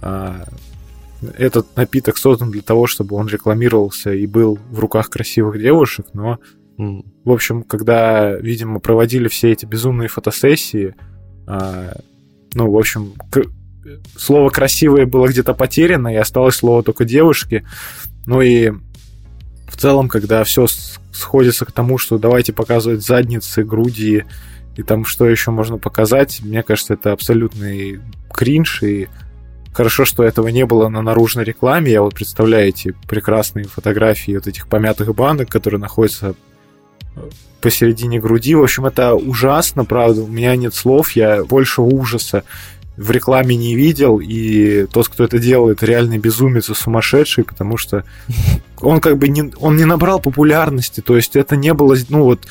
а, 0.00 0.46
этот 1.36 1.76
напиток 1.76 2.16
создан 2.16 2.50
для 2.50 2.62
того, 2.62 2.86
чтобы 2.86 3.16
он 3.16 3.28
рекламировался 3.28 4.12
и 4.12 4.26
был 4.26 4.58
в 4.70 4.78
руках 4.78 5.10
красивых 5.10 5.58
девушек, 5.60 6.06
но, 6.12 6.38
в 6.76 7.30
общем, 7.30 7.62
когда, 7.62 8.34
видимо, 8.36 8.80
проводили 8.80 9.28
все 9.28 9.52
эти 9.52 9.66
безумные 9.66 10.08
фотосессии, 10.08 10.94
а, 11.46 11.96
ну, 12.54 12.70
в 12.70 12.78
общем, 12.78 13.14
слово 14.16 14.50
«красивое» 14.50 15.06
было 15.06 15.28
где-то 15.28 15.54
потеряно, 15.54 16.08
и 16.08 16.16
осталось 16.16 16.56
слово 16.56 16.82
только 16.82 17.04
«девушки». 17.04 17.64
Ну 18.26 18.40
и 18.40 18.70
в 19.68 19.76
целом, 19.76 20.08
когда 20.08 20.44
все 20.44 20.66
сходится 21.12 21.64
к 21.64 21.72
тому, 21.72 21.98
что 21.98 22.18
давайте 22.18 22.52
показывать 22.52 23.04
задницы, 23.04 23.64
груди 23.64 24.24
и 24.76 24.82
там 24.82 25.04
что 25.04 25.28
еще 25.28 25.50
можно 25.50 25.78
показать, 25.78 26.40
мне 26.42 26.62
кажется, 26.62 26.94
это 26.94 27.12
абсолютный 27.12 28.00
кринж, 28.32 28.82
и 28.82 29.08
Хорошо, 29.74 30.04
что 30.04 30.22
этого 30.22 30.46
не 30.48 30.64
было 30.64 30.88
на 30.88 31.02
наружной 31.02 31.44
рекламе. 31.44 31.90
Я 31.90 32.02
вот 32.02 32.14
представляю 32.14 32.68
эти 32.68 32.94
прекрасные 33.08 33.64
фотографии 33.64 34.36
вот 34.36 34.46
этих 34.46 34.68
помятых 34.68 35.12
банок, 35.16 35.48
которые 35.48 35.80
находятся 35.80 36.36
э, 37.16 37.20
посередине 37.60 38.20
груди. 38.20 38.54
В 38.54 38.62
общем, 38.62 38.86
это 38.86 39.14
ужасно, 39.16 39.84
правда. 39.84 40.22
У 40.22 40.28
меня 40.28 40.54
нет 40.54 40.74
слов, 40.74 41.10
я 41.12 41.44
больше 41.44 41.82
ужаса 41.82 42.44
в 42.96 43.10
рекламе 43.10 43.56
не 43.56 43.74
видел, 43.74 44.20
и 44.20 44.86
тот, 44.86 45.08
кто 45.08 45.24
это 45.24 45.38
делает, 45.38 45.82
реальный 45.82 46.18
безумец 46.18 46.70
и 46.70 46.74
сумасшедший, 46.74 47.44
потому 47.44 47.76
что 47.76 48.04
он 48.80 49.00
как 49.00 49.18
бы 49.18 49.28
не, 49.28 49.52
он 49.58 49.76
не 49.76 49.84
набрал 49.84 50.20
популярности, 50.20 51.00
то 51.00 51.16
есть 51.16 51.36
это 51.36 51.56
не 51.56 51.74
было, 51.74 51.96
ну 52.08 52.24
вот 52.24 52.46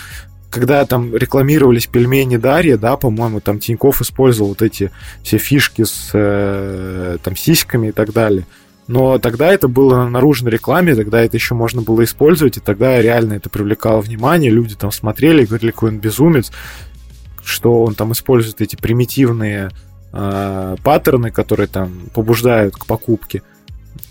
когда 0.49 0.85
там 0.85 1.15
рекламировались 1.15 1.87
пельмени 1.87 2.37
Дарья, 2.37 2.77
да, 2.77 2.95
по-моему, 2.95 3.39
там 3.39 3.57
Тиньков 3.57 4.01
использовал 4.01 4.49
вот 4.49 4.61
эти 4.61 4.91
все 5.23 5.39
фишки 5.39 5.83
с 5.83 6.11
э, 6.13 7.17
там 7.23 7.35
сиськами 7.35 7.87
и 7.87 7.91
так 7.91 8.13
далее. 8.13 8.45
Но 8.85 9.17
тогда 9.17 9.51
это 9.51 9.67
было 9.67 9.95
на 9.95 10.09
наружной 10.09 10.51
рекламе, 10.51 10.93
тогда 10.93 11.21
это 11.23 11.37
еще 11.37 11.55
можно 11.55 11.81
было 11.81 12.03
использовать, 12.03 12.57
и 12.57 12.59
тогда 12.59 13.01
реально 13.01 13.33
это 13.33 13.49
привлекало 13.49 14.01
внимание, 14.01 14.51
люди 14.51 14.75
там 14.75 14.91
смотрели, 14.91 15.45
говорили, 15.45 15.71
какой 15.71 15.89
он 15.89 15.99
безумец, 15.99 16.51
что 17.43 17.83
он 17.83 17.95
там 17.95 18.11
использует 18.11 18.61
эти 18.61 18.75
примитивные 18.75 19.71
э, 20.14 20.76
паттерны, 20.84 21.32
которые 21.32 21.68
там 21.68 22.03
побуждают 22.14 22.76
к 22.76 22.86
покупке. 22.86 23.41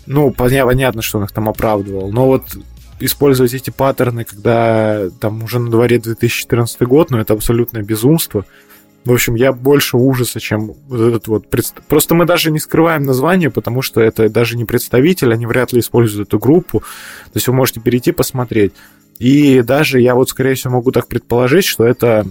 Ну, 0.05 0.31
понятно, 0.31 1.01
что 1.01 1.17
он 1.17 1.25
их 1.25 1.31
там 1.31 1.49
оправдывал, 1.49 2.11
но 2.11 2.27
вот 2.27 2.43
использовать 2.99 3.53
эти 3.53 3.69
паттерны, 3.69 4.23
когда 4.23 5.09
там 5.19 5.43
уже 5.43 5.59
на 5.59 5.71
дворе 5.71 5.99
2014 5.99 6.81
год, 6.81 7.11
но 7.11 7.19
это 7.19 7.33
абсолютное 7.33 7.83
безумство. 7.83 8.45
В 9.05 9.11
общем, 9.11 9.35
я 9.35 9.51
больше 9.51 9.97
ужаса, 9.97 10.39
чем 10.39 10.73
вот 10.87 11.01
этот 11.01 11.27
вот... 11.27 11.49
Предст... 11.49 11.81
Просто 11.89 12.15
мы 12.15 12.25
даже 12.25 12.51
не 12.51 12.59
скрываем 12.59 13.03
название, 13.03 13.49
потому 13.49 13.81
что 13.81 13.99
это 13.99 14.29
даже 14.29 14.55
не 14.55 14.63
представитель, 14.63 15.33
они 15.33 15.45
вряд 15.45 15.73
ли 15.73 15.81
используют 15.81 16.29
эту 16.29 16.39
группу. 16.39 16.79
То 16.79 17.35
есть 17.35 17.47
вы 17.47 17.53
можете 17.53 17.81
перейти 17.81 18.13
посмотреть. 18.13 18.73
И 19.19 19.61
даже 19.61 19.99
я 19.99 20.15
вот, 20.15 20.29
скорее 20.29 20.55
всего, 20.55 20.73
могу 20.73 20.91
так 20.91 21.07
предположить, 21.07 21.65
что 21.65 21.85
это, 21.85 22.25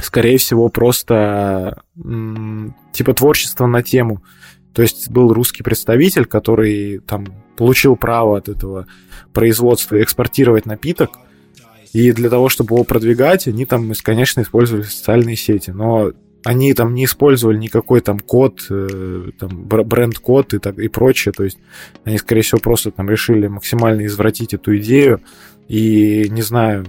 скорее 0.00 0.38
всего, 0.38 0.68
просто 0.68 1.82
типа 2.92 3.14
творчество 3.14 3.66
на 3.66 3.82
тему. 3.82 4.22
То 4.72 4.82
есть 4.82 5.10
был 5.10 5.32
русский 5.32 5.62
представитель, 5.62 6.24
который 6.24 6.98
там 6.98 7.26
получил 7.56 7.96
право 7.96 8.38
от 8.38 8.48
этого 8.48 8.86
производства 9.32 10.02
экспортировать 10.02 10.66
напиток, 10.66 11.10
и 11.92 12.10
для 12.10 12.28
того, 12.28 12.48
чтобы 12.48 12.74
его 12.74 12.82
продвигать, 12.82 13.46
они 13.46 13.66
там, 13.66 13.92
конечно, 14.02 14.40
использовали 14.40 14.82
социальные 14.82 15.36
сети, 15.36 15.70
но 15.70 16.10
они 16.44 16.74
там 16.74 16.92
не 16.92 17.04
использовали 17.04 17.56
никакой 17.56 18.00
там 18.00 18.18
код, 18.18 18.66
э, 18.68 19.30
там, 19.38 19.64
бренд-код 19.64 20.54
и, 20.54 20.58
так, 20.58 20.78
и 20.78 20.88
прочее, 20.88 21.32
то 21.32 21.44
есть 21.44 21.58
они, 22.04 22.18
скорее 22.18 22.42
всего, 22.42 22.60
просто 22.60 22.90
там 22.90 23.08
решили 23.08 23.46
максимально 23.46 24.06
извратить 24.06 24.54
эту 24.54 24.76
идею, 24.76 25.22
и, 25.68 26.28
не 26.30 26.42
знаю, 26.42 26.84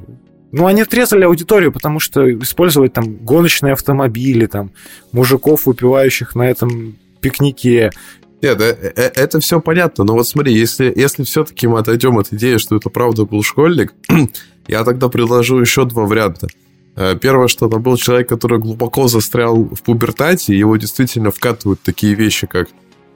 ну, 0.51 0.67
они 0.67 0.81
отрезали 0.81 1.23
аудиторию, 1.23 1.71
потому 1.71 1.99
что 1.99 2.31
использовать 2.39 2.93
там 2.93 3.15
гоночные 3.17 3.73
автомобили, 3.73 4.45
там, 4.45 4.71
мужиков, 5.11 5.65
выпивающих 5.65 6.35
на 6.35 6.49
этом 6.49 6.95
пикнике, 7.21 7.91
нет, 8.41 8.61
э, 8.61 8.93
э, 8.95 9.11
это 9.15 9.39
все 9.39 9.59
понятно, 9.59 10.03
но 10.03 10.13
вот 10.13 10.27
смотри, 10.27 10.53
если, 10.53 10.93
если 10.95 11.23
все-таки 11.23 11.67
мы 11.67 11.79
отойдем 11.79 12.19
от 12.19 12.31
идеи, 12.31 12.57
что 12.57 12.75
это 12.75 12.89
правда 12.89 13.25
был 13.25 13.41
школьник, 13.41 13.93
я 14.67 14.83
тогда 14.83 15.09
предложу 15.09 15.59
еще 15.59 15.85
два 15.85 16.03
варианта. 16.03 16.47
Э, 16.95 17.15
первое, 17.19 17.47
что 17.47 17.67
это 17.67 17.77
был 17.77 17.97
человек, 17.97 18.29
который 18.29 18.59
глубоко 18.59 19.07
застрял 19.07 19.63
в 19.63 19.81
пубертате, 19.81 20.55
его 20.55 20.77
действительно 20.77 21.31
вкатывают 21.31 21.81
такие 21.81 22.13
вещи, 22.13 22.45
как 22.45 22.67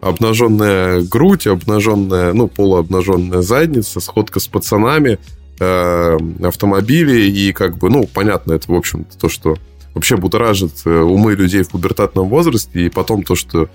обнаженная 0.01 1.01
грудь, 1.01 1.45
обнаженная, 1.45 2.33
ну, 2.33 2.47
полуобнаженная 2.47 3.41
задница, 3.41 3.99
сходка 3.99 4.39
с 4.39 4.47
пацанами, 4.47 5.19
э, 5.59 6.17
автомобили, 6.43 7.29
и 7.29 7.53
как 7.53 7.77
бы, 7.77 7.89
ну, 7.89 8.07
понятно, 8.11 8.53
это, 8.53 8.71
в 8.71 8.75
общем 8.75 9.05
то, 9.19 9.29
что 9.29 9.57
вообще 9.93 10.17
будоражит 10.17 10.85
умы 10.85 11.35
людей 11.35 11.63
в 11.63 11.69
пубертатном 11.69 12.29
возрасте, 12.29 12.85
и 12.85 12.89
потом 12.89 13.23
то, 13.23 13.35
что 13.35 13.69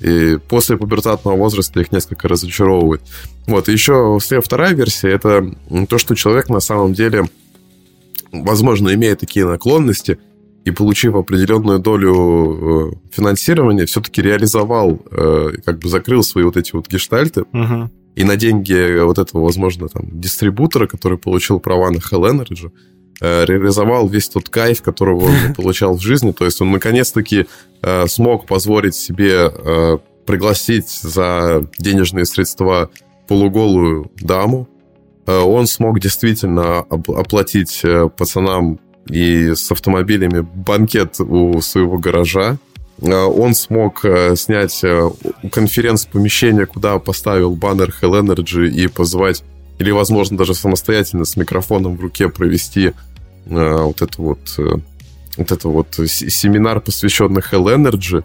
и 0.00 0.38
после 0.48 0.76
пубертатного 0.76 1.36
возраста 1.36 1.80
их 1.80 1.90
несколько 1.92 2.28
разочаровывает. 2.28 3.00
Вот, 3.46 3.68
и 3.68 3.72
еще 3.72 4.18
вторая 4.42 4.74
версия, 4.74 5.10
это 5.10 5.50
то, 5.88 5.98
что 5.98 6.14
человек 6.14 6.48
на 6.48 6.60
самом 6.60 6.92
деле, 6.92 7.24
возможно, 8.32 8.92
имея 8.92 9.16
такие 9.16 9.46
наклонности, 9.46 10.18
и 10.64 10.70
получив 10.70 11.14
определенную 11.14 11.78
долю 11.78 12.14
э, 12.14 12.92
финансирования, 13.12 13.84
все-таки 13.84 14.22
реализовал, 14.22 14.98
э, 15.10 15.52
как 15.64 15.78
бы 15.78 15.88
закрыл 15.88 16.22
свои 16.22 16.44
вот 16.44 16.56
эти 16.56 16.72
вот 16.72 16.88
гештальты, 16.88 17.42
угу. 17.42 17.90
И 18.14 18.24
на 18.24 18.36
деньги 18.36 19.00
вот 19.02 19.18
этого, 19.18 19.42
возможно, 19.42 19.88
там, 19.88 20.20
дистрибутора, 20.20 20.86
который 20.86 21.18
получил 21.18 21.60
права 21.60 21.90
на 21.90 21.98
Hell 21.98 22.30
Energy, 22.30 22.70
Э, 23.20 23.44
реализовал 23.44 24.08
весь 24.08 24.28
тот 24.28 24.48
кайф, 24.48 24.82
которого 24.82 25.26
он 25.26 25.34
получал 25.56 25.96
в 25.96 26.02
жизни. 26.02 26.32
То 26.32 26.44
есть 26.44 26.60
он 26.60 26.72
наконец-таки 26.72 27.46
э, 27.82 28.06
смог 28.08 28.46
позволить 28.46 28.94
себе 28.94 29.50
э, 29.52 29.98
пригласить 30.26 30.90
за 30.90 31.66
денежные 31.78 32.24
средства 32.24 32.90
полуголую 33.28 34.10
даму. 34.20 34.68
Он 35.26 35.66
смог 35.66 36.00
действительно 36.00 36.80
оплатить 36.80 37.82
пацанам 38.18 38.78
и 39.08 39.54
с 39.54 39.72
автомобилями 39.72 40.40
банкет 40.40 41.18
у 41.18 41.62
своего 41.62 41.96
гаража. 41.96 42.58
Он 43.00 43.54
смог 43.54 44.04
снять 44.36 44.84
конференц-помещение, 45.50 46.66
куда 46.66 46.98
поставил 46.98 47.54
баннер 47.56 47.92
Hell 48.00 48.20
Energy 48.20 48.68
и 48.68 48.86
позвать 48.86 49.42
или, 49.78 49.90
возможно, 49.90 50.36
даже 50.36 50.54
самостоятельно 50.54 51.24
с 51.24 51.36
микрофоном 51.36 51.96
в 51.96 52.00
руке 52.00 52.28
провести 52.28 52.88
э, 52.88 52.92
вот 53.46 54.02
это 54.02 54.22
вот, 54.22 54.38
э, 54.58 54.76
вот 55.36 55.52
это 55.52 55.68
вот 55.68 55.88
семинар, 55.94 56.80
посвященный 56.80 57.42
Hell 57.42 57.74
Energy, 57.74 58.24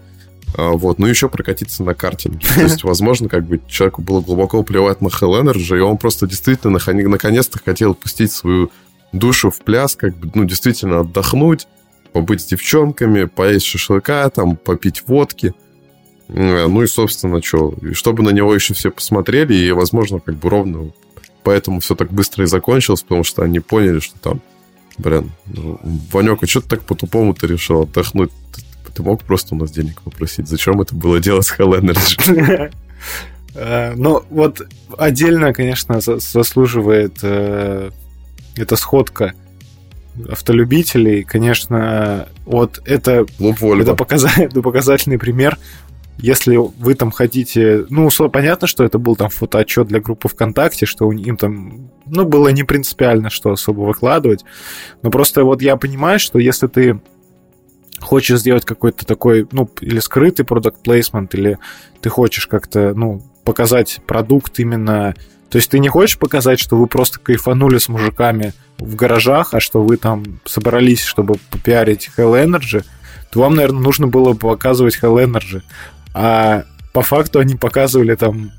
э, 0.57 0.70
вот, 0.70 0.99
ну 0.99 1.07
еще 1.07 1.28
прокатиться 1.28 1.84
на 1.84 1.95
картинге. 1.95 2.45
То 2.55 2.61
есть, 2.61 2.84
возможно, 2.84 3.30
как 3.30 3.45
бы 3.45 3.59
человеку 3.67 4.01
было 4.01 4.22
глубоко 4.22 4.61
плевать 4.63 5.01
на 5.01 5.07
Hell 5.07 5.41
Energy, 5.41 5.78
и 5.78 5.82
он 5.82 5.97
просто 5.97 6.28
действительно 6.28 6.80
наконец-то 6.88 7.59
хотел 7.63 7.95
пустить 7.95 8.32
свою 8.32 8.72
душу 9.11 9.49
в 9.49 9.59
пляс, 9.61 9.95
как 9.95 10.15
бы, 10.15 10.30
ну, 10.36 10.45
действительно 10.45 10.99
отдохнуть, 10.99 11.67
побыть 12.12 12.41
с 12.41 12.45
девчонками, 12.45 13.26
поесть 13.26 13.66
шашлыка, 13.66 14.30
там, 14.30 14.55
попить 14.55 15.03
водки. 15.07 15.53
Э, 16.28 16.68
ну 16.68 16.84
и, 16.84 16.88
собственно, 16.88 17.41
что, 17.41 17.74
чтобы 17.93 18.24
на 18.24 18.30
него 18.30 18.53
еще 18.53 18.74
все 18.74 18.91
посмотрели, 18.91 19.53
и, 19.53 19.72
возможно, 19.72 20.20
как 20.20 20.36
бы 20.36 20.49
ровно 20.49 20.91
поэтому 21.43 21.80
все 21.80 21.95
так 21.95 22.12
быстро 22.12 22.43
и 22.43 22.47
закончилось, 22.47 23.01
потому 23.01 23.24
что 23.24 23.41
они 23.41 23.60
поняли, 23.60 23.99
что 23.99 24.20
там, 24.20 24.41
блин, 24.97 25.32
ну, 25.47 25.80
Ванек, 26.12 26.43
а 26.43 26.47
что 26.47 26.62
ты 26.62 26.68
так 26.68 26.82
по-тупому-то 26.84 27.47
решил 27.47 27.84
отдохнуть? 27.84 28.32
Ты, 28.53 28.91
ты 28.93 29.03
мог 29.03 29.24
просто 29.24 29.55
у 29.55 29.57
нас 29.57 29.72
денег 29.72 30.01
попросить? 30.01 30.47
Зачем 30.47 30.82
это 30.82 30.95
было 30.95 31.20
делать 31.20 31.45
с 31.45 31.57
Hell? 31.57 32.72
Э, 33.55 33.95
ну, 33.95 34.24
вот 34.30 34.62
отдельно, 34.95 35.53
конечно, 35.53 35.99
заслуживает 36.01 37.18
э, 37.24 37.89
эта 38.55 38.76
сходка 38.76 39.34
автолюбителей. 40.28 41.24
Конечно, 41.24 42.28
вот 42.45 42.82
это, 42.86 43.26
это 44.38 44.61
показательный 44.61 45.20
пример 45.20 45.57
если 46.22 46.57
вы 46.57 46.95
там 46.95 47.11
хотите... 47.11 47.86
Ну, 47.89 48.09
понятно, 48.30 48.67
что 48.67 48.84
это 48.84 48.99
был 48.99 49.15
там 49.15 49.30
фотоотчет 49.30 49.88
для 49.88 50.01
группы 50.01 50.28
ВКонтакте, 50.28 50.86
что 50.86 51.11
им 51.11 51.38
там... 51.38 51.91
Ну, 52.05 52.26
было 52.26 52.49
не 52.49 52.63
принципиально, 52.63 53.30
что 53.30 53.51
особо 53.51 53.82
выкладывать. 53.82 54.43
Но 55.01 55.11
просто 55.11 55.45
вот 55.45 55.61
я 55.61 55.78
понимаю, 55.78 56.20
что 56.20 56.38
если 56.38 56.67
ты 56.67 56.99
хочешь 58.01 58.39
сделать 58.39 58.65
какой-то 58.65 59.05
такой, 59.05 59.47
ну, 59.51 59.70
или 59.80 59.99
скрытый 59.99 60.45
продукт 60.45 60.84
плейсмент, 60.84 61.34
или 61.36 61.57
ты 62.01 62.09
хочешь 62.09 62.47
как-то, 62.47 62.93
ну, 62.93 63.22
показать 63.45 64.01
продукт 64.05 64.59
именно... 64.59 65.15
То 65.50 65.58
есть 65.58 65.72
ты 65.72 65.80
не 65.80 65.89
хочешь 65.89 66.18
показать, 66.18 66.60
что 66.60 66.78
вы 66.78 66.88
просто 66.88 67.20
кайфанули 67.20 67.80
с 67.80 67.89
мужиками 67.89 68.54
в 68.78 68.95
гаражах, 68.95 69.54
а 69.54 69.60
что 69.60 69.82
вы 69.82 69.97
там 69.97 70.39
собрались, 70.45 71.04
чтобы 71.04 71.36
попиарить 71.50 72.10
Hell 72.16 72.43
Energy, 72.43 72.86
то 73.32 73.41
вам, 73.41 73.56
наверное, 73.56 73.82
нужно 73.82 74.08
было 74.08 74.34
показывать 74.34 75.00
Hell 75.02 75.24
Energy. 75.24 75.62
А 76.14 76.64
по 76.93 77.02
факту 77.02 77.39
они 77.39 77.56
показывали 77.56 78.16
там 78.16 78.52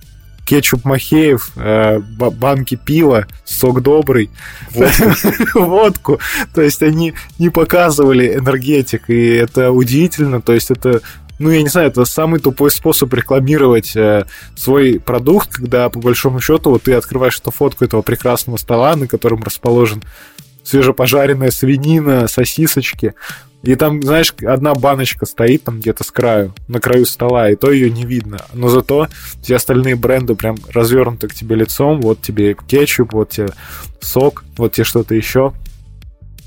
кетчуп 0.45 0.85
Махеев, 0.85 1.53
э, 1.57 2.01
банки 2.01 2.75
пива, 2.75 3.27
сок 3.45 3.83
добрый, 3.83 4.31
водку. 4.73 5.15
водку. 5.55 6.21
То 6.53 6.63
есть 6.63 6.83
они 6.83 7.15
не 7.39 7.51
показывали 7.51 8.35
энергетик, 8.35 9.11
и 9.11 9.35
это 9.35 9.71
удивительно. 9.71 10.41
То 10.41 10.53
есть 10.53 10.73
это 10.73 11.03
ну, 11.41 11.51
я 11.51 11.63
не 11.63 11.69
знаю, 11.69 11.89
это 11.89 12.05
самый 12.05 12.39
тупой 12.39 12.71
способ 12.71 13.13
рекламировать 13.15 13.97
э, 13.97 14.27
свой 14.55 15.01
продукт, 15.01 15.55
когда, 15.55 15.89
по 15.89 15.99
большому 15.99 16.39
счету, 16.41 16.71
вот 16.71 16.83
ты 16.83 16.93
открываешь 16.93 17.41
эту 17.41 17.51
фотку 17.51 17.85
этого 17.85 18.03
прекрасного 18.03 18.59
стола, 18.59 18.95
на 18.95 19.07
котором 19.07 19.43
расположен 19.43 20.03
свежепожаренная 20.65 21.51
свинина, 21.51 22.29
сосисочки, 22.29 23.15
и 23.63 23.75
там, 23.75 24.03
знаешь, 24.03 24.35
одна 24.47 24.75
баночка 24.75 25.25
стоит 25.25 25.65
там 25.65 25.81
где-то 25.81 26.05
с 26.05 26.11
краю, 26.11 26.55
на 26.69 26.81
краю 26.81 27.05
стола, 27.07 27.51
и 27.51 27.57
то 27.57 27.71
ее 27.71 27.91
не 27.91 28.05
видно. 28.05 28.45
Но 28.55 28.69
зато 28.69 29.09
все 29.43 29.57
остальные 29.57 29.97
бренды 29.97 30.35
прям 30.35 30.57
развернуты 30.73 31.29
к 31.29 31.35
тебе 31.35 31.57
лицом. 31.57 32.01
Вот 32.01 32.23
тебе 32.23 32.55
кетчуп, 32.55 33.13
вот 33.13 33.31
тебе 33.31 33.51
сок, 34.01 34.45
вот 34.57 34.73
тебе 34.73 34.85
что-то 34.85 35.15
еще. 35.15 35.53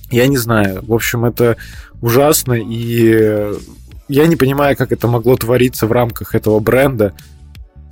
Я 0.10 0.28
не 0.28 0.38
знаю. 0.38 0.84
В 0.86 0.94
общем, 0.94 1.26
это 1.26 1.58
ужасно, 2.02 2.54
и 2.54 3.54
я 4.14 4.28
не 4.28 4.36
понимаю, 4.36 4.78
как 4.78 4.92
это 4.92 5.08
могло 5.08 5.36
твориться 5.36 5.88
в 5.88 5.92
рамках 5.92 6.36
этого 6.36 6.60
бренда. 6.60 7.14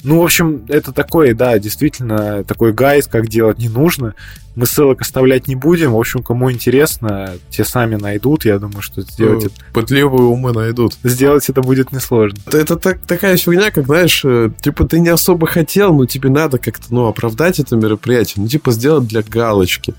Ну, 0.03 0.19
в 0.19 0.24
общем, 0.24 0.65
это 0.67 0.91
такое, 0.91 1.34
да, 1.34 1.57
действительно, 1.57 2.43
такой 2.43 2.74
гайд, 2.74 3.07
как 3.07 3.28
делать 3.28 3.57
не 3.57 3.69
нужно. 3.69 4.13
Мы 4.55 4.67
ссылок 4.67 5.01
оставлять 5.01 5.47
не 5.47 5.55
будем. 5.55 5.93
В 5.93 5.99
общем, 5.99 6.22
кому 6.22 6.51
интересно, 6.51 7.34
те 7.49 7.63
сами 7.63 7.95
найдут. 7.95 8.45
Я 8.45 8.59
думаю, 8.59 8.84
что 8.84 9.01
сделать 9.01 9.45
это... 9.45 9.55
Пытливые 9.74 10.24
умы 10.24 10.53
найдут. 10.53 10.93
Сделать 11.03 11.49
это 11.49 11.61
будет 11.61 11.91
несложно. 11.91 12.38
Это 12.51 12.76
так, 12.76 12.99
такая 12.99 13.38
фигня, 13.38 13.72
как, 13.72 13.86
знаешь, 13.86 14.22
э, 14.24 14.51
типа 14.61 14.86
ты 14.86 14.99
не 14.99 15.09
особо 15.09 15.47
хотел, 15.47 15.93
но 15.93 16.05
тебе 16.05 16.30
надо 16.30 16.59
как-то, 16.59 16.86
ну, 16.89 17.07
оправдать 17.07 17.59
это 17.59 17.76
мероприятие. 17.76 18.43
Ну, 18.43 18.47
типа 18.47 18.72
сделать 18.72 19.07
для 19.07 19.24
галочки. 19.24 19.95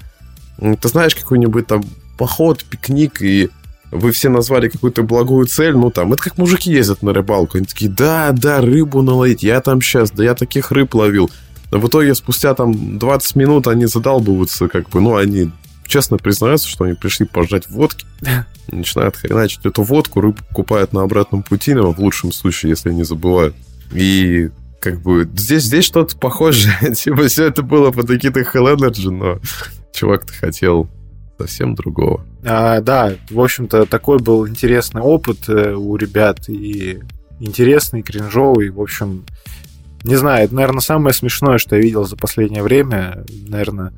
Ты 0.58 0.88
знаешь, 0.88 1.16
какой-нибудь 1.16 1.66
там 1.66 1.82
поход, 2.16 2.64
пикник 2.64 3.22
и 3.22 3.50
вы 3.93 4.11
все 4.11 4.30
назвали 4.30 4.68
какую-то 4.68 5.03
благую 5.03 5.47
цель, 5.47 5.76
ну 5.76 5.90
там, 5.90 6.14
это 6.14 6.22
как 6.22 6.38
мужики 6.38 6.72
ездят 6.72 7.03
на 7.03 7.12
рыбалку, 7.12 7.59
они 7.59 7.66
такие, 7.66 7.90
да, 7.90 8.32
да, 8.32 8.61
рыбу 8.61 9.03
наловить, 9.03 9.43
я 9.43 9.61
там 9.61 9.82
сейчас, 9.82 10.11
да 10.11 10.24
я 10.24 10.34
таких 10.34 10.72
рыб 10.72 10.95
ловил. 10.95 11.30
Но 11.70 11.78
в 11.78 11.86
итоге 11.86 12.14
спустя 12.14 12.55
там 12.55 12.99
20 12.99 13.36
минут 13.36 13.66
они 13.68 13.86
задалбываются, 13.86 14.68
как 14.68 14.88
бы, 14.88 15.01
ну, 15.01 15.16
они 15.16 15.53
честно 15.86 16.16
признаются, 16.16 16.68
что 16.68 16.84
они 16.84 16.95
пришли 16.95 17.26
пожать 17.26 17.68
водки, 17.68 18.07
начинают 18.68 19.16
хреначить 19.16 19.64
эту 19.64 19.82
водку, 19.82 20.22
рыбу 20.22 20.38
покупают 20.49 20.95
на 20.95 21.03
обратном 21.03 21.43
пути, 21.43 21.74
но 21.74 21.93
в 21.93 21.99
лучшем 21.99 22.32
случае, 22.32 22.70
если 22.70 22.90
не 22.93 23.05
забывают. 23.05 23.55
И 23.93 24.49
как 24.80 25.03
бы 25.03 25.28
здесь, 25.36 25.64
здесь 25.64 25.84
что-то 25.84 26.16
похожее. 26.16 26.74
типа 26.95 27.28
все 27.28 27.45
это 27.45 27.62
было 27.62 27.90
под 27.90 28.09
какие-то 28.09 28.40
Hell 28.40 28.74
Energy, 28.74 29.11
но 29.11 29.38
чувак-то 29.93 30.32
хотел 30.32 30.88
совсем 31.38 31.74
другого. 31.74 32.24
А, 32.44 32.80
да, 32.80 33.14
в 33.30 33.40
общем-то, 33.40 33.86
такой 33.86 34.18
был 34.18 34.46
интересный 34.46 35.02
опыт 35.02 35.48
э, 35.48 35.74
у 35.74 35.96
ребят, 35.96 36.48
и 36.48 37.00
интересный, 37.40 38.02
кринжовый, 38.02 38.70
в 38.70 38.80
общем, 38.80 39.24
не 40.04 40.16
знаю, 40.16 40.44
это, 40.44 40.54
наверное, 40.54 40.80
самое 40.80 41.14
смешное, 41.14 41.58
что 41.58 41.76
я 41.76 41.82
видел 41.82 42.04
за 42.04 42.16
последнее 42.16 42.62
время, 42.62 43.24
наверное, 43.48 43.92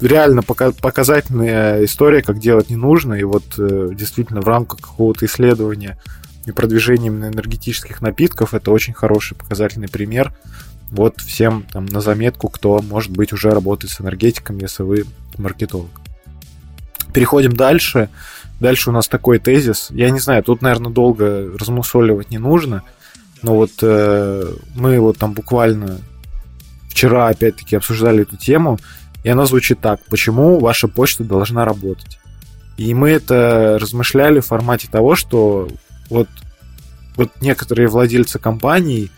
реально 0.00 0.42
показательная 0.42 1.84
история, 1.84 2.22
как 2.22 2.38
делать 2.38 2.70
не 2.70 2.76
нужно, 2.76 3.14
и 3.14 3.24
вот 3.24 3.44
э, 3.58 3.90
действительно 3.92 4.40
в 4.40 4.48
рамках 4.48 4.80
какого-то 4.80 5.26
исследования 5.26 5.98
и 6.46 6.52
продвижения 6.52 7.08
именно 7.08 7.26
энергетических 7.26 8.00
напитков 8.00 8.54
это 8.54 8.70
очень 8.70 8.94
хороший 8.94 9.36
показательный 9.36 9.88
пример. 9.88 10.32
Вот 10.90 11.20
всем 11.20 11.66
там 11.70 11.84
на 11.86 12.00
заметку, 12.00 12.48
кто, 12.48 12.80
может 12.80 13.12
быть, 13.12 13.32
уже 13.32 13.50
работает 13.50 13.92
с 13.92 14.00
энергетиком, 14.00 14.58
если 14.58 14.82
вы 14.82 15.04
маркетолог. 15.36 15.90
Переходим 17.12 17.54
дальше. 17.54 18.08
Дальше 18.60 18.90
у 18.90 18.92
нас 18.92 19.08
такой 19.08 19.38
тезис. 19.38 19.88
Я 19.90 20.10
не 20.10 20.18
знаю, 20.18 20.42
тут, 20.42 20.62
наверное, 20.62 20.92
долго 20.92 21.50
размусоливать 21.58 22.30
не 22.30 22.38
нужно. 22.38 22.82
Но 23.42 23.54
вот 23.54 23.70
э, 23.82 24.52
мы 24.74 24.98
вот 24.98 25.18
там 25.18 25.32
буквально 25.32 25.98
вчера 26.88 27.28
опять-таки 27.28 27.76
обсуждали 27.76 28.22
эту 28.22 28.36
тему, 28.36 28.78
и 29.22 29.28
она 29.28 29.46
звучит 29.46 29.80
так. 29.80 30.00
Почему 30.10 30.58
ваша 30.58 30.88
почта 30.88 31.22
должна 31.22 31.64
работать? 31.64 32.18
И 32.76 32.92
мы 32.94 33.10
это 33.10 33.78
размышляли 33.80 34.40
в 34.40 34.46
формате 34.46 34.88
того, 34.90 35.14
что 35.14 35.68
вот, 36.10 36.28
вот 37.16 37.30
некоторые 37.40 37.88
владельцы 37.88 38.38
компаний, 38.38 39.10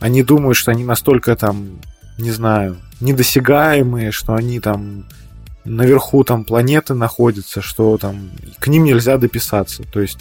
они 0.00 0.22
думают, 0.22 0.56
что 0.56 0.70
они 0.70 0.84
настолько 0.84 1.36
там, 1.36 1.78
не 2.18 2.30
знаю, 2.30 2.76
недосягаемые, 3.00 4.10
что 4.10 4.34
они 4.34 4.60
там 4.60 5.04
наверху 5.70 6.24
там 6.24 6.44
планеты 6.44 6.94
находятся, 6.94 7.62
что 7.62 7.96
там 7.98 8.30
к 8.58 8.66
ним 8.66 8.84
нельзя 8.84 9.18
дописаться. 9.18 9.84
То 9.84 10.00
есть 10.00 10.18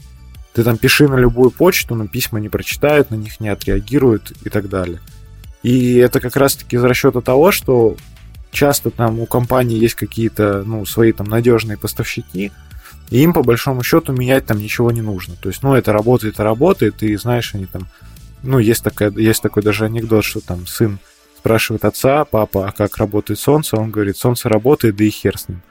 ты 0.54 0.64
там 0.64 0.78
пиши 0.78 1.08
на 1.08 1.16
любую 1.16 1.52
почту, 1.52 1.96
но 1.96 2.08
письма 2.08 2.40
не 2.40 2.50
прочитают, 2.50 3.12
на 3.12 3.16
них 3.16 3.40
не 3.40 3.50
отреагируют 3.50 4.34
и 4.44 4.50
так 4.50 4.70
далее. 4.70 5.00
И 5.64 5.96
это 5.96 6.20
как 6.20 6.36
раз-таки 6.36 6.76
из 6.76 6.84
расчета 6.84 7.22
того, 7.22 7.52
что 7.52 7.98
часто 8.52 8.92
там 8.92 9.20
у 9.20 9.26
компании 9.26 9.78
есть 9.78 9.96
какие-то, 9.96 10.64
ну, 10.66 10.86
свои 10.86 11.12
там 11.12 11.28
надежные 11.28 11.78
поставщики, 11.78 12.52
и 13.10 13.22
им 13.22 13.34
по 13.34 13.44
большому 13.44 13.84
счету 13.84 14.14
менять 14.14 14.46
там 14.46 14.60
ничего 14.60 14.92
не 14.92 15.02
нужно. 15.02 15.36
То 15.36 15.50
есть, 15.50 15.64
ну, 15.64 15.74
это 15.74 15.92
работает, 15.92 16.36
это 16.36 16.44
работает, 16.44 17.04
и 17.04 17.16
знаешь, 17.16 17.54
они 17.54 17.66
там, 17.66 17.88
ну, 18.44 18.60
есть, 18.60 18.84
такая, 18.84 19.12
есть 19.12 19.42
такой 19.42 19.64
даже 19.64 19.86
анекдот, 19.86 20.24
что 20.24 20.40
там 20.40 20.66
сын 20.68 21.00
спрашивает 21.40 21.86
отца, 21.86 22.26
папа, 22.26 22.68
а 22.68 22.72
как 22.72 22.98
работает 22.98 23.40
солнце? 23.40 23.78
Он 23.78 23.92
говорит, 23.92 24.18
солнце 24.18 24.50
работает, 24.50 24.96
да 24.98 25.04
и 25.06 25.10
хер 25.10 25.38
с 25.38 25.48
ним. 25.48 25.62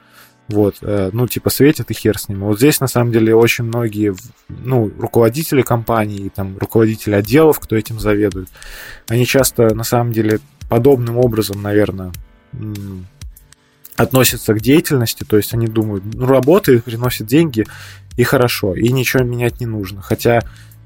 Вот, 0.47 0.77
э, 0.81 1.11
ну, 1.13 1.27
типа, 1.27 1.51
светит 1.51 1.91
и 1.91 1.93
хер 1.93 2.17
с 2.17 2.27
ним. 2.27 2.39
Вот 2.39 2.57
здесь, 2.57 2.79
на 2.79 2.87
самом 2.87 3.11
деле, 3.11 3.35
очень 3.35 3.65
многие, 3.65 4.15
ну, 4.47 4.91
руководители 4.97 5.61
компаний, 5.61 6.31
там, 6.33 6.57
руководители 6.57 7.13
отделов, 7.13 7.59
кто 7.59 7.75
этим 7.75 7.99
заведует, 7.99 8.49
они 9.07 9.27
часто, 9.27 9.75
на 9.75 9.83
самом 9.83 10.11
деле, 10.11 10.39
подобным 10.67 11.17
образом, 11.17 11.61
наверное, 11.61 12.11
относятся 13.95 14.55
к 14.55 14.61
деятельности, 14.61 15.23
то 15.23 15.37
есть 15.37 15.53
они 15.53 15.67
думают, 15.67 16.03
ну, 16.03 16.25
работает, 16.25 16.83
приносит 16.83 17.27
деньги, 17.27 17.65
и 18.17 18.23
хорошо, 18.23 18.73
и 18.73 18.91
ничего 18.91 19.23
менять 19.23 19.59
не 19.59 19.67
нужно. 19.67 20.01
Хотя 20.01 20.41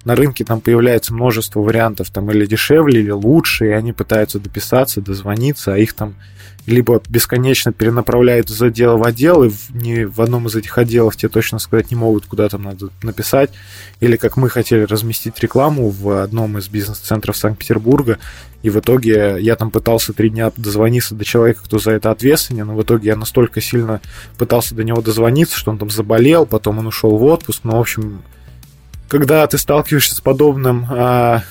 на 0.05 0.15
рынке 0.15 0.43
там 0.43 0.61
появляется 0.61 1.13
множество 1.13 1.61
вариантов 1.61 2.09
там 2.09 2.29
или 2.31 2.45
дешевле, 2.45 3.01
или 3.01 3.11
лучше, 3.11 3.67
и 3.67 3.71
они 3.71 3.93
пытаются 3.93 4.39
дописаться, 4.39 5.01
дозвониться, 5.01 5.73
а 5.73 5.77
их 5.77 5.93
там 5.93 6.15
либо 6.65 7.01
бесконечно 7.09 7.73
перенаправляют 7.73 8.49
из 8.49 8.61
отдела 8.61 8.97
в 8.97 9.03
отдел, 9.03 9.43
и 9.43 9.51
не 9.69 10.05
в 10.05 10.21
одном 10.21 10.47
из 10.47 10.55
этих 10.55 10.77
отделов 10.77 11.17
тебе 11.17 11.29
точно 11.29 11.59
сказать 11.59 11.91
не 11.91 11.97
могут, 11.97 12.25
куда 12.25 12.47
там 12.47 12.63
надо 12.63 12.89
написать, 13.01 13.51
или 13.99 14.15
как 14.15 14.37
мы 14.37 14.49
хотели 14.49 14.83
разместить 14.83 15.39
рекламу 15.39 15.89
в 15.89 16.23
одном 16.23 16.57
из 16.57 16.69
бизнес-центров 16.69 17.35
Санкт-Петербурга, 17.35 18.17
и 18.61 18.69
в 18.69 18.79
итоге 18.79 19.37
я 19.39 19.57
там 19.57 19.71
пытался 19.71 20.13
три 20.13 20.29
дня 20.29 20.51
дозвониться 20.55 21.15
до 21.15 21.25
человека, 21.25 21.61
кто 21.65 21.79
за 21.79 21.91
это 21.91 22.11
ответственен, 22.11 22.67
но 22.67 22.75
в 22.75 22.81
итоге 22.81 23.09
я 23.09 23.17
настолько 23.17 23.59
сильно 23.59 23.99
пытался 24.37 24.73
до 24.73 24.85
него 24.85 25.01
дозвониться, 25.01 25.57
что 25.57 25.71
он 25.71 25.77
там 25.77 25.89
заболел, 25.89 26.45
потом 26.45 26.79
он 26.79 26.87
ушел 26.87 27.17
в 27.17 27.23
отпуск, 27.23 27.61
ну, 27.63 27.75
в 27.75 27.81
общем, 27.81 28.21
когда 29.07 29.45
ты 29.47 29.57
сталкиваешься 29.57 30.15
с 30.15 30.21
подобным, 30.21 30.85
а, 30.89 31.43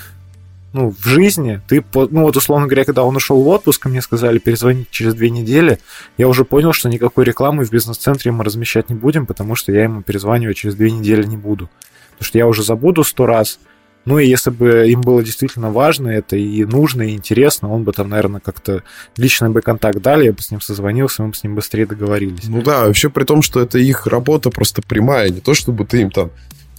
ну, 0.73 0.91
в 0.91 1.07
жизни, 1.07 1.61
ты, 1.69 1.85
ну, 1.95 2.23
вот, 2.23 2.37
условно 2.37 2.67
говоря, 2.67 2.85
когда 2.85 3.05
он 3.05 3.17
ушел 3.17 3.43
в 3.43 3.49
отпуск, 3.49 3.87
мне 3.87 4.01
сказали 4.01 4.39
перезвонить 4.39 4.91
через 4.91 5.15
две 5.15 5.31
недели, 5.31 5.79
я 6.17 6.29
уже 6.29 6.45
понял, 6.45 6.73
что 6.73 6.89
никакой 6.89 7.25
рекламы 7.25 7.65
в 7.65 7.71
бизнес-центре 7.71 8.33
мы 8.33 8.45
размещать 8.45 8.89
не 8.89 8.95
будем, 8.95 9.27
потому 9.27 9.55
что 9.55 9.73
я 9.73 9.85
ему 9.85 10.03
перезванивать 10.03 10.57
через 10.57 10.75
две 10.75 10.91
недели 10.91 11.25
не 11.25 11.37
буду. 11.37 11.69
Потому 12.13 12.27
что 12.27 12.39
я 12.39 12.47
уже 12.47 12.63
забуду 12.63 13.05
сто 13.05 13.27
раз, 13.27 13.59
ну 14.05 14.19
и 14.19 14.27
если 14.27 14.51
бы 14.51 14.89
им 14.89 15.01
было 15.01 15.23
действительно 15.23 15.71
важно 15.71 16.09
это 16.09 16.37
и 16.37 16.65
нужно, 16.65 17.03
и 17.03 17.15
интересно, 17.15 17.73
он 17.73 17.85
бы 17.85 17.93
там, 17.93 18.09
наверное, 18.09 18.41
как-то 18.41 18.83
личный 19.17 19.51
бы 19.51 19.61
контакт 19.61 20.01
дали, 20.01 20.25
я 20.25 20.33
бы 20.33 20.43
с 20.43 20.51
ним 20.51 20.61
созвонился, 20.61 21.23
мы 21.23 21.29
бы 21.29 21.35
с 21.35 21.45
ним 21.45 21.55
быстрее 21.55 21.87
договорились. 21.87 22.49
Ну 22.49 22.63
да, 22.63 22.87
вообще 22.87 23.11
при 23.11 23.25
том, 23.25 23.43
что 23.43 23.61
это 23.61 23.79
их 23.79 24.07
работа 24.07 24.51
просто 24.51 24.83
прямая, 24.83 25.31
не 25.31 25.41
то 25.41 25.55
чтобы 25.55 25.85
ты 25.85 26.03
им 26.03 26.11
там 26.11 26.31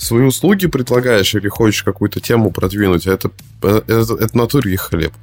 свои 0.04 0.26
услуги 0.26 0.68
предлагаешь 0.68 1.34
или 1.36 1.48
хочешь 1.48 1.84
какую-то 1.84 2.20
тему 2.20 2.52
продвинуть, 2.52 3.08
а 3.08 3.14
это, 3.14 3.32
это, 3.62 4.16
это 4.20 4.38
натуре 4.38 4.78
хлеб. 4.78 5.14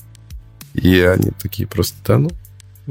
И 0.74 1.00
они 1.00 1.32
такие 1.40 1.66
просто, 1.66 1.96
да, 2.06 2.18
ну, 2.18 2.30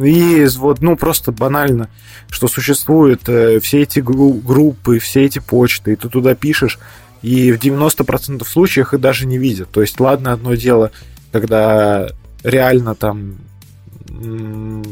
и 0.03 0.45
вот, 0.57 0.81
ну, 0.81 0.95
просто 0.95 1.31
банально, 1.31 1.89
что 2.29 2.47
существуют 2.47 3.27
э, 3.27 3.59
все 3.59 3.81
эти 3.81 3.99
группы, 3.99 4.99
все 4.99 5.25
эти 5.25 5.39
почты, 5.39 5.93
и 5.93 5.95
ты 5.95 6.07
туда 6.09 6.35
пишешь, 6.35 6.79
и 7.21 7.51
в 7.51 7.57
90% 7.57 8.45
случаев 8.45 8.93
их 8.93 8.99
даже 8.99 9.25
не 9.25 9.37
видят. 9.37 9.69
То 9.71 9.81
есть, 9.81 9.99
ладно, 9.99 10.31
одно 10.31 10.55
дело, 10.55 10.91
когда 11.31 12.09
реально 12.43 12.95
там 12.95 13.35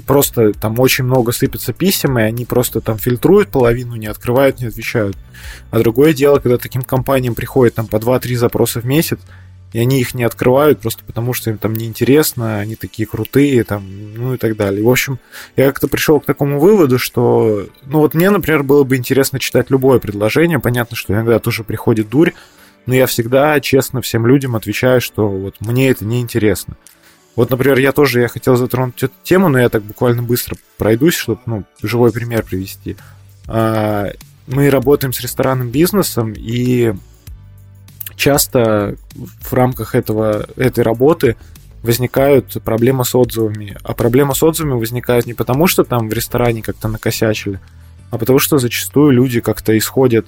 просто 0.05 0.53
там 0.53 0.79
очень 0.79 1.03
много 1.03 1.31
сыпется 1.31 1.73
писем, 1.73 2.19
и 2.19 2.23
они 2.23 2.45
просто 2.45 2.81
там 2.81 2.97
фильтруют 2.97 3.49
половину, 3.49 3.95
не 3.95 4.07
открывают, 4.07 4.59
не 4.59 4.67
отвечают. 4.67 5.17
А 5.71 5.79
другое 5.79 6.13
дело, 6.13 6.39
когда 6.39 6.57
таким 6.57 6.81
компаниям 6.81 7.35
приходит 7.35 7.75
там 7.75 7.87
по 7.87 7.97
2-3 7.97 8.35
запроса 8.35 8.81
в 8.81 8.85
месяц, 8.85 9.19
и 9.73 9.79
они 9.79 9.99
их 9.99 10.13
не 10.13 10.23
открывают 10.23 10.79
просто 10.79 11.03
потому, 11.05 11.33
что 11.33 11.49
им 11.49 11.57
там 11.57 11.73
неинтересно, 11.73 12.59
они 12.59 12.75
такие 12.75 13.05
крутые, 13.05 13.63
там, 13.63 13.83
ну 14.15 14.33
и 14.33 14.37
так 14.37 14.55
далее. 14.55 14.83
В 14.83 14.89
общем, 14.89 15.19
я 15.55 15.67
как-то 15.67 15.87
пришел 15.87 16.19
к 16.19 16.25
такому 16.25 16.59
выводу, 16.59 16.97
что, 16.97 17.67
ну 17.85 17.99
вот 17.99 18.13
мне, 18.13 18.29
например, 18.29 18.63
было 18.63 18.83
бы 18.83 18.95
интересно 18.95 19.39
читать 19.39 19.69
любое 19.69 19.99
предложение, 19.99 20.59
понятно, 20.59 20.95
что 20.95 21.13
иногда 21.13 21.39
тоже 21.39 21.63
приходит 21.63 22.09
дурь, 22.09 22.31
но 22.85 22.95
я 22.95 23.05
всегда 23.05 23.59
честно 23.59 24.01
всем 24.01 24.25
людям 24.25 24.55
отвечаю, 24.55 25.01
что 25.01 25.27
вот 25.27 25.55
мне 25.59 25.89
это 25.89 26.05
не 26.05 26.21
интересно. 26.21 26.77
Вот, 27.37 27.51
например, 27.51 27.77
я 27.77 27.91
тоже 27.91 28.21
я 28.21 28.27
хотел 28.27 28.55
затронуть 28.55 29.01
эту 29.03 29.13
тему, 29.23 29.47
но 29.47 29.59
я 29.59 29.69
так 29.69 29.83
буквально 29.83 30.23
быстро 30.23 30.57
пройдусь, 30.79 31.13
чтобы 31.13 31.39
ну, 31.45 31.63
живой 31.83 32.11
пример 32.11 32.43
привести. 32.43 32.97
А, 33.47 34.09
мы 34.47 34.71
работаем 34.71 35.13
с 35.13 35.21
ресторанным 35.21 35.69
бизнесом, 35.69 36.33
и 36.35 36.95
часто 38.15 38.95
в 39.13 39.53
рамках 39.53 39.93
этого, 39.93 40.47
этой 40.55 40.83
работы 40.83 41.37
возникают 41.83 42.57
проблемы 42.63 43.05
с 43.05 43.13
отзывами. 43.13 43.77
А 43.83 43.93
проблема 43.93 44.33
с 44.33 44.41
отзывами 44.41 44.73
возникает 44.73 45.27
не 45.27 45.35
потому, 45.35 45.67
что 45.67 45.83
там 45.83 46.09
в 46.09 46.13
ресторане 46.13 46.63
как-то 46.63 46.87
накосячили, 46.87 47.59
а 48.09 48.17
потому 48.17 48.39
что 48.39 48.57
зачастую 48.57 49.11
люди 49.11 49.41
как-то 49.41 49.77
исходят 49.77 50.27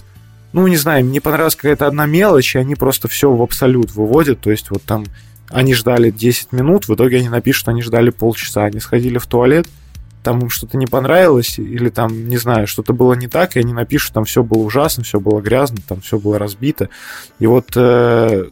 ну, 0.52 0.66
не 0.66 0.78
знаю, 0.78 1.06
мне 1.06 1.22
понравилась 1.22 1.56
какая-то 1.56 1.86
одна 1.86 2.06
мелочь, 2.08 2.56
и 2.56 2.60
они 2.60 2.74
просто 2.76 3.08
все 3.08 3.32
в 3.32 3.42
абсолют 3.42 3.92
выводят. 3.94 4.42
То 4.42 4.50
есть 4.50 4.72
вот 4.72 4.82
там 4.82 5.06
они 5.50 5.74
ждали 5.74 6.12
10 6.12 6.52
минут, 6.52 6.88
в 6.88 6.96
итоге 6.96 7.18
они 7.18 7.30
напишут, 7.30 7.68
они 7.68 7.82
ждали 7.82 8.10
полчаса. 8.10 8.66
Они 8.66 8.80
сходили 8.80 9.18
в 9.18 9.26
туалет, 9.26 9.68
там 10.24 10.40
им 10.40 10.50
что-то 10.50 10.78
не 10.78 10.86
понравилось, 10.86 11.60
или 11.60 11.90
там, 11.90 12.28
не 12.28 12.38
знаю, 12.38 12.68
что-то 12.68 12.94
было 12.94 13.14
не 13.14 13.28
так, 13.28 13.56
и 13.56 13.60
они 13.60 13.74
напишут, 13.74 14.14
там 14.14 14.26
все 14.26 14.44
было 14.44 14.60
ужасно, 14.60 15.04
все 15.04 15.20
было 15.20 15.42
грязно, 15.42 15.78
там 15.88 16.02
все 16.02 16.20
было 16.20 16.38
разбито. 16.38 16.90
И 17.40 17.48
вот 17.48 17.72
э, 17.76 18.50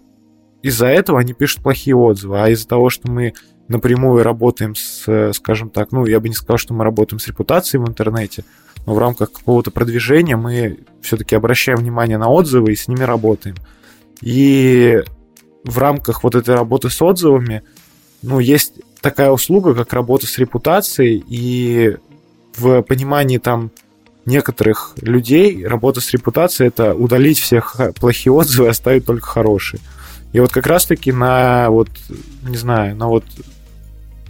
из-за 0.62 0.88
этого 0.88 1.20
они 1.20 1.34
пишут 1.34 1.62
плохие 1.62 1.96
отзывы, 1.96 2.42
а 2.42 2.50
из-за 2.50 2.68
того, 2.68 2.90
что 2.90 3.12
мы 3.12 3.34
напрямую 3.68 4.24
работаем 4.24 4.76
с, 4.76 5.34
скажем 5.34 5.70
так, 5.70 5.92
ну, 5.92 6.06
я 6.06 6.20
бы 6.20 6.30
не 6.30 6.36
сказал, 6.36 6.58
что 6.58 6.74
мы 6.74 6.84
работаем 6.84 7.20
с 7.20 7.28
репутацией 7.28 7.84
в 7.84 7.88
интернете, 7.88 8.46
но 8.86 8.96
в 8.96 9.00
рамках 9.00 9.34
какого-то 9.34 9.72
продвижения 9.72 10.38
мы 10.38 10.80
все-таки 11.02 11.36
обращаем 11.36 11.80
внимание 11.80 12.18
на 12.18 12.30
отзывы 12.30 12.72
и 12.72 12.76
с 12.76 12.88
ними 12.88 13.04
работаем. 13.04 13.56
И 14.22 15.04
в 15.68 15.78
рамках 15.78 16.24
вот 16.24 16.36
этой 16.36 16.56
работы 16.56 16.90
с 16.90 17.02
отзывами, 17.02 17.64
ну, 18.22 18.40
есть 18.40 18.74
такая 19.02 19.32
услуга, 19.32 19.76
как 19.76 19.94
работа 19.94 20.26
с 20.26 20.38
репутацией, 20.38 21.24
и 21.28 21.98
в 22.58 22.82
понимании 22.82 23.38
там 23.38 23.72
некоторых 24.26 24.94
людей 25.02 25.66
работа 25.66 26.02
с 26.02 26.12
репутацией 26.12 26.68
это 26.70 26.94
удалить 26.96 27.40
всех 27.40 27.80
плохие 27.96 28.34
отзывы 28.34 28.70
оставить 28.70 29.06
только 29.06 29.26
хорошие. 29.28 29.80
И 30.34 30.40
вот 30.40 30.52
как 30.52 30.68
раз-таки 30.68 31.12
на 31.12 31.70
вот, 31.70 31.90
не 32.44 32.58
знаю, 32.58 32.96
на 32.96 33.08
вот 33.08 33.24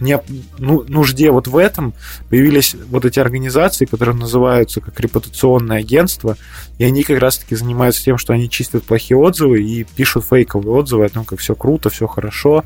не, 0.00 0.20
ну, 0.58 0.84
нужде 0.86 1.30
вот 1.30 1.48
в 1.48 1.56
этом 1.56 1.94
появились 2.28 2.74
вот 2.90 3.04
эти 3.04 3.18
организации, 3.18 3.84
которые 3.84 4.14
называются 4.14 4.80
как 4.80 4.98
репутационное 5.00 5.78
агентство, 5.78 6.36
и 6.78 6.84
они 6.84 7.02
как 7.02 7.18
раз-таки 7.18 7.56
занимаются 7.56 8.02
тем, 8.02 8.18
что 8.18 8.32
они 8.32 8.48
чистят 8.48 8.84
плохие 8.84 9.18
отзывы 9.18 9.62
и 9.62 9.84
пишут 9.84 10.24
фейковые 10.24 10.70
отзывы 10.70 11.06
о 11.06 11.08
том, 11.08 11.24
как 11.24 11.40
все 11.40 11.54
круто, 11.54 11.90
все 11.90 12.06
хорошо. 12.06 12.64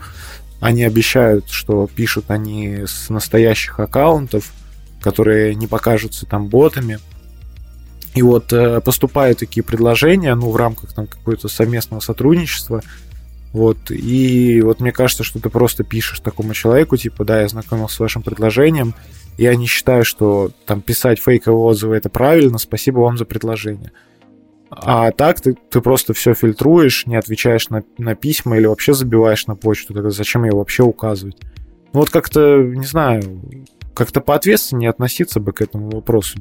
Они 0.61 0.85
обещают, 0.85 1.49
что 1.49 1.89
пишут 1.93 2.26
они 2.28 2.85
с 2.87 3.09
настоящих 3.09 3.80
аккаунтов, 3.80 4.53
которые 5.01 5.55
не 5.55 5.66
покажутся 5.66 6.26
там 6.26 6.49
ботами. 6.49 6.99
И 8.14 8.22
вот 8.22 8.53
э, 8.53 8.80
поступают 8.80 9.39
такие 9.39 9.64
предложения, 9.64 10.35
ну, 10.35 10.51
в 10.51 10.57
рамках 10.57 10.93
там 10.93 11.07
какого-то 11.07 11.49
совместного 11.49 12.01
сотрудничества, 12.01 12.83
вот, 13.53 13.90
и 13.90 14.62
вот 14.62 14.80
мне 14.80 14.92
кажется, 14.92 15.24
что 15.24 15.38
ты 15.38 15.50
просто 15.50 15.84
пишешь 15.84 16.20
такому 16.20 16.55
человеку, 16.55 16.96
типа, 16.96 17.24
да, 17.24 17.42
я 17.42 17.48
знакомился 17.48 17.96
с 17.96 18.00
вашим 18.00 18.22
предложением, 18.22 18.94
я 19.36 19.55
не 19.57 19.66
считаю, 19.66 20.05
что 20.05 20.50
там 20.66 20.80
писать 20.80 21.20
фейковые 21.20 21.61
отзывы 21.61 21.96
это 21.96 22.09
правильно, 22.09 22.59
спасибо 22.59 23.00
вам 23.00 23.18
за 23.18 23.24
предложение. 23.24 23.92
А 24.70 25.11
так 25.11 25.40
ты, 25.40 25.55
ты 25.68 25.82
просто 25.82 26.14
все 26.14 26.32
фильтруешь, 26.32 27.07
не 27.07 27.16
отвечаешь 27.16 27.68
на, 27.68 27.84
на 27.98 28.14
письма 28.14 28.57
или 28.57 28.64
вообще 28.64 28.94
забиваешь 28.94 29.46
на 29.46 29.55
почту, 29.55 29.92
тогда 29.92 30.09
зачем 30.09 30.44
ее 30.44 30.53
вообще 30.53 30.82
указывать? 30.82 31.36
Ну 31.92 32.00
вот 32.00 32.09
как-то, 32.09 32.57
не 32.62 32.86
знаю, 32.86 33.42
как-то 33.92 34.22
поответственнее 34.22 34.88
относиться 34.88 35.40
бы 35.40 35.53
к 35.53 35.61
этому 35.61 35.90
вопросу. 35.90 36.38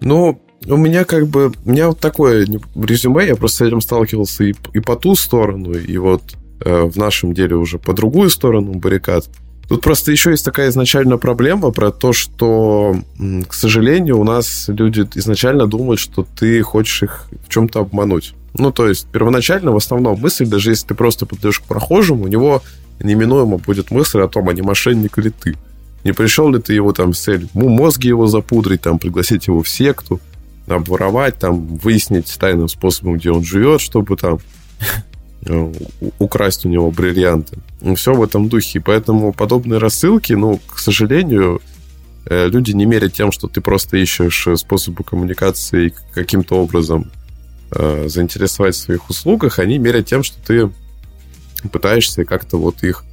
Ну, 0.00 0.42
у 0.66 0.76
меня 0.76 1.04
как 1.04 1.26
бы... 1.26 1.52
У 1.64 1.70
меня 1.70 1.88
вот 1.88 2.00
такое 2.00 2.46
резюме, 2.74 3.26
я 3.26 3.36
просто 3.36 3.58
с 3.58 3.68
этим 3.68 3.80
сталкивался 3.80 4.44
и, 4.44 4.54
и 4.72 4.80
по 4.80 4.96
ту 4.96 5.14
сторону, 5.14 5.72
и 5.72 5.96
вот 5.98 6.22
э, 6.60 6.82
в 6.84 6.96
нашем 6.96 7.34
деле 7.34 7.56
уже 7.56 7.78
по 7.78 7.92
другую 7.92 8.30
сторону 8.30 8.72
баррикад. 8.74 9.26
Тут 9.68 9.80
просто 9.80 10.12
еще 10.12 10.30
есть 10.30 10.44
такая 10.44 10.68
изначальная 10.68 11.16
проблема 11.16 11.70
про 11.70 11.90
то, 11.90 12.12
что, 12.12 12.96
к 13.48 13.54
сожалению, 13.54 14.18
у 14.18 14.24
нас 14.24 14.66
люди 14.68 15.06
изначально 15.14 15.66
думают, 15.66 16.00
что 16.00 16.26
ты 16.38 16.60
хочешь 16.62 17.02
их 17.02 17.28
в 17.46 17.48
чем-то 17.48 17.80
обмануть. 17.80 18.34
Ну, 18.56 18.72
то 18.72 18.88
есть, 18.88 19.08
первоначально, 19.10 19.72
в 19.72 19.76
основном, 19.76 20.20
мысль, 20.20 20.46
даже 20.46 20.70
если 20.70 20.88
ты 20.88 20.94
просто 20.94 21.26
подойдешь 21.26 21.60
к 21.60 21.64
прохожему, 21.64 22.24
у 22.24 22.28
него 22.28 22.62
неминуемо 23.00 23.56
будет 23.56 23.90
мысль 23.90 24.20
о 24.20 24.28
том, 24.28 24.48
а 24.48 24.52
не 24.52 24.62
мошенник 24.62 25.16
ли 25.18 25.30
ты. 25.30 25.56
Не 26.04 26.12
пришел 26.12 26.52
ли 26.52 26.60
ты 26.60 26.74
его 26.74 26.92
там 26.92 27.14
с 27.14 27.20
целью 27.20 27.48
мозги 27.54 28.08
его 28.08 28.26
запудрить, 28.26 28.82
там, 28.82 28.98
пригласить 28.98 29.46
его 29.46 29.62
в 29.62 29.68
секту, 29.68 30.20
обворовать, 30.66 31.38
там, 31.38 31.76
выяснить 31.76 32.34
тайным 32.38 32.68
способом, 32.68 33.18
где 33.18 33.30
он 33.30 33.44
живет, 33.44 33.80
чтобы 33.80 34.16
там 34.16 34.38
э, 35.46 35.72
украсть 36.18 36.64
у 36.64 36.68
него 36.68 36.90
бриллианты. 36.90 37.58
Ну, 37.80 37.94
Все 37.94 38.14
в 38.14 38.22
этом 38.22 38.48
духе. 38.48 38.80
Поэтому 38.80 39.32
подобные 39.32 39.78
рассылки, 39.78 40.32
ну, 40.32 40.60
к 40.66 40.78
сожалению, 40.78 41.60
э, 42.26 42.48
люди 42.48 42.72
не 42.72 42.86
мерят 42.86 43.12
тем, 43.12 43.32
что 43.32 43.48
ты 43.48 43.60
просто 43.60 43.96
ищешь 43.98 44.46
способы 44.58 45.04
коммуникации 45.04 45.92
каким-то 46.12 46.56
образом 46.56 47.10
э, 47.72 48.08
заинтересовать 48.08 48.74
в 48.74 48.78
своих 48.78 49.10
услугах, 49.10 49.58
они 49.58 49.78
мерят 49.78 50.06
тем, 50.06 50.22
что 50.22 50.38
ты 50.44 50.70
пытаешься 51.68 52.24
как-то 52.24 52.58
вот 52.58 52.82
их 52.82 53.04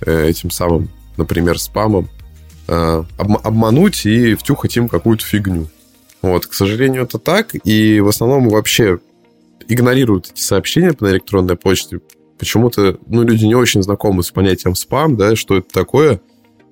э, 0.00 0.28
этим 0.28 0.50
самым, 0.50 0.90
например, 1.16 1.58
спамом 1.58 2.08
э, 2.68 3.04
обмануть 3.16 4.06
и 4.06 4.34
втюхать 4.34 4.76
им 4.76 4.88
какую-то 4.88 5.24
фигню. 5.24 5.68
Вот, 6.22 6.46
к 6.46 6.54
сожалению, 6.54 7.02
это 7.02 7.18
так, 7.18 7.54
и 7.64 8.00
в 8.00 8.08
основном 8.08 8.48
вообще 8.48 8.98
игнорируют 9.68 10.30
эти 10.32 10.40
сообщения 10.40 10.94
на 11.00 11.08
электронной 11.08 11.56
почте. 11.56 12.00
Почему-то, 12.38 12.98
ну, 13.06 13.22
люди 13.22 13.44
не 13.44 13.54
очень 13.54 13.82
знакомы 13.82 14.22
с 14.22 14.30
понятием 14.30 14.74
спам, 14.74 15.16
да, 15.16 15.36
что 15.36 15.58
это 15.58 15.68
такое, 15.70 16.20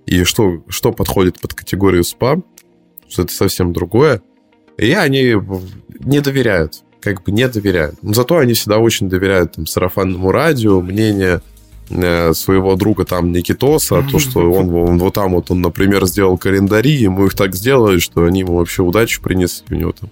и 0.07 0.25
что, 0.25 0.63
что 0.69 0.93
подходит 0.93 1.41
под 1.41 1.55
категорию 1.55 2.05
спам, 2.05 2.45
что 3.09 3.23
это 3.23 3.33
совсем 3.33 3.73
другое. 3.73 4.23
И 4.77 4.93
они 4.93 5.35
не 6.01 6.21
доверяют, 6.21 6.83
как 7.01 7.23
бы 7.25 7.33
не 7.33 7.49
доверяют. 7.49 8.03
Но 8.03 8.15
зато 8.15 8.39
они 8.39 8.55
всегда 8.55 8.79
очень 8.79 9.09
доверяют 9.09 9.53
там, 9.53 9.67
сарафанному 9.67 10.31
радио, 10.31 10.81
мнение 10.81 11.37
Э, 11.37 11.41
своего 11.89 12.77
друга 12.77 13.05
там 13.05 13.33
Никитоса, 13.33 14.05
то, 14.11 14.19
что 14.19 14.41
он, 14.53 14.69
он 14.75 14.99
вот 14.99 15.15
там 15.15 15.33
вот, 15.33 15.51
он, 15.51 15.63
например, 15.63 16.07
сделал 16.07 16.37
календари, 16.37 16.93
ему 16.93 17.27
их 17.27 17.35
так 17.35 17.55
сделали, 17.55 17.99
что 17.99 18.25
они 18.25 18.41
ему 18.41 18.57
вообще 18.57 18.83
удачу 18.83 19.23
принесли, 19.23 19.65
у 19.71 19.75
него 19.75 19.93
там 19.93 20.11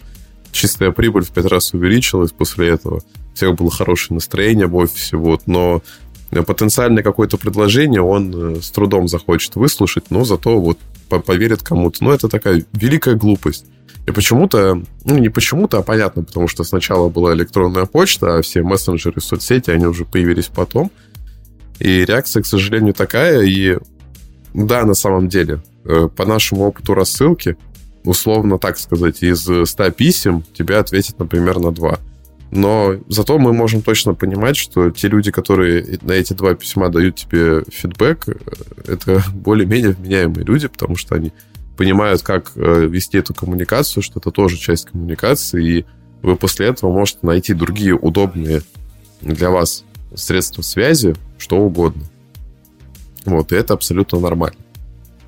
чистая 0.53 0.91
прибыль 0.91 1.25
в 1.25 1.31
пять 1.31 1.47
раз 1.47 1.75
увеличилась 1.75 2.33
после 2.33 2.69
этого, 2.69 3.03
у 3.33 3.35
всех 3.35 3.55
было 3.55 3.71
хорошее 3.71 4.15
настроение 4.15 4.67
в 4.67 4.77
офисе, 4.77 5.19
вот, 5.19 5.43
но 5.47 5.83
потенциальное 6.31 7.03
какое-то 7.03 7.37
предложение 7.37 8.01
он 8.01 8.57
с 8.63 8.71
трудом 8.71 9.07
захочет 9.07 9.55
выслушать, 9.57 10.11
но 10.11 10.25
зато 10.25 10.59
вот 10.59 10.79
поверит 11.25 11.63
кому-то. 11.63 12.03
Но 12.03 12.13
это 12.13 12.29
такая 12.29 12.65
великая 12.73 13.15
глупость. 13.15 13.67
И 14.07 14.11
почему-то, 14.11 14.83
ну 15.05 15.19
не 15.19 15.29
почему-то, 15.29 15.79
а 15.79 15.83
понятно, 15.83 16.23
потому 16.23 16.49
что 16.49 16.65
сначала 16.65 17.09
была 17.09 17.35
электронная 17.35 17.87
почта, 17.87 18.37
а 18.37 18.43
все 18.43 18.63
мессенджеры, 18.63 19.21
соцсети, 19.21 19.71
они 19.71 19.87
уже 19.87 20.05
появились 20.05 20.47
потом. 20.47 20.91
И 21.79 22.05
реакция, 22.05 22.43
к 22.43 22.47
сожалению, 22.47 22.95
такая. 22.95 23.43
И 23.43 23.79
да, 24.55 24.85
на 24.85 24.95
самом 24.95 25.29
деле, 25.29 25.63
э, 25.85 26.09
по 26.15 26.25
нашему 26.25 26.63
опыту 26.63 26.95
рассылки, 26.95 27.57
условно 28.05 28.59
так 28.59 28.79
сказать, 28.79 29.23
из 29.23 29.43
100 29.43 29.91
писем 29.91 30.45
тебе 30.57 30.77
ответят, 30.79 31.19
например, 31.19 31.59
на 31.59 31.73
2. 31.73 31.99
Но 32.51 32.95
зато 33.09 33.39
мы 33.39 33.53
можем 33.53 33.83
точно 33.83 34.15
понимать, 34.15 34.57
что 34.57 34.91
те 34.91 35.09
люди, 35.09 35.31
которые 35.31 35.99
на 36.03 36.13
эти 36.13 36.33
два 36.33 36.55
письма 36.55 36.89
дают 36.89 37.17
тебе 37.17 37.65
фидбэк, 37.69 38.29
э, 38.29 38.33
это 38.87 39.23
более-менее 39.35 39.93
вменяемые 39.93 40.45
люди, 40.45 40.69
потому 40.69 40.97
что 40.97 41.15
они 41.15 41.33
понимают, 41.77 42.23
как 42.23 42.53
э, 42.55 42.87
вести 42.87 43.19
эту 43.19 43.35
коммуникацию, 43.35 44.03
что 44.03 44.21
это 44.21 44.31
тоже 44.31 44.57
часть 44.57 44.87
коммуникации, 44.87 45.79
и 45.79 45.85
вы 46.23 46.37
после 46.37 46.67
этого 46.67 46.91
можете 46.91 47.19
найти 47.23 47.53
другие 47.53 47.95
удобные 47.95 48.63
для 49.21 49.51
вас 49.51 49.85
средства 50.15 50.63
связи, 50.63 51.15
что 51.39 51.57
угодно. 51.57 52.05
Вот, 53.25 53.53
и 53.53 53.57
это 53.57 53.75
абсолютно 53.75 54.21
нормально. 54.21 54.59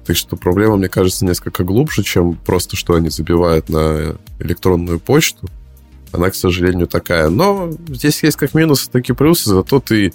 Так 0.07 0.17
что 0.17 0.37
проблема, 0.37 0.77
мне 0.77 0.89
кажется, 0.89 1.27
несколько 1.27 1.65
глубже, 1.65 2.03
чем 2.03 2.37
просто, 2.37 2.77
что 2.77 2.95
они 2.95 3.11
забивают 3.11 3.69
на 3.69 4.17
электронную 4.39 5.01
почту. 5.01 5.49
Она, 6.13 6.31
к 6.31 6.35
сожалению, 6.35 6.87
такая. 6.87 7.29
Но 7.29 7.71
здесь 7.89 8.23
есть 8.23 8.39
как 8.39 8.55
минусы, 8.55 8.91
так 8.91 9.09
и 9.11 9.13
плюсы, 9.13 9.51
зато 9.51 9.81
ты 9.81 10.15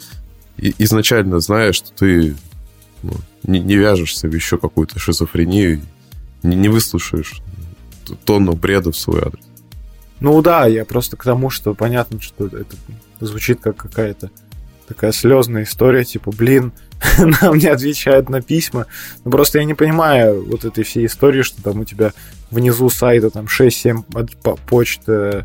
изначально 0.58 1.40
знаешь, 1.40 1.76
что 1.76 1.92
ты 1.94 2.36
ну, 3.04 3.14
не, 3.44 3.60
не 3.60 3.76
вяжешься 3.76 4.28
в 4.28 4.34
еще 4.34 4.58
какую-то 4.58 4.98
шизофрению 4.98 5.82
не, 6.42 6.56
не 6.56 6.70
выслушаешь 6.70 7.42
тонну 8.26 8.54
бреда 8.54 8.92
в 8.92 8.98
свой 8.98 9.22
адрес. 9.22 9.44
Ну 10.20 10.42
да, 10.42 10.68
я 10.68 10.86
просто 10.86 11.18
к 11.18 11.24
тому, 11.24 11.50
что 11.50 11.74
понятно, 11.74 12.22
что 12.22 12.48
это 12.48 12.76
звучит 13.20 13.60
как 13.62 13.78
какая-то 13.78 14.32
такая 14.94 15.12
слезная 15.12 15.64
история, 15.64 16.04
типа, 16.04 16.32
блин, 16.32 16.72
нам 17.42 17.58
не 17.58 17.68
отвечают 17.68 18.30
на 18.30 18.42
письма. 18.42 18.86
Ну, 19.26 19.32
просто 19.32 19.60
я 19.60 19.66
не 19.66 19.74
понимаю 19.74 20.46
вот 20.46 20.66
этой 20.66 20.84
всей 20.84 21.06
истории, 21.06 21.42
что 21.42 21.62
там 21.62 21.82
у 21.82 21.86
тебя 21.86 22.14
внизу 22.52 22.90
сайта 22.90 23.30
там 23.30 23.46
6-7 23.46 24.04
почт, 24.68 25.02
э, 25.08 25.44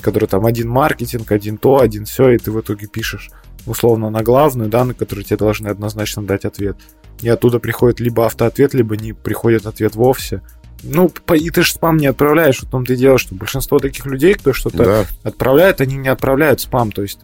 которые 0.00 0.28
там 0.28 0.46
один 0.46 0.68
маркетинг, 0.68 1.32
один 1.32 1.56
то, 1.56 1.80
один 1.80 2.04
все, 2.04 2.30
и 2.30 2.38
ты 2.38 2.50
в 2.50 2.60
итоге 2.60 2.86
пишешь 2.86 3.30
условно 3.66 4.10
на 4.10 4.22
главную, 4.22 4.70
да, 4.70 4.84
на 4.84 4.94
которую 4.94 5.24
тебе 5.24 5.36
должны 5.36 5.68
однозначно 5.68 6.22
дать 6.22 6.44
ответ 6.44 6.76
и 7.22 7.28
оттуда 7.28 7.58
приходит 7.58 8.00
либо 8.00 8.26
автоответ, 8.26 8.74
либо 8.74 8.96
не 8.96 9.12
приходит 9.12 9.66
ответ 9.66 9.94
вовсе. 9.94 10.42
Ну, 10.82 11.12
и 11.34 11.50
ты 11.50 11.62
же 11.62 11.72
спам 11.72 11.98
не 11.98 12.06
отправляешь, 12.06 12.60
в 12.60 12.70
том 12.70 12.86
ты 12.86 12.96
дело, 12.96 13.18
что 13.18 13.34
большинство 13.34 13.78
таких 13.78 14.06
людей, 14.06 14.32
кто 14.34 14.54
что-то 14.54 14.78
да. 14.78 15.04
отправляет, 15.22 15.82
они 15.82 15.96
не 15.96 16.08
отправляют 16.08 16.60
спам, 16.62 16.90
то 16.90 17.02
есть 17.02 17.20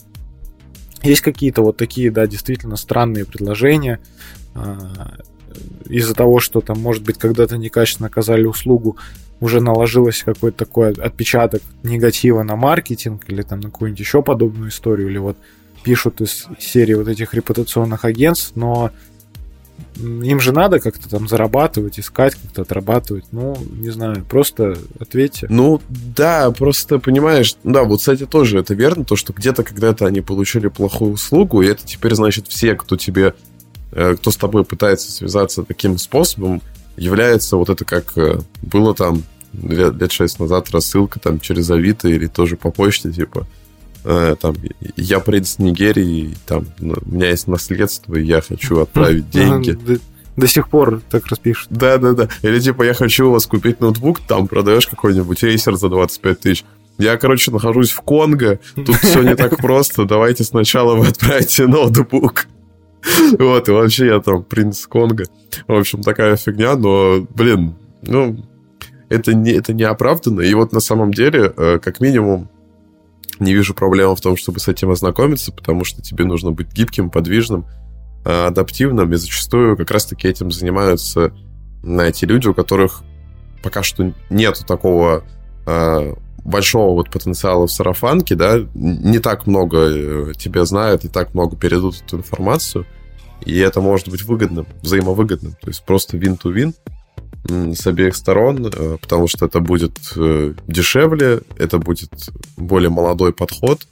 есть 1.03 1.21
какие-то 1.21 1.63
вот 1.63 1.77
такие, 1.77 2.11
да, 2.11 2.27
действительно 2.27 2.77
странные 2.77 3.25
предложения, 3.25 4.01
а, 4.55 5.19
из-за 5.87 6.15
того, 6.15 6.41
что 6.41 6.61
там, 6.61 6.81
может 6.81 7.03
быть, 7.03 7.19
когда-то 7.19 7.57
некачественно 7.57 8.09
оказали 8.09 8.45
услугу, 8.45 8.97
уже 9.41 9.61
наложилось 9.61 10.23
какой-то 10.23 10.57
такой 10.57 10.93
отпечаток 10.93 11.63
негатива 11.83 12.43
на 12.43 12.57
маркетинг 12.57 13.25
или 13.29 13.43
там 13.43 13.61
на 13.61 13.71
какую-нибудь 13.71 14.01
еще 14.01 14.23
подобную 14.23 14.71
историю, 14.71 15.09
или 15.09 15.19
вот 15.19 15.37
пишут 15.83 16.21
из 16.21 16.47
серии 16.59 16.95
вот 16.95 17.09
этих 17.09 17.35
репутационных 17.35 18.05
агентств, 18.05 18.53
но 18.57 18.91
им 19.97 20.41
же 20.41 20.53
надо 20.53 20.81
как-то 20.81 21.09
там 21.09 21.29
зарабатывать, 21.29 21.99
искать, 21.99 22.35
как-то 22.35 22.63
отрабатывать. 22.63 23.25
Ну, 23.33 23.57
не 23.71 23.91
знаю, 23.91 24.25
просто 24.29 24.77
ответьте. 24.99 25.47
Ну, 25.49 25.81
да, 25.89 26.51
просто 26.51 26.99
понимаешь, 26.99 27.57
да, 27.65 27.85
вот, 27.85 28.01
кстати, 28.01 28.27
тоже 28.27 28.59
это 28.59 28.75
верно, 28.75 29.05
то, 29.05 29.17
что 29.17 29.33
где-то 29.33 29.63
когда-то 29.65 30.07
они 30.07 30.21
получили 30.21 30.69
плохую 30.69 31.13
услугу, 31.13 31.63
и 31.63 31.67
это 31.67 31.85
теперь, 31.85 32.15
значит, 32.15 32.47
все, 32.49 32.75
кто 32.75 32.97
тебе, 32.97 33.35
э, 33.93 34.17
кто 34.17 34.31
с 34.31 34.37
тобой 34.37 34.65
пытается 34.65 35.11
связаться 35.11 35.63
таким 35.63 35.99
способом, 35.99 36.63
является 36.97 37.57
вот 37.57 37.71
это 37.71 37.85
как 37.85 38.17
э, 38.17 38.41
было 38.63 38.95
там 38.95 39.23
лет, 39.53 39.95
лет 39.95 40.13
6 40.13 40.41
назад 40.41 40.71
рассылка 40.71 41.21
там 41.21 41.41
через 41.41 41.71
Авито 41.71 42.09
или 42.09 42.27
тоже 42.27 42.57
по 42.57 42.71
почте, 42.71 43.11
типа, 43.13 43.47
там, 44.07 44.55
я 44.97 45.21
принц 45.21 45.59
Нигерии, 45.59 46.37
там, 46.47 46.67
ну, 46.79 46.95
у 47.05 47.15
меня 47.15 47.31
есть 47.31 47.49
наследство, 47.49 48.15
и 48.15 48.25
я 48.25 48.41
хочу 48.41 48.79
отправить 48.81 49.31
деньги. 49.31 49.73
До, 49.73 49.99
до 50.37 50.47
сих 50.47 50.69
пор 50.69 51.01
так 51.11 51.27
распишут. 51.27 51.69
Да-да-да. 51.71 52.29
Или 52.43 52.61
типа, 52.61 52.83
я 52.85 52.95
хочу 52.95 53.29
у 53.29 53.33
вас 53.33 53.47
купить 53.47 53.81
ноутбук, 53.81 54.21
там 54.21 54.47
продаешь 54.47 54.87
какой-нибудь 54.87 55.43
рейсер 55.43 55.77
за 55.77 55.89
25 55.89 56.41
тысяч. 56.41 56.65
Я, 56.99 57.17
короче, 57.19 57.51
нахожусь 57.51 57.91
в 57.91 58.01
Конго, 58.03 58.59
тут 58.75 58.97
все 58.97 59.23
не 59.23 59.35
так 59.35 59.57
просто, 59.59 60.05
давайте 60.05 60.45
сначала 60.45 60.95
вы 60.95 61.09
отправите 61.09 61.67
ноутбук. 61.67 62.47
Вот, 63.39 63.69
и 63.69 63.73
вообще 63.73 64.07
я 64.07 64.21
там 64.21 64.43
принц 64.43 64.87
Конго. 64.87 65.25
В 65.69 65.75
общем, 65.75 66.03
такая 66.03 66.37
фигня, 66.37 66.75
но, 66.77 67.27
блин, 67.35 67.75
ну, 68.03 68.45
это 69.09 69.35
не, 69.35 69.53
это 69.53 69.73
не 69.73 69.85
оправданно. 69.85 70.41
И 70.41 70.53
вот 70.55 70.73
на 70.73 70.81
самом 70.81 71.13
деле, 71.13 71.53
э, 71.57 71.79
как 71.81 72.01
минимум, 72.01 72.49
не 73.41 73.53
вижу 73.55 73.75
проблемы 73.75 74.17
в 74.17 74.21
том, 74.21 74.37
чтобы 74.37 74.61
с 74.61 74.69
этим 74.69 74.91
ознакомиться, 74.91 75.53
потому 75.53 75.85
что 75.85 76.03
тебе 76.03 76.25
нужно 76.25 76.53
быть 76.53 76.73
гибким, 76.73 77.11
подвижным, 77.11 77.67
а, 78.25 78.49
адаптивным, 78.49 79.13
и 79.13 79.17
зачастую 79.17 79.77
как 79.77 79.91
раз-таки 79.91 80.29
этим 80.29 80.51
занимаются 80.51 81.33
эти 81.85 82.25
люди, 82.25 82.49
у 82.49 82.55
которых 82.55 83.03
пока 83.63 83.83
что 83.83 84.13
нету 84.31 84.65
такого 84.65 85.25
а, 85.67 86.15
большого 86.45 86.95
вот 86.95 87.11
потенциала 87.11 87.67
в 87.67 87.73
сарафанке, 87.73 88.35
да, 88.35 88.61
не 88.75 89.19
так 89.19 89.47
много 89.47 89.79
э, 89.79 90.33
тебя 90.37 90.65
знают, 90.65 91.03
не 91.03 91.11
так 91.11 91.35
много 91.35 91.57
передадут 91.57 92.03
эту 92.07 92.19
информацию, 92.19 92.87
и 93.45 93.59
это 93.59 93.81
может 93.81 94.09
быть 94.09 94.23
выгодным, 94.23 94.67
взаимовыгодным, 94.81 95.53
то 95.61 95.69
есть 95.69 95.85
просто 95.85 96.17
win-to-win, 96.17 96.75
с 97.49 97.87
обеих 97.87 98.17
сторон, 98.17 98.67
э, 98.67 98.99
потому 99.01 99.29
что 99.29 99.47
это 99.47 99.61
будет 99.61 99.99
э, 100.17 100.55
дешевле, 100.67 101.41
это 101.59 101.79
будет 101.79 102.11
более 102.57 102.91
молодой 102.91 103.33
подход, 103.33 103.87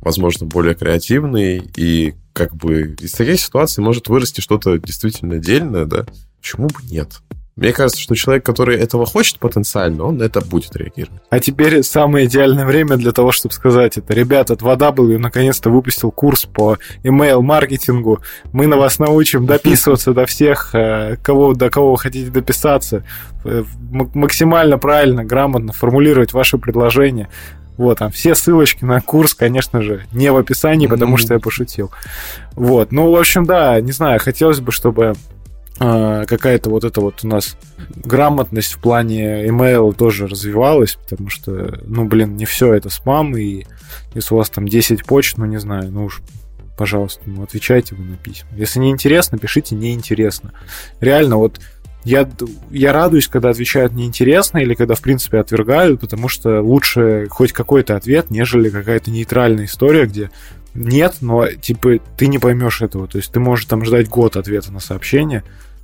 возможно, 0.00 0.46
более 0.46 0.74
креативный, 0.74 1.62
и 1.76 2.14
как 2.32 2.54
бы 2.54 2.96
из 3.00 3.12
таких 3.12 3.40
ситуаций 3.40 3.82
может 3.82 4.08
вырасти 4.08 4.40
что-то 4.40 4.78
действительно 4.78 5.36
отдельное, 5.36 5.84
да, 5.84 6.06
почему 6.40 6.68
бы 6.68 6.80
нет? 6.90 7.20
Мне 7.56 7.72
кажется, 7.72 8.02
что 8.02 8.14
человек, 8.14 8.44
который 8.44 8.76
этого 8.76 9.06
хочет 9.06 9.38
потенциально, 9.38 10.04
он 10.04 10.18
на 10.18 10.24
это 10.24 10.42
будет 10.42 10.76
реагировать. 10.76 11.22
А 11.30 11.40
теперь 11.40 11.82
самое 11.82 12.26
идеальное 12.26 12.66
время 12.66 12.98
для 12.98 13.12
того, 13.12 13.32
чтобы 13.32 13.54
сказать 13.54 13.96
это. 13.96 14.12
Ребята, 14.12 14.54
2W 14.54 15.16
наконец-то 15.16 15.70
выпустил 15.70 16.10
курс 16.10 16.44
по 16.44 16.76
email-маркетингу. 17.02 18.20
Мы 18.52 18.66
на 18.66 18.76
вас 18.76 18.98
научим 18.98 19.46
дописываться 19.46 20.12
до 20.12 20.26
всех, 20.26 20.74
э, 20.74 21.16
кого, 21.22 21.54
до 21.54 21.70
кого 21.70 21.92
вы 21.92 21.98
хотите 21.98 22.30
дописаться, 22.30 23.04
э, 23.44 23.64
максимально 23.90 24.76
правильно, 24.76 25.24
грамотно 25.24 25.72
формулировать 25.72 26.34
ваши 26.34 26.58
предложения. 26.58 27.30
Вот, 27.78 27.98
там 27.98 28.10
все 28.10 28.34
ссылочки 28.34 28.84
на 28.84 29.00
курс, 29.00 29.32
конечно 29.32 29.80
же, 29.80 30.04
не 30.12 30.30
в 30.30 30.36
описании, 30.36 30.86
потому 30.86 31.16
что 31.16 31.34
я 31.34 31.40
пошутил. 31.40 31.90
Вот, 32.52 32.92
ну, 32.92 33.10
в 33.10 33.16
общем, 33.16 33.44
да, 33.44 33.80
не 33.80 33.92
знаю, 33.92 34.20
хотелось 34.20 34.60
бы, 34.60 34.72
чтобы 34.72 35.14
какая-то 35.78 36.70
вот 36.70 36.84
эта 36.84 37.00
вот 37.00 37.24
у 37.24 37.28
нас 37.28 37.56
грамотность 37.94 38.74
в 38.74 38.78
плане 38.78 39.46
email 39.46 39.94
тоже 39.94 40.26
развивалась, 40.26 40.94
потому 40.94 41.28
что, 41.28 41.80
ну, 41.84 42.06
блин, 42.06 42.36
не 42.36 42.44
все 42.44 42.72
это 42.74 42.88
спам, 42.88 43.36
и 43.36 43.64
если 44.14 44.34
у 44.34 44.38
вас 44.38 44.50
там 44.50 44.66
10 44.66 45.04
почт, 45.04 45.36
ну, 45.38 45.44
не 45.44 45.58
знаю, 45.58 45.90
ну 45.90 46.06
уж, 46.06 46.22
пожалуйста, 46.78 47.22
ну, 47.26 47.42
отвечайте 47.42 47.94
вы 47.94 48.04
на 48.04 48.16
письма. 48.16 48.48
Если 48.56 48.78
не 48.80 48.90
интересно, 48.90 49.38
пишите 49.38 49.74
неинтересно. 49.74 50.52
Реально, 51.00 51.36
вот 51.36 51.60
я, 52.04 52.30
я 52.70 52.92
радуюсь, 52.92 53.26
когда 53.26 53.50
отвечают 53.50 53.92
неинтересно 53.92 54.58
или 54.58 54.74
когда, 54.74 54.94
в 54.94 55.00
принципе, 55.00 55.38
отвергают, 55.38 56.00
потому 56.00 56.28
что 56.28 56.62
лучше 56.62 57.26
хоть 57.28 57.52
какой-то 57.52 57.96
ответ, 57.96 58.30
нежели 58.30 58.70
какая-то 58.70 59.10
нейтральная 59.10 59.64
история, 59.64 60.06
где 60.06 60.30
нет, 60.76 61.16
но, 61.20 61.46
типа, 61.48 61.98
ты 62.16 62.28
не 62.28 62.38
поймешь 62.38 62.82
этого. 62.82 63.08
То 63.08 63.18
есть 63.18 63.32
ты 63.32 63.40
можешь 63.40 63.66
там 63.66 63.84
ждать 63.84 64.08
год 64.08 64.36
ответа 64.36 64.72
на 64.72 64.80
сообщение, 64.80 65.42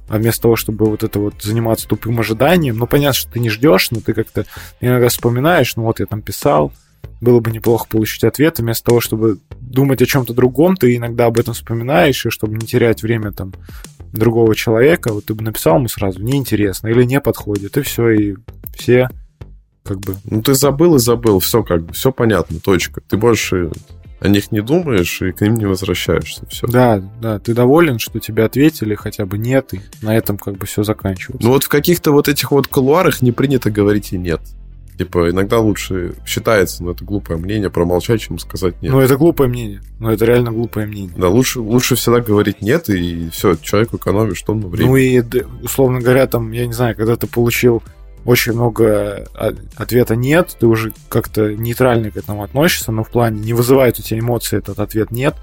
а 0.09 0.19
вместо 0.19 0.43
того, 0.43 0.57
чтобы 0.57 0.87
вот 0.87 1.03
это 1.03 1.19
вот 1.19 1.43
заниматься 1.43 1.89
тупым 1.89 2.21
ожиданием, 2.21 2.77
ну, 2.77 2.87
понятно, 2.87 3.15
что 3.15 3.33
ты 3.33 3.41
не 3.41 3.51
ждешь, 3.51 3.91
но 3.91 4.01
ты 4.01 4.13
как-то 4.13 4.45
иногда 4.81 5.09
вспоминаешь, 5.09 5.75
ну, 5.77 5.85
вот 5.85 6.01
я 6.01 6.07
там 6.07 6.21
писал, 6.21 6.73
было 7.21 7.41
бы 7.41 7.51
неплохо 7.51 7.87
получить 7.89 8.25
ответ, 8.25 8.59
и 8.59 8.63
вместо 8.63 8.85
того, 8.85 9.01
чтобы 9.01 9.39
думать 9.61 10.03
о 10.03 10.07
чем-то 10.07 10.35
другом, 10.35 10.77
ты 10.77 10.97
иногда 10.97 11.27
об 11.27 11.39
этом 11.39 11.55
вспоминаешь, 11.55 12.27
и 12.27 12.31
чтобы 12.31 12.55
не 12.57 12.67
терять 12.67 13.03
время 13.03 13.33
там 13.33 13.53
другого 14.13 14.55
человека, 14.55 15.13
вот 15.13 15.27
ты 15.27 15.35
бы 15.35 15.43
написал 15.43 15.77
ему 15.79 15.89
сразу, 15.89 16.23
неинтересно 16.23 16.89
или 16.89 17.05
не 17.05 17.21
подходит, 17.21 17.77
и 17.77 17.83
все, 17.83 18.11
и 18.11 18.37
все 18.77 19.09
как 19.85 20.01
бы... 20.01 20.17
Ну, 20.25 20.43
ты 20.43 20.55
забыл 20.55 20.97
и 20.97 20.99
забыл, 20.99 21.41
все 21.41 21.63
как 21.63 21.85
бы, 21.85 21.93
все 21.93 22.13
понятно, 22.13 22.61
точка. 22.61 23.01
Ты 23.09 23.17
можешь 23.17 23.53
о 24.23 24.29
них 24.29 24.53
не 24.53 24.61
думаешь 24.61 25.21
и 25.23 25.33
к 25.33 25.41
ним 25.41 25.57
не 25.57 25.67
возвращаешься. 25.67 26.47
Все. 26.47 26.67
Да, 26.67 27.03
да, 27.21 27.39
ты 27.39 27.55
доволен, 27.55 27.99
что 27.99 28.21
тебе 28.21 28.45
ответили, 28.45 28.95
хотя 28.95 29.27
бы 29.27 29.37
нет, 29.37 29.75
и 29.75 29.81
на 30.01 30.17
этом 30.17 30.39
как 30.39 30.57
бы 30.57 30.67
все 30.67 30.85
заканчивается. 30.85 31.47
Ну 31.47 31.53
вот 31.53 31.65
в 31.65 31.69
каких-то 31.69 32.13
вот 32.13 32.29
этих 32.29 32.53
вот 32.53 32.69
кулуарах 32.69 33.23
не 33.23 33.33
принято 33.33 33.71
говорить 33.71 34.13
и 34.13 34.19
нет. 34.19 34.41
Типа, 34.97 35.31
иногда 35.31 35.59
лучше 35.59 36.15
считается, 36.27 36.85
но 36.85 36.93
это 36.93 37.05
глупое 37.05 37.39
мнение, 37.39 37.71
промолчать, 37.71 38.21
чем 38.21 38.39
сказать 38.39 38.81
нет. 38.83 38.93
Ну, 38.93 39.01
это 39.01 39.17
глупое 39.17 39.49
мнение. 39.49 39.81
Ну, 39.99 40.11
это 40.11 40.25
реально 40.25 40.53
глупое 40.53 40.87
мнение. 40.87 41.15
Да, 41.17 41.29
лучше, 41.29 41.61
лучше 41.61 41.97
всегда 41.97 42.21
говорить 42.21 42.61
нет, 42.61 42.89
и 42.91 43.31
все, 43.31 43.57
человеку 43.57 43.97
экономишь 43.97 44.45
на 44.47 44.55
время. 44.55 44.91
Ну 44.91 44.97
и, 44.97 45.23
условно 45.63 46.01
говоря, 46.01 46.27
там, 46.27 46.53
я 46.53 46.67
не 46.67 46.73
знаю, 46.73 46.95
когда 46.95 47.17
ты 47.17 47.27
получил 47.27 47.83
очень 48.25 48.53
много 48.53 49.27
а, 49.35 49.55
ответа 49.77 50.17
нет, 50.17 50.57
ты 50.59 50.67
уже 50.67 50.93
как-то 51.09 51.55
нейтрально 51.55 52.11
к 52.11 52.17
этому 52.17 52.43
относишься, 52.43 52.93
но 52.93 53.05
в 53.05 53.11
плане 53.11 53.41
не 53.41 53.53
вызывает 53.53 53.99
у 53.99 54.03
тебя 54.03 54.21
эмоции 54.21 54.59
этот 54.59 54.79
ответ 54.79 55.11
нет. 55.11 55.35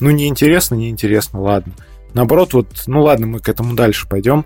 Ну, 0.00 0.10
неинтересно, 0.10 0.74
неинтересно, 0.74 1.40
ладно. 1.40 1.72
Наоборот, 2.14 2.52
вот, 2.54 2.68
ну 2.86 3.02
ладно, 3.02 3.26
мы 3.26 3.40
к 3.40 3.48
этому 3.48 3.74
дальше 3.74 4.08
пойдем. 4.08 4.44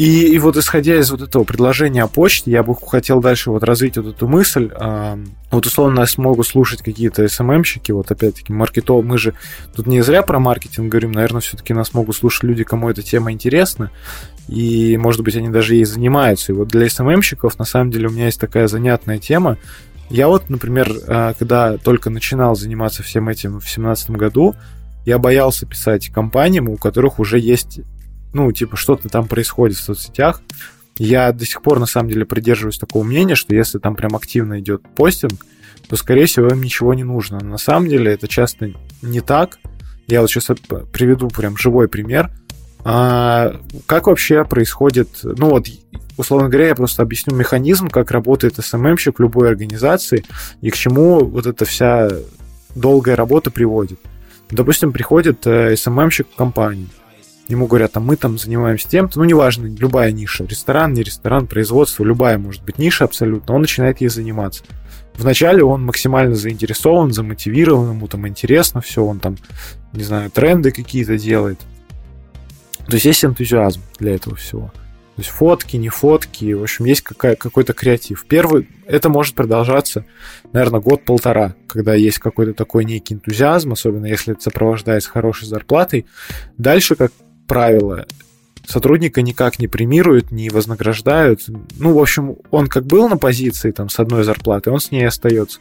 И, 0.00 0.32
и 0.32 0.38
вот 0.38 0.56
исходя 0.56 0.98
из 0.98 1.10
вот 1.10 1.20
этого 1.20 1.44
предложения 1.44 2.02
о 2.02 2.08
почте, 2.08 2.50
я 2.50 2.62
бы 2.62 2.74
хотел 2.74 3.20
дальше 3.20 3.50
вот 3.50 3.62
развить 3.62 3.98
вот 3.98 4.06
эту 4.06 4.26
мысль. 4.26 4.70
А, 4.74 5.18
вот 5.50 5.66
условно 5.66 5.96
нас 5.96 6.16
могут 6.16 6.46
слушать 6.46 6.80
какие-то 6.80 7.28
СММщики, 7.28 7.92
вот 7.92 8.10
опять-таки 8.10 8.50
маркетолог, 8.50 9.04
мы 9.04 9.18
же 9.18 9.34
тут 9.76 9.86
не 9.86 10.00
зря 10.00 10.22
про 10.22 10.38
маркетинг 10.38 10.90
говорим, 10.90 11.12
наверное, 11.12 11.42
все-таки 11.42 11.74
нас 11.74 11.92
могут 11.92 12.16
слушать 12.16 12.44
люди, 12.44 12.64
кому 12.64 12.88
эта 12.88 13.02
тема 13.02 13.30
интересна, 13.30 13.90
и, 14.50 14.96
может 14.96 15.22
быть, 15.22 15.36
они 15.36 15.48
даже 15.48 15.74
ей 15.74 15.84
занимаются. 15.84 16.52
И 16.52 16.54
вот 16.54 16.68
для 16.68 16.88
СММщиков, 16.90 17.58
на 17.58 17.64
самом 17.64 17.90
деле, 17.90 18.08
у 18.08 18.10
меня 18.10 18.26
есть 18.26 18.40
такая 18.40 18.66
занятная 18.66 19.18
тема. 19.18 19.58
Я 20.08 20.28
вот, 20.28 20.50
например, 20.50 20.92
а, 21.06 21.34
когда 21.34 21.76
только 21.78 22.10
начинал 22.10 22.56
заниматься 22.56 23.02
всем 23.02 23.28
этим 23.28 23.52
в 23.52 23.60
2017 23.60 24.10
году, 24.10 24.54
я 25.06 25.18
боялся 25.18 25.66
писать 25.66 26.08
компаниям, 26.08 26.68
у 26.68 26.76
которых 26.76 27.20
уже 27.20 27.38
есть 27.38 27.80
ну, 28.32 28.50
типа, 28.52 28.76
что-то 28.76 29.08
там 29.08 29.26
происходит 29.26 29.76
в 29.76 29.82
соцсетях. 29.82 30.42
Я 30.98 31.32
до 31.32 31.44
сих 31.44 31.62
пор, 31.62 31.78
на 31.80 31.86
самом 31.86 32.10
деле, 32.10 32.26
придерживаюсь 32.26 32.78
такого 32.78 33.02
мнения, 33.04 33.34
что 33.34 33.54
если 33.54 33.78
там 33.78 33.96
прям 33.96 34.14
активно 34.14 34.60
идет 34.60 34.82
постинг, 34.94 35.44
то, 35.88 35.96
скорее 35.96 36.26
всего, 36.26 36.48
им 36.48 36.62
ничего 36.62 36.94
не 36.94 37.04
нужно. 37.04 37.38
Но 37.40 37.50
на 37.50 37.58
самом 37.58 37.88
деле 37.88 38.12
это 38.12 38.28
часто 38.28 38.72
не 39.02 39.20
так. 39.20 39.58
Я 40.06 40.20
вот 40.20 40.30
сейчас 40.30 40.56
приведу 40.92 41.28
прям 41.28 41.56
живой 41.56 41.88
пример. 41.88 42.30
А, 42.84 43.56
как 43.86 44.06
вообще 44.06 44.44
происходит, 44.44 45.08
ну 45.22 45.50
вот, 45.50 45.66
условно 46.16 46.48
говоря, 46.48 46.68
я 46.68 46.74
просто 46.74 47.02
объясню 47.02 47.34
механизм, 47.34 47.88
как 47.88 48.10
работает 48.10 48.56
СММщик 48.56 49.18
в 49.18 49.22
любой 49.22 49.48
организации 49.48 50.24
и 50.60 50.70
к 50.70 50.76
чему 50.76 51.24
вот 51.24 51.46
эта 51.46 51.64
вся 51.64 52.08
долгая 52.74 53.16
работа 53.16 53.50
приводит. 53.50 53.98
Допустим, 54.50 54.92
приходит 54.92 55.46
э, 55.46 55.76
СММщик 55.76 56.28
в 56.32 56.36
компанию, 56.36 56.88
ему 57.48 57.66
говорят, 57.66 57.96
а 57.96 58.00
мы 58.00 58.16
там 58.16 58.38
занимаемся 58.38 58.88
тем-то, 58.88 59.18
ну, 59.18 59.24
неважно, 59.24 59.66
любая 59.66 60.10
ниша, 60.12 60.44
ресторан, 60.44 60.92
не 60.92 61.02
ресторан, 61.02 61.46
производство, 61.46 62.04
любая 62.04 62.38
может 62.38 62.64
быть 62.64 62.78
ниша 62.78 63.04
абсолютно, 63.04 63.54
он 63.54 63.60
начинает 63.60 64.00
ей 64.00 64.08
заниматься. 64.08 64.64
Вначале 65.14 65.62
он 65.62 65.84
максимально 65.84 66.34
заинтересован, 66.34 67.12
замотивирован, 67.12 67.90
ему 67.90 68.08
там 68.08 68.26
интересно 68.26 68.80
все, 68.80 69.04
он 69.04 69.20
там, 69.20 69.36
не 69.92 70.02
знаю, 70.02 70.30
тренды 70.30 70.70
какие-то 70.70 71.18
делает. 71.18 71.60
То 72.90 72.96
есть 72.96 73.06
есть 73.06 73.24
энтузиазм 73.24 73.80
для 73.98 74.16
этого 74.16 74.36
всего. 74.36 74.72
То 75.16 75.22
есть 75.22 75.30
фотки, 75.30 75.76
не 75.76 75.90
фотки, 75.90 76.52
в 76.52 76.62
общем, 76.62 76.86
есть 76.86 77.02
какая, 77.02 77.36
какой-то 77.36 77.72
креатив. 77.72 78.24
Первый, 78.26 78.68
это 78.86 79.08
может 79.08 79.34
продолжаться, 79.34 80.06
наверное, 80.52 80.80
год-полтора, 80.80 81.54
когда 81.68 81.94
есть 81.94 82.18
какой-то 82.18 82.54
такой 82.54 82.84
некий 82.84 83.14
энтузиазм, 83.14 83.72
особенно 83.72 84.06
если 84.06 84.32
это 84.32 84.42
сопровождается 84.42 85.10
хорошей 85.10 85.46
зарплатой. 85.46 86.06
Дальше, 86.56 86.96
как 86.96 87.12
правило, 87.46 88.06
сотрудника 88.66 89.22
никак 89.22 89.58
не 89.58 89.68
премируют, 89.68 90.30
не 90.30 90.48
вознаграждают. 90.48 91.42
Ну, 91.78 91.92
в 91.92 91.98
общем, 91.98 92.36
он 92.50 92.66
как 92.66 92.86
был 92.86 93.08
на 93.08 93.18
позиции 93.18 93.72
там 93.72 93.88
с 93.88 93.98
одной 94.00 94.24
зарплатой, 94.24 94.72
он 94.72 94.80
с 94.80 94.90
ней 94.90 95.06
остается. 95.06 95.60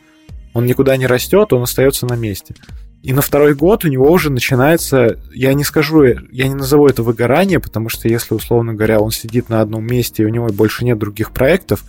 Он 0.53 0.65
никуда 0.65 0.97
не 0.97 1.05
растет, 1.05 1.53
он 1.53 1.63
остается 1.63 2.05
на 2.05 2.15
месте. 2.15 2.55
И 3.02 3.14
на 3.14 3.22
второй 3.22 3.56
год 3.56 3.86
у 3.86 3.88
него 3.88 4.12
уже 4.12 4.30
начинается, 4.30 5.18
я 5.34 5.54
не 5.54 5.64
скажу, 5.64 6.04
я 6.04 6.47
не 6.47 6.54
назову 6.54 6.88
это 6.88 7.02
выгорание, 7.02 7.60
потому 7.60 7.88
что 7.88 8.10
если, 8.10 8.34
условно 8.34 8.74
говоря, 8.74 9.00
он 9.00 9.12
сидит 9.12 9.47
на 9.47 9.62
одном 9.62 9.86
месте, 9.86 10.24
и 10.24 10.26
у 10.26 10.30
него 10.30 10.47
больше 10.47 10.84
нет 10.84 10.97
других 10.97 11.32
проектов, 11.32 11.86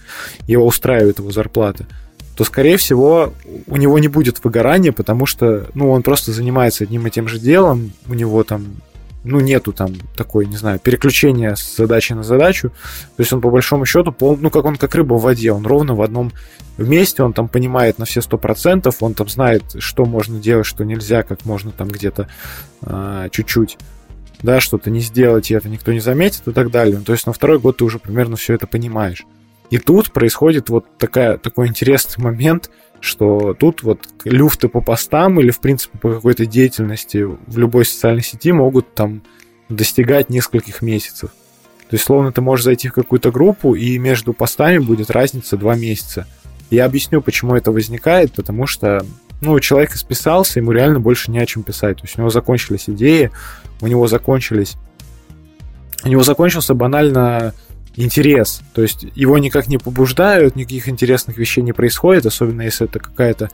его 0.47 0.65
устраивает 0.65 1.19
его 1.19 1.33
зарплата, 1.33 1.87
то, 2.37 2.45
скорее 2.45 2.77
всего, 2.77 3.35
у 3.67 3.77
него 3.77 3.99
не 3.99 4.07
будет 4.07 4.43
выгорания, 4.45 4.93
потому 4.93 5.27
что, 5.27 5.67
ну, 5.75 5.91
он 5.91 6.03
просто 6.03 6.31
занимается 6.33 6.85
одним 6.85 7.07
и 7.07 7.11
тем 7.11 7.27
же 7.27 7.41
делом, 7.41 7.93
у 8.09 8.15
него 8.15 8.45
там 8.45 8.67
ну, 9.25 9.41
нету 9.41 9.73
там 9.73 9.95
такой, 10.17 10.47
не 10.47 10.57
знаю, 10.57 10.79
переключения 10.79 11.55
с 11.55 11.77
задачи 11.77 12.13
на 12.13 12.23
задачу. 12.23 12.71
То 13.17 13.21
есть 13.21 13.33
он 13.33 13.41
по 13.41 13.51
большому 13.51 13.85
счету, 13.85 14.13
пол, 14.13 14.39
ну, 14.41 14.51
как 14.51 14.65
он 14.65 14.77
как 14.77 14.95
рыба 14.95 15.15
в 15.15 15.23
воде, 15.23 15.53
он 15.53 15.67
ровно 15.67 15.95
в 15.95 16.03
одном 16.03 16.33
месте, 16.79 17.23
он 17.23 17.33
там 17.33 17.49
понимает 17.49 17.99
на 17.99 18.05
все 18.07 18.23
сто 18.23 18.39
процентов, 18.39 19.03
он 19.03 19.15
там 19.15 19.29
знает, 19.29 19.63
что 19.79 20.05
можно 20.05 20.39
делать, 20.39 20.67
что 20.67 20.85
нельзя, 20.85 21.23
как 21.23 21.45
можно 21.45 21.71
там 21.71 21.89
где-то 21.89 22.29
а, 22.83 23.29
чуть-чуть 23.29 23.79
да, 24.43 24.61
что-то 24.61 24.89
не 24.89 25.01
сделать, 25.01 25.51
и 25.51 25.55
это 25.55 25.69
никто 25.69 25.93
не 25.93 26.01
заметит 26.01 26.49
и 26.49 26.53
так 26.53 26.71
далее. 26.71 26.99
То 27.05 27.13
есть 27.13 27.27
на 27.27 27.35
второй 27.35 27.59
год 27.59 27.77
ты 27.77 27.85
уже 27.85 27.99
примерно 27.99 28.37
все 28.37 28.55
это 28.55 28.67
понимаешь. 28.67 29.27
И 29.69 29.79
тут 29.79 30.13
происходит 30.13 30.71
вот 30.71 30.87
такая, 30.99 31.37
такой 31.37 31.69
интересный 31.69 32.25
момент– 32.25 32.71
что 33.01 33.55
тут 33.55 33.83
вот 33.83 34.01
люфты 34.25 34.69
по 34.69 34.81
постам 34.81 35.41
или, 35.41 35.51
в 35.51 35.61
принципе, 35.61 35.99
по 35.99 36.13
какой-то 36.15 36.47
деятельности 36.47 37.19
в 37.19 37.59
любой 37.59 37.85
социальной 37.85 38.23
сети 38.23 38.53
могут 38.53 38.95
там 38.95 39.23
достигать 39.69 40.31
нескольких 40.31 40.83
месяцев. 40.83 41.31
То 41.89 41.95
есть, 41.95 42.05
словно 42.05 42.31
ты 42.31 42.41
можешь 42.41 42.65
зайти 42.65 42.89
в 42.89 42.93
какую-то 42.93 43.33
группу, 43.33 43.75
и 43.75 43.99
между 43.99 44.33
постами 44.33 44.79
будет 44.79 45.11
разница 45.11 45.57
два 45.57 45.75
месяца. 45.75 46.27
Я 46.71 46.85
объясню, 46.85 47.21
почему 47.21 47.57
это 47.57 47.73
возникает, 47.73 48.33
потому 48.33 48.67
что 48.67 49.05
ну, 49.41 49.59
человек 49.59 49.95
исписался, 49.95 50.61
ему 50.61 50.73
реально 50.73 51.01
больше 51.01 51.31
не 51.31 51.39
о 51.39 51.47
чем 51.47 51.63
писать. 51.63 51.97
То 51.97 52.05
есть 52.05 52.17
у 52.17 52.21
него 52.21 52.31
закончились 52.31 52.89
идеи, 52.89 53.31
у 53.81 53.87
него 53.87 54.07
закончились... 54.07 54.77
У 56.05 56.09
него 56.09 56.23
закончился 56.23 56.75
банально 56.75 57.55
интерес. 57.97 58.63
То 58.75 58.83
есть 58.83 59.07
его 59.15 59.39
никак 59.39 59.69
не 59.69 59.79
побуждают, 59.79 60.57
никаких 60.57 60.89
интересных 60.89 61.37
вещей 61.37 61.63
не 61.63 61.73
происходит, 61.73 62.27
особенно 62.27 62.63
если 62.63 62.87
это 62.87 62.99
какая-то 62.99 63.51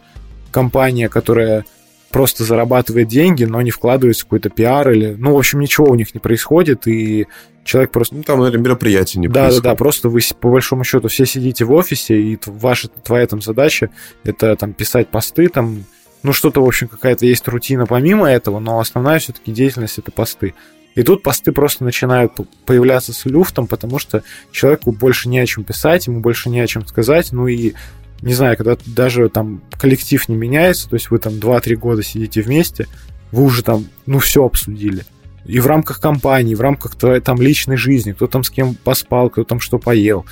компания, 0.51 1.09
которая 1.09 1.64
просто 2.11 2.45
зарабатывает 2.45 3.09
деньги, 3.09 3.45
но 3.45 3.61
не 3.61 3.70
вкладывается 3.70 4.22
в 4.22 4.26
какой-то 4.26 4.49
пиар 4.49 4.91
или... 4.91 5.14
Ну, 5.18 5.34
в 5.34 5.39
общем, 5.39 5.61
ничего 5.61 5.89
у 5.89 5.95
них 5.95 6.14
не 6.14 6.20
происходит, 6.20 6.87
и 6.87 7.26
человек 7.64 7.91
просто... 7.91 8.14
Ну, 8.14 8.22
там, 8.22 8.39
наверное, 8.39 8.62
мероприятие 8.62 9.20
не 9.20 9.28
да, 9.28 9.43
происходит. 9.43 9.62
Да, 9.64 9.70
да, 9.70 9.76
просто 9.76 10.09
вы, 10.09 10.20
по 10.41 10.51
большому 10.51 10.84
счету, 10.84 11.09
все 11.09 11.26
сидите 11.26 11.64
в 11.64 11.72
офисе, 11.72 12.18
и 12.18 12.39
ваша, 12.47 12.89
твоя 12.89 13.26
там 13.26 13.43
задача— 13.43 13.91
это 14.24 14.57
там 14.57 14.72
писать 14.72 15.09
посты, 15.09 15.49
там, 15.49 15.84
ну, 16.22 16.32
что-то, 16.32 16.62
в 16.62 16.66
общем, 16.66 16.89
какая-то 16.89 17.26
есть 17.26 17.47
рутина 17.49 17.87
помимо 17.87 18.30
этого, 18.30 18.61
но 18.61 18.78
основная 18.78 19.18
все-таки 19.18 19.53
деятельность— 19.53 19.99
это 19.99 20.11
посты. 20.11 20.55
И 20.97 21.03
тут 21.03 21.22
посты 21.22 21.53
просто 21.53 21.84
начинают 21.84 22.32
появляться 22.64 23.12
с 23.12 23.26
люфтом, 23.26 23.66
потому 23.66 23.99
что 23.99 24.24
человеку 24.51 24.92
больше 24.92 25.28
не 25.28 25.38
о 25.38 25.47
чем 25.47 25.62
писать, 25.62 26.07
ему 26.07 26.20
больше 26.20 26.49
не 26.49 26.59
о 26.59 26.66
чем 26.66 26.86
сказать, 26.86 27.32
ну 27.32 27.47
и 27.47 27.74
не 28.22 28.32
знаю, 28.32 28.57
когда 28.57 28.78
даже 28.86 29.28
там 29.28 29.62
коллектив 29.78 30.26
не 30.28 30.36
меняется, 30.36 30.88
то 30.88 30.94
есть 30.97 31.11
вы 31.11 31.18
там 31.18 31.34
2-3 31.34 31.74
года 31.76 32.03
сидите 32.03 32.40
вместе, 32.40 32.86
вы 33.30 33.44
уже 33.44 33.62
там, 33.62 33.86
ну, 34.07 34.18
все 34.20 34.42
обсудили. 34.42 35.05
И 35.44 35.61
в 35.61 35.66
рамках 35.66 36.01
компании, 36.01 36.55
в 36.55 36.62
рамках 36.62 36.97
твоей 36.97 37.20
там 37.20 37.42
личной 37.42 37.76
жизни, 37.76 38.12
кто 38.12 38.26
там 38.26 38.42
с 38.42 38.49
кем 38.49 38.74
поспал, 38.74 39.28
кто 39.28 39.44
там 39.44 39.61
что 39.61 39.78
поел. 39.78 40.24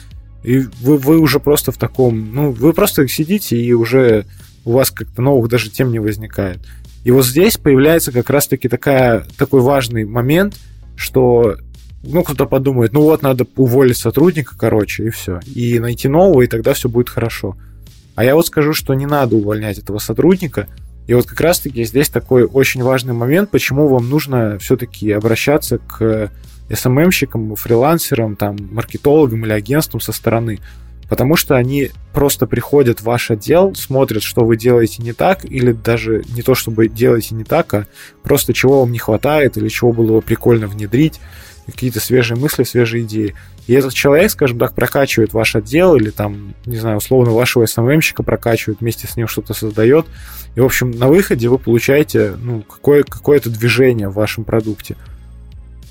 И 0.43 0.61
вы, 0.81 0.97
вы 0.97 1.19
уже 1.19 1.41
просто 1.41 1.73
в 1.73 1.77
таком, 1.77 2.35
ну, 2.35 2.51
вы 2.53 2.73
просто 2.73 3.07
сидите 3.07 3.57
и 3.61 3.73
уже 3.75 4.25
у 4.65 4.73
вас 4.73 4.91
как-то 4.91 5.21
новых 5.21 5.51
даже 5.51 5.71
тем 5.71 5.93
не 5.93 5.99
возникает. 5.99 6.59
И 7.05 7.11
вот 7.11 7.25
здесь 7.25 7.57
появляется 7.59 8.13
как 8.13 8.31
раз-таки 8.31 8.69
такая, 8.69 9.25
такой 9.37 9.61
важный 9.61 10.05
момент, 10.05 10.57
что 10.97 11.57
ну, 12.03 12.23
кто-то 12.23 12.47
подумает, 12.47 12.93
ну 12.93 13.03
вот, 13.03 13.23
надо 13.23 13.47
уволить 13.57 13.97
сотрудника, 13.97 14.55
короче, 14.59 15.05
и 15.05 15.11
все. 15.11 15.41
И 15.47 15.79
найти 15.79 16.09
нового, 16.09 16.43
и 16.43 16.47
тогда 16.47 16.75
все 16.75 16.89
будет 16.89 17.09
хорошо. 17.09 17.57
А 18.15 18.25
я 18.25 18.35
вот 18.35 18.47
скажу, 18.47 18.73
что 18.73 18.95
не 18.95 19.07
надо 19.07 19.37
увольнять 19.37 19.79
этого 19.79 19.99
сотрудника. 19.99 20.69
И 21.07 21.15
вот 21.15 21.27
как 21.27 21.41
раз-таки 21.41 21.85
здесь 21.85 22.09
такой 22.09 22.45
очень 22.45 22.83
важный 22.83 23.13
момент, 23.13 23.51
почему 23.51 23.89
вам 23.89 24.09
нужно 24.09 24.59
все-таки 24.59 25.11
обращаться 25.13 25.79
к 25.79 26.31
SMM-щикам, 26.71 27.57
фрилансерам, 27.57 28.37
там, 28.37 28.57
маркетологам 28.71 29.45
или 29.45 29.53
агентствам 29.53 30.01
со 30.01 30.13
стороны. 30.13 30.61
Потому 31.15 31.37
что 31.37 31.55
они 31.55 31.93
просто 32.13 32.45
приходят 32.49 32.99
в 32.99 33.05
ваш 33.05 33.31
отдел, 33.31 33.73
смотрят, 33.77 34.25
что 34.25 34.45
вы 34.45 34.57
делаете 34.57 35.01
не 35.01 35.13
так, 35.13 35.45
или 35.45 35.71
даже 35.71 36.25
не 36.35 36.43
то, 36.43 36.57
чтобы 36.57 36.89
делаете 36.89 37.37
не 37.37 37.45
так, 37.45 37.73
а 37.73 37.87
просто 38.25 38.53
чего 38.53 38.81
вам 38.81 38.91
не 38.91 38.99
хватает, 38.99 39.57
или 39.57 39.69
чего 39.69 39.93
было 39.93 40.15
бы 40.15 40.23
прикольно 40.23 40.67
внедрить. 40.67 41.21
какие-то 41.67 42.01
свежие 42.01 42.37
мысли, 42.37 42.65
свежие 42.65 43.05
идеи. 43.05 43.37
И 43.69 43.75
этот 43.75 43.95
человек, 43.95 44.31
скажем 44.33 44.59
так, 44.59 44.75
прокачивает 44.75 45.33
ваш 45.33 45.55
отдел 45.55 45.95
или 45.95 46.11
там, 46.11 46.55
не 46.67 46.79
знаю, 46.79 46.97
условно 46.97 47.31
вашего 47.31 47.65
СММщика 47.65 48.25
прокачивает, 48.25 48.81
вместе 48.81 49.07
с 49.07 49.17
ним 49.17 49.29
что-то 49.29 49.55
создает. 49.55 50.05
И, 50.57 50.61
в 50.61 50.65
общем, 50.65 50.91
на 50.91 51.07
выходе 51.07 51.49
вы 51.49 51.59
получаете 51.59 52.35
ну, 52.43 52.63
какое- 52.63 53.05
какое-то 53.05 53.51
движение 53.51 54.09
в 54.09 54.15
вашем 54.15 54.43
продукте. 54.43 54.97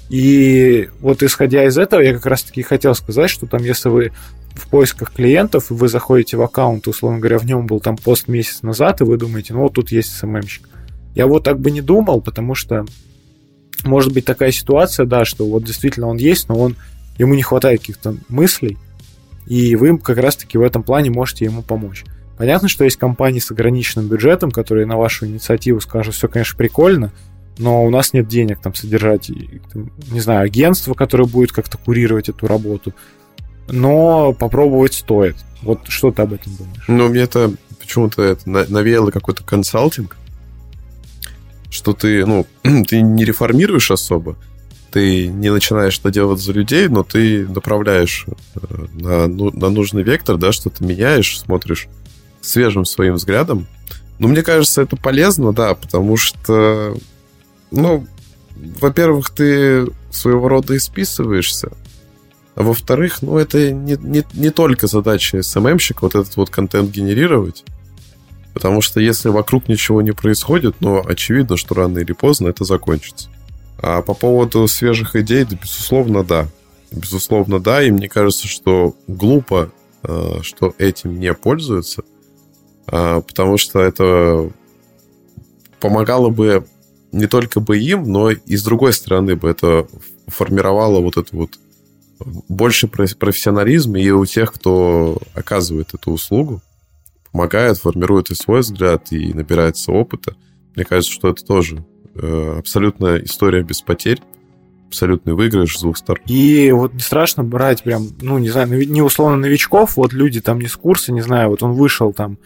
И 0.09 0.89
вот 0.99 1.24
исходя 1.24 1.63
из 1.65 1.78
этого, 1.78 2.01
я 2.01 2.13
как 2.13 2.26
раз-таки 2.28 2.61
хотел 2.61 2.93
сказать, 2.93 3.32
что 3.32 3.47
там, 3.47 3.63
если 3.63 3.89
вы 3.89 4.11
в 4.56 4.68
поисках 4.68 5.14
клиентов, 5.14 5.72
и 5.72 5.74
вы 5.74 5.88
заходите 5.88 6.38
в 6.38 6.41
аккаунт, 6.41 6.88
условно 6.88 7.20
говоря, 7.20 7.39
в 7.39 7.45
нем 7.45 7.66
был 7.66 7.80
там 7.80 7.97
пост 7.97 8.28
месяц 8.28 8.62
назад, 8.62 9.01
и 9.01 9.04
вы 9.04 9.18
думаете, 9.18 9.54
ну 9.54 9.62
вот 9.62 9.74
тут 9.74 9.91
есть 9.91 10.16
СММщик. 10.16 10.70
Я 11.16 11.28
вот 11.28 11.43
так 11.43 11.60
бы 11.60 11.72
не 11.72 11.82
думал, 11.82 12.22
потому 12.22 12.56
что 12.56 12.86
может 13.84 14.14
быть 14.14 14.26
такая 14.26 14.51
ситуация, 14.51 15.06
да, 15.06 15.26
что 15.26 15.47
вот 15.47 15.64
действительно 15.64 16.08
он 16.08 16.18
есть, 16.18 16.49
но 16.49 16.58
он, 16.58 16.76
ему 17.18 17.34
не 17.34 17.41
хватает 17.41 17.82
каких-то 17.82 18.16
мыслей, 18.30 18.78
и 19.47 19.76
вы 19.76 19.97
как 19.97 20.18
раз-таки 20.18 20.58
в 20.58 20.62
этом 20.62 20.84
плане 20.84 21.10
можете 21.10 21.45
ему 21.45 21.62
помочь. 21.62 22.06
Понятно, 22.38 22.68
что 22.68 22.84
есть 22.84 22.97
компании 22.97 23.39
с 23.39 23.51
ограниченным 23.51 24.08
бюджетом, 24.08 24.51
которые 24.51 24.86
на 24.86 24.97
вашу 24.97 25.26
инициативу 25.28 25.80
скажут, 25.82 26.16
все, 26.16 26.28
конечно, 26.28 26.58
прикольно, 26.58 27.12
но 27.58 27.86
у 27.86 27.89
нас 27.89 28.14
нет 28.14 28.28
денег 28.28 28.60
там 28.60 28.74
содержать, 28.74 29.30
там, 29.72 29.91
не 30.12 30.20
знаю, 30.20 30.45
агентство, 30.45 30.93
которое 30.93 31.26
будет 31.26 31.51
как-то 31.51 31.78
курировать 31.78 32.30
эту 32.30 32.47
работу. 32.47 32.93
Но 33.68 34.34
попробовать 34.34 34.93
стоит. 34.93 35.36
Вот 35.61 35.88
что 35.88 36.11
ты 36.11 36.22
об 36.22 36.34
этом 36.34 36.55
думаешь? 36.55 36.84
Ну, 36.88 37.07
мне 37.07 37.22
это 37.22 37.53
почему-то 37.80 38.22
это 38.22 38.49
навеяло 38.49 39.11
какой-то 39.11 39.43
консалтинг, 39.43 40.18
что 41.70 41.93
ты, 41.93 42.26
ну, 42.26 42.45
ты 42.88 43.01
не 43.01 43.26
реформируешь 43.26 43.91
особо, 43.91 44.36
ты 44.91 45.28
не 45.28 45.51
начинаешь 45.51 45.99
это 45.99 46.11
делать 46.11 46.39
за 46.39 46.53
людей, 46.53 46.88
но 46.88 47.03
ты 47.03 47.47
направляешь 47.47 48.26
э, 48.55 48.86
на, 48.93 49.28
ну, 49.28 49.51
на 49.51 49.70
нужный 49.70 50.03
вектор, 50.03 50.38
да, 50.38 50.51
что 50.51 50.70
ты 50.70 50.86
меняешь, 50.86 51.39
смотришь 51.39 51.88
свежим 52.41 52.86
своим 52.86 53.16
взглядом. 53.16 53.68
Ну, 54.20 54.28
мне 54.28 54.43
кажется, 54.43 54.82
это 54.82 54.95
полезно, 54.95 55.51
да, 55.51 55.74
потому 55.74 56.16
что, 56.16 56.95
ну, 57.72 58.05
во-первых, 58.55 59.32
ты 59.32 59.88
своего 60.11 60.47
рода 60.47 60.78
исписываешься, 60.78 61.72
во-вторых, 62.56 63.22
ну, 63.22 63.38
это 63.38 63.72
не, 63.72 63.97
не, 63.97 64.24
не 64.34 64.49
только 64.49 64.88
задача 64.88 65.41
СММщика 65.41 65.99
вот 66.01 66.16
этот 66.16 66.36
вот 66.38 66.49
контент 66.49 66.91
генерировать, 66.91 67.64
Потому 68.54 68.82
что 68.82 68.99
если 68.99 69.30
вокруг 69.30 69.68
ничего 69.68 70.01
не 70.01 70.12
происходит, 70.12 70.76
ну, 70.80 71.04
очевидно, 71.04 71.58
что 71.58 71.74
рано 71.74 71.97
или 71.99 72.14
поздно 72.14 72.49
это 72.49 72.64
закончится. 72.64 73.30
А 73.80 74.01
по 74.01 74.14
поводу 74.14 74.68
свежих 74.68 75.16
идей, 75.16 75.43
да, 75.43 75.58
безусловно, 75.60 76.24
да. 76.24 76.47
Безусловно, 76.91 77.60
да. 77.60 77.84
И 77.84 77.89
мне 77.89 78.08
кажется, 78.08 78.47
что 78.47 78.95
глупо, 79.08 79.72
э, 80.04 80.39
что 80.43 80.76
этим 80.78 81.20
не 81.20 81.34
пользуются, 81.34 82.04
а, 82.86 83.22
потому 83.22 83.58
что 83.58 83.80
это 83.80 84.51
помогало 85.80 86.30
бы 86.30 86.66
не 87.12 87.26
только 87.26 87.60
бы 87.60 87.80
им, 87.80 88.04
но 88.12 88.30
и 88.30 88.56
с 88.56 88.64
другой 88.64 88.93
стороны 88.93 89.36
бы 89.36 89.49
это 89.49 89.88
формировало 90.28 90.99
вот 90.99 91.18
это 91.18 91.36
вот 91.36 91.51
больше 92.49 92.88
профессионализм 92.88 93.95
и 93.95 94.09
у 94.09 94.26
тех, 94.26 94.53
кто 94.53 95.17
оказывает 95.34 95.93
эту 95.93 96.11
услугу 96.11 96.61
помогает, 97.32 97.80
формирует 97.80 98.30
и 98.30 98.36
свой 98.36 98.61
взгляд, 98.61 99.11
и 99.11 99.34
набирается 99.34 99.91
опыта. 99.91 100.36
Мне 100.76 100.86
кажется, 100.86 101.11
что 101.11 101.30
это 101.30 101.43
тоже 101.43 101.84
э, 102.15 102.55
абсолютная 102.59 103.17
история 103.24 103.63
без 103.63 103.82
потерь, 103.82 104.21
абсолютный 104.88 105.34
выигрыш 105.34 105.78
с 105.78 105.82
двух 105.82 105.97
сторон. 105.97 106.24
И 106.28 106.71
вот 106.71 106.93
не 106.93 106.99
страшно 106.99 107.43
брать 107.43 107.84
прям, 107.84 108.07
ну, 108.21 108.38
не 108.38 108.49
знаю, 108.49 108.88
не 108.88 109.01
условно 109.01 109.38
новичков, 109.38 109.97
вот 109.97 110.13
люди 110.13 110.39
там 110.41 110.59
не 110.59 110.67
с 110.67 110.76
курса, 110.76 111.11
не 111.11 111.21
знаю, 111.21 111.49
вот 111.49 111.63
он 111.63 111.74
вышел 111.74 112.13
там 112.13 112.38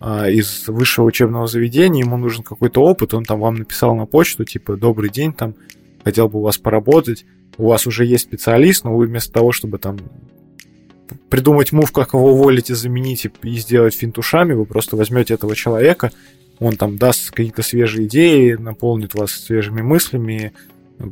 а, 0.00 0.28
из 0.28 0.66
высшего 0.66 1.06
учебного 1.06 1.46
заведения, 1.46 2.02
ему 2.02 2.16
нужен 2.16 2.42
какой-то 2.42 2.82
опыт, 2.82 3.14
он 3.14 3.24
там 3.24 3.38
вам 3.38 3.54
написал 3.54 3.94
на 3.94 4.06
почту, 4.06 4.44
типа, 4.44 4.76
добрый 4.76 5.10
день, 5.10 5.32
там, 5.32 5.54
хотел 6.02 6.28
бы 6.28 6.40
у 6.40 6.42
вас 6.42 6.58
поработать, 6.58 7.24
у 7.58 7.68
вас 7.68 7.86
уже 7.86 8.04
есть 8.04 8.24
специалист, 8.24 8.84
но 8.84 8.96
вы 8.96 9.06
вместо 9.06 9.32
того, 9.32 9.52
чтобы 9.52 9.78
там 9.78 9.98
придумать 11.28 11.72
мув, 11.72 11.92
как 11.92 12.14
его 12.14 12.32
уволить 12.32 12.70
и 12.70 12.74
заменить 12.74 13.26
и 13.42 13.56
сделать 13.56 13.94
финт 13.94 14.18
ушами, 14.18 14.52
вы 14.52 14.66
просто 14.66 14.96
возьмете 14.96 15.34
этого 15.34 15.54
человека, 15.54 16.10
он 16.58 16.76
там 16.76 16.96
даст 16.96 17.30
какие-то 17.30 17.62
свежие 17.62 18.06
идеи, 18.06 18.52
наполнит 18.52 19.14
вас 19.14 19.32
свежими 19.32 19.82
мыслями, 19.82 20.52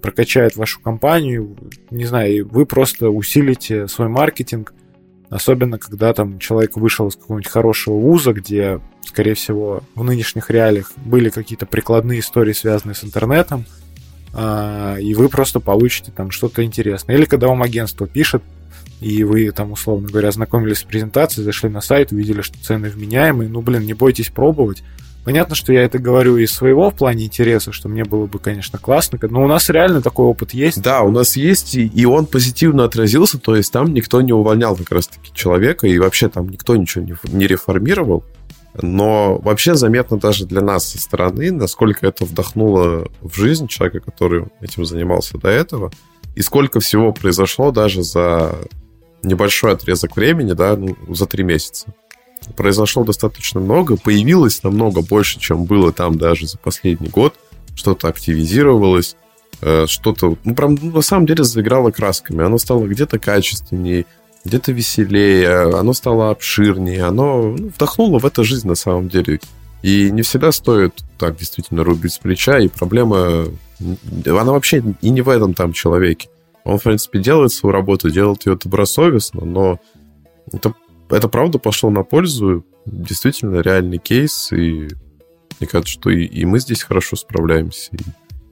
прокачает 0.02 0.56
вашу 0.56 0.80
компанию, 0.80 1.56
не 1.90 2.04
знаю, 2.04 2.32
и 2.32 2.40
вы 2.42 2.66
просто 2.66 3.10
усилите 3.10 3.88
свой 3.88 4.08
маркетинг, 4.08 4.72
особенно 5.28 5.78
когда 5.78 6.12
там 6.12 6.38
человек 6.38 6.76
вышел 6.76 7.08
из 7.08 7.16
какого-нибудь 7.16 7.50
хорошего 7.50 7.94
вуза, 7.94 8.32
где, 8.32 8.80
скорее 9.04 9.34
всего, 9.34 9.82
в 9.94 10.04
нынешних 10.04 10.50
реалиях 10.50 10.92
были 10.96 11.30
какие-то 11.30 11.66
прикладные 11.66 12.20
истории, 12.20 12.52
связанные 12.52 12.94
с 12.94 13.04
интернетом, 13.04 13.64
и 14.32 15.14
вы 15.14 15.28
просто 15.28 15.60
получите 15.60 16.12
там 16.14 16.30
что-то 16.30 16.64
интересное. 16.64 17.16
Или 17.16 17.24
когда 17.24 17.48
вам 17.48 17.62
агентство 17.62 18.06
пишет, 18.06 18.42
и 19.00 19.24
вы 19.24 19.50
там, 19.50 19.72
условно 19.72 20.08
говоря, 20.08 20.28
ознакомились 20.28 20.78
с 20.78 20.82
презентацией, 20.84 21.44
зашли 21.44 21.68
на 21.70 21.80
сайт, 21.80 22.12
увидели, 22.12 22.42
что 22.42 22.58
цены 22.62 22.90
вменяемые, 22.90 23.48
ну, 23.48 23.62
блин, 23.62 23.82
не 23.82 23.94
бойтесь 23.94 24.28
пробовать. 24.28 24.82
Понятно, 25.24 25.54
что 25.54 25.72
я 25.72 25.82
это 25.82 25.98
говорю 25.98 26.38
из 26.38 26.50
своего 26.52 26.90
в 26.90 26.94
плане 26.94 27.26
интереса, 27.26 27.72
что 27.72 27.88
мне 27.88 28.04
было 28.04 28.26
бы, 28.26 28.38
конечно, 28.38 28.78
классно, 28.78 29.18
но 29.22 29.44
у 29.44 29.46
нас 29.46 29.68
реально 29.68 30.00
такой 30.00 30.26
опыт 30.26 30.52
есть. 30.52 30.80
Да, 30.80 31.02
у 31.02 31.10
нас 31.10 31.36
есть, 31.36 31.74
и 31.74 32.06
он 32.06 32.26
позитивно 32.26 32.84
отразился, 32.84 33.38
то 33.38 33.54
есть 33.54 33.70
там 33.70 33.92
никто 33.92 34.22
не 34.22 34.32
увольнял 34.32 34.76
как 34.76 34.90
раз-таки 34.92 35.30
человека, 35.34 35.86
и 35.86 35.98
вообще 35.98 36.28
там 36.28 36.48
никто 36.48 36.74
ничего 36.74 37.04
не, 37.04 37.14
не 37.32 37.46
реформировал. 37.46 38.24
Но 38.74 39.38
вообще 39.38 39.74
заметно 39.74 40.18
даже 40.18 40.46
для 40.46 40.60
нас 40.60 40.88
со 40.88 40.98
стороны, 40.98 41.50
насколько 41.50 42.06
это 42.06 42.24
вдохнуло 42.24 43.08
в 43.20 43.34
жизнь 43.34 43.66
человека, 43.66 44.00
который 44.00 44.46
этим 44.60 44.84
занимался 44.84 45.38
до 45.38 45.48
этого, 45.48 45.90
и 46.36 46.42
сколько 46.42 46.78
всего 46.80 47.12
произошло 47.12 47.72
даже 47.72 48.02
за 48.02 48.54
небольшой 49.22 49.72
отрезок 49.72 50.16
времени, 50.16 50.52
да, 50.52 50.76
ну, 50.76 50.96
за 51.08 51.26
три 51.26 51.42
месяца. 51.42 51.92
Произошло 52.56 53.04
достаточно 53.04 53.60
много, 53.60 53.96
появилось 53.96 54.62
намного 54.62 55.02
больше, 55.02 55.38
чем 55.38 55.64
было 55.64 55.92
там 55.92 56.16
даже 56.16 56.46
за 56.46 56.56
последний 56.56 57.08
год. 57.08 57.34
Что-то 57.74 58.08
активизировалось, 58.08 59.16
э, 59.60 59.86
что-то, 59.86 60.36
ну, 60.44 60.54
прям 60.54 60.78
ну, 60.80 60.92
на 60.92 61.02
самом 61.02 61.26
деле 61.26 61.44
заиграло 61.44 61.90
красками. 61.90 62.44
Оно 62.44 62.58
стало 62.58 62.86
где-то 62.86 63.18
качественнее, 63.18 64.06
где-то 64.44 64.72
веселее, 64.72 65.76
оно 65.76 65.92
стало 65.92 66.30
обширнее, 66.30 67.04
оно 67.04 67.42
ну, 67.42 67.68
вдохнуло 67.68 68.18
в 68.18 68.26
эту 68.26 68.44
жизнь 68.44 68.66
на 68.66 68.74
самом 68.74 69.08
деле. 69.08 69.40
И 69.82 70.10
не 70.10 70.22
всегда 70.22 70.52
стоит 70.52 70.94
так 71.18 71.36
действительно 71.36 71.84
рубить 71.84 72.12
с 72.12 72.18
плеча, 72.18 72.58
и 72.58 72.68
проблема, 72.68 73.46
она 74.26 74.52
вообще 74.52 74.82
и 75.00 75.10
не 75.10 75.22
в 75.22 75.28
этом 75.28 75.54
там 75.54 75.72
человеке. 75.72 76.28
Он, 76.64 76.78
в 76.78 76.82
принципе, 76.82 77.18
делает 77.18 77.52
свою 77.52 77.72
работу, 77.72 78.10
делает 78.10 78.46
ее 78.46 78.56
добросовестно, 78.56 79.44
но 79.44 79.78
это, 80.52 80.74
это 81.08 81.28
правда 81.28 81.58
пошло 81.58 81.90
на 81.90 82.02
пользу. 82.02 82.64
Действительно, 82.84 83.60
реальный 83.60 83.98
кейс, 83.98 84.52
и 84.52 84.88
мне 85.58 85.68
кажется, 85.68 85.92
что 85.92 86.10
и, 86.10 86.24
и 86.24 86.44
мы 86.44 86.60
здесь 86.60 86.82
хорошо 86.82 87.16
справляемся, 87.16 87.90
и, 87.92 87.98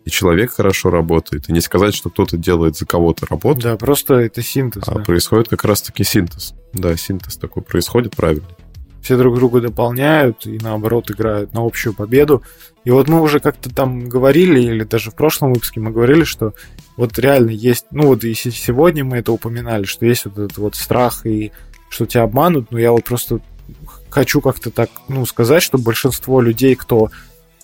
и 0.08 0.10
человек 0.10 0.52
хорошо 0.52 0.88
работает. 0.88 1.50
И 1.50 1.52
не 1.52 1.60
сказать, 1.60 1.94
что 1.94 2.08
кто-то 2.08 2.38
делает 2.38 2.78
за 2.78 2.86
кого-то 2.86 3.26
работу. 3.26 3.60
Да, 3.60 3.76
просто 3.76 4.14
это 4.14 4.40
синтез. 4.40 4.84
А 4.86 4.94
да. 4.94 5.00
происходит 5.00 5.48
как 5.48 5.64
раз-таки 5.64 6.02
синтез. 6.02 6.54
Да, 6.72 6.96
синтез 6.96 7.36
такой 7.36 7.62
происходит 7.62 8.16
правильно 8.16 8.46
все 9.00 9.16
друг 9.16 9.36
друга 9.36 9.60
дополняют 9.60 10.44
и 10.44 10.58
наоборот 10.58 11.10
играют 11.10 11.54
на 11.54 11.64
общую 11.64 11.94
победу. 11.94 12.42
И 12.84 12.90
вот 12.90 13.08
мы 13.08 13.22
уже 13.22 13.40
как-то 13.40 13.70
там 13.74 14.06
говорили, 14.06 14.60
или 14.60 14.82
даже 14.82 15.12
в 15.12 15.14
прошлом 15.14 15.54
выпуске 15.54 15.80
мы 15.80 15.92
говорили, 15.92 16.24
что 16.24 16.52
вот 16.96 17.18
реально 17.18 17.50
есть, 17.50 17.86
ну 17.90 18.08
вот 18.08 18.24
и 18.24 18.34
сегодня 18.34 19.04
мы 19.04 19.18
это 19.18 19.32
упоминали, 19.32 19.84
что 19.84 20.04
есть 20.04 20.26
вот 20.26 20.36
этот 20.36 20.58
вот 20.58 20.74
страх 20.74 21.24
и 21.24 21.52
что 21.88 22.04
тебя 22.04 22.24
обманут, 22.24 22.70
но 22.70 22.78
я 22.78 22.92
вот 22.92 23.04
просто 23.04 23.40
хочу 24.10 24.42
как-то 24.42 24.70
так, 24.70 24.90
ну, 25.08 25.24
сказать, 25.24 25.62
что 25.62 25.78
большинство 25.78 26.42
людей, 26.42 26.74
кто 26.74 27.10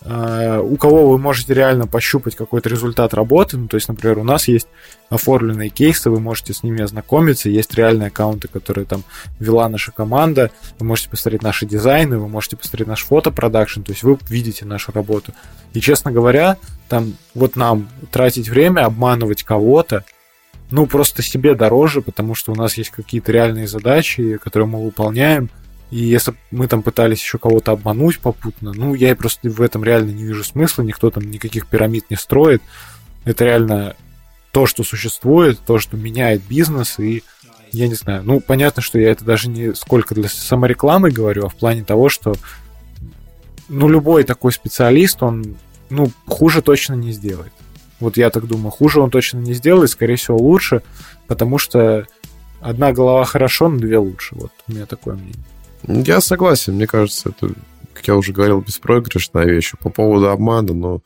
у 0.07 0.77
кого 0.77 1.09
вы 1.11 1.19
можете 1.19 1.55
реально 1.55 1.87
пощупать 1.87 2.37
какой-то 2.37 2.69
результат 2.69 3.15
работы. 3.15 3.57
Ну, 3.57 3.69
то 3.69 3.77
есть, 3.77 3.89
например, 3.89 4.19
у 4.19 4.25
нас 4.25 4.49
есть 4.49 4.69
оформленные 5.09 5.71
кейсы, 5.71 6.11
вы 6.11 6.21
можете 6.21 6.53
с 6.53 6.63
ними 6.63 6.83
ознакомиться, 6.83 7.49
есть 7.49 7.75
реальные 7.75 8.09
аккаунты, 8.09 8.49
которые 8.49 8.85
там 8.85 9.03
вела 9.39 9.67
наша 9.69 9.93
команда, 9.93 10.51
вы 10.79 10.87
можете 10.87 11.09
посмотреть 11.09 11.43
наши 11.43 11.65
дизайны, 11.65 12.19
вы 12.19 12.29
можете 12.29 12.57
посмотреть 12.57 12.89
наш 12.89 13.03
фотопродакшн, 13.05 13.81
то 13.81 13.93
есть 13.93 14.03
вы 14.03 14.19
видите 14.29 14.67
нашу 14.67 14.93
работу. 14.93 15.33
И, 15.73 15.81
честно 15.81 16.13
говоря, 16.13 16.59
там 16.89 17.15
вот 17.35 17.57
нам 17.57 17.89
тратить 18.11 18.51
время, 18.51 18.85
обманывать 18.85 19.43
кого-то, 19.43 20.05
ну, 20.71 20.87
просто 20.87 21.23
себе 21.23 21.55
дороже, 21.55 22.03
потому 22.03 22.35
что 22.35 22.53
у 22.53 22.55
нас 22.55 22.77
есть 22.77 22.91
какие-то 22.91 23.33
реальные 23.33 23.69
задачи, 23.69 24.37
которые 24.37 24.69
мы 24.69 24.85
выполняем– 24.85 25.49
и 25.95 25.99
если 25.99 26.35
мы 26.51 26.67
там 26.67 26.83
пытались 26.83 27.23
еще 27.23 27.39
кого-то 27.39 27.71
обмануть 27.71 28.19
попутно, 28.19 28.73
ну, 28.75 28.95
я 28.95 29.15
просто 29.15 29.49
в 29.49 29.63
этом 29.63 29.85
реально 29.85 30.11
не 30.11 30.25
вижу 30.25 30.43
смысла, 30.43 30.83
никто 30.83 31.09
там 31.09 31.31
никаких 31.31 31.69
пирамид 31.69 32.11
не 32.11 32.17
строит. 32.17 32.63
Это 33.25 33.45
реально 33.45 33.95
то, 34.51 34.67
что 34.67 34.83
существует, 34.83 35.61
то, 35.65 35.79
что 35.79 35.97
меняет 35.97 36.43
бизнес, 36.43 36.99
и 36.99 37.23
я 37.71 37.87
не 37.87 37.95
знаю, 37.95 38.25
ну, 38.25 38.41
понятно, 38.41 38.83
что 38.83 38.99
я 38.99 39.13
это 39.13 39.25
даже 39.25 39.49
не 39.49 39.73
сколько 39.77 40.17
для 40.17 40.29
саморекламы 40.29 41.13
говорю, 41.13 41.47
а 41.47 41.49
в 41.49 41.55
плане 41.55 41.85
того, 41.85 42.09
что 42.09 42.35
ну, 43.69 43.89
любой 43.89 44.25
такой 44.25 44.51
специалист, 44.51 45.23
он, 45.23 45.55
ну, 45.91 46.11
хуже 46.27 46.61
точно 46.61 46.95
не 46.95 47.13
сделает. 47.13 47.53
Вот 48.01 48.17
я 48.17 48.31
так 48.31 48.49
думаю, 48.49 48.73
хуже 48.73 48.99
он 48.99 49.11
точно 49.11 49.39
не 49.39 49.55
сделает, 49.55 49.91
скорее 49.91 50.17
всего, 50.17 50.39
лучше, 50.39 50.83
потому 51.29 51.59
что 51.59 52.09
одна 52.61 52.91
голова 52.91 53.25
хорошо, 53.25 53.69
но 53.69 53.79
две 53.79 53.99
лучше. 53.99 54.35
Вот 54.35 54.51
у 54.67 54.73
меня 54.73 54.87
такое 54.87 55.15
мнение. 55.15 55.54
Я 55.87 56.21
согласен, 56.21 56.75
мне 56.75 56.87
кажется, 56.87 57.31
это, 57.31 57.55
как 57.93 58.07
я 58.07 58.17
уже 58.17 58.33
говорил, 58.33 58.61
беспроигрышная 58.61 59.45
вещь. 59.45 59.73
По 59.81 59.91
поводу 59.91 60.31
обмана, 60.31 60.73
но 60.73 61.03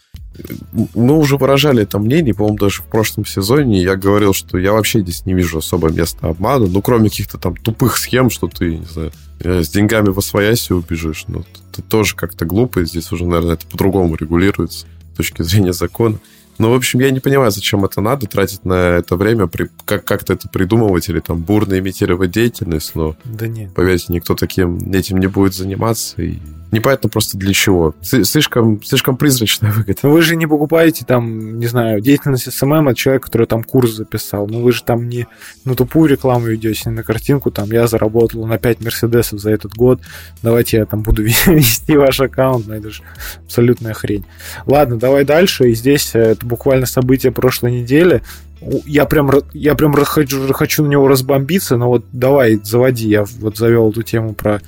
мы 0.94 1.18
уже 1.18 1.36
выражали 1.36 1.82
это 1.82 1.98
мнение, 1.98 2.34
по-моему, 2.34 2.58
даже 2.58 2.82
в 2.82 2.86
прошлом 2.86 3.26
сезоне 3.26 3.82
я 3.82 3.96
говорил, 3.96 4.32
что 4.32 4.58
я 4.58 4.72
вообще 4.72 5.00
здесь 5.00 5.26
не 5.26 5.34
вижу 5.34 5.58
особо 5.58 5.90
места 5.90 6.28
обмана, 6.28 6.66
ну, 6.66 6.80
кроме 6.80 7.08
каких-то 7.08 7.38
там 7.38 7.56
тупых 7.56 7.96
схем, 7.96 8.30
что 8.30 8.46
ты, 8.46 8.76
не 8.76 8.86
знаю, 8.86 9.12
э, 9.40 9.62
с 9.62 9.68
деньгами 9.68 10.10
во 10.10 10.22
свояси 10.22 10.72
убежишь, 10.72 11.24
но 11.26 11.44
это 11.72 11.82
тоже 11.82 12.14
как-то 12.14 12.44
глупо, 12.44 12.80
и 12.80 12.86
здесь 12.86 13.10
уже, 13.10 13.24
наверное, 13.24 13.54
это 13.54 13.66
по-другому 13.66 14.14
регулируется 14.14 14.86
с 15.12 15.16
точки 15.16 15.42
зрения 15.42 15.72
закона. 15.72 16.18
Ну, 16.58 16.70
в 16.70 16.74
общем, 16.74 17.00
я 17.00 17.10
не 17.10 17.20
понимаю, 17.20 17.50
зачем 17.50 17.84
это 17.84 18.00
надо, 18.00 18.26
тратить 18.26 18.64
на 18.64 18.96
это 18.96 19.16
время, 19.16 19.46
при, 19.46 19.70
как, 19.84 20.04
как-то 20.04 20.32
это 20.32 20.48
придумывать 20.48 21.08
или 21.08 21.20
там 21.20 21.40
бурно 21.40 21.78
имитировать 21.78 22.32
деятельность, 22.32 22.94
но, 22.94 23.16
да 23.24 23.46
нет. 23.46 23.72
поверьте, 23.74 24.12
никто 24.12 24.34
таким 24.34 24.92
этим 24.92 25.18
не 25.18 25.28
будет 25.28 25.54
заниматься, 25.54 26.20
и 26.20 26.38
непонятно 26.70 27.08
просто 27.08 27.38
для 27.38 27.52
чего. 27.52 27.94
Слишком, 28.02 28.82
слишком 28.82 29.16
призрачная 29.16 29.72
выгода. 29.72 29.98
Но 30.02 30.10
вы 30.10 30.22
же 30.22 30.36
не 30.36 30.46
покупаете 30.46 31.04
там, 31.04 31.58
не 31.58 31.66
знаю, 31.66 32.00
деятельность 32.00 32.52
SMM 32.52 32.88
от 32.88 32.96
человека, 32.96 33.26
который 33.26 33.46
там 33.46 33.62
курс 33.62 33.92
записал. 33.92 34.46
Ну 34.46 34.62
вы 34.62 34.72
же 34.72 34.82
там 34.82 35.08
не 35.08 35.26
на 35.64 35.74
тупую 35.74 36.10
рекламу 36.10 36.46
ведете, 36.46 36.90
не 36.90 36.96
на 36.96 37.02
картинку, 37.02 37.50
там 37.50 37.70
я 37.70 37.86
заработал 37.86 38.46
на 38.46 38.58
5 38.58 38.80
Мерседесов 38.80 39.40
за 39.40 39.50
этот 39.50 39.74
год, 39.74 40.00
давайте 40.42 40.78
я 40.78 40.86
там 40.86 41.02
буду 41.02 41.22
вести 41.46 41.96
ваш 41.96 42.20
аккаунт, 42.20 42.66
ну 42.66 42.74
это 42.74 42.90
же 42.90 43.02
абсолютная 43.44 43.94
хрень. 43.94 44.24
Ладно, 44.66 44.98
давай 44.98 45.24
дальше, 45.24 45.70
и 45.70 45.74
здесь 45.74 46.14
э, 46.14 46.20
это 46.20 46.46
буквально 46.46 46.86
событие 46.86 47.32
прошлой 47.32 47.72
недели. 47.72 48.22
Я 48.60 49.04
прям, 49.04 49.30
я 49.52 49.74
прям 49.76 49.92
хочу, 49.92 50.52
хочу 50.52 50.82
на 50.82 50.88
него 50.88 51.06
разбомбиться, 51.06 51.76
но 51.76 51.88
вот 51.88 52.04
давай, 52.12 52.58
заводи. 52.62 53.08
Я 53.08 53.24
вот 53.38 53.56
завел 53.56 53.90
эту 53.90 54.02
тему 54.02 54.34
про 54.34 54.60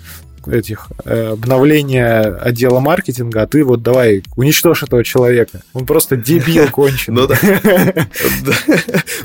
этих 0.46 0.88
э, 1.04 1.32
обновления 1.32 2.20
отдела 2.20 2.80
маркетинга, 2.80 3.42
а 3.42 3.46
ты 3.46 3.64
вот 3.64 3.82
давай 3.82 4.22
уничтожь 4.36 4.82
этого 4.82 5.04
человека. 5.04 5.62
Он 5.72 5.86
просто 5.86 6.16
дебил 6.16 6.68
конченый. 6.72 7.22
Ну 7.22 7.26
да. 7.28 7.36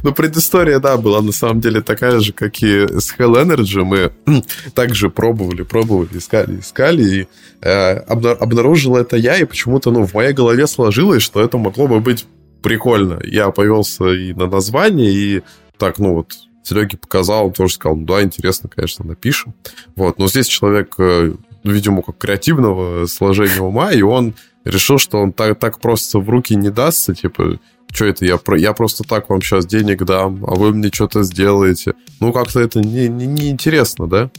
Ну, 0.03 0.13
предыстория, 0.13 0.79
да, 0.79 0.97
была 0.97 1.21
на 1.21 1.31
самом 1.31 1.61
деле 1.61 1.81
такая 1.81 2.19
же, 2.19 2.33
как 2.33 2.61
и 2.61 2.87
с 2.87 3.15
Hell 3.17 3.35
Energy. 3.43 3.83
Мы 3.83 4.11
также 4.73 5.09
пробовали, 5.09 5.63
пробовали, 5.63 6.17
искали, 6.17 6.59
искали, 6.59 7.03
и 7.03 7.27
э, 7.61 7.97
обнаружил 7.97 8.95
это 8.95 9.17
я, 9.17 9.37
и 9.37 9.45
почему-то, 9.45 9.91
ну, 9.91 10.05
в 10.05 10.13
моей 10.13 10.33
голове 10.33 10.67
сложилось, 10.67 11.23
что 11.23 11.41
это 11.41 11.57
могло 11.57 11.87
бы 11.87 11.99
быть 11.99 12.25
прикольно. 12.61 13.19
Я 13.23 13.51
повелся 13.51 14.09
и 14.09 14.33
на 14.33 14.47
название, 14.47 15.11
и 15.11 15.43
так, 15.77 15.99
ну 15.99 16.13
вот, 16.13 16.33
Сереге 16.67 16.97
показал, 16.97 17.47
он 17.47 17.53
тоже 17.53 17.75
сказал, 17.75 17.95
ну 17.95 18.05
да, 18.05 18.23
интересно, 18.23 18.69
конечно, 18.69 19.05
напишем. 19.05 19.53
Вот, 19.95 20.17
но 20.17 20.27
здесь 20.27 20.47
человек, 20.47 20.95
э, 20.97 21.33
ну, 21.63 21.71
видимо, 21.71 22.01
как 22.01 22.17
креативного 22.17 23.05
сложения 23.05 23.61
ума, 23.61 23.91
и 23.91 24.01
он 24.01 24.33
решил, 24.63 24.97
что 24.97 25.19
он 25.19 25.31
так, 25.31 25.59
так 25.59 25.79
просто 25.79 26.19
в 26.19 26.29
руки 26.29 26.55
не 26.55 26.71
дастся, 26.71 27.13
типа, 27.13 27.59
что 27.91 28.05
это, 28.05 28.25
я, 28.25 28.39
я 28.57 28.73
просто 28.73 29.03
так 29.03 29.29
вам 29.29 29.41
сейчас 29.41 29.67
денег 29.67 30.03
дам, 30.05 30.43
а 30.45 30.55
вы 30.55 30.73
мне 30.73 30.89
что-то 30.91 31.23
сделаете. 31.23 31.93
Ну, 32.19 32.33
как-то 32.33 32.59
это 32.59 32.79
не, 32.79 33.07
не, 33.07 33.27
не 33.27 33.49
интересно, 33.51 34.07
да? 34.07 34.31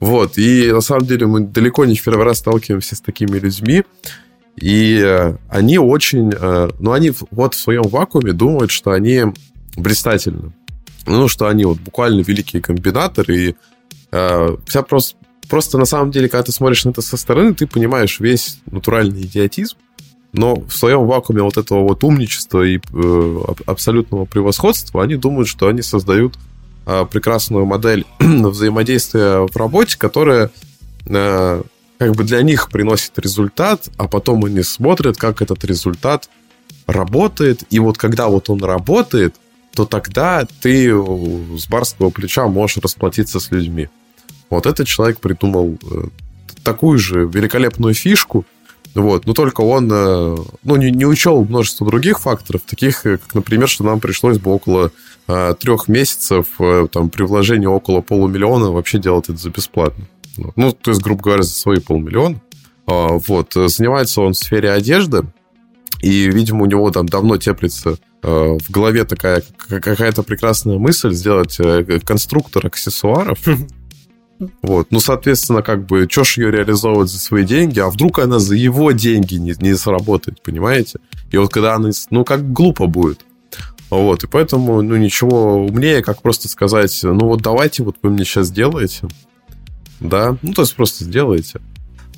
Вот, 0.00 0.36
и 0.36 0.70
на 0.72 0.80
самом 0.80 1.06
деле 1.06 1.26
мы 1.26 1.40
далеко 1.40 1.84
не 1.84 1.94
в 1.94 2.04
первый 2.04 2.24
раз 2.24 2.38
сталкиваемся 2.38 2.96
с 2.96 3.00
такими 3.00 3.38
людьми, 3.38 3.84
и 4.56 5.00
э, 5.00 5.36
они 5.48 5.78
очень, 5.78 6.32
э, 6.32 6.70
ну, 6.80 6.92
они 6.92 7.12
вот 7.30 7.54
в 7.54 7.60
своем 7.60 7.82
вакууме 7.82 8.32
думают, 8.32 8.72
что 8.72 8.90
они 8.90 9.22
блистательны 9.76 10.52
ну, 11.08 11.28
что 11.28 11.48
они 11.48 11.64
вот 11.64 11.78
буквально 11.78 12.20
великие 12.20 12.62
комбинаторы, 12.62 13.36
и 13.36 13.56
э, 14.12 14.56
вся 14.66 14.82
просто, 14.82 15.16
просто 15.48 15.78
на 15.78 15.84
самом 15.84 16.10
деле, 16.10 16.28
когда 16.28 16.44
ты 16.44 16.52
смотришь 16.52 16.84
на 16.84 16.90
это 16.90 17.02
со 17.02 17.16
стороны, 17.16 17.54
ты 17.54 17.66
понимаешь 17.66 18.20
весь 18.20 18.60
натуральный 18.70 19.22
идиотизм, 19.22 19.76
но 20.32 20.56
в 20.56 20.70
своем 20.72 21.06
вакууме 21.06 21.42
вот 21.42 21.56
этого 21.56 21.82
вот 21.82 22.04
умничества 22.04 22.62
и 22.62 22.78
э, 22.78 23.38
абсолютного 23.66 24.26
превосходства 24.26 25.02
они 25.02 25.16
думают, 25.16 25.48
что 25.48 25.68
они 25.68 25.82
создают 25.82 26.38
э, 26.86 27.06
прекрасную 27.10 27.64
модель 27.64 28.04
взаимодействия 28.18 29.46
в 29.46 29.56
работе, 29.56 29.96
которая 29.98 30.50
э, 31.06 31.62
как 31.98 32.14
бы 32.14 32.24
для 32.24 32.42
них 32.42 32.70
приносит 32.70 33.18
результат, 33.18 33.88
а 33.96 34.06
потом 34.06 34.44
они 34.44 34.62
смотрят, 34.62 35.16
как 35.16 35.42
этот 35.42 35.64
результат 35.64 36.28
работает, 36.86 37.64
и 37.70 37.78
вот 37.78 37.98
когда 37.98 38.28
вот 38.28 38.50
он 38.50 38.62
работает, 38.62 39.34
то 39.74 39.84
тогда 39.84 40.46
ты 40.60 40.90
с 40.90 41.68
барского 41.68 42.10
плеча 42.10 42.46
можешь 42.48 42.78
расплатиться 42.78 43.40
с 43.40 43.50
людьми. 43.50 43.88
Вот 44.50 44.66
этот 44.66 44.86
человек 44.86 45.20
придумал 45.20 45.78
э, 45.82 46.04
такую 46.64 46.98
же 46.98 47.26
великолепную 47.26 47.94
фишку, 47.94 48.44
вот, 48.94 49.26
но 49.26 49.34
только 49.34 49.60
он 49.60 49.88
э, 49.92 50.36
ну, 50.64 50.76
не, 50.76 50.90
не 50.90 51.04
учел 51.04 51.44
множество 51.44 51.86
других 51.86 52.18
факторов, 52.20 52.62
таких, 52.62 53.04
э, 53.06 53.18
как, 53.18 53.34
например, 53.34 53.68
что 53.68 53.84
нам 53.84 54.00
пришлось 54.00 54.38
бы 54.38 54.52
около 54.52 54.90
трех 55.60 55.88
месяцев 55.88 56.46
там, 56.90 57.10
при 57.10 57.22
вложении 57.22 57.66
около 57.66 58.00
полумиллиона 58.00 58.70
вообще 58.70 58.98
делать 58.98 59.28
это 59.28 59.36
за 59.36 59.50
бесплатно. 59.50 60.06
Ну, 60.56 60.72
то 60.72 60.90
есть, 60.90 61.02
грубо 61.02 61.22
говоря, 61.22 61.42
за 61.42 61.50
свои 61.50 61.80
полмиллиона. 61.80 62.40
А, 62.86 63.18
вот. 63.18 63.52
Занимается 63.52 64.22
он 64.22 64.32
в 64.32 64.38
сфере 64.38 64.70
одежды, 64.70 65.24
и, 66.00 66.30
видимо, 66.30 66.62
у 66.62 66.66
него 66.66 66.90
там 66.90 67.06
давно 67.06 67.36
теплится 67.36 67.98
Э, 67.98 68.07
в 68.22 68.70
голове 68.70 69.04
такая 69.04 69.42
какая-то 69.56 70.22
прекрасная 70.22 70.78
мысль 70.78 71.12
сделать 71.12 71.58
э, 71.60 72.00
конструктор 72.04 72.66
аксессуаров. 72.66 73.38
Вот. 74.62 74.92
Ну, 74.92 75.00
соответственно, 75.00 75.62
как 75.62 75.86
бы, 75.86 76.06
что 76.08 76.22
ж 76.22 76.38
ее 76.38 76.52
реализовывать 76.52 77.10
за 77.10 77.18
свои 77.18 77.44
деньги, 77.44 77.80
а 77.80 77.88
вдруг 77.88 78.20
она 78.20 78.38
за 78.38 78.54
его 78.54 78.92
деньги 78.92 79.34
не, 79.34 79.52
не 79.60 79.74
сработает, 79.74 80.40
понимаете? 80.42 81.00
И 81.32 81.36
вот 81.36 81.52
когда 81.52 81.74
она, 81.74 81.90
ну, 82.10 82.24
как 82.24 82.52
глупо 82.52 82.86
будет. 82.86 83.24
Вот, 83.90 84.22
и 84.22 84.26
поэтому, 84.28 84.80
ну, 84.80 84.94
ничего 84.94 85.64
умнее, 85.64 86.02
как 86.02 86.22
просто 86.22 86.48
сказать, 86.48 86.96
ну, 87.02 87.26
вот 87.26 87.42
давайте, 87.42 87.82
вот 87.82 87.96
вы 88.00 88.10
мне 88.10 88.24
сейчас 88.24 88.46
сделаете, 88.46 89.08
да, 89.98 90.36
ну, 90.42 90.52
то 90.52 90.62
есть 90.62 90.76
просто 90.76 91.02
сделаете. 91.02 91.60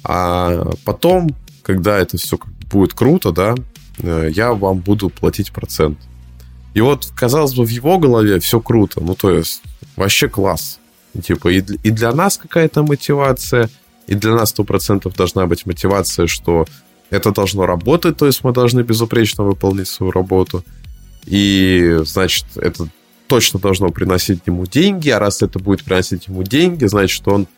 А 0.04 0.72
потом, 0.84 1.34
когда 1.62 1.98
это 1.98 2.18
все 2.18 2.38
будет 2.70 2.92
круто, 2.92 3.32
да, 3.32 3.54
Э, 3.54 3.69
я 4.02 4.52
вам 4.52 4.78
буду 4.78 5.10
платить 5.10 5.52
процент. 5.52 5.98
И 6.74 6.80
вот, 6.80 7.06
казалось 7.14 7.54
бы, 7.54 7.64
в 7.64 7.68
его 7.68 7.98
голове 7.98 8.38
все 8.40 8.60
круто. 8.60 9.00
Ну, 9.00 9.14
то 9.14 9.30
есть, 9.30 9.62
вообще 9.96 10.28
класс. 10.28 10.78
Типа, 11.22 11.48
и, 11.48 11.62
и 11.82 11.90
для 11.90 12.12
нас 12.12 12.38
какая-то 12.38 12.82
мотивация, 12.82 13.68
и 14.06 14.14
для 14.14 14.34
нас 14.34 14.50
сто 14.50 14.64
процентов 14.64 15.14
должна 15.16 15.46
быть 15.46 15.66
мотивация, 15.66 16.26
что 16.26 16.66
это 17.10 17.32
должно 17.32 17.66
работать, 17.66 18.16
то 18.16 18.26
есть 18.26 18.44
мы 18.44 18.52
должны 18.52 18.82
безупречно 18.82 19.42
выполнить 19.42 19.88
свою 19.88 20.12
работу. 20.12 20.64
И, 21.26 21.98
значит, 22.04 22.46
это 22.56 22.88
точно 23.26 23.58
должно 23.58 23.90
приносить 23.90 24.42
ему 24.46 24.66
деньги, 24.66 25.10
а 25.10 25.18
раз 25.18 25.42
это 25.42 25.58
будет 25.58 25.82
приносить 25.82 26.28
ему 26.28 26.44
деньги, 26.44 26.86
значит, 26.86 27.26
он 27.26 27.48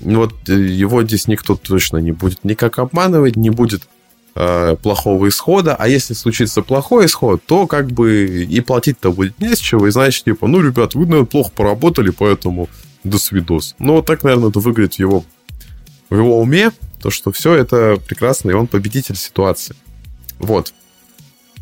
ну, 0.00 0.20
вот 0.20 0.34
э, 0.48 0.52
его 0.52 1.02
здесь 1.02 1.26
никто 1.26 1.56
точно 1.56 1.98
не 1.98 2.12
будет 2.12 2.44
никак 2.44 2.78
обманывать, 2.78 3.36
не 3.36 3.50
будет 3.50 3.88
Э, 4.38 4.76
плохого 4.82 5.28
исхода, 5.28 5.74
а 5.74 5.88
если 5.88 6.12
случится 6.12 6.60
плохой 6.60 7.06
исход, 7.06 7.42
то 7.46 7.66
как 7.66 7.90
бы 7.90 8.44
и 8.44 8.60
платить-то 8.60 9.10
будет 9.10 9.40
не 9.40 9.56
с 9.56 9.58
чего, 9.58 9.86
и 9.86 9.90
значит, 9.90 10.24
типа, 10.24 10.46
ну, 10.46 10.60
ребят, 10.60 10.94
вы, 10.94 11.06
наверное, 11.06 11.24
плохо 11.24 11.50
поработали, 11.56 12.10
поэтому 12.10 12.68
до 13.02 13.18
свидос. 13.18 13.74
Ну, 13.78 13.94
вот 13.94 14.04
так, 14.04 14.24
наверное, 14.24 14.50
это 14.50 14.60
выглядит 14.60 14.96
в 14.96 14.98
его, 14.98 15.24
в 16.10 16.16
его 16.18 16.38
уме, 16.38 16.70
то, 17.00 17.08
что 17.08 17.32
все 17.32 17.54
это 17.54 17.96
прекрасно, 18.06 18.50
и 18.50 18.52
он 18.52 18.66
победитель 18.66 19.16
ситуации. 19.16 19.74
Вот. 20.38 20.74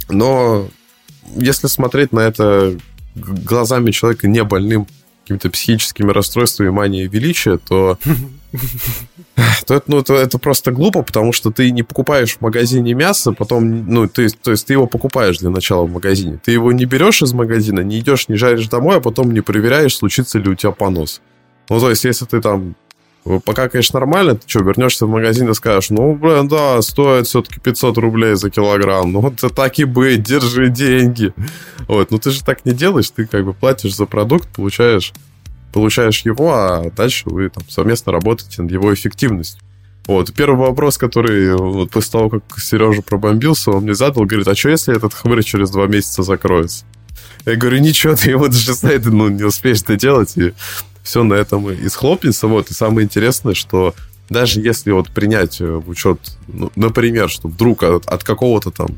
Но 0.09 0.67
если 1.37 1.69
смотреть 1.69 2.11
на 2.11 2.21
это 2.21 2.77
глазами 3.15 3.93
человека 3.93 4.27
не 4.27 4.43
больным 4.43 4.89
какими-то 5.23 5.49
психическими 5.51 6.11
расстройствами, 6.11 6.71
манией 6.71 7.07
величия, 7.07 7.57
то 7.57 8.01
то 9.67 9.75
это, 9.75 9.85
ну, 9.87 9.99
это, 9.99 10.15
это 10.15 10.39
просто 10.39 10.73
глупо, 10.73 11.03
потому 11.03 11.33
что 11.33 11.51
ты 11.51 11.71
не 11.71 11.83
покупаешь 11.83 12.37
в 12.37 12.41
магазине 12.41 12.95
мясо, 12.95 13.33
потом, 13.33 13.87
ну, 13.87 14.09
ты, 14.09 14.29
то 14.29 14.51
есть 14.51 14.67
ты 14.67 14.75
его 14.75 14.87
покупаешь 14.87 15.39
для 15.39 15.51
начала 15.51 15.85
в 15.85 15.93
магазине. 15.93 16.41
Ты 16.43 16.53
его 16.53 16.73
не 16.73 16.85
берешь 16.85 17.23
из 17.23 17.33
магазина, 17.33 17.81
не 17.81 17.99
идешь, 17.99 18.29
не 18.29 18.37
жаришь 18.37 18.69
домой, 18.69 18.99
а 18.99 19.01
потом 19.01 19.33
не 19.33 19.41
проверяешь, 19.41 19.97
случится 19.97 20.39
ли 20.39 20.49
у 20.49 20.55
тебя 20.55 20.73
понос. 20.73 21.21
Ну, 21.69 21.81
то 21.81 21.91
есть, 21.91 22.05
если 22.05 22.27
ты 22.27 22.41
там 22.41 22.75
Пока, 23.47 23.71
конечно, 23.71 23.99
нормально, 23.99 24.35
ты 24.35 24.43
что, 24.47 24.61
вернешься 24.61 25.07
в 25.07 25.09
магазин 25.09 25.49
и 25.49 25.55
скажешь, 25.55 25.89
ну, 25.89 26.15
блин, 26.15 26.47
да, 26.47 26.83
стоит 26.83 27.27
все-таки 27.27 27.59
500 27.59 27.97
рублей 27.97 28.35
за 28.35 28.51
килограмм, 28.51 29.13
ну, 29.13 29.27
это 29.27 29.49
так 29.49 29.79
и 29.79 29.85
быть, 29.85 30.23
держи 30.23 30.69
деньги. 30.69 31.33
Вот, 31.89 32.11
ну 32.11 32.19
ты 32.19 32.31
же 32.31 32.45
так 32.45 32.67
не 32.67 32.73
делаешь, 32.73 33.09
ты 33.09 33.27
как 33.27 33.47
бы 33.47 33.55
платишь 33.55 33.97
за 33.97 34.05
продукт, 34.05 34.49
получаешь, 34.55 35.15
получаешь 35.75 36.21
его, 36.21 36.55
а 36.55 36.91
дальше 36.97 37.25
вы 37.27 37.51
там 37.51 37.65
совместно 37.69 38.13
работаете 38.13 38.63
над 38.63 38.71
его 38.71 38.95
эффективностью. 38.95 39.61
Вот, 40.07 40.33
первый 40.33 40.69
вопрос, 40.69 40.99
который 40.99 41.57
вот 41.57 41.91
после 41.91 42.13
того, 42.13 42.31
как 42.31 42.43
Сережа 42.59 43.03
пробомбился, 43.03 43.73
он 43.73 43.83
мне 43.83 43.95
задал, 43.95 44.25
говорит, 44.25 44.47
а 44.47 44.55
что 44.55 44.69
если 44.69 44.97
этот 44.97 45.15
хмырь 45.15 45.43
через 45.43 45.71
два 45.71 45.87
месяца 45.87 46.23
закроется? 46.23 46.85
Я 47.45 47.57
говорю, 47.57 47.79
ничего, 47.79 48.15
ты 48.15 48.31
его 48.31 48.47
даже 48.47 48.75
сайта 48.75 49.11
ну, 49.11 49.29
не 49.29 49.43
успеешь 49.43 49.83
это 49.83 49.97
делать, 49.97 50.37
и 50.37 50.53
все 51.03 51.25
на 51.25 51.35
этом 51.35 51.69
и 51.71 51.89
схлопнется. 51.89 52.47
Вот. 52.47 52.71
И 52.71 52.75
самое 52.75 53.05
интересное, 53.05 53.55
что 53.55 53.95
даже 54.31 54.61
если 54.61 54.93
вот 54.93 55.11
принять 55.11 55.61
э, 55.61 55.67
в 55.67 55.89
учет, 55.89 56.19
ну, 56.47 56.71
например, 56.77 57.29
что 57.29 57.49
вдруг 57.49 57.83
от, 57.83 58.07
от 58.07 58.23
какого-то 58.23 58.71
там 58.71 58.89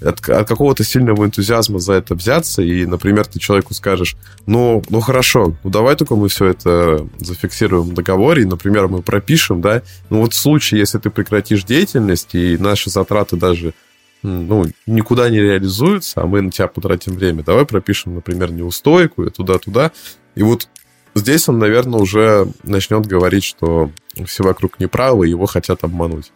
от, 0.00 0.28
от 0.28 0.48
какого-то 0.48 0.84
сильного 0.84 1.24
энтузиазма 1.24 1.78
за 1.78 1.94
это 1.94 2.14
взяться, 2.14 2.62
и, 2.62 2.86
например, 2.86 3.26
ты 3.26 3.38
человеку 3.38 3.74
скажешь, 3.74 4.16
ну, 4.46 4.82
ну 4.88 5.00
хорошо, 5.00 5.56
ну 5.62 5.70
давай 5.70 5.96
только 5.96 6.16
мы 6.16 6.28
все 6.28 6.46
это 6.46 7.06
зафиксируем 7.18 7.84
в 7.84 7.94
договоре, 7.94 8.42
и, 8.42 8.46
например, 8.46 8.88
мы 8.88 9.02
пропишем, 9.02 9.60
да, 9.60 9.82
ну 10.10 10.20
вот 10.20 10.32
в 10.32 10.36
случае, 10.36 10.80
если 10.80 10.98
ты 10.98 11.10
прекратишь 11.10 11.64
деятельность, 11.64 12.34
и 12.34 12.56
наши 12.58 12.90
затраты 12.90 13.36
даже 13.36 13.74
ну, 14.22 14.64
никуда 14.86 15.28
не 15.28 15.38
реализуются, 15.38 16.22
а 16.22 16.26
мы 16.26 16.40
на 16.40 16.50
тебя 16.50 16.66
потратим 16.66 17.12
время, 17.12 17.42
давай 17.42 17.66
пропишем, 17.66 18.14
например, 18.14 18.52
неустойку, 18.52 19.24
и 19.24 19.30
туда-туда, 19.30 19.92
и 20.34 20.42
вот 20.42 20.68
Здесь 21.16 21.48
он, 21.48 21.60
наверное, 21.60 22.00
уже 22.00 22.48
начнет 22.64 23.06
говорить, 23.06 23.44
что 23.44 23.92
все 24.26 24.42
вокруг 24.42 24.80
неправы, 24.80 25.28
его 25.28 25.46
хотят 25.46 25.84
обмануть. 25.84 26.32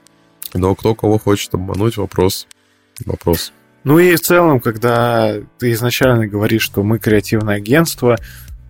Но 0.54 0.74
кто 0.76 0.94
кого 0.94 1.18
хочет 1.18 1.52
обмануть, 1.54 1.96
вопрос. 1.96 2.46
Вопрос. 3.06 3.52
Ну 3.84 3.98
и 3.98 4.14
в 4.16 4.20
целом, 4.20 4.60
когда 4.60 5.34
ты 5.58 5.72
изначально 5.72 6.26
говоришь, 6.26 6.62
что 6.62 6.82
мы 6.82 6.98
креативное 6.98 7.56
агентство, 7.56 8.18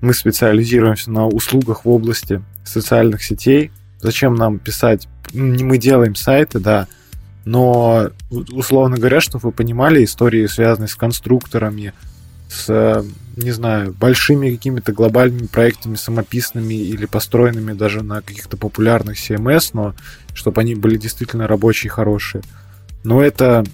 мы 0.00 0.14
специализируемся 0.14 1.10
на 1.10 1.26
услугах 1.26 1.84
в 1.84 1.88
области 1.88 2.42
социальных 2.64 3.22
сетей, 3.22 3.72
зачем 4.00 4.34
нам 4.34 4.58
писать? 4.58 5.08
Мы 5.32 5.78
делаем 5.78 6.14
сайты, 6.14 6.60
да, 6.60 6.86
но, 7.44 8.10
условно 8.30 8.98
говоря, 8.98 9.20
чтобы 9.20 9.48
вы 9.48 9.52
понимали, 9.52 10.04
истории, 10.04 10.46
связанные 10.46 10.88
с 10.88 10.94
конструкторами, 10.94 11.94
с, 12.50 13.04
не 13.36 13.50
знаю, 13.52 13.94
большими 13.94 14.50
какими-то 14.50 14.92
глобальными 14.92 15.46
проектами 15.46 15.96
самописными 15.96 16.74
или 16.74 17.06
построенными 17.06 17.72
даже 17.72 18.02
на 18.02 18.20
каких-то 18.20 18.56
популярных 18.56 19.16
CMS, 19.16 19.70
но 19.72 19.94
чтобы 20.34 20.60
они 20.60 20.74
были 20.74 20.96
действительно 20.96 21.46
рабочие, 21.46 21.90
хорошие. 21.90 22.42
Но 23.02 23.22
это 23.22 23.64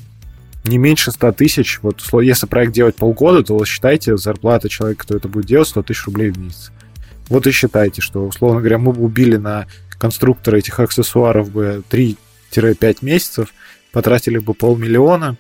не 0.65 0.78
меньше 0.78 1.12
100 1.12 1.32
тысяч. 1.32 1.78
Вот 1.82 2.03
если 2.23 2.47
проект 2.47 2.73
делать 2.73 2.97
полгода, 2.97 3.43
то 3.43 3.65
считайте, 3.65 4.16
зарплата 4.16 4.69
человека, 4.69 5.05
кто 5.05 5.16
это 5.16 5.28
будет 5.28 5.47
делать, 5.47 5.69
100 5.69 5.82
тысяч 5.82 6.05
рублей 6.07 6.31
в 6.31 6.39
месяц. 6.39 6.73
Вот 7.28 7.47
и 7.47 7.51
считайте, 7.51 8.01
что, 8.01 8.27
условно 8.27 8.61
говоря, 8.61 8.78
мы 8.78 8.93
бы 8.93 9.03
убили 9.03 9.36
на 9.36 9.66
конструктора 9.99 10.57
этих 10.57 10.81
аксессуаров 10.81 11.51
бы 11.51 11.82
3-5 11.91 12.99
месяцев, 13.03 13.55
потратили 13.93 14.39
бы 14.39 14.55
полмиллиона, 14.55 15.36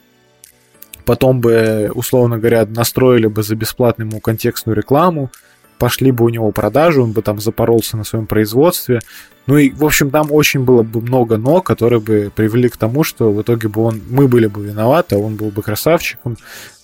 потом 1.04 1.40
бы, 1.40 1.90
условно 1.94 2.38
говоря, 2.38 2.64
настроили 2.66 3.26
бы 3.26 3.42
за 3.42 3.56
бесплатную 3.56 4.08
ему 4.08 4.20
контекстную 4.20 4.76
рекламу, 4.76 5.30
пошли 5.78 6.12
бы 6.12 6.24
у 6.24 6.28
него 6.28 6.50
продажи, 6.52 7.02
он 7.02 7.12
бы 7.12 7.20
там 7.20 7.40
запоролся 7.40 7.96
на 7.96 8.04
своем 8.04 8.26
производстве. 8.26 9.00
Ну 9.46 9.58
и, 9.58 9.70
в 9.70 9.84
общем, 9.84 10.10
там 10.10 10.32
очень 10.32 10.60
было 10.60 10.82
бы 10.82 11.00
много 11.00 11.36
«но», 11.36 11.60
которые 11.60 12.00
бы 12.00 12.32
привели 12.34 12.68
к 12.68 12.76
тому, 12.76 13.04
что 13.04 13.30
в 13.30 13.42
итоге 13.42 13.68
бы 13.68 13.82
он, 13.82 14.00
мы 14.08 14.26
были 14.26 14.46
бы 14.46 14.64
виноваты, 14.64 15.16
а 15.16 15.18
он 15.18 15.36
был 15.36 15.50
бы 15.50 15.62
красавчиком. 15.62 16.36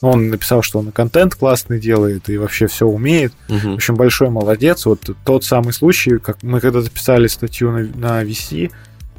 Но 0.02 0.10
он 0.10 0.28
написал, 0.28 0.62
что 0.62 0.78
он 0.80 0.90
и 0.90 0.92
контент 0.92 1.34
классный 1.34 1.80
делает, 1.80 2.28
и 2.28 2.36
вообще 2.36 2.66
все 2.66 2.86
умеет. 2.86 3.32
Угу. 3.48 3.70
В 3.70 3.74
общем, 3.74 3.94
большой 3.94 4.30
молодец. 4.30 4.84
Вот 4.84 5.10
тот 5.24 5.44
самый 5.44 5.72
случай, 5.72 6.18
как 6.18 6.42
мы 6.42 6.60
когда-то 6.60 6.90
писали 6.90 7.28
статью 7.28 7.70
на, 7.72 7.78
на 7.96 8.24
VC, 8.24 8.70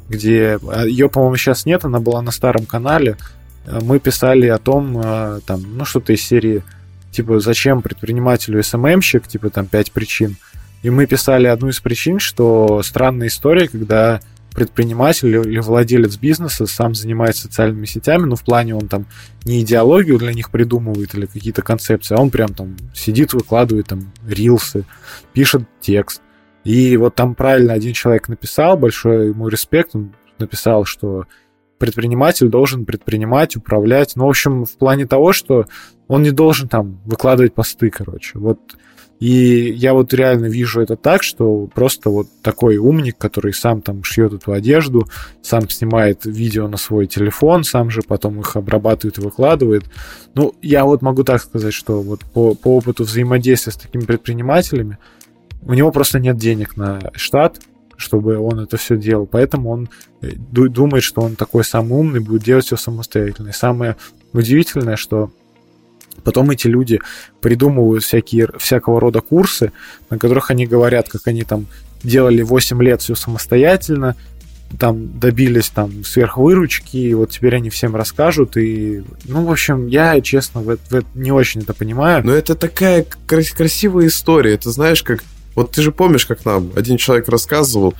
где 0.08 0.58
а, 0.68 0.84
ее, 0.84 1.08
по-моему, 1.08 1.36
сейчас 1.36 1.66
нет, 1.66 1.84
она 1.84 1.98
была 1.98 2.22
на 2.22 2.30
старом 2.30 2.66
канале, 2.66 3.16
Э, 3.66 3.80
мы 3.82 3.98
писали 3.98 4.46
о 4.46 4.58
том, 4.58 4.98
э, 4.98 5.40
там, 5.46 5.62
ну, 5.76 5.84
что-то 5.84 6.12
из 6.12 6.22
серии, 6.22 6.62
типа, 7.10 7.40
зачем 7.40 7.82
предпринимателю 7.82 8.62
СММщик, 8.62 9.26
типа, 9.26 9.50
там, 9.50 9.66
пять 9.66 9.92
причин. 9.92 10.36
И 10.82 10.90
мы 10.90 11.06
писали 11.06 11.46
одну 11.46 11.68
из 11.68 11.80
причин, 11.80 12.18
что 12.18 12.82
странная 12.82 13.28
история, 13.28 13.68
когда 13.68 14.20
предприниматель 14.54 15.28
или 15.28 15.60
владелец 15.60 16.16
бизнеса 16.16 16.66
сам 16.66 16.94
занимается 16.94 17.44
социальными 17.44 17.86
сетями, 17.86 18.24
но 18.24 18.36
в 18.36 18.42
плане 18.42 18.74
он 18.74 18.88
там 18.88 19.06
не 19.44 19.62
идеологию 19.62 20.18
для 20.18 20.32
них 20.34 20.50
придумывает 20.50 21.14
или 21.14 21.26
какие-то 21.26 21.62
концепции, 21.62 22.14
а 22.14 22.20
он 22.20 22.30
прям 22.30 22.52
там 22.52 22.76
сидит, 22.94 23.32
выкладывает 23.32 23.86
там 23.86 24.12
рилсы, 24.26 24.84
пишет 25.32 25.62
текст. 25.80 26.20
И 26.64 26.96
вот 26.96 27.14
там 27.14 27.34
правильно 27.34 27.72
один 27.72 27.92
человек 27.92 28.28
написал, 28.28 28.76
большой 28.76 29.28
ему 29.28 29.48
респект, 29.48 29.94
он 29.94 30.14
написал, 30.38 30.84
что 30.84 31.26
предприниматель 31.78 32.48
должен 32.48 32.84
предпринимать, 32.84 33.56
управлять. 33.56 34.12
Ну, 34.14 34.26
в 34.26 34.28
общем, 34.28 34.64
в 34.64 34.76
плане 34.76 35.06
того, 35.06 35.32
что 35.32 35.66
он 36.06 36.22
не 36.22 36.30
должен 36.30 36.68
там 36.68 37.00
выкладывать 37.04 37.54
посты, 37.54 37.90
короче. 37.90 38.38
Вот 38.38 38.60
и 39.22 39.72
я 39.74 39.94
вот 39.94 40.12
реально 40.12 40.46
вижу 40.46 40.80
это 40.80 40.96
так, 40.96 41.22
что 41.22 41.68
просто 41.72 42.10
вот 42.10 42.26
такой 42.42 42.78
умник, 42.78 43.16
который 43.18 43.54
сам 43.54 43.80
там 43.80 44.02
шьет 44.02 44.32
эту 44.32 44.50
одежду, 44.50 45.06
сам 45.42 45.70
снимает 45.70 46.24
видео 46.24 46.66
на 46.66 46.76
свой 46.76 47.06
телефон, 47.06 47.62
сам 47.62 47.88
же 47.88 48.02
потом 48.02 48.40
их 48.40 48.56
обрабатывает 48.56 49.18
и 49.18 49.20
выкладывает. 49.20 49.84
Ну, 50.34 50.56
я 50.60 50.84
вот 50.84 51.02
могу 51.02 51.22
так 51.22 51.40
сказать, 51.40 51.72
что 51.72 52.02
вот 52.02 52.24
по, 52.24 52.56
по 52.56 52.78
опыту 52.78 53.04
взаимодействия 53.04 53.72
с 53.72 53.76
такими 53.76 54.02
предпринимателями, 54.02 54.98
у 55.64 55.72
него 55.72 55.92
просто 55.92 56.18
нет 56.18 56.36
денег 56.36 56.76
на 56.76 56.98
штат, 57.14 57.60
чтобы 57.96 58.38
он 58.38 58.58
это 58.58 58.76
все 58.76 58.96
делал. 58.96 59.26
Поэтому 59.26 59.70
он 59.70 59.88
э, 60.20 60.32
думает, 60.34 61.04
что 61.04 61.20
он 61.20 61.36
такой 61.36 61.62
самый 61.62 61.92
умный, 61.92 62.18
будет 62.18 62.42
делать 62.42 62.64
все 62.64 62.74
самостоятельно. 62.74 63.50
И 63.50 63.52
самое 63.52 63.94
удивительное, 64.32 64.96
что 64.96 65.30
потом 66.24 66.50
эти 66.50 66.66
люди 66.66 67.00
придумывают 67.40 68.04
всякие, 68.04 68.48
всякого 68.58 69.00
рода 69.00 69.20
курсы, 69.20 69.72
на 70.10 70.18
которых 70.18 70.50
они 70.50 70.66
говорят, 70.66 71.08
как 71.08 71.26
они 71.26 71.44
там 71.44 71.66
делали 72.02 72.42
8 72.42 72.82
лет 72.82 73.02
все 73.02 73.14
самостоятельно, 73.14 74.16
там 74.78 75.18
добились 75.18 75.68
там 75.68 76.04
сверхвыручки, 76.04 76.96
и 76.96 77.14
вот 77.14 77.30
теперь 77.30 77.56
они 77.56 77.70
всем 77.70 77.94
расскажут, 77.94 78.56
и, 78.56 79.04
ну, 79.24 79.44
в 79.44 79.50
общем, 79.50 79.86
я, 79.86 80.20
честно, 80.20 80.62
в, 80.62 80.76
в, 80.76 81.04
не 81.14 81.30
очень 81.30 81.60
это 81.60 81.74
понимаю. 81.74 82.24
Но 82.24 82.32
это 82.32 82.54
такая 82.54 83.04
красивая 83.26 84.06
история, 84.06 84.54
это 84.54 84.70
знаешь, 84.70 85.02
как 85.02 85.22
вот 85.54 85.72
ты 85.72 85.82
же 85.82 85.92
помнишь, 85.92 86.26
как 86.26 86.44
нам 86.44 86.70
один 86.74 86.96
человек 86.96 87.28
рассказывал, 87.28 87.94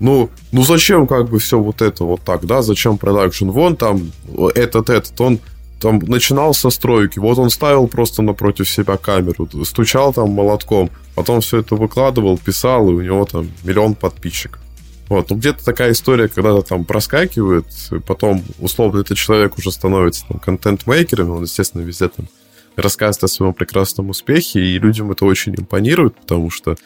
ну, 0.00 0.30
ну 0.52 0.62
зачем 0.62 1.06
как 1.06 1.28
бы 1.28 1.38
все 1.38 1.58
вот 1.58 1.82
это 1.82 2.04
вот 2.04 2.20
так, 2.22 2.46
да, 2.46 2.62
зачем 2.62 2.98
продакшн? 2.98 3.48
Вон 3.48 3.76
там 3.76 4.12
этот, 4.54 4.90
этот, 4.90 5.20
он 5.20 5.40
там 5.80 5.98
начинал 5.98 6.54
со 6.54 6.70
стройки, 6.70 7.18
вот 7.18 7.38
он 7.38 7.50
ставил 7.50 7.86
просто 7.88 8.22
напротив 8.22 8.68
себя 8.68 8.96
камеру, 8.96 9.48
стучал 9.64 10.12
там 10.12 10.30
молотком, 10.30 10.90
потом 11.14 11.40
все 11.40 11.58
это 11.58 11.76
выкладывал, 11.76 12.38
писал, 12.38 12.88
и 12.90 12.94
у 12.94 13.00
него 13.00 13.24
там 13.24 13.48
миллион 13.64 13.94
подписчиков. 13.94 14.60
Вот, 15.08 15.30
ну 15.30 15.36
где-то 15.36 15.64
такая 15.64 15.92
история, 15.92 16.28
когда-то 16.28 16.62
там 16.62 16.84
проскакивает, 16.84 17.66
потом, 18.06 18.42
условно, 18.58 19.00
этот 19.00 19.16
человек 19.16 19.56
уже 19.56 19.72
становится 19.72 20.26
там 20.28 20.38
контент-мейкером, 20.38 21.30
он, 21.30 21.42
естественно, 21.44 21.82
везде 21.82 22.08
там 22.08 22.28
рассказывает 22.76 23.24
о 23.24 23.28
своем 23.28 23.54
прекрасном 23.54 24.10
успехе, 24.10 24.60
и 24.60 24.78
людям 24.78 25.10
это 25.10 25.24
очень 25.24 25.54
импонирует, 25.54 26.16
потому 26.16 26.50
что 26.50 26.76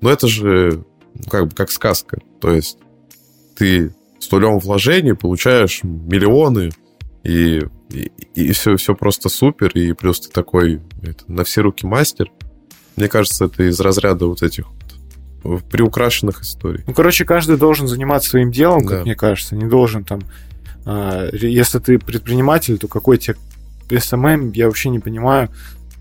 но 0.00 0.10
это 0.10 0.26
же 0.26 0.84
ну, 1.14 1.30
как 1.30 1.48
бы 1.48 1.54
как 1.54 1.70
сказка. 1.70 2.20
То 2.40 2.50
есть 2.50 2.78
ты 3.56 3.94
с 4.18 4.30
нулем 4.30 4.58
вложений 4.58 5.14
получаешь 5.14 5.80
миллионы, 5.82 6.70
и, 7.24 7.62
и, 7.92 8.10
и 8.34 8.52
все, 8.52 8.76
все 8.76 8.94
просто 8.94 9.28
супер, 9.28 9.70
и 9.70 9.92
плюс 9.92 10.20
ты 10.20 10.30
такой 10.30 10.80
это, 11.02 11.24
на 11.28 11.44
все 11.44 11.60
руки 11.60 11.86
мастер. 11.86 12.30
Мне 12.96 13.08
кажется, 13.08 13.46
это 13.46 13.62
из 13.64 13.78
разряда 13.80 14.26
вот 14.26 14.42
этих 14.42 14.66
вот 15.42 15.64
приукрашенных 15.64 16.42
историй. 16.42 16.84
Ну, 16.86 16.94
короче, 16.94 17.24
каждый 17.24 17.56
должен 17.56 17.88
заниматься 17.88 18.30
своим 18.30 18.50
делом, 18.50 18.86
как 18.86 18.98
да. 18.98 19.04
мне 19.04 19.14
кажется, 19.14 19.56
не 19.56 19.66
должен 19.66 20.04
там... 20.04 20.20
А, 20.84 21.28
если 21.32 21.78
ты 21.78 21.98
предприниматель, 21.98 22.78
то 22.78 22.88
какой 22.88 23.18
тебе 23.18 23.36
SMM, 23.88 24.52
я 24.54 24.66
вообще 24.66 24.88
не 24.90 25.00
понимаю. 25.00 25.48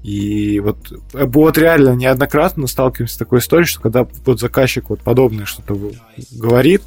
И 0.03 0.59
вот, 0.59 0.91
вот 1.13 1.57
реально 1.57 1.95
неоднократно 1.95 2.67
сталкиваемся 2.67 3.15
с 3.15 3.17
такой 3.17 3.39
историей, 3.39 3.67
что 3.67 3.81
когда 3.81 4.07
вот 4.25 4.39
заказчик 4.39 4.89
вот 4.89 5.01
подобное 5.01 5.45
что-то 5.45 5.77
говорит 6.31 6.81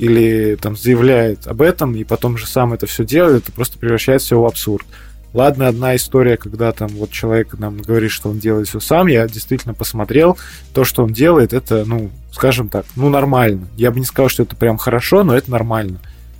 или 0.00 0.56
там 0.56 0.78
заявляет 0.78 1.46
об 1.46 1.60
этом, 1.60 1.94
и 1.94 2.04
потом 2.04 2.38
же 2.38 2.46
сам 2.46 2.72
это 2.72 2.86
все 2.86 3.04
делает, 3.04 3.42
это 3.42 3.52
просто 3.52 3.78
превращает 3.78 4.22
все 4.22 4.40
в 4.40 4.46
абсурд. 4.46 4.86
Ладно, 5.34 5.68
одна 5.68 5.94
история, 5.94 6.38
когда 6.38 6.72
там 6.72 6.88
вот 6.88 7.10
человек 7.10 7.58
нам 7.58 7.76
говорит, 7.76 8.10
что 8.10 8.30
он 8.30 8.38
делает 8.38 8.66
все 8.66 8.80
сам, 8.80 9.08
я 9.08 9.28
действительно 9.28 9.74
посмотрел, 9.74 10.38
то, 10.72 10.84
что 10.84 11.04
он 11.04 11.12
делает, 11.12 11.52
это, 11.52 11.84
ну, 11.84 12.10
скажем 12.32 12.70
так, 12.70 12.86
ну, 12.96 13.10
нормально. 13.10 13.68
Я 13.76 13.90
бы 13.90 14.00
не 14.00 14.06
сказал, 14.06 14.30
что 14.30 14.42
это 14.44 14.56
прям 14.56 14.78
хорошо, 14.78 15.22
но 15.22 15.36
это 15.36 15.50
нормально. 15.50 15.98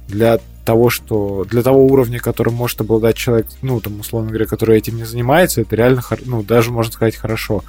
Для 0.08 0.38
того, 0.64 0.88
что 0.88 1.46
для 1.48 1.62
того 1.62 1.86
уровня, 1.86 2.18
которым 2.18 2.54
может 2.54 2.80
обладать 2.80 3.16
человек, 3.16 3.46
ну, 3.60 3.78
там, 3.80 4.00
условно 4.00 4.30
говоря, 4.30 4.46
который 4.46 4.78
этим 4.78 4.96
не 4.96 5.04
занимается, 5.04 5.60
это 5.60 5.76
реально, 5.76 6.02
ну, 6.24 6.42
даже 6.42 6.70
можно 6.70 6.92
сказать 6.94 7.14
хорошо. 7.14 7.62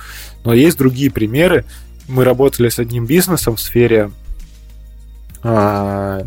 Но 0.45 0.53
есть 0.53 0.77
другие 0.77 1.11
примеры. 1.11 1.65
Мы 2.07 2.23
работали 2.23 2.69
с 2.69 2.80
одним 2.80 3.05
бизнесом 3.05 3.57
в 3.57 3.61
сфере, 3.61 4.09
а, 5.43 6.23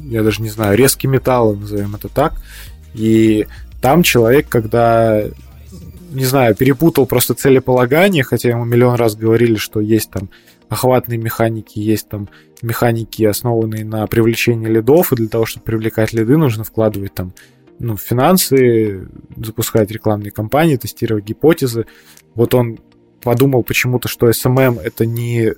я 0.00 0.22
даже 0.22 0.42
не 0.42 0.50
знаю, 0.50 0.76
резки 0.76 1.06
металла, 1.06 1.54
назовем 1.54 1.94
это 1.94 2.08
так. 2.08 2.34
И 2.94 3.46
там 3.80 4.02
человек, 4.02 4.48
когда, 4.48 5.24
не 6.10 6.24
знаю, 6.24 6.54
перепутал 6.54 7.06
просто 7.06 7.34
целеполагание, 7.34 8.24
хотя 8.24 8.48
ему 8.48 8.64
миллион 8.64 8.94
раз 8.94 9.16
говорили, 9.16 9.56
что 9.56 9.80
есть 9.80 10.10
там 10.10 10.30
охватные 10.68 11.18
механики, 11.18 11.78
есть 11.78 12.08
там 12.08 12.28
механики, 12.62 13.24
основанные 13.24 13.84
на 13.84 14.06
привлечении 14.06 14.68
лидов, 14.68 15.12
и 15.12 15.16
для 15.16 15.28
того, 15.28 15.46
чтобы 15.46 15.64
привлекать 15.64 16.12
лиды, 16.12 16.36
нужно 16.36 16.64
вкладывать 16.64 17.14
там 17.14 17.32
ну, 17.78 17.96
финансы, 17.96 19.08
запускать 19.36 19.90
рекламные 19.90 20.32
кампании, 20.32 20.76
тестировать 20.76 21.24
гипотезы. 21.24 21.86
Вот 22.34 22.54
он 22.54 22.78
подумал 23.22 23.62
почему-то, 23.62 24.08
что 24.08 24.28
SMM 24.28 24.80
это 24.80 25.06
не... 25.06 25.54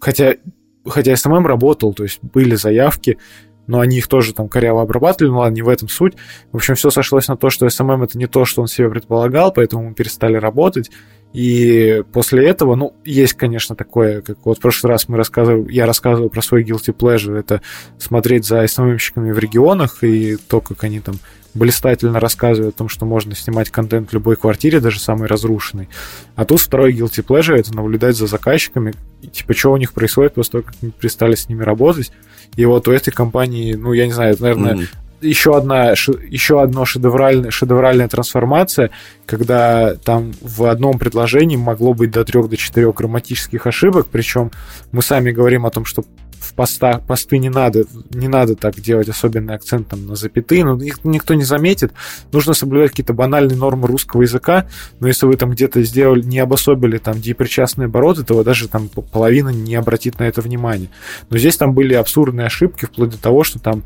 Хотя, 0.00 0.36
хотя 0.86 1.12
SMM 1.12 1.44
работал, 1.46 1.94
то 1.94 2.02
есть 2.02 2.20
были 2.22 2.54
заявки, 2.54 3.18
но 3.66 3.80
они 3.80 3.98
их 3.98 4.08
тоже 4.08 4.34
там 4.34 4.48
коряво 4.48 4.82
обрабатывали, 4.82 5.32
ну 5.32 5.38
ладно, 5.38 5.54
не 5.54 5.62
в 5.62 5.68
этом 5.68 5.88
суть. 5.88 6.14
В 6.52 6.56
общем, 6.56 6.74
все 6.74 6.90
сошлось 6.90 7.28
на 7.28 7.36
то, 7.36 7.50
что 7.50 7.66
SMM 7.66 8.04
это 8.04 8.18
не 8.18 8.26
то, 8.26 8.44
что 8.44 8.60
он 8.60 8.68
себе 8.68 8.90
предполагал, 8.90 9.52
поэтому 9.52 9.88
мы 9.88 9.94
перестали 9.94 10.36
работать. 10.36 10.90
И 11.32 12.04
после 12.12 12.46
этого, 12.48 12.76
ну, 12.76 12.94
есть, 13.04 13.34
конечно, 13.34 13.74
такое, 13.74 14.22
как 14.22 14.38
вот 14.44 14.58
в 14.58 14.60
прошлый 14.60 14.92
раз 14.92 15.08
мы 15.08 15.16
рассказывали, 15.16 15.72
я 15.72 15.84
рассказывал 15.84 16.28
про 16.28 16.42
свой 16.42 16.62
guilty 16.62 16.94
pleasure, 16.94 17.36
это 17.36 17.60
смотреть 17.98 18.44
за 18.44 18.62
SMM-щиками 18.64 19.32
в 19.32 19.38
регионах 19.38 20.04
и 20.04 20.36
то, 20.36 20.60
как 20.60 20.84
они 20.84 21.00
там 21.00 21.16
блистательно 21.54 22.20
рассказывают 22.20 22.74
о 22.74 22.78
том, 22.78 22.88
что 22.88 23.06
можно 23.06 23.34
снимать 23.34 23.70
контент 23.70 24.10
в 24.10 24.12
любой 24.12 24.36
квартире, 24.36 24.80
даже 24.80 24.98
самой 24.98 25.28
разрушенной. 25.28 25.88
А 26.34 26.44
тут 26.44 26.60
второй 26.60 26.92
guilty 26.92 27.24
pleasure— 27.24 27.54
это 27.56 27.74
наблюдать 27.74 28.16
за 28.16 28.26
заказчиками, 28.26 28.92
и, 29.22 29.28
типа, 29.28 29.54
что 29.54 29.72
у 29.72 29.76
них 29.76 29.92
происходит 29.92 30.34
после 30.34 30.52
того, 30.52 30.64
как 30.64 30.74
мы 30.82 30.90
перестали 30.90 31.34
с 31.34 31.48
ними 31.48 31.62
работать. 31.62 32.12
И 32.56 32.64
вот 32.64 32.88
у 32.88 32.92
этой 32.92 33.12
компании, 33.12 33.74
ну, 33.74 33.92
я 33.92 34.06
не 34.06 34.12
знаю, 34.12 34.34
это, 34.34 34.42
наверное, 34.42 34.74
mm-hmm. 34.74 34.88
еще 35.22 35.56
одна, 35.56 35.92
еще 35.92 36.60
одна 36.60 36.84
шедевральная, 36.84 37.50
шедевральная 37.50 38.08
трансформация, 38.08 38.90
когда 39.24 39.94
там 39.94 40.32
в 40.40 40.64
одном 40.64 40.98
предложении 40.98 41.56
могло 41.56 41.94
быть 41.94 42.10
до 42.10 42.24
трех, 42.24 42.48
до 42.48 42.56
четырех 42.56 42.94
грамматических 42.94 43.66
ошибок, 43.66 44.08
причем 44.10 44.50
мы 44.92 45.02
сами 45.02 45.30
говорим 45.30 45.66
о 45.66 45.70
том, 45.70 45.84
что 45.84 46.04
в 46.38 46.54
постах, 46.54 47.06
посты 47.06 47.38
не 47.38 47.48
надо, 47.48 47.84
не 48.10 48.28
надо 48.28 48.54
так 48.54 48.80
делать 48.80 49.08
особенный 49.08 49.54
акцент 49.54 49.88
там, 49.88 50.06
на 50.06 50.16
запятые, 50.16 50.64
но 50.64 50.76
их 50.82 51.04
никто 51.04 51.34
не 51.34 51.44
заметит. 51.44 51.92
Нужно 52.32 52.54
соблюдать 52.54 52.90
какие-то 52.90 53.12
банальные 53.12 53.56
нормы 53.56 53.86
русского 53.86 54.22
языка, 54.22 54.68
но 55.00 55.08
если 55.08 55.26
вы 55.26 55.36
там 55.36 55.50
где-то 55.50 55.82
сделали, 55.82 56.22
не 56.22 56.38
обособили 56.38 56.98
там 56.98 57.20
депричастные 57.20 57.86
обороты, 57.86 58.24
то 58.24 58.42
даже 58.42 58.68
там 58.68 58.88
половина 58.88 59.50
не 59.50 59.74
обратит 59.74 60.18
на 60.18 60.24
это 60.24 60.40
внимание. 60.40 60.88
Но 61.30 61.38
здесь 61.38 61.56
там 61.56 61.74
были 61.74 61.94
абсурдные 61.94 62.46
ошибки, 62.46 62.86
вплоть 62.86 63.10
до 63.10 63.18
того, 63.18 63.44
что 63.44 63.58
там 63.58 63.84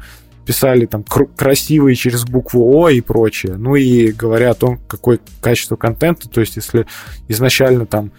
писали 0.49 0.87
там 0.87 1.05
красивые 1.05 1.95
через 1.95 2.25
букву 2.25 2.81
О 2.81 2.89
и 2.89 3.03
прочее. 3.03 3.57
Ну 3.59 3.77
и 3.77 4.13
говоря 4.13 4.53
о 4.53 4.55
том, 4.55 4.81
какое 4.89 5.21
качество 5.43 5.77
контента, 5.77 6.27
то 6.27 6.41
есть 6.41 6.57
если 6.57 6.87
изначально 7.29 7.85
там 7.85 8.13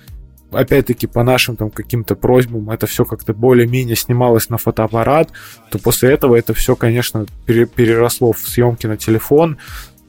опять-таки 0.52 1.08
по 1.08 1.24
нашим 1.24 1.56
там 1.56 1.70
каким-то 1.70 2.16
просьбам 2.16 2.70
это 2.70 2.88
все 2.88 3.06
как-то 3.06 3.34
более-менее 3.34 3.96
снималось 3.96 4.50
на 4.50 4.58
фотоаппарат, 4.58 5.32
то 5.72 5.80
после 5.80 6.12
этого 6.12 6.36
это 6.36 6.54
все, 6.54 6.76
конечно, 6.76 7.26
переросло 7.46 8.34
в 8.34 8.40
съемки 8.40 8.88
на 8.88 8.98
телефон. 8.98 9.58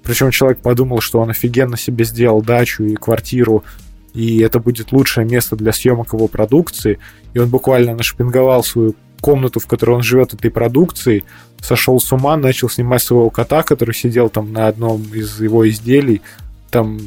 Причем 0.02 0.30
человек 0.30 0.60
подумал, 0.60 1.00
что 1.00 1.20
он 1.20 1.30
офигенно 1.30 1.76
себе 1.76 2.04
сделал 2.04 2.42
дачу 2.42 2.84
и 2.84 2.94
квартиру, 2.94 3.64
и 4.14 4.40
это 4.40 4.58
будет 4.58 4.92
лучшее 4.92 5.26
место 5.26 5.56
для 5.56 5.72
съемок 5.72 6.12
его 6.14 6.26
продукции. 6.26 6.98
И 7.34 7.38
он 7.38 7.48
буквально 7.48 7.94
нашпинговал 7.94 8.64
свою 8.64 8.94
комнату, 9.20 9.60
в 9.60 9.66
которой 9.66 9.96
он 9.96 10.02
живет 10.02 10.34
этой 10.34 10.50
продукцией, 10.50 11.24
сошел 11.60 12.00
с 12.00 12.10
ума, 12.10 12.36
начал 12.36 12.70
снимать 12.70 13.02
своего 13.02 13.28
кота, 13.30 13.62
который 13.62 13.94
сидел 13.94 14.30
там 14.30 14.52
на 14.52 14.66
одном 14.66 15.02
из 15.12 15.40
его 15.40 15.68
изделий, 15.68 16.22
там 16.70 16.98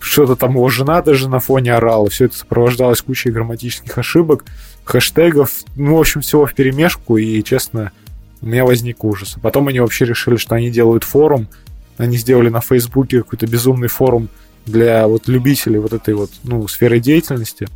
что-то 0.00 0.36
там 0.36 0.52
его 0.54 0.68
жена 0.68 1.02
даже 1.02 1.28
на 1.28 1.40
фоне 1.40 1.74
орала. 1.74 2.08
Все 2.08 2.26
это 2.26 2.36
сопровождалось 2.36 3.02
кучей 3.02 3.30
грамматических 3.30 3.96
ошибок, 3.96 4.44
хэштегов, 4.84 5.50
ну, 5.76 5.96
в 5.96 6.00
общем, 6.00 6.20
всего 6.20 6.46
в 6.46 6.54
перемешку, 6.54 7.16
и, 7.16 7.42
честно, 7.42 7.92
у 8.40 8.46
меня 8.46 8.64
возник 8.64 9.04
ужас. 9.04 9.34
А 9.36 9.40
потом 9.40 9.68
они 9.68 9.80
вообще 9.80 10.04
решили, 10.04 10.36
что 10.36 10.54
они 10.54 10.70
делают 10.70 11.04
форум, 11.04 11.48
они 11.96 12.16
сделали 12.16 12.48
на 12.48 12.60
Фейсбуке 12.60 13.18
какой-то 13.18 13.46
безумный 13.46 13.88
форум 13.88 14.28
для 14.66 15.06
вот 15.08 15.28
любителей 15.28 15.78
вот 15.78 15.92
этой 15.92 16.14
вот, 16.14 16.30
ну, 16.44 16.66
сферы 16.68 17.00
деятельности. 17.00 17.66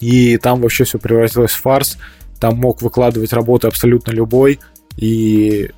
И 0.00 0.36
там 0.38 0.60
вообще 0.60 0.84
все 0.84 0.98
превратилось 0.98 1.52
в 1.52 1.60
фарс. 1.60 1.96
Там 2.40 2.56
мог 2.56 2.82
выкладывать 2.82 3.32
работы 3.32 3.68
абсолютно 3.68 4.10
любой. 4.10 4.58
И 4.96 5.70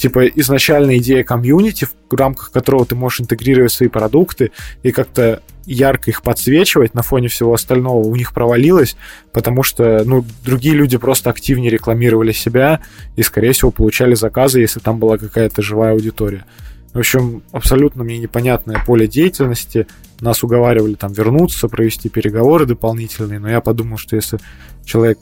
типа 0.00 0.26
изначальная 0.26 0.96
идея 0.96 1.22
комьюнити, 1.24 1.86
в 2.10 2.14
рамках 2.14 2.50
которого 2.50 2.86
ты 2.86 2.94
можешь 2.94 3.20
интегрировать 3.20 3.72
свои 3.72 3.88
продукты 3.88 4.50
и 4.82 4.92
как-то 4.92 5.42
ярко 5.66 6.10
их 6.10 6.22
подсвечивать 6.22 6.94
на 6.94 7.02
фоне 7.02 7.28
всего 7.28 7.52
остального, 7.52 7.98
у 7.98 8.16
них 8.16 8.32
провалилось, 8.32 8.96
потому 9.32 9.62
что 9.62 10.02
ну, 10.04 10.24
другие 10.42 10.74
люди 10.74 10.96
просто 10.96 11.28
активнее 11.28 11.70
рекламировали 11.70 12.32
себя 12.32 12.80
и, 13.16 13.22
скорее 13.22 13.52
всего, 13.52 13.70
получали 13.70 14.14
заказы, 14.14 14.60
если 14.60 14.80
там 14.80 14.98
была 14.98 15.18
какая-то 15.18 15.60
живая 15.60 15.92
аудитория. 15.92 16.46
В 16.94 16.98
общем, 16.98 17.42
абсолютно 17.52 18.02
мне 18.02 18.18
непонятное 18.18 18.82
поле 18.84 19.06
деятельности. 19.06 19.86
Нас 20.20 20.42
уговаривали 20.42 20.94
там 20.94 21.12
вернуться, 21.12 21.68
провести 21.68 22.08
переговоры 22.08 22.64
дополнительные, 22.64 23.38
но 23.38 23.48
я 23.48 23.60
подумал, 23.60 23.98
что 23.98 24.16
если 24.16 24.38
человек 24.84 25.18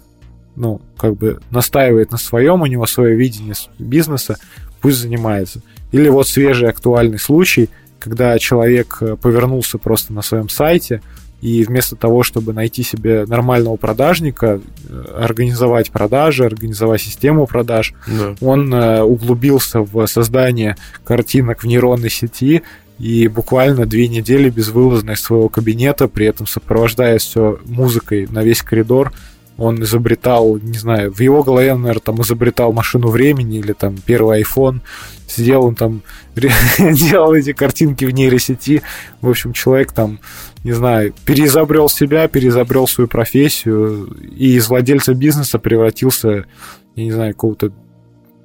ну, 0.59 0.81
как 0.97 1.17
бы 1.17 1.41
настаивает 1.51 2.11
на 2.11 2.19
своем, 2.19 2.63
у 2.63 2.67
него 2.67 2.85
свое 2.87 3.15
видение 3.15 3.55
бизнеса, 3.79 4.39
пусть 4.81 4.99
занимается. 4.99 5.61
Или 5.93 6.09
вот 6.09 6.29
свежий 6.29 6.69
актуальный 6.69 7.19
случай, 7.19 7.69
когда 7.99 8.39
человек 8.39 8.99
э, 9.01 9.17
повернулся 9.21 9.79
просто 9.79 10.13
на 10.13 10.23
своем 10.23 10.49
сайте, 10.49 11.01
и 11.41 11.63
вместо 11.63 11.95
того, 11.95 12.25
чтобы 12.25 12.53
найти 12.53 12.83
себе 12.83 13.25
нормального 13.27 13.77
продажника, 13.77 14.61
э, 14.89 15.05
организовать 15.21 15.91
продажи, 15.91 16.45
организовать 16.45 17.01
систему 17.01 17.47
продаж, 17.47 17.95
да. 18.07 18.35
он 18.41 18.73
э, 18.75 19.03
углубился 19.03 19.81
в 19.81 20.07
создание 20.07 20.77
картинок 21.05 21.63
в 21.63 21.67
нейронной 21.67 22.11
сети 22.11 22.63
и 22.99 23.29
буквально 23.29 23.87
две 23.87 24.09
недели 24.09 24.51
безвылазно 24.51 25.13
из 25.13 25.21
своего 25.21 25.49
кабинета, 25.49 26.09
при 26.09 26.27
этом 26.27 26.47
сопровождая 26.47 27.19
все 27.19 27.61
музыкой 27.65 28.27
на 28.29 28.43
весь 28.43 28.63
коридор, 28.63 29.13
он 29.59 29.83
изобретал, 29.83 30.57
не 30.59 30.79
знаю, 30.79 31.13
в 31.13 31.21
его 31.21 31.43
голове, 31.43 31.75
наверное, 31.75 32.01
там 32.01 32.23
изобретал 32.23 32.73
машину 32.73 33.09
времени 33.09 33.59
или 33.59 33.73
там 33.73 33.97
первый 34.07 34.41
iPhone, 34.41 34.81
сидел 35.27 35.65
он 35.65 35.75
там, 35.75 36.03
делал 36.79 37.35
эти 37.35 37.53
картинки 37.53 38.05
в 38.05 38.11
нейросети. 38.11 38.83
В 39.21 39.29
общем, 39.29 39.53
человек 39.53 39.93
там, 39.93 40.21
не 40.63 40.73
знаю, 40.73 41.13
переизобрел 41.25 41.89
себя, 41.89 42.29
переизобрел 42.29 42.87
свою 42.87 43.09
профессию 43.09 44.07
и 44.23 44.55
из 44.55 44.69
владельца 44.69 45.13
бизнеса 45.13 45.59
превратился, 45.59 46.47
я 46.95 47.05
не 47.05 47.13
знаю, 47.13 47.35
какого-то 47.35 47.73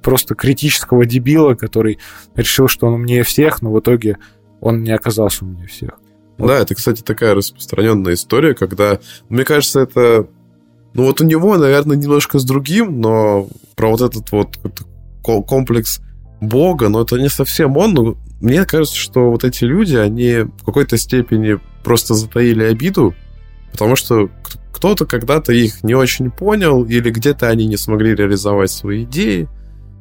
просто 0.02 0.34
критического 0.34 1.06
дебила, 1.06 1.54
который 1.54 2.00
решил, 2.34 2.66
что 2.66 2.88
он 2.88 2.94
умнее 2.94 3.22
всех, 3.22 3.62
но 3.62 3.72
в 3.72 3.78
итоге 3.78 4.18
он 4.60 4.82
не 4.82 4.90
оказался 4.90 5.44
умнее 5.44 5.68
всех. 5.68 5.90
Вот. 6.38 6.48
Да, 6.48 6.58
это, 6.58 6.74
кстати, 6.74 7.02
такая 7.02 7.36
распространенная 7.36 8.14
история, 8.14 8.54
когда, 8.54 8.98
мне 9.28 9.44
кажется, 9.44 9.78
это 9.80 10.26
ну 10.94 11.04
вот 11.04 11.20
у 11.20 11.24
него, 11.24 11.56
наверное, 11.56 11.96
немножко 11.96 12.38
с 12.38 12.44
другим, 12.44 13.00
но 13.00 13.48
про 13.74 13.90
вот 13.90 14.00
этот 14.00 14.30
вот 14.32 14.58
комплекс 15.22 16.00
Бога, 16.40 16.88
но 16.88 17.02
это 17.02 17.16
не 17.16 17.28
совсем 17.28 17.76
он. 17.76 17.94
Но 17.94 18.16
мне 18.40 18.64
кажется, 18.64 18.96
что 18.96 19.30
вот 19.30 19.44
эти 19.44 19.64
люди, 19.64 19.96
они 19.96 20.42
в 20.58 20.64
какой-то 20.64 20.96
степени 20.96 21.58
просто 21.82 22.14
затаили 22.14 22.64
обиду, 22.64 23.14
потому 23.72 23.96
что 23.96 24.30
кто-то 24.72 25.06
когда-то 25.06 25.52
их 25.52 25.82
не 25.82 25.94
очень 25.94 26.30
понял, 26.30 26.84
или 26.84 27.10
где-то 27.10 27.48
они 27.48 27.66
не 27.66 27.76
смогли 27.76 28.14
реализовать 28.14 28.70
свои 28.70 29.04
идеи, 29.04 29.48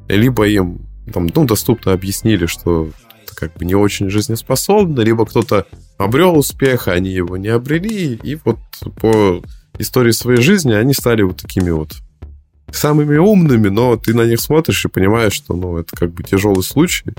либо 0.07 0.47
им 0.47 0.87
там, 1.11 1.29
ну, 1.33 1.45
доступно 1.45 1.93
объяснили, 1.93 2.45
что 2.45 2.89
это 3.23 3.35
как 3.35 3.55
бы 3.55 3.65
не 3.65 3.75
очень 3.75 4.09
жизнеспособно, 4.09 5.01
либо 5.01 5.25
кто-то 5.25 5.65
обрел 5.97 6.37
успех, 6.37 6.87
а 6.87 6.93
они 6.93 7.09
его 7.09 7.37
не 7.37 7.49
обрели, 7.49 8.19
и 8.21 8.37
вот 8.43 8.59
по 8.99 9.41
истории 9.77 10.11
своей 10.11 10.41
жизни, 10.41 10.73
они 10.73 10.93
стали 10.93 11.21
вот 11.23 11.37
такими 11.37 11.71
вот 11.71 11.93
самыми 12.71 13.17
умными, 13.17 13.69
но 13.69 13.97
ты 13.97 14.13
на 14.13 14.23
них 14.23 14.39
смотришь 14.41 14.85
и 14.85 14.89
понимаешь, 14.89 15.33
что 15.33 15.53
ну, 15.55 15.77
это 15.77 15.95
как 15.95 16.11
бы 16.11 16.23
тяжелый 16.23 16.63
случай. 16.63 17.13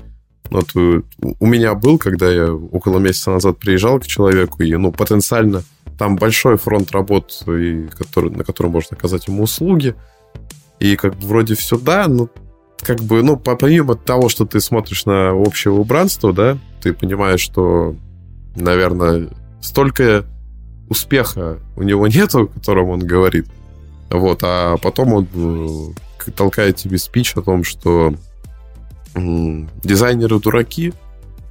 Вот 0.49 0.69
э, 0.75 1.01
у 1.21 1.45
меня 1.45 1.73
был, 1.75 1.97
когда 1.97 2.31
я 2.31 2.53
около 2.53 2.99
месяца 2.99 3.31
назад 3.31 3.57
приезжал 3.57 3.99
к 3.99 4.05
человеку, 4.05 4.63
и, 4.63 4.75
ну, 4.75 4.91
потенциально 4.91 5.63
там 5.97 6.17
большой 6.17 6.57
фронт 6.57 6.91
работ, 6.91 7.43
и 7.47 7.87
который, 7.97 8.31
на 8.31 8.43
котором 8.43 8.71
можно 8.71 8.97
оказать 8.97 9.27
ему 9.27 9.43
услуги. 9.43 9.95
И 10.79 10.95
как 10.97 11.15
бы 11.15 11.27
вроде 11.27 11.55
все 11.55 11.77
да, 11.77 12.07
но 12.07 12.29
как 12.79 12.99
бы, 12.99 13.23
ну, 13.23 13.37
помимо 13.37 13.95
того, 13.95 14.29
что 14.29 14.45
ты 14.45 14.59
смотришь 14.59 15.05
на 15.05 15.33
общее 15.33 15.73
убранство, 15.73 16.33
да, 16.33 16.57
ты 16.81 16.93
понимаешь, 16.93 17.39
что, 17.39 17.95
наверное, 18.55 19.29
столько 19.61 20.25
успеха 20.89 21.59
у 21.75 21.83
него 21.83 22.07
нету, 22.07 22.43
о 22.43 22.47
котором 22.47 22.89
он 22.89 22.99
говорит. 22.99 23.47
Вот, 24.09 24.39
а 24.43 24.77
потом 24.77 25.13
он 25.13 25.27
э, 26.25 26.31
толкает 26.31 26.77
тебе 26.77 26.97
спич 26.97 27.35
о 27.35 27.41
том, 27.41 27.63
что 27.63 28.13
дизайнеры 29.15 30.39
дураки, 30.39 30.93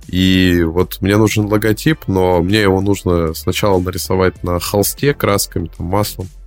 и 0.06 0.62
вот 0.62 1.00
мне 1.00 1.16
нужен 1.16 1.46
логотип, 1.46 2.06
но 2.08 2.42
мне 2.42 2.60
его 2.60 2.80
нужно 2.80 3.32
сначала 3.34 3.80
нарисовать 3.80 4.42
на 4.42 4.60
холсте 4.60 5.14
красками, 5.14 5.70
там, 5.76 5.86
маслом. 5.86 6.28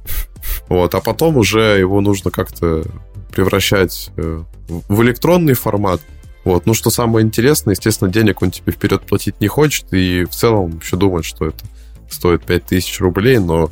Вот, 0.69 0.95
а 0.95 1.01
потом 1.01 1.37
уже 1.37 1.77
его 1.79 1.99
нужно 1.99 2.31
как-то 2.31 2.83
превращать 3.31 4.11
э, 4.15 4.43
в 4.67 5.03
электронный 5.03 5.55
формат. 5.55 5.99
Вот. 6.45 6.65
Ну, 6.65 6.73
что 6.73 6.89
самое 6.89 7.25
интересное, 7.25 7.73
естественно, 7.73 8.09
денег 8.09 8.41
он 8.41 8.51
тебе 8.51 8.71
вперед 8.71 9.01
платить 9.01 9.41
не 9.41 9.47
хочет, 9.47 9.91
и 9.91 10.23
в 10.23 10.29
целом 10.29 10.79
еще 10.81 10.95
думает, 10.95 11.25
что 11.25 11.47
это 11.47 11.65
стоит 12.09 12.45
5000 12.45 12.99
рублей, 13.01 13.39
но 13.39 13.71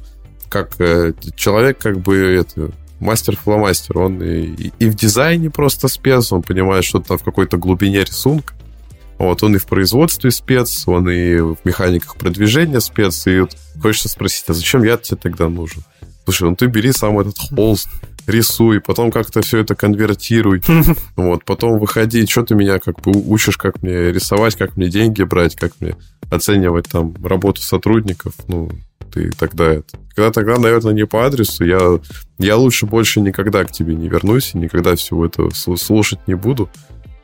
как 0.50 0.80
э, 0.80 1.14
человек, 1.36 1.78
как 1.78 2.00
бы, 2.00 2.16
это, 2.18 2.72
мастер-фломастер, 3.00 3.98
он 3.98 4.22
и, 4.22 4.72
и 4.80 4.90
в 4.90 4.96
дизайне 4.96 5.50
просто 5.50 5.88
спец, 5.88 6.32
он 6.32 6.44
понимает, 6.44 6.84
что 6.86 7.00
там 7.00 7.18
в 7.18 7.24
какой-то 7.24 7.58
глубине 7.58 8.04
рисунка, 8.04 8.54
вот, 9.18 9.44
он 9.44 9.56
и 9.56 9.60
в 9.60 9.66
производстве 9.66 10.32
спец, 10.32 10.88
он 10.88 11.10
и 11.10 11.38
в 11.38 11.58
механиках 11.64 12.16
продвижения 12.18 12.80
спец, 12.80 13.28
и 13.28 13.42
вот 13.42 13.56
хочется 13.82 14.10
спросить, 14.10 14.46
а 14.48 14.54
зачем 14.54 14.84
я 14.84 14.98
тебе 14.98 15.18
тогда 15.18 15.50
нужен? 15.50 15.84
Слушай, 16.26 16.50
ну 16.50 16.56
ты 16.56 16.66
бери 16.66 16.92
сам 16.92 17.20
этот 17.20 17.38
холст, 17.38 17.88
рисуй, 18.28 18.82
потом 18.82 19.12
как-то 19.12 19.42
все 19.42 19.60
это 19.60 19.76
конвертируй, 19.76 20.62
вот, 21.16 21.46
потом 21.46 21.80
выходи, 21.80 22.26
что 22.26 22.44
ты 22.44 22.56
меня 22.56 22.80
как 22.80 23.02
бы 23.02 23.12
учишь, 23.12 23.58
как 23.58 23.82
мне 23.84 24.12
рисовать, 24.12 24.56
как 24.56 24.76
мне 24.76 24.90
деньги 24.90 25.24
брать, 25.24 25.56
как 25.56 25.74
мне 25.80 25.96
оценивать 26.32 26.88
там 26.90 27.16
работу 27.24 27.62
сотрудников, 27.62 28.34
ну, 28.48 28.70
ты 29.14 29.32
тогда 29.32 29.74
это... 29.74 29.98
Когда 30.16 30.32
тогда, 30.32 30.58
наверное, 30.58 30.94
не 30.94 31.06
по 31.06 31.26
адресу, 31.26 31.66
я, 31.66 32.00
я 32.38 32.58
лучше 32.58 32.86
больше 32.86 33.22
никогда 33.22 33.64
к 33.66 33.72
тебе 33.72 33.96
не 33.96 34.08
вернусь 34.08 34.52
и 34.54 34.58
никогда 34.58 34.96
всего 34.96 35.26
этого 35.26 35.52
слушать 35.52 36.20
не 36.28 36.36
буду. 36.36 36.70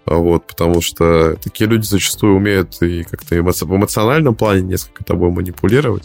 А 0.05 0.15
вот, 0.15 0.47
потому 0.47 0.81
что 0.81 1.35
такие 1.41 1.69
люди 1.69 1.85
зачастую 1.85 2.35
умеют 2.35 2.81
и 2.81 3.03
как-то 3.03 3.35
эмо- 3.37 3.51
в 3.53 3.75
эмоциональном 3.75 4.35
плане 4.35 4.61
несколько 4.61 5.03
тобой 5.03 5.31
манипулировать. 5.31 6.03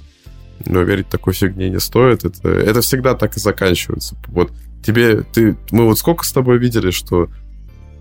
Но 0.64 0.82
верить 0.82 1.08
такой 1.08 1.34
фигне 1.34 1.70
не 1.70 1.80
стоит. 1.80 2.24
Это, 2.24 2.48
это 2.48 2.80
всегда 2.80 3.14
так 3.14 3.36
и 3.36 3.40
заканчивается. 3.40 4.16
Вот 4.28 4.52
тебе, 4.84 5.22
ты, 5.22 5.56
мы 5.70 5.86
вот 5.86 5.98
сколько 5.98 6.24
с 6.24 6.32
тобой 6.32 6.58
видели, 6.58 6.90
что 6.90 7.28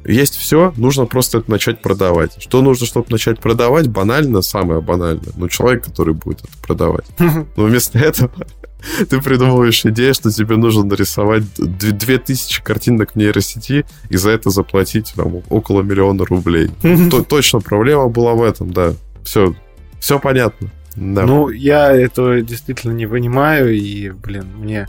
есть 0.05 0.35
все, 0.35 0.73
нужно 0.77 1.05
просто 1.05 1.39
это 1.39 1.49
начать 1.49 1.81
продавать. 1.81 2.35
Что 2.39 2.61
нужно, 2.61 2.85
чтобы 2.85 3.07
начать 3.09 3.39
продавать? 3.39 3.87
Банально, 3.87 4.41
самое 4.41 4.81
банальное. 4.81 5.33
Ну, 5.35 5.49
человек, 5.49 5.85
который 5.85 6.13
будет 6.13 6.39
это 6.39 6.57
продавать. 6.61 7.05
Но 7.19 7.63
вместо 7.63 7.97
этого 7.97 8.31
ты 9.09 9.21
придумываешь 9.21 9.85
идею, 9.85 10.13
что 10.13 10.31
тебе 10.31 10.57
нужно 10.57 10.83
нарисовать 10.83 11.43
2000 11.57 12.63
картинок 12.63 13.13
в 13.13 13.15
нейросети 13.15 13.85
и 14.09 14.17
за 14.17 14.31
это 14.31 14.49
заплатить 14.51 15.13
там, 15.15 15.41
около 15.49 15.81
миллиона 15.81 16.23
рублей. 16.25 16.69
Точно 17.29 17.59
проблема 17.59 18.07
была 18.07 18.33
в 18.33 18.43
этом, 18.43 18.71
да. 18.71 18.93
Все, 19.23 19.55
все 19.99 20.19
понятно. 20.19 20.69
Да. 20.95 21.25
Ну, 21.25 21.49
я 21.49 21.91
это 21.91 22.41
действительно 22.41 22.93
не 22.93 23.07
понимаю, 23.07 23.75
и, 23.75 24.11
блин, 24.11 24.45
мне 24.57 24.87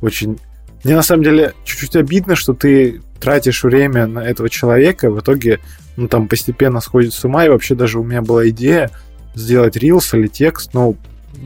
очень... 0.00 0.38
Мне 0.84 0.96
на 0.96 1.02
самом 1.02 1.22
деле 1.22 1.52
чуть-чуть 1.64 1.94
обидно, 1.94 2.34
что 2.34 2.54
ты 2.54 3.02
тратишь 3.22 3.62
время 3.62 4.06
на 4.06 4.18
этого 4.18 4.50
человека, 4.50 5.10
в 5.10 5.20
итоге, 5.20 5.60
ну, 5.96 6.08
там 6.08 6.26
постепенно 6.26 6.80
сходит 6.80 7.14
с 7.14 7.24
ума, 7.24 7.46
и 7.46 7.48
вообще 7.48 7.74
даже 7.76 8.00
у 8.00 8.04
меня 8.04 8.20
была 8.20 8.48
идея 8.48 8.90
сделать 9.34 9.76
рилс 9.76 10.12
или 10.14 10.26
текст, 10.26 10.74
но 10.74 10.96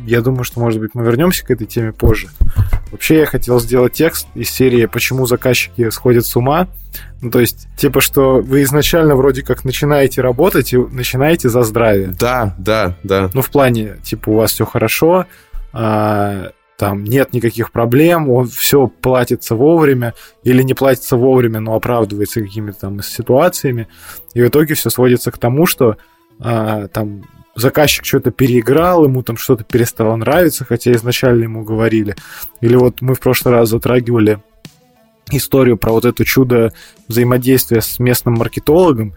я 0.06 0.20
думаю, 0.20 0.44
что, 0.44 0.58
может 0.58 0.80
быть, 0.80 0.92
мы 0.94 1.04
вернемся 1.04 1.44
к 1.44 1.50
этой 1.50 1.66
теме 1.66 1.92
позже. 1.92 2.28
Вообще, 2.90 3.18
я 3.18 3.26
хотел 3.26 3.60
сделать 3.60 3.92
текст 3.92 4.26
из 4.34 4.50
серии 4.50 4.86
«Почему 4.86 5.26
заказчики 5.26 5.90
сходят 5.90 6.26
с 6.26 6.34
ума?». 6.34 6.68
Ну, 7.20 7.30
то 7.30 7.40
есть, 7.40 7.68
типа, 7.76 8.00
что 8.00 8.40
вы 8.40 8.62
изначально 8.62 9.16
вроде 9.16 9.42
как 9.42 9.64
начинаете 9.64 10.22
работать 10.22 10.72
и 10.72 10.78
начинаете 10.78 11.48
за 11.48 11.62
здравие. 11.62 12.14
Да, 12.18 12.54
да, 12.58 12.96
да. 13.02 13.30
Ну, 13.34 13.42
в 13.42 13.50
плане, 13.50 13.96
типа, 14.02 14.30
у 14.30 14.34
вас 14.36 14.52
все 14.52 14.64
хорошо, 14.64 15.26
а, 15.72 16.52
там 16.78 17.04
нет 17.04 17.32
никаких 17.32 17.72
проблем, 17.72 18.28
он 18.28 18.48
все 18.48 18.86
платится 18.86 19.54
вовремя 19.54 20.14
или 20.42 20.62
не 20.62 20.74
платится 20.74 21.16
вовремя, 21.16 21.60
но 21.60 21.74
оправдывается 21.74 22.42
какими-то 22.42 22.80
там 22.80 23.02
ситуациями. 23.02 23.88
И 24.34 24.42
в 24.42 24.48
итоге 24.48 24.74
все 24.74 24.90
сводится 24.90 25.30
к 25.30 25.38
тому, 25.38 25.66
что 25.66 25.96
а, 26.38 26.88
там 26.88 27.24
заказчик 27.54 28.04
что-то 28.04 28.30
переиграл, 28.30 29.04
ему 29.04 29.22
там 29.22 29.38
что-то 29.38 29.64
перестало 29.64 30.14
нравиться, 30.16 30.64
хотя 30.64 30.92
изначально 30.92 31.44
ему 31.44 31.64
говорили. 31.64 32.14
Или 32.60 32.76
вот 32.76 33.00
мы 33.00 33.14
в 33.14 33.20
прошлый 33.20 33.54
раз 33.54 33.70
затрагивали 33.70 34.40
историю 35.30 35.76
про 35.76 35.92
вот 35.92 36.04
это 36.04 36.24
чудо 36.24 36.72
взаимодействия 37.08 37.80
с 37.80 37.98
местным 37.98 38.34
маркетологом, 38.34 39.14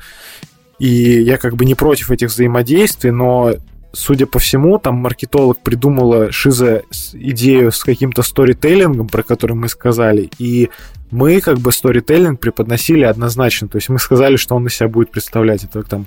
и 0.80 0.88
я 0.88 1.38
как 1.38 1.56
бы 1.56 1.66
не 1.66 1.76
против 1.76 2.10
этих 2.10 2.30
взаимодействий, 2.30 3.12
но 3.12 3.54
судя 3.92 4.26
по 4.26 4.40
всему, 4.40 4.78
там 4.80 4.96
маркетолог 4.96 5.60
придумала 5.60 6.32
Шиза 6.32 6.84
идею 7.14 7.72
с 7.72 7.84
каким-то 7.84 8.22
сторителлингом, 8.22 9.08
про 9.08 9.24
который 9.24 9.56
мы 9.56 9.70
сказали, 9.70 10.30
и 10.38 10.70
мы 11.12 11.42
как 11.42 11.58
бы 11.60 11.72
сторителлинг 11.72 12.40
преподносили 12.40 13.04
однозначно. 13.04 13.68
То 13.68 13.78
есть 13.78 13.90
мы 13.90 14.00
сказали, 14.00 14.36
что 14.36 14.56
он 14.56 14.64
на 14.64 14.70
себя 14.70 14.90
будет 14.90 15.12
представлять. 15.12 15.64
Это 15.64 15.84
там 15.84 16.06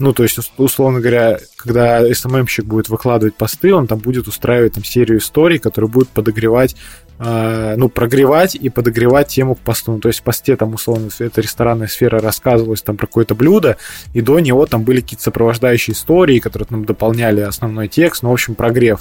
ну, 0.00 0.14
то 0.14 0.22
есть, 0.22 0.38
условно 0.56 1.00
говоря, 1.00 1.38
когда 1.56 2.02
SMM-щик 2.02 2.64
будет 2.64 2.88
выкладывать 2.88 3.34
посты, 3.36 3.74
он 3.74 3.86
там 3.86 3.98
будет 3.98 4.26
устраивать 4.28 4.72
там 4.72 4.82
серию 4.82 5.18
историй, 5.18 5.58
которые 5.58 5.90
будут 5.90 6.08
подогревать 6.08 6.74
ну, 7.22 7.90
прогревать 7.90 8.54
и 8.54 8.70
подогревать 8.70 9.28
тему 9.28 9.54
к 9.54 9.58
посту. 9.58 9.92
Ну, 9.92 9.98
то 9.98 10.08
есть 10.08 10.20
в 10.20 10.22
посте 10.22 10.56
там, 10.56 10.72
условно, 10.72 11.10
эта 11.18 11.42
ресторанная 11.42 11.86
сфера 11.86 12.18
рассказывалась 12.18 12.80
там 12.80 12.96
про 12.96 13.06
какое-то 13.06 13.34
блюдо, 13.34 13.76
и 14.14 14.22
до 14.22 14.38
него 14.40 14.64
там 14.64 14.84
были 14.84 15.00
какие-то 15.00 15.24
сопровождающие 15.24 15.94
истории, 15.94 16.38
которые 16.38 16.66
там 16.66 16.86
дополняли 16.86 17.40
основной 17.40 17.88
текст, 17.88 18.22
ну, 18.22 18.30
в 18.30 18.32
общем, 18.32 18.54
прогрев. 18.54 19.00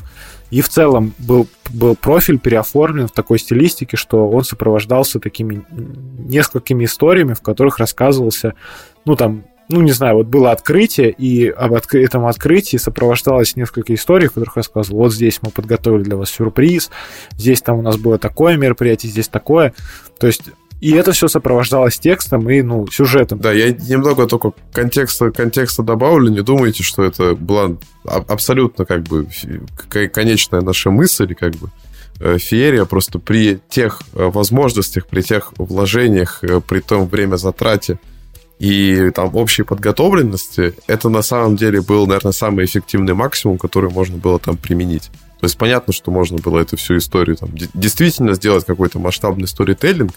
И 0.51 0.61
в 0.61 0.67
целом 0.67 1.13
был, 1.17 1.47
был 1.69 1.95
профиль 1.95 2.39
переоформлен 2.39 3.07
в 3.07 3.11
такой 3.11 3.39
стилистике, 3.39 3.95
что 3.95 4.27
он 4.29 4.43
сопровождался 4.43 5.19
такими 5.19 5.63
несколькими 5.71 6.85
историями, 6.85 7.35
в 7.35 7.41
которых 7.41 7.77
рассказывался, 7.77 8.53
ну, 9.05 9.15
там, 9.15 9.45
ну, 9.69 9.81
не 9.81 9.91
знаю, 9.91 10.15
вот 10.15 10.27
было 10.27 10.51
открытие, 10.51 11.11
и 11.11 11.47
об 11.47 11.73
отк- 11.73 11.97
этом 11.97 12.25
открытии 12.25 12.77
сопровождалось 12.77 13.55
несколько 13.55 13.93
историй, 13.93 14.27
в 14.27 14.33
которых 14.33 14.55
рассказывал, 14.55 14.99
вот 14.99 15.13
здесь 15.13 15.39
мы 15.41 15.51
подготовили 15.51 16.03
для 16.03 16.17
вас 16.17 16.29
сюрприз, 16.31 16.89
здесь 17.31 17.61
там 17.61 17.77
у 17.79 17.81
нас 17.81 17.97
было 17.97 18.17
такое 18.17 18.57
мероприятие, 18.57 19.11
здесь 19.11 19.27
такое. 19.27 19.73
То 20.19 20.27
есть 20.27 20.43
и 20.81 20.91
это 20.91 21.11
все 21.11 21.27
сопровождалось 21.27 21.99
текстом 21.99 22.49
и, 22.49 22.61
ну, 22.61 22.87
сюжетом. 22.87 23.39
Да, 23.39 23.51
я 23.51 23.71
немного 23.71 24.27
только 24.27 24.53
контекста, 24.71 25.29
контекста 25.31 25.83
добавлю. 25.83 26.31
Не 26.31 26.41
думайте, 26.41 26.83
что 26.83 27.03
это 27.03 27.35
была 27.35 27.71
абсолютно 28.05 28.85
как 28.85 29.03
бы 29.03 29.27
конечная 30.13 30.61
наша 30.61 30.89
мысль, 30.89 31.35
как 31.35 31.55
бы 31.55 31.69
э, 32.21 32.37
феерия. 32.37 32.85
Просто 32.85 33.19
при 33.19 33.59
тех 33.67 34.01
э, 34.13 34.29
возможностях, 34.29 35.07
при 35.07 35.21
тех 35.21 35.51
вложениях, 35.57 36.45
э, 36.45 36.61
при 36.61 36.79
том 36.79 37.07
время 37.07 37.35
затрате, 37.35 37.99
и 38.59 39.09
там 39.11 39.33
общей 39.35 39.63
подготовленности, 39.63 40.75
это 40.85 41.09
на 41.09 41.21
самом 41.21 41.55
деле 41.55 41.81
был, 41.81 42.05
наверное, 42.05 42.33
самый 42.33 42.65
эффективный 42.65 43.13
максимум, 43.13 43.57
который 43.57 43.89
можно 43.89 44.17
было 44.17 44.37
там 44.37 44.57
применить. 44.57 45.09
То 45.39 45.45
есть 45.45 45.57
понятно, 45.57 45.93
что 45.93 46.11
можно 46.11 46.37
было 46.37 46.59
эту 46.59 46.75
всю 46.75 46.97
историю 46.97 47.37
там 47.37 47.51
действительно 47.73 48.33
сделать 48.33 48.65
какой-то 48.65 48.99
масштабный 48.99 49.47
сторителлинг, 49.47 50.11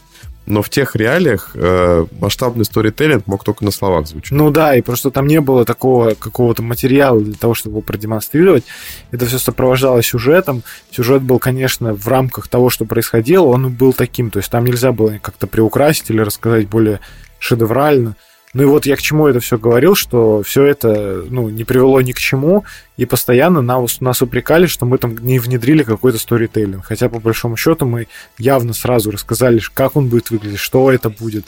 но 0.46 0.62
в 0.62 0.68
тех 0.68 0.96
реалиях 0.96 1.52
э, 1.54 2.06
масштабный 2.20 2.64
сторителлинг 2.64 3.28
мог 3.28 3.44
только 3.44 3.64
на 3.64 3.70
словах 3.70 4.08
звучать. 4.08 4.32
Ну 4.32 4.50
да, 4.50 4.74
и 4.74 4.82
просто 4.82 5.12
там 5.12 5.28
не 5.28 5.40
было 5.40 5.64
такого 5.64 6.14
какого-то 6.14 6.64
материала 6.64 7.20
для 7.20 7.34
того, 7.34 7.54
чтобы 7.54 7.74
его 7.74 7.82
продемонстрировать. 7.82 8.64
Это 9.12 9.26
все 9.26 9.38
сопровождалось 9.38 10.06
сюжетом. 10.06 10.64
Сюжет 10.90 11.22
был, 11.22 11.38
конечно, 11.38 11.94
в 11.94 12.08
рамках 12.08 12.48
того, 12.48 12.68
что 12.70 12.84
происходило, 12.84 13.44
он 13.44 13.72
был 13.72 13.92
таким. 13.92 14.30
То 14.32 14.40
есть 14.40 14.50
там 14.50 14.64
нельзя 14.64 14.90
было 14.90 15.18
как-то 15.22 15.46
приукрасить 15.46 16.10
или 16.10 16.20
рассказать 16.20 16.68
более 16.68 16.98
шедеврально. 17.38 18.16
Ну 18.54 18.64
и 18.64 18.66
вот 18.66 18.84
я 18.84 18.96
к 18.96 19.00
чему 19.00 19.26
это 19.28 19.40
все 19.40 19.56
говорил, 19.56 19.94
что 19.94 20.42
все 20.42 20.64
это 20.64 21.24
ну, 21.30 21.48
не 21.48 21.64
привело 21.64 22.00
ни 22.02 22.12
к 22.12 22.18
чему, 22.18 22.64
и 22.98 23.06
постоянно 23.06 23.62
нас, 23.62 24.00
нас 24.00 24.20
упрекали, 24.20 24.66
что 24.66 24.84
мы 24.84 24.98
там 24.98 25.16
не 25.16 25.38
внедрили 25.38 25.82
какой-то 25.82 26.18
сторителлинг. 26.18 26.84
Хотя, 26.84 27.08
по 27.08 27.18
большому 27.18 27.56
счету, 27.56 27.86
мы 27.86 28.08
явно 28.38 28.74
сразу 28.74 29.10
рассказали, 29.10 29.60
как 29.72 29.96
он 29.96 30.08
будет 30.08 30.30
выглядеть, 30.30 30.58
что 30.58 30.92
это 30.92 31.08
будет. 31.08 31.46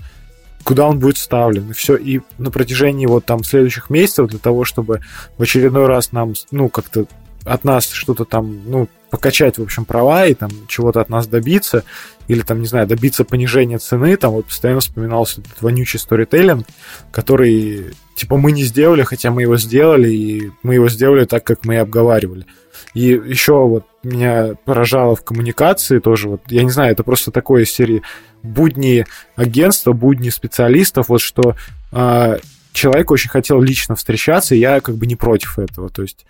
куда 0.65 0.87
он 0.87 0.99
будет 0.99 1.19
вставлен, 1.19 1.71
и 1.71 1.75
все. 1.75 1.97
И 1.97 2.21
на 2.39 2.51
протяжении 2.51 3.07
вот 3.07 3.27
там 3.27 3.45
следующих 3.45 3.91
месяцев 3.91 4.29
для 4.29 4.39
того, 4.39 4.65
чтобы 4.65 5.01
в 5.37 5.43
очередной 5.43 5.87
раз 5.87 6.13
нам, 6.13 6.33
ну, 6.51 6.69
как-то 6.71 7.05
от 7.45 7.65
нас 7.65 7.91
что-то 7.91 8.25
там, 8.25 8.63
ну, 8.67 8.89
покачать, 9.15 9.59
в 9.59 9.63
общем, 9.63 9.85
права 9.85 10.27
и 10.27 10.35
там 10.35 10.51
чего-то 10.67 11.01
от 11.01 11.09
нас 11.09 11.29
добиться, 11.29 11.85
или 12.27 12.41
там, 12.41 12.61
не 12.61 12.67
знаю, 12.67 12.89
добиться 12.89 13.25
понижения 13.25 13.79
цены, 13.79 14.17
там 14.17 14.33
вот 14.33 14.47
постоянно 14.47 14.81
вспоминался 14.81 15.41
этот 15.41 15.63
вонючий 15.63 16.01
сторителлинг, 16.01 16.67
который, 17.13 17.95
типа, 18.17 18.37
мы 18.39 18.51
не 18.51 18.65
сделали, 18.65 19.05
хотя 19.05 19.31
мы 19.31 19.43
его 19.43 19.57
сделали, 19.57 20.11
и 20.11 20.51
мы 20.65 20.75
его 20.75 20.89
сделали 20.89 21.27
так, 21.27 21.45
как 21.45 21.65
мы 21.65 21.75
и 21.75 21.79
обговаривали. 21.79 22.45
И 22.93 23.03
еще 23.03 23.53
вот 23.53 23.87
меня 24.03 24.57
поражало 24.65 25.15
в 25.15 25.23
коммуникации 25.23 26.01
тоже, 26.01 26.29
вот, 26.29 26.41
я 26.49 26.65
не 26.65 26.71
знаю, 26.71 26.91
это 26.91 27.05
просто 27.05 27.31
такое 27.31 27.63
из 27.63 27.71
серии 27.71 28.03
будни 28.43 29.07
агентства, 29.37 29.93
будни 29.93 30.31
специалистов, 30.31 31.09
вот 31.09 31.21
что 31.21 31.55
э, 31.93 32.39
человек 32.73 33.13
очень 33.13 33.31
хотел 33.31 33.61
лично 33.61 33.95
встречаться, 33.95 34.57
и 34.57 34.59
я 34.59 34.81
как 34.81 34.97
бы 34.97 35.07
не 35.07 35.15
против 35.15 35.61
этого, 35.61 35.89
то 35.89 36.03
есть 36.03 36.27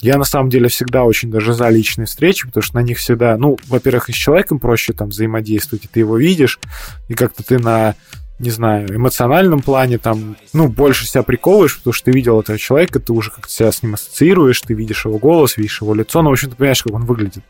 я 0.00 0.18
на 0.18 0.24
самом 0.24 0.50
деле 0.50 0.68
всегда 0.68 1.04
очень 1.04 1.30
даже 1.30 1.54
за 1.54 1.68
личные 1.68 2.06
встречи, 2.06 2.46
потому 2.46 2.62
что 2.62 2.76
на 2.76 2.82
них 2.82 2.98
всегда, 2.98 3.36
ну, 3.36 3.58
во-первых, 3.68 4.08
и 4.08 4.12
с 4.12 4.16
человеком 4.16 4.58
проще 4.58 4.92
там 4.92 5.08
взаимодействовать, 5.08 5.84
и 5.84 5.88
ты 5.88 6.00
его 6.00 6.16
видишь, 6.16 6.58
и 7.08 7.14
как-то 7.14 7.42
ты 7.42 7.58
на 7.58 7.94
не 8.40 8.50
знаю, 8.50 8.94
эмоциональном 8.94 9.60
плане 9.60 9.98
там, 9.98 10.36
ну, 10.52 10.68
больше 10.68 11.06
себя 11.06 11.22
приколываешь, 11.22 11.78
потому 11.78 11.94
что 11.94 12.06
ты 12.06 12.10
видел 12.10 12.40
этого 12.40 12.58
человека, 12.58 12.98
ты 12.98 13.12
уже 13.12 13.30
как-то 13.30 13.50
себя 13.50 13.70
с 13.70 13.82
ним 13.82 13.94
ассоциируешь, 13.94 14.60
ты 14.60 14.74
видишь 14.74 15.04
его 15.04 15.18
голос, 15.18 15.56
видишь 15.56 15.80
его 15.80 15.94
лицо, 15.94 16.20
ну, 16.20 16.30
в 16.30 16.32
общем, 16.32 16.50
ты 16.50 16.56
понимаешь, 16.56 16.82
как 16.82 16.94
он 16.94 17.04
выглядит. 17.04 17.44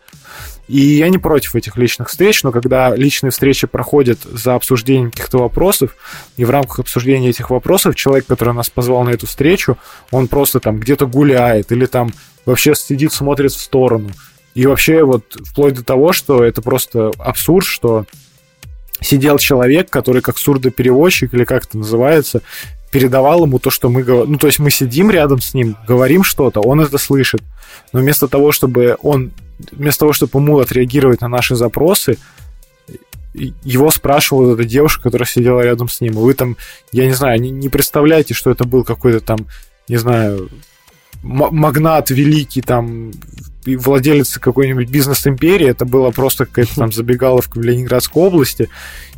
И 0.67 0.79
я 0.79 1.09
не 1.09 1.19
против 1.19 1.55
этих 1.55 1.77
личных 1.77 2.09
встреч, 2.09 2.43
но 2.43 2.51
когда 2.51 2.95
личные 2.97 3.31
встречи 3.31 3.67
проходят 3.67 4.21
за 4.23 4.55
обсуждением 4.55 5.11
каких-то 5.11 5.39
вопросов, 5.39 5.95
и 6.37 6.45
в 6.45 6.51
рамках 6.51 6.79
обсуждения 6.81 7.29
этих 7.29 7.51
вопросов 7.51 7.95
человек, 7.97 8.27
который 8.27 8.55
нас 8.55 8.71
позвал 8.71 9.05
на 9.05 9.11
эту 9.11 9.27
встречу, 9.27 9.77
он 10.11 10.29
просто 10.29 10.61
там 10.61 10.79
где-то 10.79 11.07
гуляет 11.07 11.71
или 11.71 11.85
там 11.87 12.13
вообще 12.47 12.75
сидит, 12.75 13.13
смотрит 13.13 13.53
в 13.53 13.61
сторону. 13.61 14.11
И 14.55 14.67
вообще 14.67 15.03
вот 15.03 15.37
вплоть 15.45 15.75
до 15.75 15.85
того, 15.85 16.13
что 16.13 16.45
это 16.45 16.63
просто 16.63 17.11
абсурд, 17.19 17.67
что 17.67 18.07
сидел 19.01 19.39
человек, 19.39 19.91
который 19.91 20.23
как 20.23 20.39
сурдопереводчик 20.39 21.35
или 21.35 21.45
как 21.45 21.67
это 21.67 21.79
называется, 21.79 22.41
передавал 22.91 23.45
ему 23.45 23.59
то, 23.59 23.71
что 23.71 23.91
мы 23.91 24.05
говорим. 24.05 24.33
Ну, 24.33 24.39
то 24.39 24.47
есть 24.47 24.61
мы 24.61 24.71
сидим 24.71 25.11
рядом 25.11 25.41
с 25.41 25.53
ним, 25.53 25.77
говорим 25.87 26.23
что-то, 26.23 26.61
он 26.61 26.81
это 26.81 26.97
слышит. 26.97 27.43
Но 27.93 28.01
вместо 28.01 28.29
того, 28.29 28.53
чтобы 28.53 28.97
он, 29.03 29.33
вместо 29.73 30.01
того, 30.01 30.13
чтобы 30.13 30.39
ему 30.39 30.59
отреагировать 30.59 31.21
на 31.21 31.29
наши 31.29 31.55
запросы, 31.55 32.19
его 33.35 33.91
спрашивала 33.91 34.55
эта 34.55 34.65
девушка, 34.65 35.03
которая 35.03 35.27
сидела 35.27 35.61
рядом 35.61 35.89
с 35.89 36.01
ним. 36.01 36.13
Вы 36.15 36.35
там, 36.35 36.57
я 36.93 37.07
не 37.07 37.13
знаю, 37.13 37.41
не, 37.41 37.51
не 37.51 37.69
представляете, 37.69 38.33
что 38.33 38.51
это 38.51 38.65
был 38.65 38.85
какой-то 38.85 39.21
там, 39.21 39.47
не 39.89 39.97
знаю, 39.97 40.49
магнат 41.23 42.11
великий 42.11 42.61
там 42.61 43.13
владелец 43.65 44.39
какой-нибудь 44.39 44.91
бизнес-империи, 44.91 45.69
это 45.69 45.85
было 45.85 46.11
просто 46.11 46.45
какая-то 46.45 46.75
там 46.77 46.93
забегаловка 46.93 47.59
в 47.59 47.63
Ленинградской 47.63 48.23
области, 48.23 48.69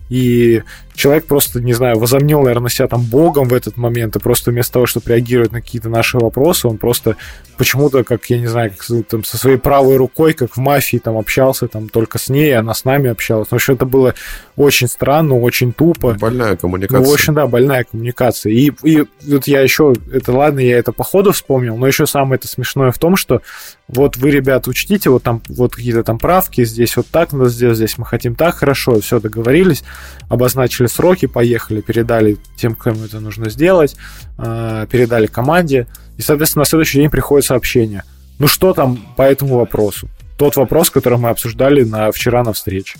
и 0.09 0.62
человек 0.97 1.27
просто, 1.27 1.60
не 1.60 1.74
знаю, 1.74 1.98
возомнил, 1.98 2.43
наверное, 2.43 2.70
себя 2.70 2.89
там 2.89 3.02
богом 3.02 3.48
в 3.48 3.55
этот 3.55 3.77
момент, 3.77 4.16
и 4.16 4.18
просто 4.18 4.51
вместо 4.51 4.73
того, 4.73 4.86
чтобы 4.86 5.10
реагировать 5.10 5.52
на 5.52 5.60
какие-то 5.60 5.89
наши 5.89 6.18
вопросы, 6.18 6.66
он 6.66 6.78
просто 6.78 7.16
почему-то, 7.56 8.02
как, 8.02 8.24
я 8.27 8.39
не 8.39 8.47
знаю, 8.47 8.73
как, 8.77 9.06
там, 9.06 9.24
со 9.24 9.36
своей 9.36 9.59
правой 9.59 9.97
рукой, 9.97 10.32
как 10.32 10.56
в 10.56 10.60
мафии, 10.60 10.98
там, 10.98 11.16
общался 11.16 11.68
там 11.68 11.89
только 11.89 12.18
с 12.18 12.28
ней, 12.28 12.56
она 12.56 12.74
с 12.74 12.85
нами 12.85 13.10
общалась. 13.10 13.48
В 13.48 13.55
общем, 13.55 13.74
это 13.74 13.85
было 13.85 14.14
очень 14.56 14.89
странно, 14.89 15.39
очень 15.39 15.73
тупо. 15.73 16.14
Больная 16.14 16.56
коммуникация. 16.56 17.01
Ну, 17.01 17.10
в 17.10 17.12
общем, 17.12 17.35
да, 17.35 17.47
больная 17.47 17.85
коммуникация. 17.85 18.52
И, 18.52 18.73
и 18.82 19.05
вот 19.27 19.47
я 19.47 19.60
еще, 19.60 19.94
это 20.12 20.32
ладно, 20.32 20.60
я 20.60 20.78
это 20.78 20.93
по 20.93 21.05
ходу 21.05 21.32
вспомнил, 21.32 21.77
но 21.77 21.86
еще 21.86 22.06
самое 22.06 22.39
это 22.39 22.48
смешное 22.48 22.90
в 22.90 22.98
том, 22.98 23.16
что 23.16 23.43
вот 23.89 24.16
вы, 24.16 24.31
ребят, 24.31 24.66
учтите, 24.66 25.10
вот 25.10 25.23
там 25.23 25.43
вот 25.48 25.77
какие-то 25.77 26.02
там 26.02 26.18
правки, 26.18 26.64
здесь 26.64 26.97
вот 26.97 27.06
так 27.06 27.32
надо 27.32 27.48
сделать, 27.48 27.77
здесь 27.77 27.98
мы 27.98 28.05
хотим 28.05 28.35
так, 28.35 28.56
хорошо, 28.56 29.01
все, 29.01 29.20
договорились, 29.20 29.85
обозначили 30.28 30.86
сроки, 30.89 31.27
поехали, 31.27 31.81
передали 31.81 32.39
тем, 32.57 32.75
кому 32.75 33.05
это 33.05 33.21
нужно 33.21 33.51
сделать, 33.51 33.97
а, 34.39 34.87
передали 34.87 35.27
команде, 35.27 35.87
и, 36.17 36.23
соответственно, 36.23 36.63
на 36.63 36.67
следующий 36.67 36.99
день 36.99 37.11
приходит 37.11 37.47
сообщение. 37.47 38.05
Ну 38.39 38.49
что 38.49 38.73
там 38.73 38.99
по 39.17 39.23
этому 39.23 39.57
вопросу? 39.57 40.09
Тот 40.39 40.57
вопрос, 40.57 40.91
который 40.91 41.19
мы 41.19 41.31
обсуждали 41.31 41.83
на, 41.83 42.13
вчера 42.13 42.45
на 42.45 42.53
встрече. 42.53 42.99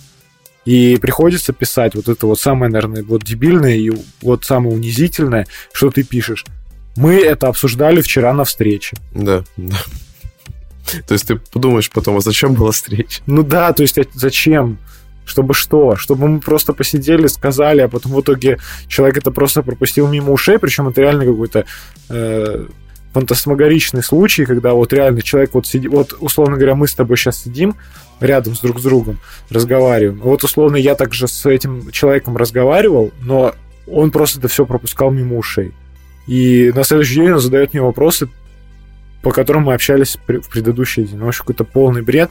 И 0.65 0.97
приходится 1.01 1.53
писать 1.53 1.95
вот 1.95 2.09
это 2.09 2.27
вот 2.27 2.39
самое, 2.39 2.71
наверное, 2.71 3.03
вот 3.03 3.23
дебильное 3.23 3.75
и 3.75 3.91
вот 4.21 4.43
самое 4.43 4.75
унизительное, 4.75 5.47
что 5.71 5.89
ты 5.91 6.03
пишешь. 6.03 6.45
Мы 6.97 7.15
это 7.15 7.47
обсуждали 7.47 8.01
вчера 8.01 8.33
на 8.33 8.43
встрече. 8.43 8.97
Да, 9.13 9.43
да. 9.55 9.77
То 11.07 11.13
есть 11.13 11.27
ты 11.27 11.35
подумаешь 11.35 11.89
потом, 11.89 12.17
а 12.17 12.21
зачем 12.21 12.53
была 12.53 12.71
встреча? 12.71 13.21
Ну 13.27 13.43
да, 13.43 13.71
то 13.73 13.83
есть 13.83 13.97
а 13.97 14.03
зачем? 14.13 14.77
Чтобы 15.27 15.53
что? 15.53 15.97
Чтобы 15.97 16.27
мы 16.27 16.39
просто 16.39 16.73
посидели, 16.73 17.27
сказали, 17.27 17.81
а 17.81 17.89
потом 17.89 18.13
в 18.13 18.21
итоге 18.21 18.59
человек 18.87 19.17
это 19.17 19.29
просто 19.29 19.61
пропустил 19.61 20.07
мимо 20.07 20.31
ушей, 20.31 20.57
причем 20.57 20.87
это 20.87 21.01
реально 21.01 21.25
какой-то 21.25 21.65
э, 22.09 22.65
фантасмагоричный 23.11 24.03
случай, 24.03 24.45
когда 24.45 24.73
вот 24.73 24.93
реально 24.93 25.21
человек 25.21 25.53
вот 25.53 25.67
сидит, 25.67 25.91
вот 25.91 26.15
условно 26.21 26.55
говоря, 26.55 26.75
мы 26.75 26.87
с 26.87 26.95
тобой 26.95 27.17
сейчас 27.17 27.43
сидим 27.43 27.75
рядом 28.21 28.55
с 28.55 28.61
друг 28.61 28.79
с 28.79 28.83
другом, 28.83 29.19
разговариваем. 29.49 30.21
Вот 30.21 30.45
условно 30.45 30.77
я 30.77 30.95
также 30.95 31.27
с 31.27 31.45
этим 31.45 31.91
человеком 31.91 32.37
разговаривал, 32.37 33.11
но 33.21 33.53
он 33.85 34.11
просто 34.11 34.39
это 34.39 34.47
все 34.47 34.65
пропускал 34.65 35.11
мимо 35.11 35.37
ушей. 35.37 35.73
И 36.25 36.71
на 36.73 36.85
следующий 36.85 37.15
день 37.15 37.31
он 37.31 37.39
задает 37.39 37.73
мне 37.73 37.81
вопросы, 37.81 38.29
по 39.21 39.31
которым 39.31 39.63
мы 39.63 39.73
общались 39.73 40.15
в 40.15 40.49
предыдущий 40.49 41.03
день. 41.03 41.19
В 41.19 41.27
общем, 41.27 41.39
какой-то 41.39 41.65
полный 41.65 42.01
бред. 42.01 42.29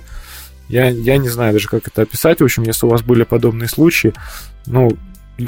Я, 0.69 0.89
я 0.89 1.17
не 1.19 1.29
знаю 1.29 1.53
даже, 1.53 1.69
как 1.69 1.87
это 1.87 2.03
описать. 2.03 2.41
В 2.41 2.45
общем, 2.45 2.65
если 2.65 2.87
у 2.87 2.89
вас 2.89 3.03
были 3.03 3.23
подобные 3.23 3.69
случаи, 3.69 4.15
ну, 4.67 4.97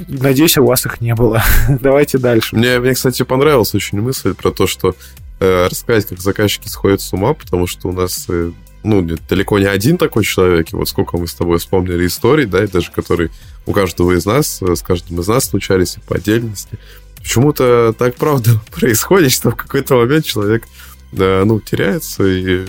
надеюсь, 0.09 0.59
у 0.59 0.65
вас 0.65 0.87
их 0.87 1.01
не 1.01 1.15
было. 1.15 1.43
Давайте 1.69 2.19
дальше. 2.19 2.57
Мне, 2.57 2.79
мне, 2.79 2.95
кстати, 2.95 3.23
понравилась 3.23 3.75
очень 3.75 4.01
мысль 4.01 4.35
про 4.35 4.51
то, 4.51 4.67
что 4.67 4.95
э, 5.41 5.67
рассказать, 5.71 6.07
как 6.07 6.21
заказчики 6.21 6.69
сходят 6.69 7.01
с 7.01 7.13
ума, 7.13 7.35
потому 7.35 7.67
что 7.67 7.89
у 7.89 7.93
нас 7.93 8.27
э, 8.29 8.53
ну, 8.83 9.03
далеко 9.29 9.59
не 9.59 9.67
один 9.67 9.99
такой 9.99 10.25
человек, 10.25 10.73
и 10.73 10.77
вот 10.77 10.89
сколько 10.89 11.17
мы 11.17 11.27
с 11.27 11.35
тобой 11.35 11.59
вспомнили 11.59 12.07
историй, 12.07 12.47
да, 12.47 12.65
и 12.65 12.69
даже 12.69 12.91
которые 12.91 13.31
у 13.67 13.73
каждого 13.73 14.13
из 14.13 14.25
нас, 14.25 14.63
э, 14.63 14.77
с 14.77 14.83
каждым 14.83 15.21
из 15.21 15.29
нас 15.29 15.47
случались 15.47 15.97
и 15.97 16.01
по 16.01 16.17
отдельности. 16.17 16.79
Почему-то 17.17 17.95
так 17.99 18.15
правда 18.17 18.51
происходит, 18.71 19.33
что 19.33 19.51
в 19.51 19.57
какой-то 19.57 19.97
момент 19.97 20.25
человек, 20.25 20.65
да, 21.13 21.43
ну, 21.45 21.61
теряется 21.61 22.25
и 22.25 22.65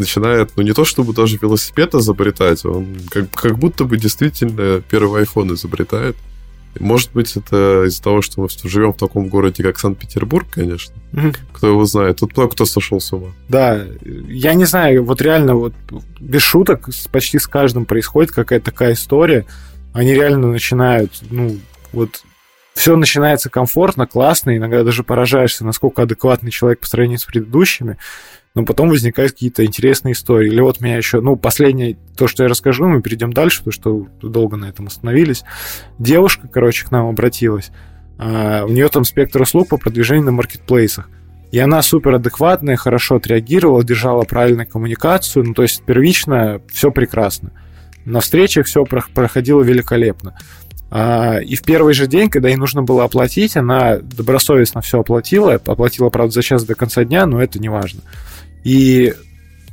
начинает, 0.00 0.50
ну, 0.56 0.62
не 0.62 0.72
то 0.72 0.84
чтобы 0.84 1.12
даже 1.12 1.38
велосипед 1.40 1.94
изобретать, 1.94 2.64
он 2.64 2.96
как, 3.08 3.30
как 3.30 3.58
будто 3.58 3.84
бы 3.84 3.96
действительно 3.96 4.80
первый 4.80 5.22
iPhone 5.22 5.54
изобретает. 5.54 6.16
Может 6.78 7.12
быть, 7.12 7.36
это 7.36 7.84
из-за 7.86 8.02
того, 8.02 8.22
что 8.22 8.40
мы 8.40 8.48
живем 8.64 8.92
в 8.92 8.96
таком 8.96 9.28
городе, 9.28 9.62
как 9.62 9.78
Санкт-Петербург, 9.78 10.46
конечно. 10.50 10.94
Mm-hmm. 11.12 11.36
Кто 11.52 11.66
его 11.66 11.84
знает. 11.84 12.18
Тут 12.18 12.36
много 12.36 12.52
кто 12.52 12.64
сошел 12.64 13.00
с 13.00 13.12
ума. 13.12 13.28
Да, 13.48 13.84
я 14.04 14.54
не 14.54 14.66
знаю, 14.66 15.04
вот 15.04 15.20
реально, 15.20 15.56
вот 15.56 15.74
без 16.20 16.42
шуток, 16.42 16.88
почти 17.10 17.38
с 17.40 17.48
каждым 17.48 17.86
происходит 17.86 18.30
какая-то 18.30 18.66
такая 18.66 18.92
история. 18.92 19.46
Они 19.92 20.14
реально 20.14 20.46
начинают, 20.46 21.12
ну, 21.28 21.58
вот 21.92 22.22
все 22.74 22.96
начинается 22.96 23.50
комфортно, 23.50 24.06
классно, 24.06 24.56
иногда 24.56 24.84
даже 24.84 25.02
поражаешься, 25.02 25.64
насколько 25.64 26.02
адекватный 26.02 26.50
человек 26.50 26.80
по 26.80 26.86
сравнению 26.86 27.18
с 27.18 27.24
предыдущими 27.24 27.98
но 28.54 28.64
потом 28.64 28.88
возникают 28.88 29.32
какие-то 29.32 29.64
интересные 29.64 30.12
истории. 30.12 30.48
Или 30.48 30.60
вот 30.60 30.80
меня 30.80 30.96
еще, 30.96 31.20
ну, 31.20 31.36
последнее, 31.36 31.96
то, 32.16 32.26
что 32.26 32.42
я 32.42 32.48
расскажу, 32.48 32.86
мы 32.86 33.00
перейдем 33.00 33.32
дальше, 33.32 33.62
потому 33.64 33.72
что 33.72 34.06
долго 34.28 34.56
на 34.56 34.66
этом 34.66 34.88
остановились. 34.88 35.44
Девушка, 35.98 36.48
короче, 36.48 36.84
к 36.86 36.90
нам 36.90 37.06
обратилась. 37.06 37.70
А, 38.18 38.64
у 38.64 38.68
нее 38.68 38.88
там 38.88 39.04
спектр 39.04 39.42
услуг 39.42 39.68
по 39.68 39.76
продвижению 39.76 40.26
на 40.26 40.32
маркетплейсах. 40.32 41.08
И 41.52 41.58
она 41.58 41.82
супер 41.82 42.14
адекватная, 42.14 42.76
хорошо 42.76 43.16
отреагировала, 43.16 43.84
держала 43.84 44.22
правильную 44.22 44.68
коммуникацию. 44.68 45.44
Ну, 45.44 45.54
то 45.54 45.62
есть 45.62 45.84
первично 45.84 46.60
все 46.72 46.90
прекрасно. 46.90 47.52
На 48.04 48.20
встречах 48.20 48.66
все 48.66 48.84
проходило 48.84 49.62
великолепно. 49.62 50.36
А, 50.90 51.38
и 51.38 51.54
в 51.54 51.62
первый 51.62 51.94
же 51.94 52.08
день, 52.08 52.28
когда 52.28 52.48
ей 52.48 52.56
нужно 52.56 52.82
было 52.82 53.04
оплатить, 53.04 53.56
она 53.56 53.98
добросовестно 53.98 54.80
все 54.80 55.00
оплатила. 55.00 55.54
Оплатила, 55.54 56.10
правда, 56.10 56.32
за 56.32 56.42
час 56.42 56.64
до 56.64 56.74
конца 56.74 57.04
дня, 57.04 57.26
но 57.26 57.40
это 57.40 57.60
не 57.60 57.68
важно. 57.68 58.00
И 58.64 59.14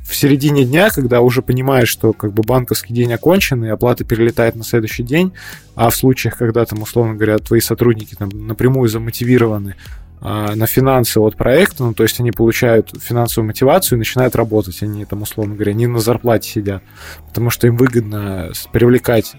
в 0.08 0.16
середине 0.16 0.64
дня, 0.64 0.88
когда 0.88 1.20
уже 1.20 1.42
понимаешь, 1.42 1.88
что 1.88 2.14
как 2.14 2.32
бы 2.32 2.42
банковский 2.42 2.94
день 2.94 3.12
окончен, 3.12 3.62
и 3.64 3.68
оплата 3.68 4.04
перелетает 4.04 4.56
на 4.56 4.64
следующий 4.64 5.02
день, 5.02 5.32
а 5.74 5.90
в 5.90 5.96
случаях, 5.96 6.38
когда 6.38 6.64
там, 6.64 6.80
условно 6.80 7.14
говоря, 7.14 7.38
твои 7.38 7.60
сотрудники 7.60 8.14
там, 8.14 8.30
напрямую 8.30 8.88
замотивированы 8.88 9.76
а, 10.20 10.54
на 10.56 10.66
финансы 10.66 11.18
от 11.18 11.36
проекта, 11.36 11.84
ну, 11.84 11.92
то 11.92 12.04
есть 12.04 12.18
они 12.20 12.32
получают 12.32 12.90
финансовую 12.98 13.48
мотивацию 13.48 13.96
и 13.96 13.98
начинают 13.98 14.34
работать, 14.34 14.82
они 14.82 15.04
там, 15.04 15.22
условно 15.22 15.54
говоря, 15.54 15.74
не 15.74 15.86
на 15.86 16.00
зарплате 16.00 16.48
сидят, 16.48 16.82
потому 17.28 17.50
что 17.50 17.66
им 17.66 17.76
выгодно 17.76 18.50
привлекать 18.72 19.34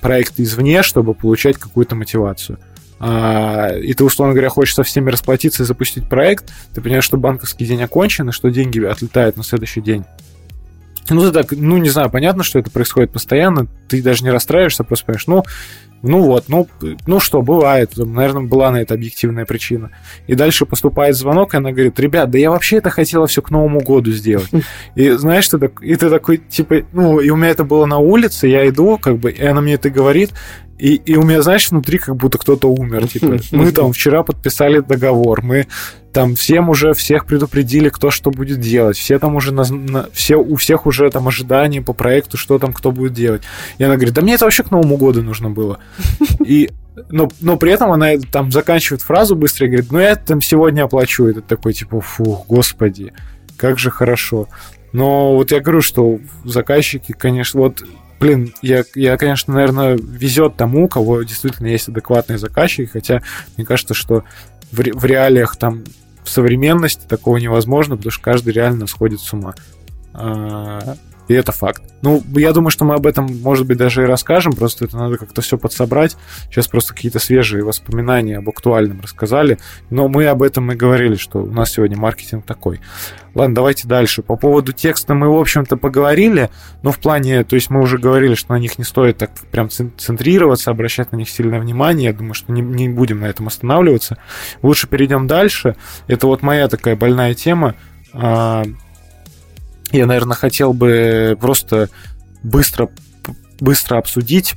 проекты 0.00 0.44
извне, 0.44 0.82
чтобы 0.82 1.12
получать 1.12 1.58
какую-то 1.58 1.94
мотивацию. 1.94 2.58
А, 3.00 3.70
и 3.70 3.94
ты, 3.94 4.04
условно 4.04 4.34
говоря, 4.34 4.50
хочешь 4.50 4.74
со 4.74 4.82
всеми 4.82 5.10
расплатиться 5.10 5.62
и 5.62 5.66
запустить 5.66 6.08
проект, 6.08 6.52
ты 6.74 6.82
понимаешь, 6.82 7.04
что 7.04 7.16
банковский 7.16 7.64
день 7.64 7.82
окончен, 7.82 8.28
и 8.28 8.32
что 8.32 8.50
деньги 8.50 8.78
отлетают 8.84 9.38
на 9.38 9.42
следующий 9.42 9.80
день. 9.80 10.04
Ну, 11.08 11.22
ты 11.22 11.32
так, 11.32 11.52
ну, 11.52 11.78
не 11.78 11.88
знаю, 11.88 12.10
понятно, 12.10 12.44
что 12.44 12.58
это 12.58 12.70
происходит 12.70 13.10
постоянно, 13.10 13.66
ты 13.88 14.02
даже 14.02 14.22
не 14.22 14.30
расстраиваешься, 14.30 14.84
просто 14.84 15.06
понимаешь, 15.06 15.26
ну, 15.26 15.44
ну 16.02 16.22
вот, 16.22 16.44
ну, 16.48 16.66
ну 17.06 17.20
что, 17.20 17.42
бывает, 17.42 17.92
наверное, 17.96 18.42
была 18.42 18.70
на 18.70 18.80
это 18.80 18.94
объективная 18.94 19.44
причина. 19.44 19.90
И 20.26 20.34
дальше 20.34 20.64
поступает 20.64 21.16
звонок, 21.16 21.52
и 21.52 21.58
она 21.58 21.72
говорит, 21.72 21.98
ребят, 22.00 22.30
да 22.30 22.38
я 22.38 22.50
вообще 22.50 22.76
это 22.76 22.90
хотела 22.90 23.26
все 23.26 23.42
к 23.42 23.50
Новому 23.50 23.80
году 23.80 24.10
сделать. 24.12 24.50
И 24.94 25.10
знаешь, 25.10 25.48
ты, 25.48 25.58
так, 25.58 25.82
и 25.82 25.94
ты 25.96 26.08
такой, 26.08 26.38
типа, 26.38 26.82
ну, 26.92 27.20
и 27.20 27.28
у 27.30 27.36
меня 27.36 27.48
это 27.48 27.64
было 27.64 27.86
на 27.86 27.98
улице, 27.98 28.46
я 28.46 28.66
иду, 28.68 28.98
как 28.98 29.18
бы, 29.18 29.30
и 29.30 29.44
она 29.44 29.60
мне 29.60 29.74
это 29.74 29.90
говорит, 29.90 30.30
и, 30.80 30.94
и 30.94 31.16
у 31.16 31.22
меня, 31.22 31.42
знаешь, 31.42 31.70
внутри 31.70 31.98
как 31.98 32.16
будто 32.16 32.38
кто-то 32.38 32.68
умер. 32.68 33.06
Типа, 33.06 33.36
мы 33.52 33.70
там 33.70 33.92
вчера 33.92 34.22
подписали 34.22 34.80
договор, 34.80 35.42
мы 35.42 35.66
там 36.12 36.34
всем 36.34 36.70
уже 36.70 36.94
всех 36.94 37.26
предупредили, 37.26 37.90
кто 37.90 38.10
что 38.10 38.30
будет 38.30 38.60
делать. 38.60 38.96
Все 38.96 39.18
там 39.18 39.36
уже 39.36 39.52
на, 39.52 39.64
на, 39.64 40.08
все, 40.12 40.36
у 40.36 40.56
всех 40.56 40.86
уже 40.86 41.10
там 41.10 41.28
ожидания 41.28 41.82
по 41.82 41.92
проекту, 41.92 42.36
что 42.36 42.58
там 42.58 42.72
кто 42.72 42.92
будет 42.92 43.12
делать. 43.12 43.42
И 43.78 43.84
она 43.84 43.96
говорит, 43.96 44.14
да 44.14 44.22
мне 44.22 44.34
это 44.34 44.46
вообще 44.46 44.62
к 44.62 44.70
Новому 44.70 44.96
году 44.96 45.22
нужно 45.22 45.50
было. 45.50 45.78
И 46.44 46.70
но, 47.08 47.28
но 47.40 47.56
при 47.56 47.72
этом 47.72 47.92
она 47.92 48.12
там 48.30 48.50
заканчивает 48.50 49.02
фразу 49.02 49.36
быстро 49.36 49.66
и 49.66 49.70
говорит, 49.70 49.92
ну 49.92 49.98
я 50.00 50.16
там 50.16 50.40
сегодня 50.40 50.84
оплачу. 50.84 51.26
Это 51.26 51.42
такой 51.42 51.74
типа, 51.74 52.00
фух, 52.00 52.46
господи, 52.46 53.12
как 53.56 53.78
же 53.78 53.90
хорошо. 53.90 54.48
Но 54.92 55.34
вот 55.34 55.52
я 55.52 55.60
говорю, 55.60 55.82
что 55.82 56.18
заказчики, 56.44 57.12
конечно, 57.12 57.60
вот 57.60 57.82
блин, 58.20 58.54
я, 58.62 58.84
я, 58.94 59.16
конечно, 59.16 59.54
наверное, 59.54 59.96
везет 59.96 60.56
тому, 60.56 60.84
у 60.84 60.88
кого 60.88 61.22
действительно 61.22 61.68
есть 61.68 61.88
адекватные 61.88 62.38
заказчики, 62.38 62.90
хотя 62.92 63.22
мне 63.56 63.66
кажется, 63.66 63.94
что 63.94 64.24
в, 64.70 64.76
в 64.76 65.04
реалиях 65.04 65.56
там 65.56 65.84
в 66.22 66.28
современности 66.28 67.06
такого 67.08 67.38
невозможно, 67.38 67.96
потому 67.96 68.12
что 68.12 68.22
каждый 68.22 68.52
реально 68.52 68.86
сходит 68.86 69.20
с 69.20 69.32
ума. 69.32 69.54
И 71.30 71.32
это 71.32 71.52
факт. 71.52 71.80
Ну, 72.02 72.24
я 72.34 72.52
думаю, 72.52 72.72
что 72.72 72.84
мы 72.84 72.94
об 72.94 73.06
этом, 73.06 73.28
может 73.42 73.64
быть, 73.64 73.78
даже 73.78 74.02
и 74.02 74.04
расскажем, 74.04 74.52
просто 74.52 74.86
это 74.86 74.96
надо 74.96 75.16
как-то 75.16 75.42
все 75.42 75.56
подсобрать. 75.58 76.16
Сейчас 76.46 76.66
просто 76.66 76.92
какие-то 76.92 77.20
свежие 77.20 77.62
воспоминания 77.62 78.38
об 78.38 78.48
актуальном 78.48 79.00
рассказали, 79.00 79.60
но 79.90 80.08
мы 80.08 80.26
об 80.26 80.42
этом 80.42 80.72
и 80.72 80.74
говорили, 80.74 81.14
что 81.14 81.38
у 81.38 81.52
нас 81.52 81.70
сегодня 81.70 81.96
маркетинг 81.96 82.44
такой. 82.44 82.80
Ладно, 83.36 83.54
давайте 83.54 83.86
дальше. 83.86 84.22
По 84.22 84.34
поводу 84.34 84.72
текста 84.72 85.14
мы, 85.14 85.32
в 85.32 85.38
общем-то, 85.38 85.76
поговорили, 85.76 86.50
но 86.82 86.90
в 86.90 86.98
плане, 86.98 87.44
то 87.44 87.54
есть 87.54 87.70
мы 87.70 87.80
уже 87.80 87.98
говорили, 87.98 88.34
что 88.34 88.52
на 88.52 88.58
них 88.58 88.76
не 88.76 88.82
стоит 88.82 89.18
так 89.18 89.30
прям 89.52 89.70
центрироваться, 89.70 90.72
обращать 90.72 91.12
на 91.12 91.16
них 91.16 91.30
сильное 91.30 91.60
внимание. 91.60 92.06
Я 92.06 92.12
думаю, 92.12 92.34
что 92.34 92.50
не, 92.50 92.60
не 92.60 92.88
будем 92.88 93.20
на 93.20 93.26
этом 93.26 93.46
останавливаться. 93.46 94.18
Лучше 94.62 94.88
перейдем 94.88 95.28
дальше. 95.28 95.76
Это 96.08 96.26
вот 96.26 96.42
моя 96.42 96.66
такая 96.66 96.96
больная 96.96 97.34
тема 97.34 97.76
а, 98.12 98.64
я, 99.92 100.06
наверное, 100.06 100.36
хотел 100.36 100.72
бы 100.72 101.36
просто 101.40 101.88
быстро, 102.42 102.90
быстро 103.60 103.98
обсудить. 103.98 104.54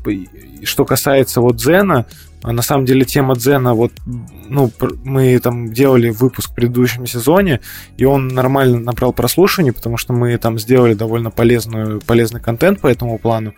Что 0.64 0.86
касается 0.86 1.42
вот 1.42 1.58
Дзена, 1.58 2.06
а 2.42 2.52
на 2.52 2.62
самом 2.62 2.86
деле 2.86 3.06
тема 3.06 3.36
Дзена, 3.36 3.74
вот, 3.74 3.94
ну, 4.06 4.72
мы 5.04 5.40
там 5.40 5.72
делали 5.72 6.10
выпуск 6.10 6.52
в 6.52 6.56
предыдущем 6.56 7.08
сезоне, 7.08 7.62
и 7.98 8.04
он 8.04 8.28
нормально 8.28 8.80
набрал 8.80 9.14
прослушивание, 9.14 9.72
потому 9.72 9.98
что 9.98 10.12
мы 10.14 10.38
там 10.38 10.60
сделали 10.60 10.94
довольно 10.94 11.32
полезную, 11.32 12.02
полезный 12.02 12.42
контент 12.42 12.82
по 12.82 12.88
этому 12.88 13.18
плану. 13.18 13.54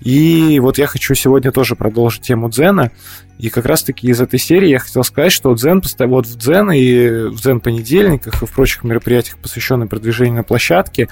И 0.00 0.58
вот 0.60 0.78
я 0.78 0.86
хочу 0.86 1.14
сегодня 1.14 1.52
тоже 1.52 1.76
продолжить 1.76 2.22
тему 2.22 2.48
Дзена. 2.48 2.90
И 3.38 3.50
как 3.50 3.66
раз-таки 3.66 4.08
из 4.08 4.20
этой 4.20 4.38
серии 4.38 4.68
я 4.68 4.78
хотел 4.78 5.04
сказать, 5.04 5.32
что 5.32 5.54
Дзен, 5.54 5.82
вот 6.00 6.26
в 6.26 6.36
Дзен 6.36 6.70
и 6.72 7.28
в 7.28 7.40
Дзен 7.40 7.60
понедельниках 7.60 8.42
и 8.42 8.46
в 8.46 8.50
прочих 8.52 8.84
мероприятиях, 8.84 9.38
посвященных 9.38 9.88
продвижению 9.88 10.36
на 10.36 10.42
площадке, 10.42 11.08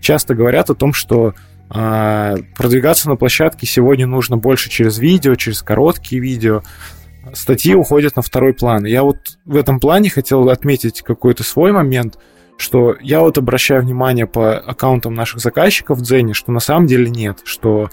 часто 0.00 0.34
говорят 0.34 0.70
о 0.70 0.74
том, 0.74 0.92
что 0.92 1.34
э, 1.72 2.36
продвигаться 2.56 3.08
на 3.08 3.16
площадке 3.16 3.66
сегодня 3.66 4.06
нужно 4.06 4.36
больше 4.36 4.70
через 4.70 4.98
видео, 4.98 5.34
через 5.34 5.62
короткие 5.62 6.20
видео. 6.20 6.62
Статьи 7.34 7.74
уходят 7.74 8.16
на 8.16 8.22
второй 8.22 8.54
план. 8.54 8.86
Я 8.86 9.02
вот 9.02 9.18
в 9.44 9.56
этом 9.56 9.80
плане 9.80 10.08
хотел 10.08 10.48
отметить 10.48 11.02
какой-то 11.02 11.44
свой 11.44 11.72
момент, 11.72 12.18
что 12.56 12.96
я 13.00 13.20
вот 13.20 13.38
обращаю 13.38 13.82
внимание 13.82 14.26
по 14.26 14.58
аккаунтам 14.58 15.14
наших 15.14 15.40
заказчиков 15.40 15.98
в 15.98 16.02
Дзене, 16.02 16.34
что 16.34 16.52
на 16.52 16.60
самом 16.60 16.86
деле 16.86 17.08
нет, 17.08 17.38
что 17.44 17.90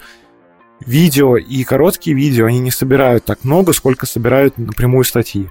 видео 0.80 1.36
и 1.36 1.64
короткие 1.64 2.16
видео, 2.16 2.46
они 2.46 2.60
не 2.60 2.70
собирают 2.70 3.24
так 3.24 3.44
много, 3.44 3.72
сколько 3.72 4.06
собирают 4.06 4.58
напрямую 4.58 5.04
статьи. 5.04 5.50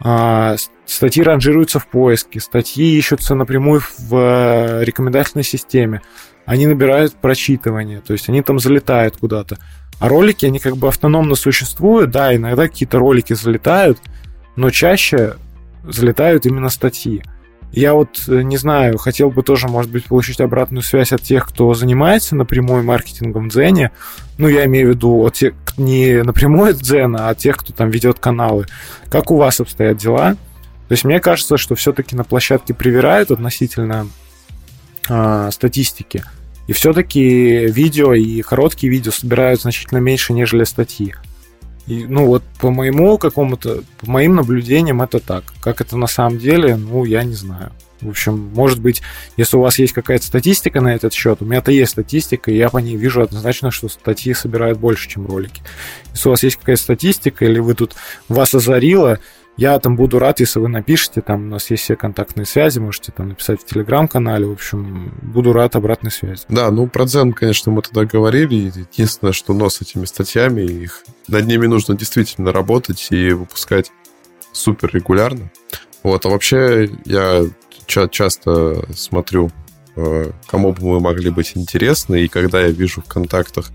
А, 0.00 0.56
статьи 0.86 1.22
ранжируются 1.22 1.78
в 1.78 1.86
поиске, 1.86 2.40
статьи 2.40 2.96
ищутся 2.98 3.34
напрямую 3.34 3.80
в 3.98 4.16
э, 4.16 4.84
рекомендательной 4.84 5.44
системе. 5.44 6.02
Они 6.46 6.66
набирают 6.66 7.14
прочитывание, 7.14 8.00
то 8.00 8.12
есть 8.12 8.28
они 8.28 8.42
там 8.42 8.58
залетают 8.58 9.16
куда-то. 9.16 9.58
А 10.00 10.08
ролики, 10.08 10.44
они 10.44 10.58
как 10.58 10.76
бы 10.76 10.88
автономно 10.88 11.36
существуют, 11.36 12.10
да, 12.10 12.34
иногда 12.34 12.68
какие-то 12.68 12.98
ролики 12.98 13.32
залетают, 13.32 13.98
но 14.56 14.70
чаще 14.70 15.36
залетают 15.84 16.44
именно 16.46 16.68
статьи. 16.68 17.22
Я 17.76 17.94
вот 17.94 18.22
э, 18.28 18.42
не 18.42 18.56
знаю, 18.56 18.98
хотел 18.98 19.30
бы 19.30 19.42
тоже, 19.42 19.66
может 19.66 19.90
быть, 19.90 20.04
получить 20.04 20.40
обратную 20.40 20.82
связь 20.82 21.12
от 21.12 21.22
тех, 21.22 21.48
кто 21.48 21.74
занимается 21.74 22.36
напрямую 22.36 22.84
маркетингом 22.84 23.48
в 23.48 23.52
Дзене. 23.52 23.90
Ну, 24.38 24.46
я 24.46 24.64
имею 24.66 24.86
в 24.86 24.90
виду 24.90 25.24
от 25.24 25.34
тех, 25.34 25.54
не 25.76 26.22
напрямую 26.22 26.70
от 26.70 26.76
Дзена, 26.76 27.26
а 27.26 27.30
от 27.30 27.38
тех, 27.38 27.56
кто 27.56 27.72
там 27.72 27.90
ведет 27.90 28.20
каналы. 28.20 28.66
Как 29.08 29.32
у 29.32 29.36
вас 29.36 29.58
обстоят 29.58 29.96
дела? 29.96 30.36
То 30.86 30.92
есть 30.92 31.02
мне 31.02 31.18
кажется, 31.18 31.56
что 31.56 31.74
все-таки 31.74 32.14
на 32.14 32.22
площадке 32.22 32.74
привирают 32.74 33.32
относительно 33.32 34.06
э, 35.08 35.48
статистики. 35.50 36.22
И 36.68 36.72
все-таки 36.72 37.66
видео 37.66 38.14
и 38.14 38.40
короткие 38.42 38.90
видео 38.90 39.10
собирают 39.10 39.62
значительно 39.62 39.98
меньше, 39.98 40.32
нежели 40.32 40.62
статьи. 40.62 41.12
И, 41.86 42.06
ну, 42.06 42.26
вот 42.26 42.42
по 42.60 42.70
моему 42.70 43.18
какому-то, 43.18 43.82
по 44.00 44.10
моим 44.10 44.36
наблюдениям 44.36 45.02
это 45.02 45.20
так. 45.20 45.44
Как 45.60 45.80
это 45.80 45.96
на 45.96 46.06
самом 46.06 46.38
деле, 46.38 46.76
ну, 46.76 47.04
я 47.04 47.24
не 47.24 47.34
знаю. 47.34 47.72
В 48.00 48.10
общем, 48.10 48.50
может 48.54 48.80
быть, 48.80 49.02
если 49.36 49.56
у 49.56 49.60
вас 49.60 49.78
есть 49.78 49.92
какая-то 49.92 50.26
статистика 50.26 50.80
на 50.80 50.94
этот 50.94 51.12
счет, 51.12 51.40
у 51.40 51.44
меня-то 51.44 51.72
есть 51.72 51.92
статистика, 51.92 52.50
и 52.50 52.56
я 52.56 52.68
по 52.68 52.78
ней 52.78 52.96
вижу 52.96 53.22
однозначно, 53.22 53.70
что 53.70 53.88
статьи 53.88 54.34
собирают 54.34 54.78
больше, 54.78 55.08
чем 55.08 55.26
ролики. 55.26 55.62
Если 56.12 56.28
у 56.28 56.30
вас 56.30 56.42
есть 56.42 56.56
какая-то 56.56 56.82
статистика, 56.82 57.44
или 57.44 57.58
вы 57.58 57.74
тут 57.74 57.94
вас 58.28 58.54
озарило, 58.54 59.20
я 59.56 59.78
там 59.78 59.96
буду 59.96 60.18
рад, 60.18 60.40
если 60.40 60.58
вы 60.58 60.68
напишите, 60.68 61.20
там 61.20 61.46
у 61.46 61.48
нас 61.50 61.70
есть 61.70 61.84
все 61.84 61.96
контактные 61.96 62.44
связи, 62.44 62.80
можете 62.80 63.12
там 63.12 63.28
написать 63.28 63.60
в 63.60 63.66
телеграм-канале, 63.66 64.46
в 64.46 64.52
общем, 64.52 65.12
буду 65.22 65.52
рад 65.52 65.76
обратной 65.76 66.10
связи. 66.10 66.42
Да, 66.48 66.70
ну 66.70 66.88
про 66.88 67.04
Дзен, 67.04 67.32
конечно, 67.32 67.70
мы 67.70 67.82
тогда 67.82 68.04
говорили, 68.04 68.72
единственное, 68.92 69.32
что 69.32 69.54
но 69.54 69.68
с 69.70 69.80
этими 69.80 70.04
статьями, 70.06 70.62
их 70.62 71.04
над 71.28 71.46
ними 71.46 71.66
нужно 71.66 71.96
действительно 71.96 72.52
работать 72.52 73.06
и 73.10 73.30
выпускать 73.32 73.92
супер 74.52 74.90
регулярно. 74.92 75.50
Вот, 76.02 76.26
а 76.26 76.28
вообще 76.28 76.90
я 77.04 77.44
ча- 77.86 78.08
часто 78.08 78.84
смотрю, 78.94 79.50
э, 79.96 80.30
кому 80.46 80.72
бы 80.72 80.86
мы 80.86 81.00
могли 81.00 81.30
быть 81.30 81.52
интересны, 81.54 82.22
и 82.24 82.28
когда 82.28 82.60
я 82.60 82.68
вижу 82.68 83.02
в 83.02 83.06
контактах 83.06 83.70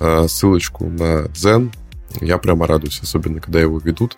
э, 0.00 0.26
ссылочку 0.28 0.86
на 0.86 1.28
Дзен, 1.28 1.72
я 2.20 2.38
прямо 2.38 2.66
радуюсь, 2.66 3.00
особенно 3.02 3.40
когда 3.40 3.60
его 3.60 3.78
ведут. 3.78 4.16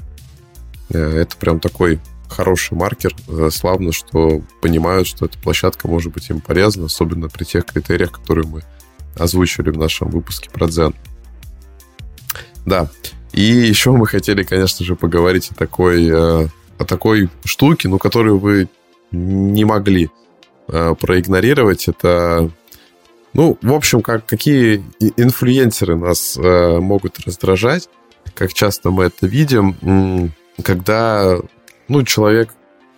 Э, 0.91 1.21
это 1.21 1.37
прям 1.37 1.61
такой 1.61 2.01
хороший 2.29 2.77
маркер. 2.77 3.15
Э, 3.29 3.49
славно, 3.53 3.93
что 3.93 4.43
понимают, 4.61 5.07
что 5.07 5.27
эта 5.27 5.39
площадка 5.39 5.89
может 5.89 6.13
быть 6.13 6.29
им 6.31 6.41
полезна, 6.41 6.87
особенно 6.87 7.29
при 7.29 7.45
тех 7.45 7.65
критериях, 7.65 8.13
которые 8.13 8.47
мы 8.47 8.63
озвучили 9.17 9.71
в 9.71 9.79
нашем 9.79 10.09
выпуске 10.11 10.51
про 10.51 10.67
Дзен. 10.67 10.95
Да. 12.67 12.91
И 13.33 13.43
еще 13.43 13.91
мы 13.91 14.07
хотели, 14.07 14.43
конечно 14.43 14.85
же, 14.85 14.97
поговорить 14.97 15.51
о 15.51 15.55
такой, 15.55 16.09
э, 16.09 16.49
о 16.79 16.85
такой 16.85 17.29
штуке, 17.45 17.89
ну, 17.89 17.99
которую 17.99 18.39
вы 18.39 18.69
не 19.11 19.65
могли 19.65 20.11
проигнорировать. 20.67 21.89
Это, 21.89 22.51
ну, 23.35 23.59
в 23.61 23.73
общем, 23.75 24.01
как, 24.01 24.25
какие 24.25 24.83
инфлюенсеры 24.99 25.95
нас 25.95 26.37
могут 26.39 27.21
раздражать, 27.21 27.91
как 28.35 28.55
часто 28.55 28.91
мы 28.91 29.05
это 29.05 29.27
видим 29.27 30.33
когда 30.63 31.39
ну, 31.89 32.03
человек 32.05 32.51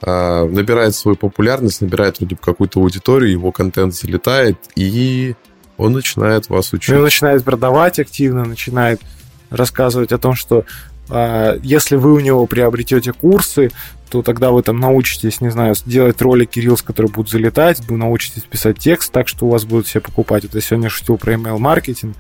а, 0.03 0.47
набирает 0.47 0.95
свою 0.95 1.16
популярность, 1.16 1.81
набирает 1.81 2.19
вроде 2.19 2.35
бы 2.35 2.41
какую-то 2.41 2.81
аудиторию, 2.81 3.31
его 3.31 3.53
контент 3.53 3.95
залетает, 3.95 4.59
и 4.74 5.35
он 5.77 5.93
начинает 5.93 6.49
вас 6.49 6.73
учить. 6.73 6.95
Он 6.95 7.03
начинает 7.03 7.45
продавать 7.45 7.99
активно, 7.99 8.45
начинает 8.45 9.01
рассказывать 9.51 10.12
о 10.12 10.19
том, 10.19 10.35
что 10.35 10.65
а, 11.09 11.59
если 11.62 11.97
вы 11.97 12.12
у 12.12 12.20
него 12.20 12.47
приобретете 12.47 13.12
курсы, 13.12 13.70
то 14.11 14.23
тогда 14.23 14.51
вы 14.51 14.62
там 14.62 14.78
научитесь, 14.78 15.41
не 15.41 15.51
знаю, 15.51 15.74
делать 15.85 16.20
ролики 16.23 16.61
Reels, 16.61 16.85
которые 16.85 17.11
будут 17.11 17.31
залетать, 17.31 17.81
вы 17.89 17.97
научитесь 17.97 18.43
писать 18.43 18.78
текст 18.78 19.12
так, 19.12 19.28
что 19.28 19.47
у 19.47 19.51
вас 19.51 19.65
будут 19.65 19.87
все 19.87 20.01
покупать. 20.01 20.45
Это 20.45 20.61
сегодня 20.61 20.89
шутил 20.89 21.19
про 21.19 21.35
email-маркетинг, 21.35 22.16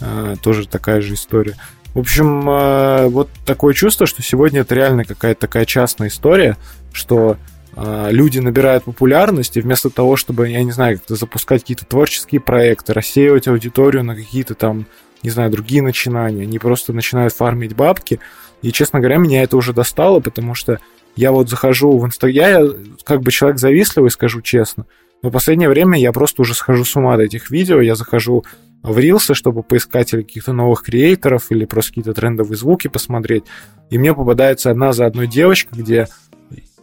а, 0.00 0.36
тоже 0.36 0.68
такая 0.68 1.00
же 1.00 1.14
история. 1.14 1.56
В 1.94 2.00
общем, 2.00 2.50
э, 2.50 3.08
вот 3.08 3.30
такое 3.46 3.72
чувство, 3.72 4.06
что 4.06 4.20
сегодня 4.20 4.62
это 4.62 4.74
реально 4.74 5.04
какая-то 5.04 5.42
такая 5.42 5.64
частная 5.64 6.08
история, 6.08 6.56
что 6.92 7.36
э, 7.76 8.08
люди 8.10 8.40
набирают 8.40 8.84
популярность, 8.84 9.56
и 9.56 9.60
вместо 9.60 9.90
того, 9.90 10.16
чтобы, 10.16 10.48
я 10.48 10.64
не 10.64 10.72
знаю, 10.72 10.98
как-то 10.98 11.14
запускать 11.14 11.62
какие-то 11.62 11.86
творческие 11.86 12.40
проекты, 12.40 12.92
рассеивать 12.92 13.46
аудиторию 13.46 14.02
на 14.02 14.16
какие-то 14.16 14.56
там, 14.56 14.86
не 15.22 15.30
знаю, 15.30 15.52
другие 15.52 15.82
начинания, 15.82 16.42
они 16.42 16.58
просто 16.58 16.92
начинают 16.92 17.32
фармить 17.32 17.76
бабки. 17.76 18.18
И, 18.60 18.72
честно 18.72 18.98
говоря, 18.98 19.18
меня 19.18 19.44
это 19.44 19.56
уже 19.56 19.72
достало, 19.72 20.18
потому 20.18 20.56
что 20.56 20.80
я 21.14 21.30
вот 21.30 21.48
захожу 21.48 21.96
в 21.96 22.04
Инстаграм, 22.04 22.34
я 22.34 22.66
как 23.04 23.20
бы 23.20 23.30
человек 23.30 23.60
завистливый, 23.60 24.10
скажу 24.10 24.42
честно, 24.42 24.86
но 25.22 25.28
в 25.28 25.32
последнее 25.32 25.68
время 25.68 25.96
я 25.96 26.10
просто 26.10 26.42
уже 26.42 26.54
схожу 26.54 26.84
с 26.84 26.96
ума 26.96 27.14
от 27.14 27.20
этих 27.20 27.50
видео, 27.50 27.80
я 27.80 27.94
захожу 27.94 28.44
в 28.84 28.98
рилсы, 28.98 29.34
чтобы 29.34 29.62
поискать 29.62 30.12
или 30.12 30.22
каких-то 30.22 30.52
новых 30.52 30.82
креаторов, 30.82 31.50
или 31.50 31.64
просто 31.64 31.90
какие-то 31.90 32.12
трендовые 32.12 32.56
звуки 32.56 32.88
посмотреть. 32.88 33.44
И 33.90 33.98
мне 33.98 34.14
попадается 34.14 34.70
одна 34.70 34.92
за 34.92 35.06
одной 35.06 35.26
девочка, 35.26 35.74
где 35.74 36.06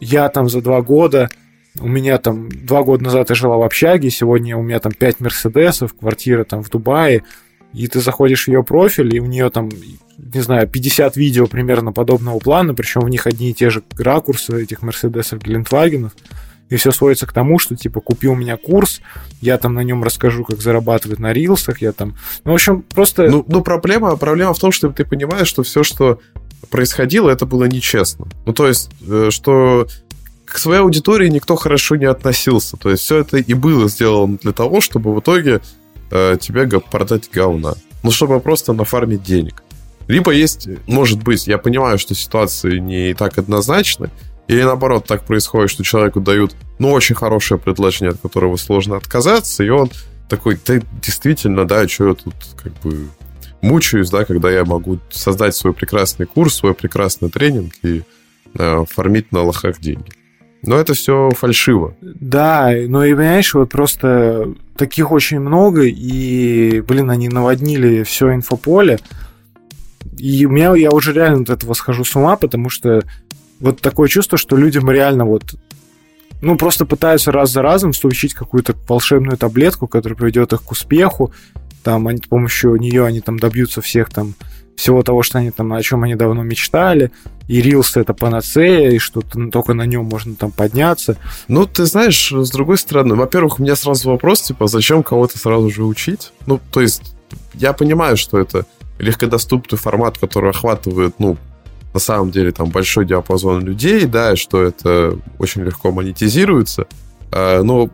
я 0.00 0.28
там 0.28 0.48
за 0.48 0.60
два 0.60 0.82
года, 0.82 1.28
у 1.80 1.88
меня 1.88 2.18
там 2.18 2.48
два 2.50 2.82
года 2.82 3.04
назад 3.04 3.30
я 3.30 3.36
жила 3.36 3.56
в 3.56 3.62
общаге, 3.62 4.10
сегодня 4.10 4.56
у 4.56 4.62
меня 4.62 4.80
там 4.80 4.92
пять 4.92 5.20
Мерседесов, 5.20 5.94
квартира 5.94 6.44
там 6.44 6.62
в 6.62 6.68
Дубае, 6.68 7.22
и 7.72 7.86
ты 7.86 8.00
заходишь 8.00 8.44
в 8.44 8.48
ее 8.48 8.64
профиль, 8.64 9.14
и 9.14 9.20
у 9.20 9.26
нее 9.26 9.48
там, 9.48 9.70
не 10.18 10.40
знаю, 10.40 10.68
50 10.68 11.16
видео 11.16 11.46
примерно 11.46 11.92
подобного 11.92 12.40
плана, 12.40 12.74
причем 12.74 13.02
в 13.02 13.08
них 13.08 13.26
одни 13.26 13.50
и 13.50 13.54
те 13.54 13.70
же 13.70 13.82
ракурсы 13.96 14.62
этих 14.62 14.82
Мерседесов, 14.82 15.40
Гелендвагенов. 15.40 16.14
И 16.72 16.76
все 16.76 16.90
сводится 16.90 17.26
к 17.26 17.34
тому, 17.34 17.58
что, 17.58 17.76
типа, 17.76 18.00
купи 18.00 18.28
у 18.28 18.34
меня 18.34 18.56
курс, 18.56 19.02
я 19.42 19.58
там 19.58 19.74
на 19.74 19.80
нем 19.80 20.02
расскажу, 20.02 20.42
как 20.42 20.62
зарабатывать 20.62 21.18
на 21.18 21.30
рилсах, 21.30 21.82
я 21.82 21.92
там... 21.92 22.16
Ну, 22.44 22.52
в 22.52 22.54
общем, 22.54 22.80
просто... 22.80 23.28
Ну, 23.28 23.44
ну 23.46 23.60
проблема, 23.60 24.16
проблема 24.16 24.54
в 24.54 24.58
том, 24.58 24.72
что 24.72 24.88
ты 24.88 25.04
понимаешь, 25.04 25.48
что 25.48 25.62
все, 25.64 25.82
что 25.82 26.18
происходило, 26.70 27.28
это 27.28 27.44
было 27.44 27.64
нечестно. 27.64 28.26
Ну, 28.46 28.54
то 28.54 28.68
есть, 28.68 28.88
э, 29.06 29.28
что 29.28 29.86
к 30.46 30.56
своей 30.56 30.80
аудитории 30.80 31.28
никто 31.28 31.56
хорошо 31.56 31.96
не 31.96 32.06
относился. 32.06 32.78
То 32.78 32.88
есть, 32.88 33.02
все 33.02 33.18
это 33.18 33.36
и 33.36 33.52
было 33.52 33.86
сделано 33.90 34.38
для 34.40 34.52
того, 34.52 34.80
чтобы 34.80 35.14
в 35.14 35.20
итоге 35.20 35.60
э, 36.10 36.38
тебе 36.40 36.66
продать 36.80 37.28
говна. 37.30 37.74
Ну, 38.02 38.10
чтобы 38.10 38.40
просто 38.40 38.72
нафармить 38.72 39.22
денег. 39.22 39.62
Либо 40.08 40.30
есть, 40.30 40.68
может 40.86 41.22
быть, 41.22 41.46
я 41.46 41.58
понимаю, 41.58 41.98
что 41.98 42.14
ситуации 42.14 42.78
не 42.78 43.12
так 43.12 43.36
однозначны, 43.36 44.08
или 44.48 44.62
наоборот, 44.62 45.06
так 45.06 45.24
происходит, 45.24 45.70
что 45.70 45.84
человеку 45.84 46.20
дают, 46.20 46.54
ну, 46.78 46.90
очень 46.90 47.14
хорошее 47.14 47.60
предложение, 47.60 48.10
от 48.10 48.20
которого 48.20 48.56
сложно 48.56 48.96
отказаться, 48.96 49.62
и 49.64 49.68
он 49.68 49.90
такой, 50.28 50.56
ты 50.56 50.82
действительно, 51.02 51.66
да, 51.66 51.86
что 51.86 52.08
я 52.08 52.14
тут 52.14 52.34
как 52.62 52.72
бы 52.80 53.08
мучаюсь, 53.60 54.10
да, 54.10 54.24
когда 54.24 54.50
я 54.50 54.64
могу 54.64 54.98
создать 55.10 55.54
свой 55.54 55.72
прекрасный 55.72 56.26
курс, 56.26 56.56
свой 56.56 56.74
прекрасный 56.74 57.30
тренинг 57.30 57.72
и 57.82 58.02
э, 58.58 58.84
фармить 58.88 59.32
на 59.32 59.42
лохах 59.42 59.78
деньги. 59.80 60.10
Но 60.64 60.76
это 60.76 60.94
все 60.94 61.30
фальшиво. 61.30 61.96
Да, 62.00 62.72
но 62.86 63.04
и 63.04 63.14
понимаешь, 63.14 63.52
вот 63.54 63.70
просто 63.70 64.54
таких 64.76 65.10
очень 65.10 65.40
много, 65.40 65.82
и, 65.82 66.80
блин, 66.80 67.10
они 67.10 67.28
наводнили 67.28 68.04
все 68.04 68.32
инфополе. 68.32 69.00
И 70.16 70.46
у 70.46 70.50
меня 70.50 70.74
я 70.76 70.90
уже 70.90 71.12
реально 71.12 71.42
от 71.42 71.50
этого 71.50 71.74
схожу 71.74 72.04
с 72.04 72.14
ума, 72.14 72.36
потому 72.36 72.70
что 72.70 73.02
вот 73.62 73.80
такое 73.80 74.08
чувство, 74.08 74.36
что 74.36 74.56
людям 74.56 74.90
реально 74.90 75.24
вот 75.24 75.54
ну, 76.42 76.56
просто 76.56 76.84
пытаются 76.84 77.30
раз 77.30 77.52
за 77.52 77.62
разом 77.62 77.94
случить 77.94 78.34
какую-то 78.34 78.74
волшебную 78.88 79.38
таблетку, 79.38 79.86
которая 79.86 80.16
приведет 80.16 80.52
их 80.52 80.62
к 80.62 80.72
успеху. 80.72 81.32
Там 81.84 82.08
они, 82.08 82.18
с 82.18 82.26
помощью 82.26 82.74
нее 82.76 83.06
они 83.06 83.20
там 83.20 83.38
добьются 83.38 83.80
всех 83.80 84.10
там 84.10 84.34
всего 84.74 85.04
того, 85.04 85.22
что 85.22 85.38
они 85.38 85.52
там, 85.52 85.72
о 85.72 85.82
чем 85.82 86.02
они 86.02 86.16
давно 86.16 86.42
мечтали. 86.42 87.12
И 87.46 87.60
Reels 87.60 88.00
это 88.00 88.14
панацея, 88.14 88.90
и 88.90 88.98
что 88.98 89.20
только 89.20 89.74
на 89.74 89.86
нем 89.86 90.06
можно 90.06 90.34
там 90.34 90.50
подняться. 90.50 91.16
Ну, 91.46 91.66
ты 91.66 91.84
знаешь, 91.84 92.32
с 92.32 92.50
другой 92.50 92.78
стороны, 92.78 93.14
во-первых, 93.14 93.60
у 93.60 93.62
меня 93.62 93.76
сразу 93.76 94.10
вопрос, 94.10 94.42
типа, 94.42 94.66
зачем 94.66 95.04
кого-то 95.04 95.38
сразу 95.38 95.70
же 95.70 95.84
учить? 95.84 96.32
Ну, 96.46 96.60
то 96.72 96.80
есть, 96.80 97.14
я 97.54 97.72
понимаю, 97.72 98.16
что 98.16 98.38
это 98.38 98.66
легкодоступный 98.98 99.78
формат, 99.78 100.18
который 100.18 100.50
охватывает, 100.50 101.14
ну, 101.18 101.36
на 101.92 102.00
самом 102.00 102.30
деле 102.30 102.52
там 102.52 102.70
большой 102.70 103.04
диапазон 103.04 103.64
людей, 103.64 104.06
да, 104.06 104.36
что 104.36 104.62
это 104.62 105.18
очень 105.38 105.62
легко 105.62 105.92
монетизируется. 105.92 106.86
А, 107.30 107.62
но 107.62 107.90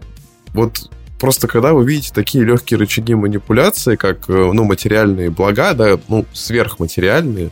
вот 0.52 0.90
просто 1.18 1.48
когда 1.48 1.72
вы 1.72 1.84
видите 1.84 2.12
такие 2.14 2.44
легкие 2.44 2.78
рычаги 2.78 3.14
манипуляции, 3.14 3.96
как 3.96 4.28
э, 4.28 4.50
ну, 4.52 4.64
материальные 4.64 5.30
блага, 5.30 5.74
да, 5.74 5.98
ну, 6.08 6.24
сверхматериальные, 6.32 7.50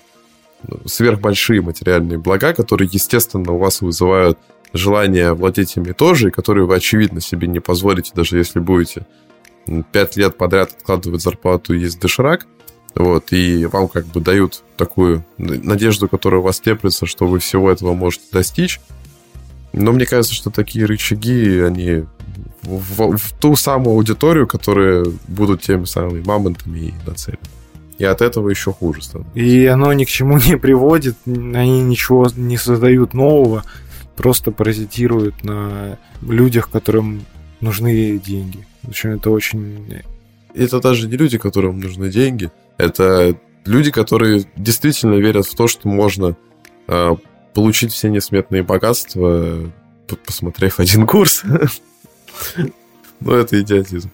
сверхбольшие 0.85 1.61
материальные 1.63 2.19
блага, 2.19 2.55
которые, 2.55 2.89
естественно, 2.91 3.53
у 3.53 3.59
вас 3.59 3.81
вызывают 3.81 4.39
желание 4.73 5.33
владеть 5.33 5.77
ими 5.77 5.93
тоже, 5.93 6.29
и 6.29 6.31
которые 6.31 6.67
вы, 6.67 6.77
очевидно, 6.77 7.21
себе 7.21 7.49
не 7.49 7.61
позволите, 7.61 8.13
даже 8.15 8.39
если 8.39 8.61
будете 8.61 9.07
пять 9.93 10.17
лет 10.17 10.37
подряд 10.37 10.73
откладывать 10.73 11.23
зарплату 11.23 11.75
и 11.75 11.81
есть 11.81 12.01
доширак, 12.01 12.47
вот, 12.97 13.33
и 13.33 13.67
вам 13.67 13.89
как 13.89 14.07
бы 14.07 14.21
дают 14.21 14.65
такую 14.77 15.25
надежду, 15.37 16.09
которая 16.09 16.41
у 16.41 16.45
вас 16.45 16.61
теплится, 16.61 17.05
что 17.05 17.27
вы 17.27 17.41
всего 17.41 17.71
этого 17.71 17.95
можете 17.95 18.25
достичь. 18.33 18.81
Но 19.75 19.93
мне 19.93 20.07
кажется, 20.07 20.35
что 20.35 20.51
такие 20.51 20.87
рычаги, 20.87 21.61
они 21.61 22.05
в, 22.63 23.17
в 23.19 23.33
ту 23.39 23.55
самую 23.55 23.97
аудиторию, 23.97 24.47
которые 24.47 25.05
будут 25.29 25.61
теми 25.61 25.85
самыми 25.85 26.25
мамонтами 26.25 26.79
и 26.79 26.95
нацелены. 27.07 27.39
И 27.99 28.05
от 28.05 28.23
этого 28.23 28.49
еще 28.49 28.73
хуже 28.73 29.03
становится. 29.03 29.39
И 29.39 29.67
оно 29.67 29.93
ни 29.93 30.05
к 30.05 30.09
чему 30.09 30.39
не 30.39 30.57
приводит, 30.57 31.17
они 31.27 31.83
ничего 31.83 32.29
не 32.35 32.57
создают 32.57 33.13
нового, 33.13 33.65
просто 34.17 34.53
паразитируют 34.53 35.45
на 35.45 35.99
людях, 36.23 36.71
которым 36.71 37.27
нужны 37.61 38.19
деньги. 38.19 38.67
В 38.83 38.89
общем, 38.89 39.11
это 39.11 39.31
очень... 39.31 40.03
Это 40.55 40.81
даже 40.81 41.09
не 41.09 41.19
люди, 41.19 41.37
которым 41.37 41.81
нужны 41.81 42.09
деньги, 42.09 42.51
это 42.79 43.39
люди, 43.65 43.91
которые 43.91 44.45
действительно 44.57 45.15
верят 45.15 45.47
в 45.47 45.55
то, 45.55 45.67
что 45.67 45.89
можно 45.89 46.37
э, 46.89 47.17
получить 47.55 47.93
все 47.93 48.09
несметные 48.09 48.63
богатства, 48.63 49.73
посмотрев 50.25 50.81
один 50.81 51.07
курс. 51.07 51.43
Ну, 53.19 53.33
это 53.33 53.59
идиотизм. 53.59 54.11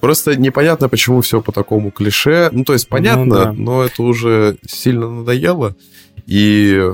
Просто 0.00 0.36
непонятно, 0.36 0.90
почему 0.90 1.22
все 1.22 1.40
по 1.40 1.50
такому 1.50 1.90
клише. 1.90 2.50
Ну, 2.52 2.62
то 2.62 2.74
есть, 2.74 2.90
понятно, 2.90 3.24
ну, 3.24 3.34
да. 3.34 3.52
но 3.52 3.84
это 3.84 4.02
уже 4.02 4.58
сильно 4.66 5.08
надоело. 5.08 5.74
И 6.26 6.92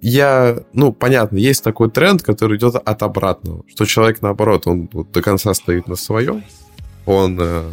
я, 0.00 0.62
ну, 0.72 0.92
понятно, 0.92 1.36
есть 1.36 1.62
такой 1.62 1.90
тренд, 1.90 2.22
который 2.22 2.56
идет 2.56 2.76
от 2.76 3.02
обратного, 3.02 3.64
что 3.68 3.84
человек, 3.84 4.22
наоборот, 4.22 4.66
он 4.66 4.88
вот 4.92 5.10
до 5.10 5.22
конца 5.22 5.52
стоит 5.54 5.88
на 5.88 5.96
своем, 5.96 6.44
он 7.04 7.36
э, 7.40 7.70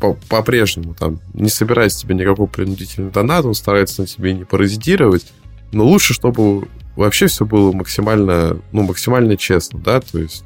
по-прежнему 0.00 0.94
там 0.94 1.20
не 1.34 1.50
собирается 1.50 2.00
тебе 2.00 2.14
никакой 2.14 2.48
принудительный 2.48 3.10
донат, 3.10 3.44
он 3.44 3.54
старается 3.54 4.00
на 4.02 4.06
тебе 4.06 4.32
не 4.32 4.44
паразитировать, 4.44 5.26
но 5.72 5.84
лучше, 5.84 6.14
чтобы 6.14 6.68
вообще 6.96 7.26
все 7.26 7.44
было 7.44 7.72
максимально, 7.72 8.58
ну, 8.72 8.82
максимально 8.82 9.36
честно, 9.36 9.78
да, 9.78 10.00
то 10.00 10.18
есть 10.18 10.44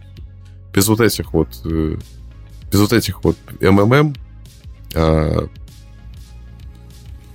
без 0.73 0.89
вот 0.89 1.01
этих 1.01 1.33
вот, 1.33 1.49
э, 1.65 1.97
без 2.71 2.81
вот 2.81 2.93
этих 2.93 3.23
вот 3.23 3.37
МММ, 3.61 4.15
а, 4.95 5.49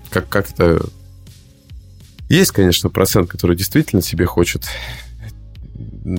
как, 0.09 0.27
как 0.27 0.51
это... 0.51 0.85
Есть, 2.27 2.51
конечно, 2.51 2.89
процент, 2.89 3.29
который 3.29 3.55
действительно 3.55 4.01
тебе 4.01 4.25
хочет 4.25 4.67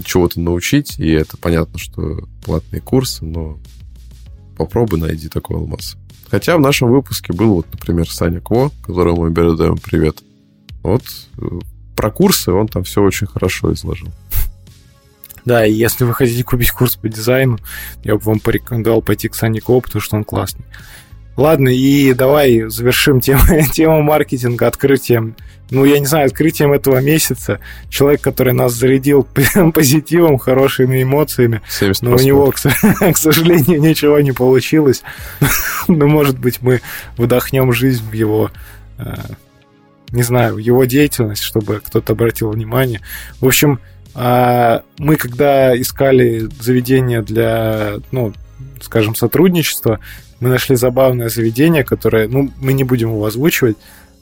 чего-то 0.05 0.41
научить, 0.41 0.99
и 0.99 1.11
это 1.11 1.37
понятно, 1.37 1.79
что 1.79 2.29
платные 2.45 2.81
курсы, 2.81 3.25
но 3.25 3.59
попробуй 4.61 5.01
найди 5.01 5.29
такой 5.29 5.57
алмаз. 5.57 5.97
Хотя 6.31 6.57
в 6.57 6.61
нашем 6.61 6.91
выпуске 6.91 7.33
был 7.33 7.55
вот, 7.55 7.67
например, 7.73 8.11
Саня 8.11 8.41
Кво, 8.41 8.71
которому 8.83 9.23
мы 9.23 9.35
передаем 9.35 9.79
привет. 9.79 10.19
Вот 10.83 11.03
э, 11.39 11.45
про 11.97 12.11
курсы 12.11 12.53
он 12.53 12.69
там 12.69 12.85
все 12.85 13.03
очень 13.03 13.27
хорошо 13.27 13.73
изложил. 13.73 14.09
Да, 15.47 15.65
и 15.65 15.73
если 15.73 16.05
вы 16.05 16.13
хотите 16.13 16.45
купить 16.45 16.71
курс 16.71 16.97
по 16.97 17.09
дизайну, 17.09 17.59
я 18.05 18.17
бы 18.17 18.21
вам 18.21 18.39
порекомендовал 18.39 19.01
пойти 19.01 19.29
к 19.29 19.35
Сане 19.35 19.63
Кво, 19.63 19.81
потому 19.81 20.03
что 20.03 20.17
он 20.17 20.25
классный. 20.25 20.67
Ладно, 21.37 21.71
и 21.71 22.13
давай 22.13 22.69
завершим 22.69 23.21
тему, 23.21 23.43
тему 23.73 24.03
маркетинга 24.03 24.67
открытием. 24.67 25.37
Ну, 25.71 25.85
я 25.85 25.99
не 25.99 26.07
знаю, 26.07 26.27
открытием 26.27 26.73
этого 26.73 27.01
месяца. 27.01 27.61
Человек, 27.89 28.21
который 28.21 28.53
нас 28.53 28.73
зарядил 28.73 29.27
позитивом, 29.75 30.39
хорошими 30.39 31.03
эмоциями. 31.03 31.63
70%. 31.69 31.99
Но 32.03 32.11
у 32.13 32.19
него, 32.19 32.51
к, 33.13 33.17
сожалению, 33.17 33.81
ничего 33.81 34.21
не 34.21 34.33
получилось. 34.33 35.03
Но, 35.89 36.07
может 36.07 36.39
быть, 36.39 36.61
мы 36.61 36.81
вдохнем 37.17 37.73
жизнь 37.73 38.05
в 38.05 38.13
его 38.13 38.51
э, 38.99 39.15
не 40.13 40.23
знаю, 40.23 40.59
его 40.59 40.85
деятельность, 40.85 41.43
чтобы 41.43 41.81
кто-то 41.81 42.13
обратил 42.13 42.51
внимание. 42.51 43.01
В 43.41 43.47
общем, 43.47 43.81
а, 44.15 44.83
мы 44.99 45.17
когда 45.17 45.79
искали 45.81 46.49
заведение 46.61 47.23
для, 47.23 47.95
ну, 48.11 48.33
скажем, 48.81 49.15
сотрудничества, 49.15 50.01
мы 50.41 50.49
нашли 50.49 50.75
забавное 50.75 51.29
заведение, 51.29 51.85
которое, 51.85 52.27
ну, 52.29 52.51
мы 52.61 52.73
не 52.73 52.83
будем 52.83 53.11
его 53.11 53.25
озвучивать, 53.25 53.77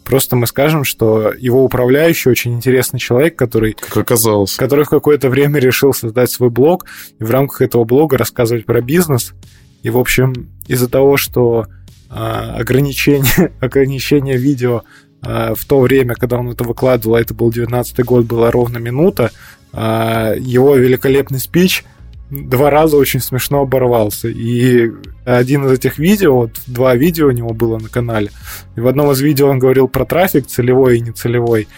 Просто 0.08 0.36
мы 0.36 0.46
скажем, 0.46 0.84
что 0.84 1.34
его 1.38 1.62
управляющий 1.62 2.30
очень 2.30 2.54
интересный 2.54 2.98
человек, 2.98 3.36
который... 3.36 3.74
Как 3.74 3.98
оказалось. 3.98 4.56
Который 4.56 4.86
в 4.86 4.88
какое-то 4.88 5.28
время 5.28 5.60
решил 5.60 5.92
создать 5.92 6.30
свой 6.30 6.48
блог 6.48 6.86
и 7.18 7.24
в 7.24 7.30
рамках 7.30 7.60
этого 7.60 7.84
блога 7.84 8.16
рассказывать 8.16 8.64
про 8.64 8.80
бизнес. 8.80 9.34
И, 9.82 9.90
в 9.90 9.98
общем, 9.98 10.48
из-за 10.66 10.88
того, 10.88 11.18
что 11.18 11.66
а, 12.08 12.56
ограничение, 12.56 13.52
ограничение 13.60 14.38
видео 14.38 14.82
а, 15.20 15.54
в 15.54 15.66
то 15.66 15.78
время, 15.78 16.14
когда 16.14 16.38
он 16.38 16.48
это 16.48 16.64
выкладывал, 16.64 17.16
а 17.16 17.20
это 17.20 17.34
был 17.34 17.52
19 17.52 18.02
год, 18.06 18.24
была 18.24 18.50
ровно 18.50 18.78
минута, 18.78 19.30
а, 19.74 20.32
его 20.38 20.74
великолепный 20.74 21.38
спич 21.38 21.84
два 22.30 22.70
раза 22.70 22.96
очень 22.96 23.20
смешно 23.20 23.62
оборвался. 23.62 24.28
И 24.28 24.90
один 25.24 25.66
из 25.66 25.72
этих 25.72 25.98
видео, 25.98 26.36
вот 26.36 26.50
два 26.66 26.94
видео 26.94 27.28
у 27.28 27.32
него 27.32 27.50
было 27.50 27.78
на 27.78 27.88
канале, 27.88 28.30
и 28.76 28.80
в 28.80 28.86
одном 28.86 29.10
из 29.12 29.20
видео 29.20 29.48
он 29.48 29.58
говорил 29.58 29.88
про 29.88 30.04
трафик 30.04 30.46
целевой 30.46 30.98
и 30.98 31.00
нецелевой. 31.00 31.68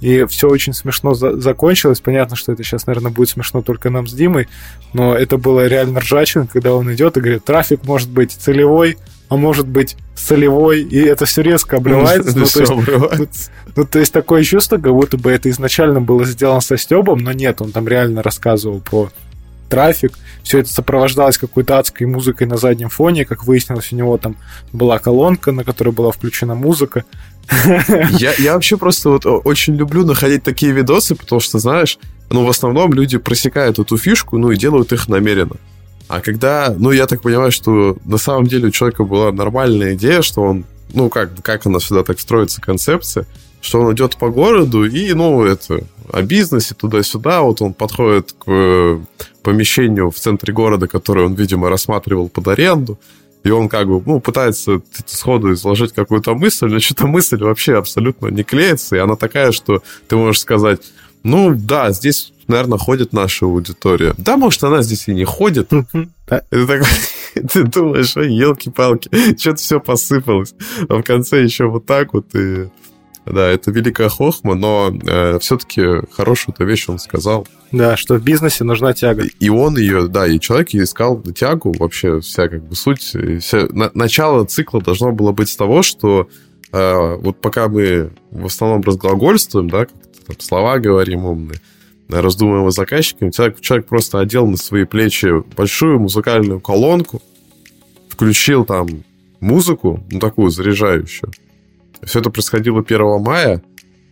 И 0.00 0.24
все 0.28 0.48
очень 0.48 0.74
смешно 0.74 1.14
за- 1.14 1.40
закончилось. 1.40 2.00
Понятно, 2.00 2.36
что 2.36 2.52
это 2.52 2.62
сейчас, 2.62 2.86
наверное, 2.86 3.10
будет 3.10 3.30
смешно 3.30 3.62
только 3.62 3.90
нам 3.90 4.06
с 4.06 4.12
Димой, 4.12 4.48
но 4.92 5.14
это 5.14 5.38
было 5.38 5.66
реально 5.66 5.98
ржачно, 5.98 6.46
когда 6.46 6.72
он 6.72 6.92
идет 6.94 7.16
и 7.16 7.20
говорит, 7.20 7.44
трафик 7.44 7.84
может 7.84 8.08
быть 8.08 8.30
целевой, 8.30 8.96
а 9.28 9.36
может 9.36 9.66
быть 9.66 9.96
солевой, 10.14 10.82
и 10.82 10.98
это 10.98 11.26
все 11.26 11.42
резко 11.42 11.78
обрывается. 11.78 12.38
Ну, 12.38 12.46
то 12.46 12.60
есть, 12.60 12.70
ну, 12.70 13.26
ну, 13.74 13.84
то 13.84 13.98
есть 13.98 14.12
такое 14.12 14.44
чувство, 14.44 14.78
как 14.78 14.92
будто 14.92 15.18
бы 15.18 15.30
это 15.30 15.50
изначально 15.50 16.00
было 16.00 16.24
сделано 16.24 16.60
со 16.60 16.76
Стебом, 16.76 17.18
но 17.18 17.32
нет, 17.32 17.60
он 17.60 17.72
там 17.72 17.88
реально 17.88 18.22
рассказывал 18.22 18.80
про 18.80 19.10
трафик, 19.68 20.18
все 20.42 20.60
это 20.60 20.72
сопровождалось 20.72 21.38
какой-то 21.38 21.78
адской 21.78 22.06
музыкой 22.06 22.46
на 22.46 22.56
заднем 22.56 22.88
фоне, 22.88 23.24
как 23.24 23.44
выяснилось, 23.44 23.92
у 23.92 23.96
него 23.96 24.16
там 24.18 24.36
была 24.72 24.98
колонка, 24.98 25.52
на 25.52 25.64
которой 25.64 25.90
была 25.90 26.10
включена 26.10 26.54
музыка. 26.54 27.04
Я, 28.18 28.34
я 28.38 28.54
вообще 28.54 28.76
просто 28.76 29.10
вот 29.10 29.24
очень 29.26 29.74
люблю 29.74 30.04
находить 30.04 30.42
такие 30.42 30.72
видосы, 30.72 31.14
потому 31.14 31.40
что, 31.40 31.58
знаешь, 31.58 31.98
ну, 32.30 32.44
в 32.44 32.48
основном 32.48 32.92
люди 32.92 33.18
просекают 33.18 33.78
эту 33.78 33.96
фишку, 33.96 34.38
ну, 34.38 34.50
и 34.50 34.56
делают 34.56 34.92
их 34.92 35.08
намеренно. 35.08 35.56
А 36.08 36.20
когда, 36.20 36.74
ну, 36.76 36.90
я 36.90 37.06
так 37.06 37.22
понимаю, 37.22 37.52
что 37.52 37.96
на 38.04 38.18
самом 38.18 38.46
деле 38.46 38.68
у 38.68 38.70
человека 38.70 39.04
была 39.04 39.30
нормальная 39.30 39.94
идея, 39.94 40.22
что 40.22 40.42
он, 40.42 40.64
ну, 40.92 41.10
как, 41.10 41.30
как 41.42 41.66
она 41.66 41.78
всегда 41.78 42.02
так 42.02 42.18
строится, 42.20 42.60
концепция, 42.60 43.26
что 43.60 43.80
он 43.80 43.94
идет 43.94 44.16
по 44.16 44.30
городу 44.30 44.84
и, 44.84 45.12
ну, 45.12 45.44
это, 45.44 45.84
о 46.12 46.22
бизнесе 46.22 46.74
туда-сюда, 46.74 47.42
вот 47.42 47.62
он 47.62 47.74
подходит 47.74 48.32
к 48.32 48.44
э, 48.46 49.00
помещению 49.42 50.10
в 50.10 50.16
центре 50.16 50.52
города, 50.52 50.86
которое 50.86 51.26
он, 51.26 51.34
видимо, 51.34 51.68
рассматривал 51.68 52.28
под 52.28 52.48
аренду, 52.48 52.98
и 53.44 53.50
он 53.50 53.68
как 53.68 53.88
бы, 53.88 54.02
ну, 54.04 54.20
пытается 54.20 54.80
сходу 55.06 55.52
изложить 55.52 55.92
какую-то 55.92 56.34
мысль, 56.34 56.66
но 56.66 56.80
что-то 56.80 57.06
мысль 57.06 57.42
вообще 57.42 57.76
абсолютно 57.76 58.28
не 58.28 58.42
клеится, 58.42 58.96
и 58.96 58.98
она 58.98 59.16
такая, 59.16 59.52
что 59.52 59.82
ты 60.08 60.16
можешь 60.16 60.40
сказать, 60.40 60.80
ну, 61.22 61.54
да, 61.54 61.92
здесь 61.92 62.32
наверное, 62.48 62.78
ходит 62.78 63.12
наша 63.12 63.44
аудитория. 63.46 64.14
Да, 64.16 64.36
может, 64.36 64.64
она 64.64 64.82
здесь 64.82 65.06
и 65.06 65.14
не 65.14 65.24
ходит. 65.24 65.70
Это 66.26 66.66
такой, 66.66 66.88
ты 67.52 67.64
думаешь, 67.64 68.16
ой, 68.16 68.32
елки-палки, 68.32 69.10
что-то 69.38 69.56
все 69.56 69.80
посыпалось. 69.80 70.54
А 70.88 70.96
в 70.96 71.02
конце 71.02 71.42
еще 71.42 71.66
вот 71.66 71.86
так 71.86 72.14
вот 72.14 72.34
и... 72.34 72.68
Да, 73.30 73.48
это 73.48 73.70
великая 73.70 74.08
хохма, 74.08 74.54
но 74.54 74.90
э, 74.90 75.38
все-таки 75.40 75.82
хорошую-то 76.12 76.64
вещь 76.64 76.88
он 76.88 76.98
сказал. 76.98 77.46
Да, 77.72 77.96
что 77.96 78.14
в 78.14 78.22
бизнесе 78.22 78.64
нужна 78.64 78.92
тяга. 78.92 79.24
И 79.40 79.48
он 79.48 79.76
ее, 79.76 80.08
да, 80.08 80.26
и 80.26 80.40
человек 80.40 80.74
искал 80.74 81.20
тягу, 81.22 81.74
вообще 81.78 82.20
вся 82.20 82.48
как 82.48 82.64
бы 82.64 82.74
суть. 82.74 83.14
Вся, 83.40 83.66
на, 83.70 83.90
начало 83.94 84.44
цикла 84.44 84.80
должно 84.80 85.12
было 85.12 85.32
быть 85.32 85.48
с 85.48 85.56
того, 85.56 85.82
что 85.82 86.28
э, 86.72 87.14
вот 87.16 87.40
пока 87.40 87.68
мы 87.68 88.10
в 88.30 88.46
основном 88.46 88.82
разглагольствуем, 88.82 89.68
да, 89.68 89.86
там 90.26 90.36
слова 90.38 90.78
говорим 90.78 91.24
умные, 91.24 91.60
раздумываем 92.08 92.70
заказчиками, 92.70 93.30
человек, 93.30 93.60
человек 93.60 93.86
просто 93.86 94.20
одел 94.20 94.46
на 94.46 94.56
свои 94.56 94.84
плечи 94.84 95.28
большую 95.56 96.00
музыкальную 96.00 96.60
колонку, 96.60 97.20
включил 98.08 98.64
там 98.64 98.88
музыку, 99.40 100.02
ну, 100.10 100.18
такую 100.18 100.50
заряжающую. 100.50 101.30
Все 102.02 102.20
это 102.20 102.30
происходило 102.30 102.80
1 102.80 103.22
мая. 103.22 103.62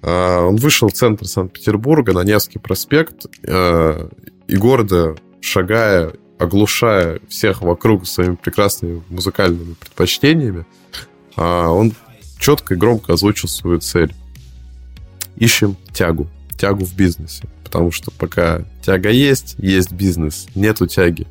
А, 0.03 0.47
он 0.47 0.57
вышел 0.57 0.89
в 0.89 0.93
центр 0.93 1.27
Санкт-Петербурга 1.27 2.13
на 2.13 2.23
Невский 2.23 2.59
проспект 2.59 3.27
а, 3.47 4.09
и 4.47 4.57
города, 4.57 5.17
шагая, 5.41 6.13
оглушая 6.39 7.21
всех 7.29 7.63
вокруг 7.63 8.07
своими 8.07 8.35
прекрасными 8.35 9.03
музыкальными 9.09 9.75
предпочтениями, 9.75 10.67
а, 11.37 11.71
он 11.71 11.95
четко 12.39 12.75
и 12.75 12.77
громко 12.77 13.15
озвучил 13.15 13.49
свою 13.49 13.81
цель. 13.81 14.15
Ищем 15.37 15.77
тягу. 15.93 16.29
Тягу 16.57 16.85
в 16.85 16.95
бизнесе. 16.95 17.45
Потому 17.65 17.91
что 17.91 18.11
пока 18.11 18.63
тяга 18.83 19.11
есть, 19.11 19.57
есть 19.59 19.93
бизнес. 19.93 20.47
Нету 20.55 20.87
тяги, 20.87 21.27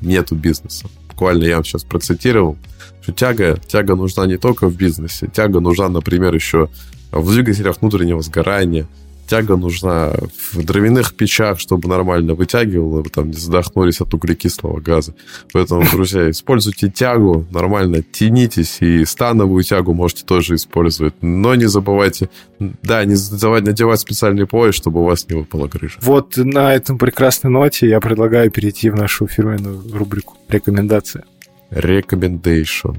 нету 0.00 0.34
бизнеса. 0.34 0.88
Буквально 1.08 1.44
я 1.44 1.56
вам 1.56 1.64
сейчас 1.64 1.84
процитировал, 1.84 2.58
что 3.04 3.12
тяга, 3.12 3.58
тяга 3.68 3.94
нужна 3.94 4.26
не 4.26 4.38
только 4.38 4.66
в 4.66 4.76
бизнесе, 4.76 5.28
тяга 5.28 5.60
нужна, 5.60 5.88
например, 5.88 6.34
еще 6.34 6.70
в 7.12 7.32
двигателях 7.32 7.80
внутреннего 7.80 8.22
сгорания– 8.22 8.88
тяга 9.26 9.56
нужна 9.56 10.12
в 10.52 10.64
дровяных 10.64 11.14
печах, 11.14 11.58
чтобы 11.58 11.88
нормально 11.88 12.34
вытягивало, 12.34 13.02
вы 13.02 13.10
там 13.10 13.30
не 13.30 13.36
задохнулись 13.36 14.00
от 14.00 14.12
углекислого 14.14 14.80
газа. 14.80 15.14
Поэтому, 15.52 15.84
друзья, 15.92 16.30
используйте 16.30 16.90
тягу, 16.90 17.46
нормально 17.50 18.02
тянитесь, 18.02 18.78
и 18.80 19.04
становую 19.04 19.62
тягу 19.64 19.94
можете 19.94 20.24
тоже 20.24 20.54
использовать. 20.56 21.14
Но 21.22 21.54
не 21.54 21.66
забывайте, 21.66 22.28
да, 22.58 23.04
не 23.04 23.14
забывайте 23.14 23.70
надевать 23.70 24.00
специальный 24.00 24.46
пояс, 24.46 24.74
чтобы 24.74 25.00
у 25.00 25.04
вас 25.04 25.28
не 25.28 25.36
выпала 25.36 25.68
крыша. 25.68 25.98
Вот 26.02 26.36
на 26.36 26.74
этом 26.74 26.98
прекрасной 26.98 27.50
ноте 27.50 27.88
я 27.88 28.00
предлагаю 28.00 28.50
перейти 28.50 28.90
в 28.90 28.96
нашу 28.96 29.26
фирменную 29.26 29.82
рубрику 29.92 30.36
«Рекомендация». 30.48 31.24
Recommendation. 31.70 32.98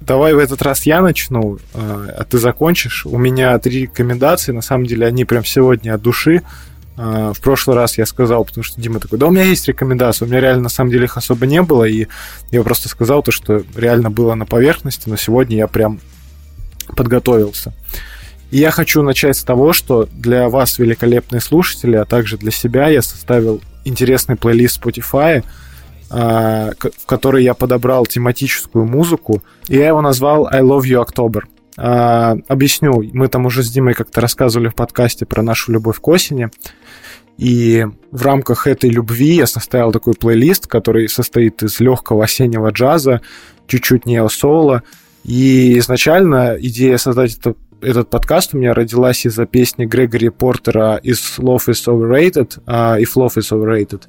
Давай 0.00 0.32
в 0.32 0.38
этот 0.38 0.62
раз 0.62 0.86
я 0.86 1.02
начну, 1.02 1.58
а, 1.74 2.08
а 2.18 2.24
ты 2.24 2.38
закончишь. 2.38 3.04
У 3.04 3.18
меня 3.18 3.58
три 3.58 3.82
рекомендации, 3.82 4.52
на 4.52 4.62
самом 4.62 4.86
деле 4.86 5.06
они 5.06 5.24
прям 5.24 5.44
сегодня 5.44 5.94
от 5.94 6.02
души. 6.02 6.42
А, 6.96 7.32
в 7.32 7.40
прошлый 7.40 7.76
раз 7.76 7.98
я 7.98 8.06
сказал, 8.06 8.44
потому 8.44 8.64
что 8.64 8.80
Дима 8.80 9.00
такой, 9.00 9.18
да 9.18 9.26
у 9.26 9.30
меня 9.30 9.44
есть 9.44 9.68
рекомендации, 9.68 10.24
у 10.24 10.28
меня 10.28 10.40
реально 10.40 10.64
на 10.64 10.68
самом 10.68 10.90
деле 10.90 11.04
их 11.04 11.16
особо 11.16 11.46
не 11.46 11.62
было, 11.62 11.84
и 11.84 12.06
я 12.50 12.62
просто 12.62 12.88
сказал 12.88 13.22
то, 13.22 13.30
что 13.30 13.62
реально 13.76 14.10
было 14.10 14.34
на 14.34 14.46
поверхности, 14.46 15.08
но 15.08 15.16
сегодня 15.16 15.58
я 15.58 15.66
прям 15.66 16.00
подготовился. 16.96 17.72
И 18.50 18.58
я 18.58 18.70
хочу 18.70 19.02
начать 19.02 19.36
с 19.36 19.44
того, 19.44 19.72
что 19.72 20.08
для 20.12 20.48
вас, 20.48 20.78
великолепные 20.78 21.40
слушатели, 21.40 21.96
а 21.96 22.04
также 22.04 22.38
для 22.38 22.50
себя 22.50 22.88
я 22.88 23.02
составил 23.02 23.60
интересный 23.84 24.36
плейлист 24.36 24.82
Spotify, 24.82 25.44
в 26.10 27.06
который 27.06 27.44
я 27.44 27.54
подобрал 27.54 28.06
тематическую 28.06 28.84
музыку, 28.84 29.42
и 29.68 29.76
я 29.76 29.88
его 29.88 30.00
назвал 30.00 30.48
I 30.50 30.62
Love 30.62 30.82
You 30.82 31.04
October. 31.04 31.42
А, 31.76 32.36
объясню, 32.48 33.02
мы 33.12 33.28
там 33.28 33.46
уже 33.46 33.62
с 33.62 33.70
Димой 33.70 33.94
как-то 33.94 34.20
рассказывали 34.20 34.68
в 34.68 34.74
подкасте 34.74 35.26
про 35.26 35.42
нашу 35.42 35.72
любовь 35.72 36.00
к 36.00 36.08
осени, 36.08 36.50
и 37.36 37.86
в 38.10 38.22
рамках 38.22 38.66
этой 38.66 38.90
любви 38.90 39.36
я 39.36 39.46
составил 39.46 39.92
такой 39.92 40.14
плейлист, 40.14 40.66
который 40.66 41.08
состоит 41.08 41.62
из 41.62 41.78
легкого 41.78 42.24
осеннего 42.24 42.70
джаза, 42.70 43.20
чуть-чуть 43.68 44.06
нео-соло, 44.06 44.82
и 45.24 45.78
изначально 45.78 46.56
идея 46.58 46.96
создать 46.96 47.36
это 47.36 47.54
этот 47.80 48.10
подкаст 48.10 48.54
у 48.54 48.58
меня 48.58 48.74
родилась 48.74 49.24
из-за 49.24 49.46
песни 49.46 49.84
Грегори 49.84 50.30
Портера 50.30 51.00
«Is 51.04 51.38
Love 51.38 51.68
is 51.68 51.86
Overrated» 51.86 52.60
uh, 52.66 53.00
«If 53.00 53.10
Love 53.14 53.36
is 53.36 53.52
Overrated», 53.52 54.02
а, 54.04 54.08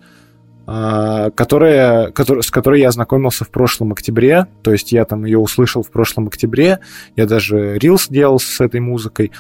которая, 1.36 2.12
который, 2.12 2.44
с 2.44 2.52
которой 2.52 2.82
я 2.82 2.90
ознакомился 2.90 3.44
в 3.44 3.50
прошлом 3.50 3.92
октябре, 3.92 4.46
то 4.62 4.72
есть 4.72 4.92
я 4.92 5.06
там 5.06 5.26
ее 5.26 5.40
услышал 5.40 5.82
в 5.82 5.90
прошлом 5.90 6.28
октябре, 6.28 6.80
я 7.16 7.26
даже 7.26 7.78
рилс 7.80 8.08
делал 8.08 8.40
с 8.40 8.62
этой 8.62 8.80
музыкой, 8.80 9.32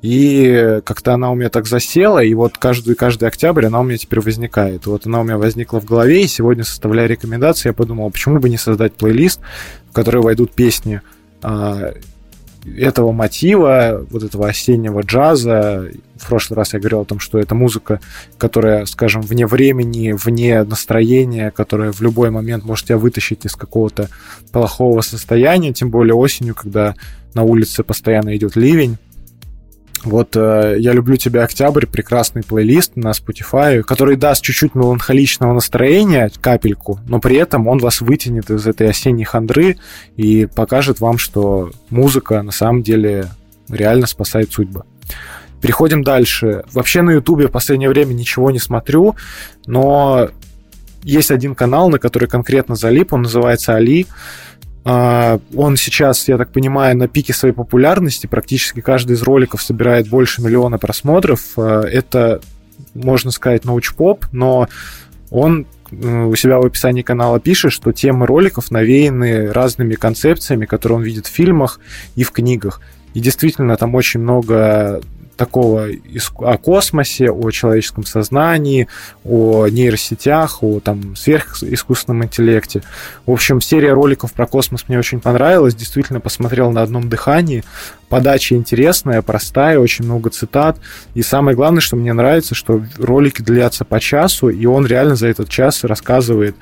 и 0.00 0.80
как-то 0.84 1.14
она 1.14 1.30
у 1.30 1.34
меня 1.34 1.50
так 1.50 1.66
засела, 1.66 2.22
и 2.22 2.32
вот 2.32 2.56
каждый, 2.56 2.94
каждый 2.94 3.28
октябрь 3.28 3.66
она 3.66 3.80
у 3.80 3.82
меня 3.82 3.98
теперь 3.98 4.20
возникает. 4.20 4.86
Вот 4.86 5.06
она 5.06 5.20
у 5.20 5.24
меня 5.24 5.38
возникла 5.38 5.80
в 5.80 5.84
голове, 5.84 6.22
и 6.22 6.28
сегодня, 6.28 6.64
составляя 6.64 7.08
рекомендации, 7.08 7.70
я 7.70 7.72
подумал, 7.72 8.10
почему 8.10 8.38
бы 8.38 8.48
не 8.48 8.58
создать 8.58 8.94
плейлист, 8.94 9.40
в 9.90 9.92
который 9.92 10.22
войдут 10.22 10.52
песни 10.52 11.02
а, 11.42 11.94
этого 12.64 13.12
мотива, 13.12 14.04
вот 14.10 14.22
этого 14.22 14.48
осеннего 14.48 15.00
джаза. 15.00 15.88
В 16.16 16.26
прошлый 16.26 16.56
раз 16.56 16.72
я 16.72 16.80
говорил 16.80 17.00
о 17.00 17.04
том, 17.04 17.20
что 17.20 17.38
это 17.38 17.54
музыка, 17.54 18.00
которая, 18.36 18.86
скажем, 18.86 19.22
вне 19.22 19.46
времени, 19.46 20.12
вне 20.12 20.62
настроения, 20.64 21.50
которая 21.50 21.92
в 21.92 22.00
любой 22.00 22.30
момент 22.30 22.64
может 22.64 22.86
тебя 22.86 22.98
вытащить 22.98 23.44
из 23.44 23.54
какого-то 23.54 24.08
плохого 24.52 25.00
состояния, 25.00 25.72
тем 25.72 25.90
более 25.90 26.14
осенью, 26.14 26.54
когда 26.54 26.94
на 27.34 27.42
улице 27.42 27.84
постоянно 27.84 28.36
идет 28.36 28.56
ливень. 28.56 28.98
Вот 30.04 30.36
э, 30.36 30.76
«Я 30.78 30.92
люблю 30.92 31.16
тебя, 31.16 31.44
Октябрь»— 31.44 31.86
прекрасный 31.92 32.42
плейлист 32.42 32.96
на 32.96 33.10
Spotify, 33.10 33.82
который 33.82 34.16
даст 34.16 34.42
чуть-чуть 34.42 34.74
меланхоличного 34.74 35.52
настроения, 35.52 36.30
капельку, 36.40 37.00
но 37.06 37.20
при 37.20 37.36
этом 37.36 37.66
он 37.66 37.78
вас 37.78 38.00
вытянет 38.00 38.50
из 38.50 38.66
этой 38.66 38.88
осенней 38.88 39.24
хандры 39.24 39.76
и 40.16 40.46
покажет 40.46 41.00
вам, 41.00 41.18
что 41.18 41.70
музыка 41.90 42.42
на 42.42 42.52
самом 42.52 42.82
деле 42.82 43.28
реально 43.68 44.06
спасает 44.06 44.52
судьбы. 44.52 44.84
Переходим 45.60 46.04
дальше. 46.04 46.64
Вообще 46.72 47.02
на 47.02 47.10
Ютубе 47.10 47.48
в 47.48 47.50
последнее 47.50 47.88
время 47.88 48.12
ничего 48.12 48.50
не 48.50 48.60
смотрю, 48.60 49.16
но 49.66 50.30
есть 51.02 51.30
один 51.30 51.54
канал, 51.54 51.90
на 51.90 51.98
который 51.98 52.28
конкретно 52.28 52.76
залип, 52.76 53.12
он 53.12 53.22
называется 53.22 53.74
Али. 53.74 54.06
А, 54.84 55.40
он 55.54 55.76
сейчас, 55.76 56.28
я 56.28 56.38
так 56.38 56.50
понимаю, 56.50 56.96
на 56.96 57.08
пике 57.08 57.32
своей 57.32 57.54
популярности. 57.54 58.26
Практически 58.26 58.80
каждый 58.80 59.12
из 59.12 59.22
роликов 59.22 59.62
собирает 59.62 60.08
больше 60.08 60.42
миллиона 60.42 60.78
просмотров. 60.78 61.40
А, 61.56 61.82
это, 61.82 62.40
можно 62.94 63.30
сказать, 63.30 63.64
научпоп, 63.64 64.26
но 64.32 64.68
он 65.30 65.66
э, 65.90 66.24
у 66.24 66.34
себя 66.36 66.58
в 66.58 66.66
описании 66.66 67.02
канала 67.02 67.38
пишет, 67.40 67.72
что 67.72 67.92
темы 67.92 68.26
роликов 68.26 68.70
навеяны 68.70 69.52
разными 69.52 69.94
концепциями, 69.94 70.64
которые 70.64 70.98
он 70.98 71.02
видит 71.04 71.26
в 71.26 71.30
фильмах 71.30 71.80
и 72.16 72.24
в 72.24 72.30
книгах. 72.32 72.80
И 73.14 73.20
действительно, 73.20 73.76
там 73.76 73.94
очень 73.94 74.20
много 74.20 75.02
такого 75.38 75.86
о 76.40 76.58
космосе, 76.58 77.30
о 77.30 77.50
человеческом 77.50 78.04
сознании, 78.04 78.88
о 79.24 79.68
нейросетях, 79.68 80.62
о 80.62 80.80
там, 80.80 81.16
сверхискусственном 81.16 82.24
интеллекте. 82.24 82.82
В 83.24 83.30
общем, 83.30 83.60
серия 83.60 83.92
роликов 83.92 84.32
про 84.32 84.46
космос 84.46 84.84
мне 84.88 84.98
очень 84.98 85.20
понравилась. 85.20 85.74
Действительно, 85.74 86.20
посмотрел 86.20 86.70
на 86.72 86.82
одном 86.82 87.08
дыхании. 87.08 87.64
Подача 88.08 88.54
интересная, 88.54 89.22
простая, 89.22 89.78
очень 89.78 90.04
много 90.04 90.30
цитат. 90.30 90.78
И 91.14 91.22
самое 91.22 91.56
главное, 91.56 91.80
что 91.80 91.96
мне 91.96 92.12
нравится, 92.12 92.54
что 92.54 92.82
ролики 92.96 93.42
длятся 93.42 93.84
по 93.84 94.00
часу, 94.00 94.48
и 94.48 94.64
он 94.66 94.86
реально 94.86 95.14
за 95.14 95.28
этот 95.28 95.48
час 95.48 95.84
рассказывает 95.84 96.56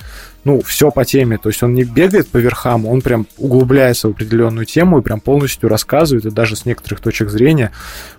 ну, 0.45 0.61
все 0.63 0.91
по 0.91 1.05
теме. 1.05 1.39
То 1.39 1.49
есть 1.49 1.63
он 1.63 1.75
не 1.75 1.85
бегает 1.85 2.29
по 2.29 2.37
верхам, 2.39 2.87
он 2.87 3.01
прям 3.01 3.27
углубляется 3.37 4.09
в 4.09 4.13
определенную 4.13 4.67
тему 4.67 4.99
и 4.99 5.03
прям 5.03 5.21
полностью 5.21 5.69
рассказывает, 5.69 6.25
и 6.25 6.31
даже 6.31 6.57
с 6.57 6.65
некоторых 6.65 7.01
точек 7.01 7.31
зрения. 7.31 7.73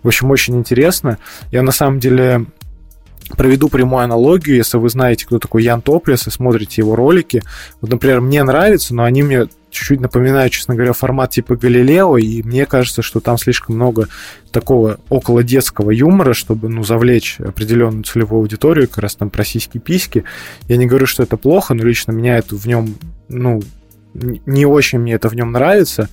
В 0.04 0.08
общем, 0.08 0.30
очень 0.32 0.58
интересно. 0.58 1.18
Я 1.52 1.64
на 1.64 1.72
самом 1.72 2.00
деле 2.00 2.46
Проведу 3.36 3.68
прямую 3.68 4.04
аналогию, 4.04 4.56
если 4.56 4.78
вы 4.78 4.90
знаете, 4.90 5.26
кто 5.26 5.38
такой 5.38 5.64
Ян 5.64 5.82
Топлес, 5.82 6.28
и 6.28 6.32
смотрите 6.32 6.82
его 6.82 6.96
ролики. 6.96 7.44
Вот, 7.82 7.92
например, 7.92 8.22
мне 8.22 8.42
нравится, 8.44 8.96
но 8.96 9.04
они 9.04 9.22
мне 9.22 9.48
чуть-чуть 9.78 10.00
напоминают, 10.00 10.52
честно 10.52 10.76
говоря, 10.76 10.94
формат 10.94 11.32
типа 11.32 11.56
Галилео, 11.56 12.18
и 12.18 12.42
мне 12.42 12.66
кажется, 12.66 13.02
что 13.02 13.20
там 13.20 13.38
слишком 13.38 13.76
много 13.76 14.08
такого 14.52 15.00
около 15.10 15.44
детского 15.44 15.92
юмора, 15.92 16.34
чтобы, 16.34 16.70
ну, 16.70 16.84
завлечь 16.84 17.40
определенную 17.40 18.04
целевую 18.04 18.42
аудиторию, 18.42 18.88
как 18.88 19.00
раз 19.00 19.16
там 19.16 19.30
про 19.30 19.44
сиськи-письки. 19.44 20.24
Я 20.68 20.78
не 20.78 20.88
говорю, 20.88 21.06
что 21.06 21.24
это 21.24 21.38
плохо, 21.38 21.74
но 21.74 21.84
лично 21.84 22.12
меня 22.12 22.38
это 22.38 22.56
в 22.56 22.66
нем, 22.66 22.96
ну, 23.30 23.62
не 24.14 24.66
очень 24.66 25.00
мне 25.00 25.14
это 25.14 25.30
в 25.30 25.36
нем 25.36 25.52
нравится. 25.52 26.10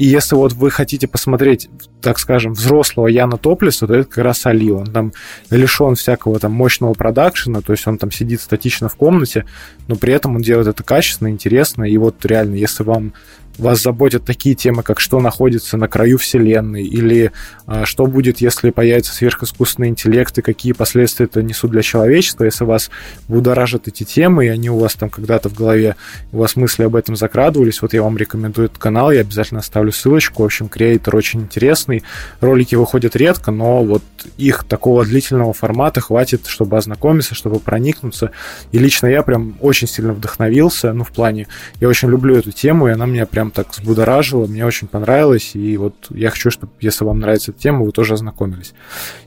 И 0.00 0.06
если 0.06 0.34
вот 0.34 0.54
вы 0.54 0.70
хотите 0.70 1.06
посмотреть, 1.06 1.68
так 2.00 2.18
скажем, 2.18 2.54
взрослого 2.54 3.06
Яна 3.06 3.36
Топлиса, 3.36 3.86
то 3.86 3.94
это 3.94 4.08
как 4.08 4.24
раз 4.24 4.46
Али. 4.46 4.70
Он 4.70 4.86
там 4.86 5.12
лишен 5.50 5.94
всякого 5.94 6.38
там 6.38 6.52
мощного 6.52 6.94
продакшена, 6.94 7.60
то 7.60 7.72
есть 7.72 7.86
он 7.86 7.98
там 7.98 8.10
сидит 8.10 8.40
статично 8.40 8.88
в 8.88 8.96
комнате, 8.96 9.44
но 9.88 9.96
при 9.96 10.14
этом 10.14 10.36
он 10.36 10.40
делает 10.40 10.68
это 10.68 10.82
качественно, 10.82 11.28
интересно. 11.28 11.84
И 11.84 11.98
вот 11.98 12.24
реально, 12.24 12.54
если 12.54 12.82
вам 12.82 13.12
вас 13.58 13.82
заботят 13.82 14.24
такие 14.24 14.54
темы, 14.54 14.82
как 14.82 15.00
что 15.00 15.20
находится 15.20 15.76
на 15.76 15.88
краю 15.88 16.18
Вселенной, 16.18 16.84
или 16.84 17.32
а, 17.66 17.84
что 17.84 18.06
будет, 18.06 18.40
если 18.40 18.70
появится 18.70 19.14
сверхискусственный 19.14 19.88
интеллект, 19.88 20.36
и 20.38 20.42
какие 20.42 20.72
последствия 20.72 21.26
это 21.26 21.42
несут 21.42 21.70
для 21.70 21.82
человечества, 21.82 22.44
если 22.44 22.64
вас 22.64 22.90
будоражат 23.28 23.88
эти 23.88 24.04
темы, 24.04 24.46
и 24.46 24.48
они 24.48 24.70
у 24.70 24.78
вас 24.78 24.94
там 24.94 25.10
когда-то 25.10 25.48
в 25.48 25.54
голове, 25.54 25.96
у 26.32 26.38
вас 26.38 26.56
мысли 26.56 26.84
об 26.84 26.96
этом 26.96 27.16
закрадывались, 27.16 27.82
вот 27.82 27.92
я 27.92 28.02
вам 28.02 28.16
рекомендую 28.16 28.66
этот 28.66 28.78
канал, 28.78 29.12
я 29.12 29.20
обязательно 29.20 29.60
оставлю 29.60 29.92
ссылочку. 29.92 30.42
В 30.42 30.46
общем, 30.46 30.68
креатор 30.68 31.16
очень 31.16 31.40
интересный. 31.40 32.02
Ролики 32.40 32.74
выходят 32.74 33.16
редко, 33.16 33.50
но 33.50 33.84
вот 33.84 34.02
их 34.36 34.64
такого 34.64 35.04
длительного 35.04 35.52
формата 35.52 36.00
хватит, 36.00 36.46
чтобы 36.46 36.76
ознакомиться, 36.76 37.34
чтобы 37.34 37.60
проникнуться. 37.60 38.30
И 38.72 38.78
лично 38.78 39.06
я 39.06 39.22
прям 39.22 39.56
очень 39.60 39.88
сильно 39.88 40.12
вдохновился, 40.12 40.92
ну, 40.92 41.04
в 41.04 41.10
плане, 41.10 41.46
я 41.80 41.88
очень 41.88 42.08
люблю 42.08 42.36
эту 42.36 42.52
тему, 42.52 42.88
и 42.88 42.92
она 42.92 43.06
меня 43.06 43.26
прям 43.26 43.39
прям 43.40 43.50
так 43.52 43.70
взбудоражило, 43.70 44.46
мне 44.46 44.66
очень 44.66 44.86
понравилось, 44.86 45.52
и 45.54 45.78
вот 45.78 45.94
я 46.10 46.28
хочу, 46.28 46.50
чтобы, 46.50 46.74
если 46.78 47.04
вам 47.04 47.20
нравится 47.20 47.52
эта 47.52 47.60
тема, 47.60 47.86
вы 47.86 47.90
тоже 47.90 48.12
ознакомились. 48.12 48.74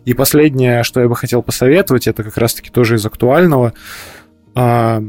И 0.06 0.14
последнее, 0.14 0.84
что 0.84 1.02
я 1.02 1.08
бы 1.08 1.16
хотел 1.16 1.42
посоветовать, 1.42 2.06
это 2.06 2.24
как 2.24 2.38
раз-таки 2.38 2.70
тоже 2.70 2.98
из 2.98 3.06
актуального. 3.08 3.74
А, 4.54 5.02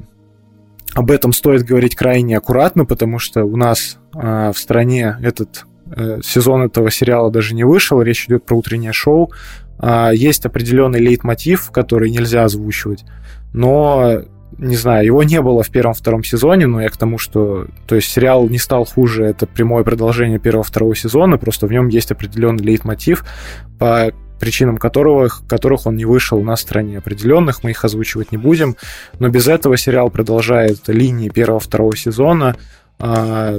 об 0.94 1.10
этом 1.10 1.34
стоит 1.34 1.64
говорить 1.64 1.96
крайне 1.96 2.38
аккуратно, 2.38 2.86
потому 2.86 3.18
что 3.18 3.44
у 3.44 3.56
нас 3.58 3.98
а, 4.14 4.52
в 4.52 4.58
стране 4.58 5.18
этот 5.20 5.66
а, 5.90 6.20
сезон 6.22 6.62
этого 6.62 6.90
сериала 6.90 7.30
даже 7.30 7.54
не 7.54 7.64
вышел, 7.64 8.00
речь 8.00 8.24
идет 8.24 8.46
про 8.46 8.54
утреннее 8.54 8.94
шоу. 8.94 9.30
А, 9.78 10.12
есть 10.12 10.46
определенный 10.46 11.00
лейтмотив, 11.00 11.70
который 11.72 12.08
нельзя 12.08 12.44
озвучивать, 12.44 13.04
но 13.52 14.22
не 14.58 14.76
знаю, 14.76 15.04
его 15.04 15.22
не 15.22 15.40
было 15.40 15.62
в 15.62 15.70
первом-втором 15.70 16.24
сезоне, 16.24 16.66
но 16.66 16.80
я 16.80 16.88
к 16.88 16.96
тому, 16.96 17.18
что... 17.18 17.66
То 17.86 17.96
есть 17.96 18.10
сериал 18.10 18.48
не 18.48 18.58
стал 18.58 18.84
хуже, 18.84 19.24
это 19.24 19.46
прямое 19.46 19.84
продолжение 19.84 20.38
первого-второго 20.38 20.94
сезона, 20.94 21.38
просто 21.38 21.66
в 21.66 21.72
нем 21.72 21.88
есть 21.88 22.10
определенный 22.10 22.64
лейтмотив, 22.64 23.24
по 23.78 24.12
причинам 24.40 24.76
которого, 24.76 25.28
которых 25.48 25.86
он 25.86 25.96
не 25.96 26.04
вышел 26.04 26.42
на 26.42 26.56
стране 26.56 26.98
определенных, 26.98 27.64
мы 27.64 27.70
их 27.70 27.84
озвучивать 27.84 28.32
не 28.32 28.38
будем, 28.38 28.76
но 29.18 29.28
без 29.28 29.48
этого 29.48 29.76
сериал 29.76 30.10
продолжает 30.10 30.88
линии 30.88 31.28
первого-второго 31.28 31.96
сезона, 31.96 32.56
а, 32.98 33.56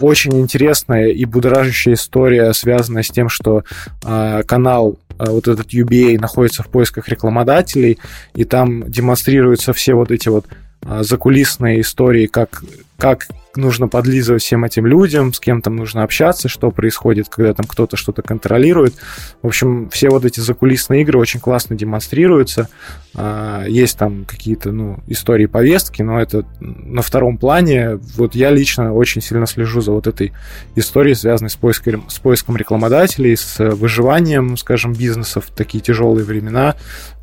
очень 0.00 0.40
интересная 0.40 1.08
и 1.08 1.24
будоражащая 1.24 1.94
история, 1.94 2.52
связанная 2.52 3.02
с 3.02 3.10
тем, 3.10 3.28
что 3.28 3.64
э, 4.02 4.42
канал 4.46 4.98
вот 5.30 5.48
этот 5.48 5.72
UBA 5.72 6.18
находится 6.18 6.62
в 6.62 6.68
поисках 6.68 7.08
рекламодателей, 7.08 7.98
и 8.34 8.44
там 8.44 8.90
демонстрируются 8.90 9.72
все 9.72 9.94
вот 9.94 10.10
эти 10.10 10.28
вот 10.28 10.46
э, 10.82 11.02
закулисные 11.02 11.80
истории, 11.80 12.26
как, 12.26 12.64
как 13.02 13.26
нужно 13.56 13.88
подлизывать 13.88 14.42
всем 14.42 14.64
этим 14.64 14.86
людям, 14.86 15.32
с 15.32 15.40
кем 15.40 15.60
там 15.60 15.74
нужно 15.74 16.04
общаться, 16.04 16.48
что 16.48 16.70
происходит, 16.70 17.28
когда 17.28 17.52
там 17.52 17.66
кто-то 17.66 17.96
что-то 17.96 18.22
контролирует. 18.22 18.94
В 19.42 19.48
общем, 19.48 19.90
все 19.90 20.08
вот 20.08 20.24
эти 20.24 20.38
закулисные 20.38 21.02
игры 21.02 21.18
очень 21.18 21.40
классно 21.40 21.74
демонстрируются. 21.74 22.68
А, 23.16 23.64
есть 23.66 23.98
там 23.98 24.24
какие-то, 24.24 24.70
ну, 24.70 25.00
истории, 25.08 25.46
повестки, 25.46 26.00
но 26.00 26.20
это 26.20 26.46
на 26.60 27.02
втором 27.02 27.38
плане. 27.38 27.96
Вот 28.16 28.36
я 28.36 28.52
лично 28.52 28.94
очень 28.94 29.20
сильно 29.20 29.48
слежу 29.48 29.80
за 29.80 29.90
вот 29.90 30.06
этой 30.06 30.32
историей, 30.76 31.16
связанной 31.16 31.50
с 31.50 31.56
поиском, 31.56 32.08
с 32.08 32.20
поиском 32.20 32.56
рекламодателей, 32.56 33.36
с 33.36 33.58
выживанием, 33.58 34.56
скажем, 34.56 34.92
бизнесов 34.92 35.46
в 35.46 35.50
такие 35.50 35.80
тяжелые 35.80 36.24
времена, 36.24 36.76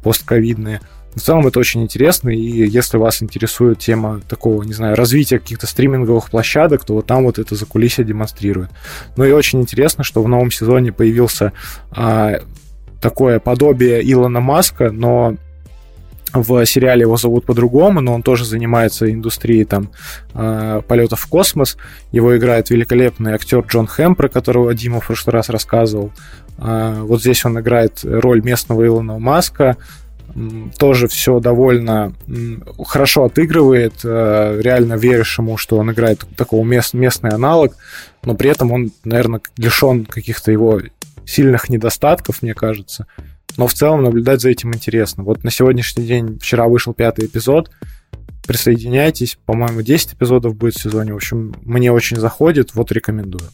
постковидные. 0.04 0.82
В 1.15 1.22
целом 1.22 1.48
это 1.48 1.60
очень 1.60 1.81
интересно, 1.81 2.30
и 2.30 2.38
если 2.68 2.98
вас 2.98 3.23
интересует 3.23 3.80
тема 3.80 4.22
такого, 4.30 4.64
не 4.64 4.73
знаю, 4.73 4.95
развития 4.95 5.40
каких-то 5.40 5.65
стриминговых 5.65 6.30
площадок, 6.30 6.86
то 6.86 6.94
вот 6.94 7.07
там 7.07 7.23
вот 7.23 7.40
это 7.40 7.56
закулисье 7.56 8.06
демонстрирует. 8.06 8.69
Ну 9.18 9.26
и 9.26 9.31
очень 9.31 9.60
интересно, 9.60 10.03
что 10.03 10.22
в 10.22 10.27
новом 10.27 10.52
сезоне 10.52 10.91
появился 10.91 11.52
а, 11.91 12.41
такое 13.02 13.40
подобие 13.40 14.02
Илона 14.10 14.40
Маска, 14.40 14.91
но 14.91 15.36
в 16.34 16.64
сериале 16.65 17.02
его 17.02 17.18
зовут 17.18 17.45
по-другому, 17.45 18.02
но 18.02 18.14
он 18.14 18.22
тоже 18.22 18.45
занимается 18.45 19.11
индустрией 19.11 19.65
там 19.65 19.90
э, 20.36 20.81
полетов 20.88 21.22
в 21.22 21.27
космос. 21.27 21.76
Его 22.11 22.38
играет 22.38 22.69
великолепный 22.69 23.34
актер 23.34 23.61
Джон 23.61 23.88
Хэм, 23.88 24.15
про 24.15 24.30
которого 24.30 24.76
Дима 24.76 24.99
в 24.99 25.07
прошлый 25.07 25.34
раз 25.34 25.49
рассказывал. 25.49 26.11
Э, 26.60 27.02
вот 27.02 27.22
здесь 27.22 27.44
он 27.45 27.60
играет 27.60 28.02
роль 28.03 28.44
местного 28.44 28.86
Илона 28.86 29.18
Маска 29.18 29.77
тоже 30.78 31.08
все 31.08 31.40
довольно 31.40 32.14
хорошо 32.86 33.26
отыгрывает, 33.26 33.94
э, 34.04 34.60
реально 34.62 34.94
веришь 34.94 35.38
ему, 35.40 35.58
что 35.58 35.78
он 35.78 35.92
играет 35.92 36.24
такого 36.38 36.64
мест, 36.66 36.94
местный 36.94 37.32
аналог, 37.32 37.76
но 38.24 38.36
при 38.36 38.50
этом 38.50 38.72
он, 38.72 38.92
наверное, 39.04 39.42
лишен 39.58 40.06
каких-то 40.06 40.52
его 40.52 40.82
сильных 41.26 41.70
недостатков, 41.70 42.42
мне 42.42 42.54
кажется. 42.54 43.06
Но 43.58 43.68
в 43.68 43.74
целом 43.74 44.04
наблюдать 44.04 44.42
за 44.42 44.50
этим 44.50 44.74
интересно. 44.74 45.24
Вот 45.24 45.44
на 45.44 45.52
сегодняшний 45.52 46.06
день, 46.06 46.40
вчера 46.40 46.68
вышел 46.68 46.94
пятый 46.94 47.26
эпизод, 47.26 47.70
присоединяйтесь. 48.50 49.38
По-моему, 49.46 49.84
10 49.84 50.16
эпизодов 50.16 50.56
будет 50.56 50.74
в 50.74 50.82
сезоне. 50.82 51.14
В 51.14 51.18
общем, 51.18 51.54
мне 51.62 51.92
очень 51.92 52.18
заходит, 52.18 52.74
вот 52.74 52.92
рекомендую. 52.92 53.48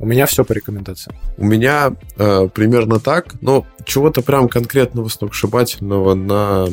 У 0.00 0.06
меня 0.06 0.26
все 0.26 0.44
по 0.44 0.52
рекомендациям. 0.52 1.16
У 1.36 1.44
меня 1.44 1.92
э, 2.16 2.48
примерно 2.52 2.98
так, 2.98 3.40
но 3.42 3.64
чего-то 3.84 4.22
прям 4.22 4.48
конкретного 4.48 5.06
сногсшибательного 5.06 6.14
на 6.14 6.66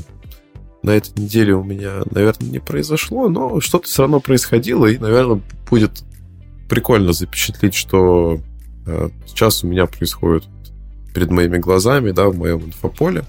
на 0.81 0.89
этой 0.89 1.21
неделе 1.21 1.53
у 1.53 1.63
меня, 1.63 2.01
наверное, 2.09 2.49
не 2.49 2.57
произошло, 2.57 3.29
но 3.29 3.61
что-то 3.61 3.85
все 3.85 4.01
равно 4.01 4.19
происходило, 4.19 4.87
и, 4.87 4.97
наверное, 4.97 5.39
будет 5.69 6.03
прикольно 6.67 7.13
запечатлеть, 7.13 7.75
что 7.75 8.39
э, 8.87 9.09
сейчас 9.27 9.63
у 9.63 9.67
меня 9.67 9.85
происходит 9.85 10.45
перед 11.13 11.29
моими 11.29 11.59
глазами, 11.59 12.09
да, 12.09 12.27
в 12.29 12.35
моем 12.35 12.65
инфополе. 12.65 13.23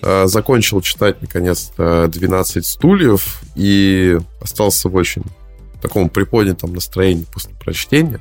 Э, 0.00 0.26
закончил 0.26 0.80
читать, 0.80 1.20
наконец-то, 1.20 2.06
12 2.08 2.64
стульев 2.64 3.42
и 3.56 4.18
остался 4.40 4.88
в 4.88 4.94
очень 4.94 5.24
таком 5.82 6.08
приподнятом 6.08 6.72
настроении 6.72 7.26
после 7.32 7.54
прочтения. 7.54 8.20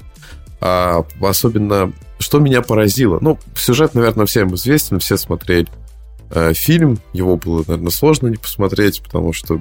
А 0.59 1.05
особенно, 1.21 1.93
что 2.17 2.39
меня 2.39 2.61
поразило? 2.63 3.19
Ну, 3.21 3.37
сюжет, 3.55 3.93
наверное, 3.93 4.25
всем 4.25 4.55
известен, 4.55 4.99
все 4.99 5.17
смотрели 5.17 5.67
э, 6.31 6.53
фильм. 6.53 6.99
Его 7.13 7.37
было, 7.37 7.63
наверное, 7.67 7.91
сложно 7.91 8.27
не 8.27 8.37
посмотреть, 8.37 9.03
потому 9.03 9.31
что 9.31 9.59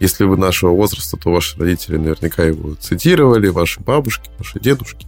если 0.00 0.24
вы 0.24 0.36
нашего 0.36 0.70
возраста, 0.70 1.16
то 1.16 1.30
ваши 1.30 1.58
родители 1.58 1.96
наверняка 1.96 2.42
его 2.42 2.74
цитировали, 2.74 3.48
ваши 3.48 3.80
бабушки, 3.80 4.30
ваши 4.36 4.58
дедушки. 4.58 5.06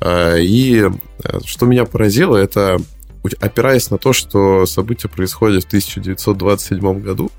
Э, 0.00 0.38
и 0.40 0.88
что 1.44 1.66
меня 1.66 1.84
поразило, 1.84 2.38
это 2.38 2.78
опираясь 3.40 3.90
на 3.90 3.98
то, 3.98 4.12
что 4.12 4.66
события 4.66 5.08
происходят 5.08 5.64
в 5.64 5.68
1927 5.68 7.00
году, 7.00 7.30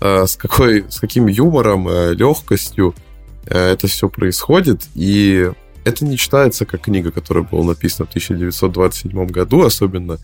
э, 0.00 0.26
с, 0.26 0.36
какой, 0.36 0.84
с 0.90 0.98
каким 1.00 1.26
юмором, 1.26 1.88
э, 1.88 2.14
легкостью 2.14 2.94
э, 3.46 3.72
это 3.72 3.86
все 3.86 4.08
происходит, 4.08 4.88
и 4.94 5.50
это 5.84 6.04
не 6.04 6.16
читается 6.16 6.66
как 6.66 6.82
книга, 6.82 7.12
которая 7.12 7.44
была 7.44 7.64
написана 7.64 8.06
в 8.06 8.10
1927 8.10 9.26
году, 9.26 9.64
особенно 9.64 10.18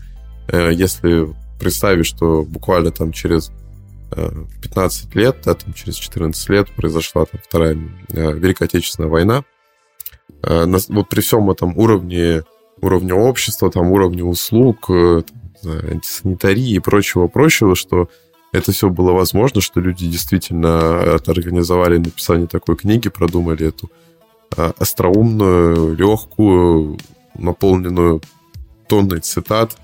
если 0.47 1.33
представить, 1.59 2.05
что 2.05 2.43
буквально 2.43 2.91
там 2.91 3.11
через 3.11 3.51
15 4.11 5.15
лет, 5.15 5.37
да, 5.43 5.55
там 5.55 5.73
через 5.73 5.95
14 5.95 6.49
лет 6.49 6.69
произошла 6.75 7.25
там 7.25 7.41
Вторая 7.43 7.75
Великая 8.09 8.65
Отечественная 8.65 9.09
война. 9.09 9.43
Вот 10.43 11.09
при 11.09 11.21
всем 11.21 11.49
этом 11.49 11.75
уровне 11.75 12.43
уровня 12.85 13.15
общества, 13.15 13.71
там, 13.71 13.91
уровня 13.91 14.23
услуг, 14.23 14.89
э, 14.89 15.23
там, 15.61 15.71
антисанитарии 15.91 16.75
и 16.75 16.79
прочего-прочего, 16.79 17.75
что 17.75 18.09
это 18.51 18.71
все 18.71 18.89
было 18.89 19.11
возможно, 19.11 19.59
что 19.59 19.81
люди 19.81 20.07
действительно 20.07 21.15
организовали 21.15 21.97
написание 21.97 22.47
такой 22.47 22.77
книги, 22.77 23.09
продумали 23.09 23.67
эту 23.67 23.91
а, 24.55 24.73
остроумную, 24.77 25.95
легкую, 25.95 26.97
наполненную 27.33 28.21
тонной 28.87 29.19
цитат, 29.19 29.75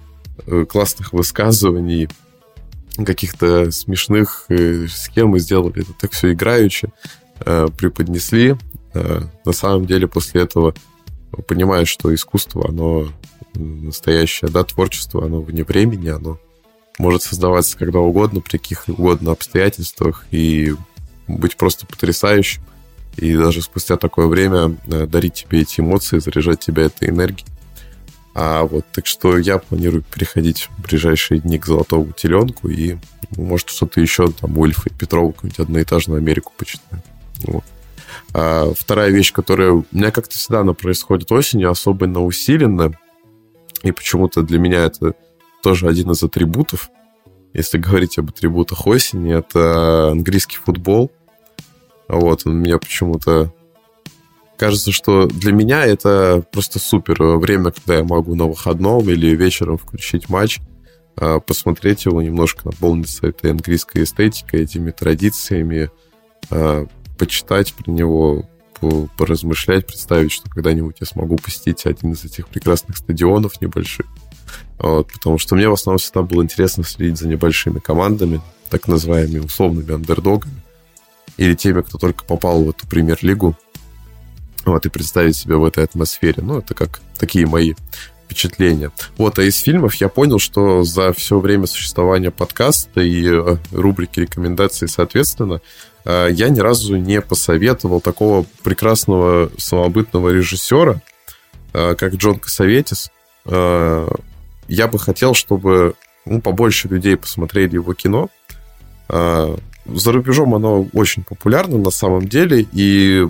э, 0.46 0.66
классных 0.66 1.12
высказываний, 1.12 2.08
каких-то 2.96 3.72
смешных 3.72 4.46
э, 4.50 4.86
схем 4.88 5.36
и 5.36 5.40
сделали 5.40 5.82
это 5.82 5.94
так 6.00 6.12
все 6.12 6.32
играючи, 6.32 6.90
преподнесли. 7.40 8.56
На 8.94 9.52
самом 9.52 9.88
деле 9.88 10.08
после 10.08 10.42
этого 10.42 10.76
понимаешь, 11.48 11.90
что 11.90 12.14
искусство, 12.14 12.68
оно 12.70 13.08
настоящее, 13.54 14.50
да, 14.50 14.64
творчество, 14.64 15.26
оно 15.26 15.42
вне 15.42 15.64
времени, 15.64 16.10
оно 16.10 16.40
может 16.98 17.24
создаваться 17.24 17.78
когда 17.78 18.00
угодно, 18.00 18.42
при 18.42 18.58
каких 18.58 18.88
угодно 18.88 19.32
обстоятельствах 19.32 20.26
и 20.32 20.76
быть 21.28 21.58
просто 21.58 21.86
потрясающим. 21.86 22.64
И 23.18 23.36
даже 23.36 23.62
спустя 23.62 23.98
такое 23.98 24.28
время 24.28 24.78
э, 24.88 25.06
дарить 25.06 25.34
тебе 25.34 25.62
эти 25.62 25.82
эмоции, 25.82 26.20
заряжать 26.20 26.60
тебя 26.60 26.84
этой 26.84 27.10
энергией. 27.10 27.48
А 28.34 28.64
вот, 28.64 28.86
так 28.94 29.06
что 29.06 29.38
я 29.38 29.58
планирую 29.58 30.04
переходить 30.04 30.70
в 30.78 30.82
ближайшие 30.84 31.42
дни 31.42 31.60
к 31.60 31.66
Золотому 31.66 32.14
Теленку 32.14 32.70
и, 32.70 32.98
может, 33.36 33.70
что-то 33.70 34.00
еще, 34.00 34.32
там, 34.32 34.58
Ульфа 34.58 34.90
и 34.90 34.94
Петрова, 34.94 35.34
какую-нибудь 35.34 35.60
одноэтажную 35.60 36.20
Америку 36.20 36.54
почитаю. 36.58 37.04
Вот. 37.44 37.66
А 38.34 38.72
вторая 38.78 39.10
вещь, 39.10 39.34
которая 39.34 39.72
у 39.72 39.86
меня 39.92 40.12
как-то 40.12 40.38
всегда 40.38 40.62
она 40.62 40.74
происходит 40.74 41.32
осенью, 41.32 41.70
особенно 41.70 42.24
усиленно, 42.24 42.94
и 43.84 43.92
почему-то 43.92 44.42
для 44.44 44.60
меня 44.60 44.86
это 44.86 45.16
тоже 45.62 45.88
один 45.88 46.12
из 46.12 46.24
атрибутов, 46.24 46.90
если 47.54 47.78
говорить 47.78 48.18
об 48.18 48.30
атрибутах 48.30 48.88
осени, 48.88 49.38
это 49.38 50.12
английский 50.12 50.58
футбол. 50.58 51.12
Вот, 52.08 52.42
он 52.46 52.58
меня 52.58 52.78
почему-то... 52.78 53.54
Кажется, 54.58 54.92
что 54.92 55.26
для 55.26 55.52
меня 55.52 55.86
это 55.86 56.44
просто 56.52 56.78
супер 56.78 57.22
время, 57.38 57.72
когда 57.72 57.98
я 57.98 58.04
могу 58.04 58.36
на 58.36 58.46
выходном 58.46 59.10
или 59.10 59.36
вечером 59.36 59.78
включить 59.78 60.30
матч, 60.30 60.60
а, 61.18 61.40
посмотреть 61.40 62.06
его, 62.06 62.22
немножко 62.22 62.68
наполниться 62.68 63.28
этой 63.28 63.52
английской 63.52 64.04
эстетикой, 64.04 64.62
этими 64.62 64.92
традициями, 64.92 65.90
а, 66.52 66.86
почитать 67.22 67.72
про 67.76 67.92
него, 67.92 68.50
поразмышлять, 69.16 69.86
представить, 69.86 70.32
что 70.32 70.50
когда-нибудь 70.50 70.96
я 71.02 71.06
смогу 71.06 71.36
посетить 71.36 71.86
один 71.86 72.14
из 72.14 72.26
этих 72.26 72.48
прекрасных 72.48 72.98
стадионов 72.98 73.62
небольших. 73.62 74.08
Вот, 74.80 75.14
потому 75.14 75.38
что 75.38 75.54
мне 75.54 75.70
в 75.70 75.74
основном 75.74 76.00
всегда 76.00 76.24
было 76.24 76.42
интересно 76.42 76.84
следить 76.84 77.20
за 77.20 77.28
небольшими 77.28 77.78
командами, 77.78 78.42
так 78.72 78.88
называемыми 78.88 79.38
условными 79.38 79.94
андердогами, 79.94 80.64
или 81.38 81.54
теми, 81.54 81.82
кто 81.82 82.00
только 82.00 82.24
попал 82.24 82.64
в 82.64 82.72
эту 82.72 82.88
премьер-лигу, 82.88 83.56
вот, 84.66 84.86
и 84.88 84.90
представить 84.90 85.36
себя 85.36 85.58
в 85.58 85.64
этой 85.64 85.84
атмосфере. 85.84 86.42
Ну, 86.42 86.58
это 86.58 86.74
как 86.74 87.02
такие 87.20 87.46
мои 87.46 87.76
впечатления. 88.26 88.92
Вот, 89.16 89.38
а 89.38 89.44
из 89.44 89.60
фильмов 89.60 89.94
я 89.96 90.10
понял, 90.10 90.40
что 90.40 90.84
за 90.84 91.14
все 91.14 91.40
время 91.40 91.68
существования 91.68 92.32
подкаста 92.32 93.02
и 93.02 93.28
э, 93.28 93.58
рубрики 93.72 94.22
рекомендаций, 94.22 94.88
соответственно, 94.88 95.62
я 96.06 96.50
ни 96.50 96.60
разу 96.60 96.98
не 96.98 97.22
посоветовал 97.22 98.02
такого 98.02 98.46
прекрасного 98.64 99.52
самобытного 99.58 100.30
режиссера, 100.30 101.02
э, 101.74 101.96
как 101.96 102.16
Джон 102.16 102.40
Косоветис. 102.40 103.12
Я 103.46 104.88
бы 104.88 105.00
хотел, 105.00 105.34
чтобы 105.34 105.96
ну, 106.26 106.40
побольше 106.40 106.88
людей 106.88 107.18
посмотрели 107.18 107.74
его 107.74 107.94
кино. 107.96 108.30
За 109.10 110.12
рубежом 110.12 110.54
оно 110.54 110.88
очень 110.94 111.24
популярно 111.24 111.78
на 111.80 111.90
самом 111.90 112.28
деле, 112.28 112.66
и, 112.72 113.28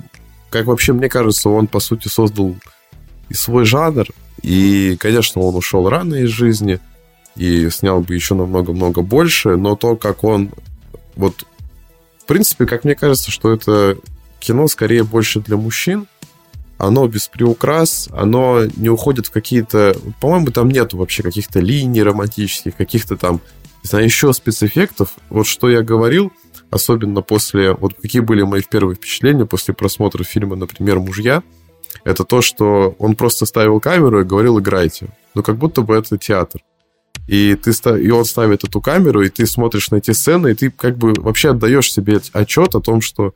как 0.49 0.65
вообще 0.65 0.91
мне 0.91 1.07
кажется, 1.07 1.49
он, 1.49 1.68
по 1.68 1.80
сути, 1.80 2.10
создал 2.10 2.56
и 3.30 3.34
свой 3.34 3.64
жанр, 3.64 4.06
и, 4.41 4.98
конечно, 4.99 5.41
он 5.41 5.56
ушел 5.56 5.88
рано 5.89 6.15
из 6.15 6.30
жизни 6.30 6.80
и 7.35 7.69
снял 7.69 8.02
бы 8.02 8.14
еще 8.14 8.35
намного-много 8.35 9.02
больше, 9.02 9.56
но 9.56 9.76
то, 9.76 9.95
как 9.95 10.23
он... 10.23 10.52
Вот, 11.15 11.45
в 12.22 12.26
принципе, 12.26 12.65
как 12.65 12.84
мне 12.84 12.95
кажется, 12.95 13.31
что 13.31 13.52
это 13.52 13.98
кино 14.39 14.68
скорее 14.68 15.03
больше 15.03 15.39
для 15.39 15.57
мужчин, 15.57 16.07
оно 16.77 17.07
без 17.07 17.27
приукрас, 17.27 18.10
оно 18.11 18.65
не 18.76 18.89
уходит 18.89 19.27
в 19.27 19.31
какие-то... 19.31 19.95
По-моему, 20.19 20.48
там 20.48 20.69
нету 20.69 20.98
вообще 20.98 21.22
каких-то 21.22 21.60
линий 21.60 22.02
романтических, 22.02 22.76
каких-то 22.76 23.18
там, 23.18 23.39
не 23.84 23.88
знаю, 23.88 24.06
еще 24.06 24.34
спецэффектов. 24.34 25.15
Вот 25.30 25.45
что 25.45 25.69
я 25.69 25.84
говорил, 25.84 26.31
особенно 26.72 27.22
после... 27.22 27.73
Вот 27.73 27.93
какие 28.02 28.22
были 28.22 28.41
мои 28.41 28.61
первые 28.64 28.95
впечатления 28.95 29.45
после 29.45 29.73
просмотра 29.76 30.23
фильма, 30.23 30.56
например, 30.56 30.99
«Мужья», 30.99 31.43
это 32.03 32.23
то, 32.23 32.41
что 32.41 32.95
он 32.98 33.15
просто 33.15 33.45
ставил 33.45 33.80
камеру 33.80 34.22
и 34.22 34.26
говорил 34.26 34.60
«играйте». 34.60 35.10
Ну, 35.35 35.43
как 35.43 35.57
будто 35.57 35.81
бы 35.81 35.95
это 35.95 36.18
театр. 36.18 36.61
И, 37.27 37.56
ты, 37.56 37.72
и 37.99 38.10
он 38.10 38.26
ставит 38.26 38.64
эту 38.64 38.81
камеру, 38.81 39.22
и 39.22 39.30
ты 39.30 39.45
смотришь 39.45 39.91
на 39.91 39.98
эти 39.98 40.11
сцены, 40.11 40.52
и 40.52 40.53
ты 40.53 40.69
как 40.72 40.98
бы 40.98 41.14
вообще 41.18 41.52
отдаешь 41.52 41.91
себе 41.91 42.19
отчет 42.34 42.76
о 42.76 42.81
том, 42.81 42.99
что, 42.99 43.34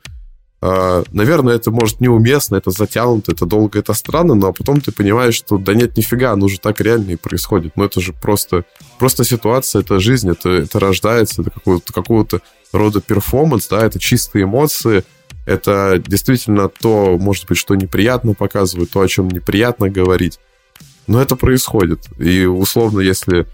э, 0.60 1.04
наверное, 1.12 1.54
это 1.54 1.70
может 1.70 2.00
неуместно, 2.00 2.56
это 2.56 2.70
затянуто, 2.70 3.32
это 3.32 3.46
долго, 3.46 3.78
это 3.78 3.94
странно, 3.94 4.34
но 4.34 4.52
потом 4.52 4.80
ты 4.80 4.92
понимаешь, 4.92 5.34
что 5.34 5.56
да 5.56 5.72
нет, 5.74 5.96
нифига, 5.96 6.32
оно 6.32 6.48
же 6.48 6.60
так 6.60 6.80
реально 6.80 7.12
и 7.12 7.16
происходит. 7.16 7.72
Ну, 7.76 7.84
это 7.84 8.00
же 8.00 8.12
просто, 8.12 8.64
просто 8.98 9.24
ситуация, 9.24 9.80
это 9.80 9.98
жизнь, 9.98 10.30
это, 10.30 10.50
это 10.50 10.78
рождается, 10.78 11.42
это 11.42 11.50
какого-то, 11.50 11.92
какого-то 11.92 12.40
рода 12.72 13.00
перформанс, 13.00 13.68
да, 13.68 13.86
это 13.86 13.98
чистые 13.98 14.44
эмоции– 14.44 15.04
это 15.46 16.02
действительно 16.04 16.68
то, 16.68 17.16
может 17.18 17.46
быть, 17.46 17.56
что 17.56 17.76
неприятно 17.76 18.34
показывают, 18.34 18.90
то, 18.90 19.00
о 19.00 19.08
чем 19.08 19.28
неприятно 19.28 19.88
говорить. 19.88 20.40
Но 21.06 21.22
это 21.22 21.36
происходит. 21.36 22.00
И 22.18 22.44
условно, 22.44 22.98
если, 22.98 23.46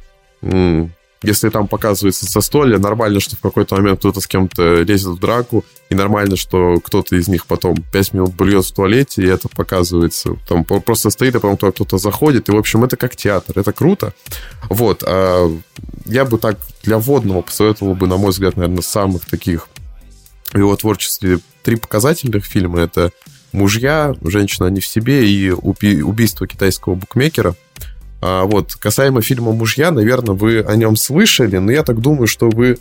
если 1.25 1.51
там 1.51 1.69
показывается 1.69 2.27
застолье, 2.27 2.79
нормально, 2.79 3.21
что 3.21 3.37
в 3.37 3.41
какой-то 3.41 3.77
момент 3.77 4.01
кто-то 4.01 4.21
с 4.21 4.27
кем-то 4.27 4.83
лезет 4.83 5.11
в 5.11 5.21
драку, 5.21 5.65
и 5.89 5.95
нормально, 5.95 6.37
что 6.37 6.81
кто-то 6.81 7.15
из 7.15 7.29
них 7.29 7.47
потом 7.47 7.77
5 7.93 8.15
минут 8.15 8.35
блюет 8.35 8.65
в 8.65 8.73
туалете, 8.73 9.23
и 9.23 9.27
это 9.27 9.49
показывается. 9.49 10.37
Там 10.49 10.65
просто 10.65 11.11
стоит, 11.11 11.37
а 11.37 11.41
потом 11.41 11.57
кто-то 11.57 11.99
заходит. 11.99 12.49
И, 12.49 12.53
в 12.53 12.57
общем, 12.57 12.83
это 12.83 12.97
как 12.97 13.15
театр. 13.15 13.57
Это 13.57 13.73
круто. 13.73 14.15
Вот. 14.69 15.05
А 15.07 15.49
я 16.07 16.25
бы 16.25 16.39
так 16.39 16.59
для 16.83 16.99
вводного 16.99 17.43
посоветовал 17.43 17.95
бы, 17.95 18.09
на 18.09 18.17
мой 18.17 18.33
взгляд, 18.33 18.57
наверное, 18.57 18.83
самых 18.83 19.25
таких 19.25 19.69
в 20.53 20.59
его 20.59 20.75
творчестве 20.75 21.39
три 21.63 21.77
показательных 21.77 22.45
фильма. 22.45 22.81
Это 22.81 23.13
«Мужья», 23.53 24.15
«Женщина 24.23 24.67
не 24.69 24.81
в 24.81 24.87
себе» 24.87 25.25
и 25.31 25.51
«Убийство 25.51 26.49
китайского 26.49 26.97
букмекера». 26.97 27.55
А 28.25 28.45
вот, 28.45 28.77
касаемо 28.77 29.21
фильма 29.21 29.51
«Мужья», 29.51 29.91
наверное, 29.91 30.37
вы 30.37 30.61
о 30.61 30.77
нем 30.77 30.95
слышали, 30.95 31.57
но 31.57 31.73
я 31.73 31.83
так 31.83 32.01
думаю, 32.01 32.29
что 32.29 32.49
вы 32.49 32.79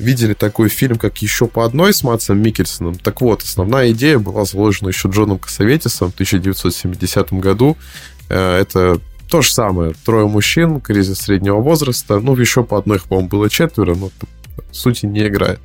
видели 0.00 0.34
такой 0.34 0.68
фильм, 0.68 0.98
как 0.98 1.18
«Еще 1.18 1.46
по 1.46 1.64
одной» 1.64 1.94
с 1.94 2.02
Матсом 2.02 2.42
Микельсоном. 2.42 2.96
Так 2.96 3.20
вот, 3.20 3.42
основная 3.42 3.92
идея 3.92 4.18
была 4.18 4.44
заложена 4.44 4.88
еще 4.88 5.08
Джоном 5.08 5.38
Косоветисом 5.38 6.10
в 6.10 6.14
1970 6.14 7.32
году. 7.34 7.76
Э, 8.28 8.58
это 8.58 9.00
то 9.30 9.42
же 9.42 9.52
самое. 9.52 9.94
Трое 10.04 10.26
мужчин, 10.26 10.80
кризис 10.80 11.20
среднего 11.20 11.60
возраста. 11.60 12.18
Ну, 12.18 12.34
еще 12.34 12.64
по 12.64 12.76
одной 12.76 12.96
их, 12.96 13.04
по-моему, 13.04 13.28
было 13.28 13.48
четверо, 13.48 13.94
но 13.94 14.10
сути 14.72 15.06
не 15.06 15.28
играет. 15.28 15.60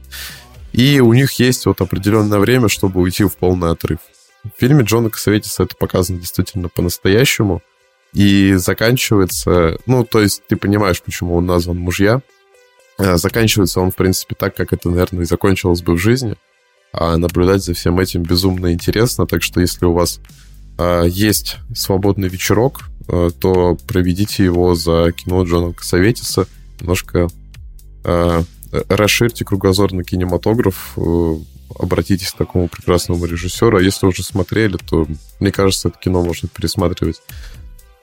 И 0.71 0.99
у 0.99 1.13
них 1.13 1.31
есть 1.39 1.65
вот 1.65 1.81
определенное 1.81 2.37
время, 2.37 2.69
чтобы 2.69 3.01
уйти 3.01 3.23
в 3.23 3.35
полный 3.37 3.71
отрыв. 3.71 3.97
В 4.43 4.59
фильме 4.59 4.83
Джона 4.83 5.09
Косоветиса 5.09 5.63
это 5.63 5.75
показано 5.75 6.19
действительно 6.19 6.69
по-настоящему. 6.69 7.63
И 8.15 8.53
заканчивается... 8.55 9.77
Ну, 9.85 10.05
то 10.05 10.21
есть 10.21 10.41
ты 10.47 10.55
понимаешь, 10.55 11.01
почему 11.01 11.35
он 11.35 11.45
назван 11.45 11.77
«Мужья». 11.77 12.21
А 12.97 13.17
заканчивается 13.17 13.81
он, 13.81 13.91
в 13.91 13.95
принципе, 13.95 14.35
так, 14.39 14.55
как 14.55 14.71
это, 14.71 14.89
наверное, 14.89 15.23
и 15.23 15.27
закончилось 15.27 15.81
бы 15.81 15.95
в 15.95 15.99
жизни. 15.99 16.35
А 16.93 17.17
наблюдать 17.17 17.61
за 17.61 17.73
всем 17.73 17.99
этим 17.99 18.23
безумно 18.23 18.71
интересно. 18.71 19.27
Так 19.27 19.43
что 19.43 19.59
если 19.59 19.85
у 19.85 19.91
вас 19.91 20.21
а, 20.77 21.03
есть 21.03 21.57
свободный 21.75 22.29
вечерок, 22.29 22.83
а, 23.09 23.31
то 23.31 23.77
проведите 23.85 24.45
его 24.45 24.75
за 24.75 25.11
кино 25.11 25.43
Джона 25.43 25.73
Косоветиса. 25.73 26.47
Немножко 26.79 27.27
расширьте 28.89 29.45
кругозор 29.45 29.93
на 29.93 30.03
кинематограф, 30.03 30.93
э, 30.97 31.35
обратитесь 31.79 32.31
к 32.31 32.37
такому 32.37 32.67
прекрасному 32.67 33.25
режиссеру. 33.25 33.77
А 33.77 33.81
если 33.81 34.05
уже 34.05 34.23
смотрели, 34.23 34.77
то, 34.77 35.07
мне 35.39 35.51
кажется, 35.51 35.87
это 35.87 35.97
кино 35.97 36.21
можно 36.21 36.47
пересматривать 36.49 37.21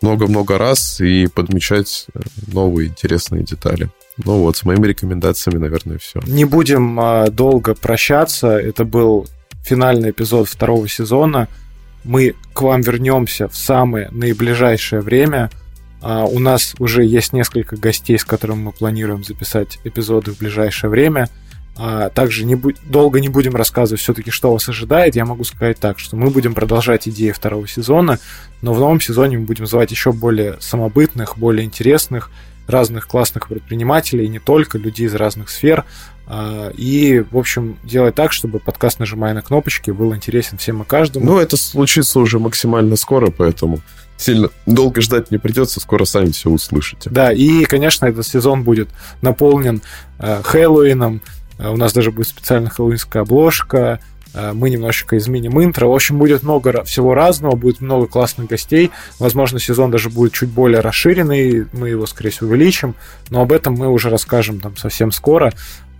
много-много 0.02 0.58
раз 0.58 1.00
и 1.00 1.26
подмечать 1.26 2.06
э, 2.14 2.20
новые 2.48 2.88
интересные 2.88 3.42
детали. 3.42 3.88
Ну 4.24 4.40
вот, 4.40 4.56
с 4.56 4.64
моими 4.64 4.86
рекомендациями, 4.86 5.58
наверное, 5.58 5.98
все. 5.98 6.20
Не 6.26 6.44
будем 6.44 6.98
а, 7.00 7.28
долго 7.30 7.74
прощаться. 7.74 8.58
Это 8.58 8.84
был 8.84 9.26
финальный 9.64 10.10
эпизод 10.10 10.48
второго 10.48 10.88
сезона. 10.88 11.48
Мы 12.04 12.34
к 12.52 12.62
вам 12.62 12.82
вернемся 12.82 13.48
в 13.48 13.56
самое 13.56 14.08
наиближайшее 14.10 15.00
время. 15.00 15.50
А, 16.02 16.24
у 16.24 16.38
нас 16.38 16.74
уже 16.78 17.04
есть 17.04 17.32
несколько 17.32 17.76
гостей, 17.76 18.18
с 18.18 18.24
которыми 18.24 18.64
мы 18.64 18.72
планируем 18.72 19.24
записать 19.24 19.78
эпизоды 19.84 20.32
в 20.32 20.38
ближайшее 20.38 20.90
время– 20.90 21.28
а, 21.76 22.10
также 22.10 22.44
не 22.44 22.54
будь, 22.54 22.76
долго 22.84 23.20
не 23.20 23.28
будем 23.28 23.56
рассказывать 23.56 24.00
все-таки, 24.00 24.30
что 24.30 24.52
вас 24.52 24.68
ожидает. 24.68 25.16
Я 25.16 25.24
могу 25.24 25.44
сказать 25.44 25.78
так, 25.78 25.98
что 25.98 26.16
мы 26.16 26.30
будем 26.30 26.54
продолжать 26.54 27.08
идеи 27.08 27.30
второго 27.30 27.66
сезона, 27.66 28.18
но 28.60 28.74
в 28.74 28.78
новом 28.78 29.00
сезоне 29.00 29.38
мы 29.38 29.46
будем 29.46 29.66
звать 29.66 29.90
еще 29.90 30.12
более 30.12 30.56
самобытных, 30.60 31.38
более 31.38 31.64
интересных, 31.64 32.30
разных 32.66 33.08
классных 33.08 33.48
предпринимателей, 33.48 34.28
не 34.28 34.38
только 34.38 34.78
людей 34.78 35.06
из 35.06 35.14
разных 35.14 35.50
сфер. 35.50 35.84
А, 36.26 36.70
и, 36.76 37.24
в 37.30 37.38
общем, 37.38 37.78
делать 37.82 38.14
так, 38.14 38.32
чтобы 38.32 38.58
подкаст 38.58 38.98
«Нажимая 39.00 39.32
на 39.34 39.42
кнопочки» 39.42 39.90
был 39.90 40.14
интересен 40.14 40.58
всем 40.58 40.82
и 40.82 40.84
каждому. 40.84 41.24
Ну, 41.24 41.38
это 41.38 41.56
случится 41.56 42.20
уже 42.20 42.38
максимально 42.38 42.96
скоро, 42.96 43.30
поэтому 43.30 43.80
сильно 44.16 44.50
долго 44.66 45.00
ждать 45.00 45.30
не 45.30 45.38
придется, 45.38 45.80
скоро 45.80 46.04
сами 46.04 46.30
все 46.30 46.48
услышите. 46.50 47.10
Да, 47.10 47.32
и, 47.32 47.64
конечно, 47.64 48.06
этот 48.06 48.26
сезон 48.26 48.62
будет 48.62 48.88
наполнен 49.20 49.82
э, 50.18 50.40
Хэллоуином, 50.44 51.22
у 51.70 51.76
нас 51.76 51.92
даже 51.92 52.10
будет 52.10 52.28
специальная 52.28 52.70
хэллоуинская 52.70 53.22
обложка. 53.22 54.00
Э, 54.34 54.52
мы 54.52 54.70
немножечко 54.70 55.16
изменим 55.18 55.62
интро. 55.62 55.86
В 55.86 55.94
общем, 55.94 56.18
будет 56.18 56.42
много 56.42 56.84
всего 56.84 57.14
разного, 57.14 57.56
будет 57.56 57.80
много 57.80 58.06
классных 58.06 58.48
гостей. 58.48 58.90
Возможно, 59.18 59.58
сезон 59.58 59.90
даже 59.90 60.10
будет 60.10 60.32
чуть 60.32 60.48
более 60.48 60.80
расширенный. 60.80 61.66
Мы 61.72 61.90
его, 61.90 62.06
скорее 62.06 62.30
всего, 62.30 62.48
увеличим. 62.48 62.94
Но 63.30 63.42
об 63.42 63.52
этом 63.52 63.74
мы 63.74 63.88
уже 63.88 64.10
расскажем 64.10 64.60
там 64.60 64.76
совсем 64.76 65.12
скоро. 65.12 65.52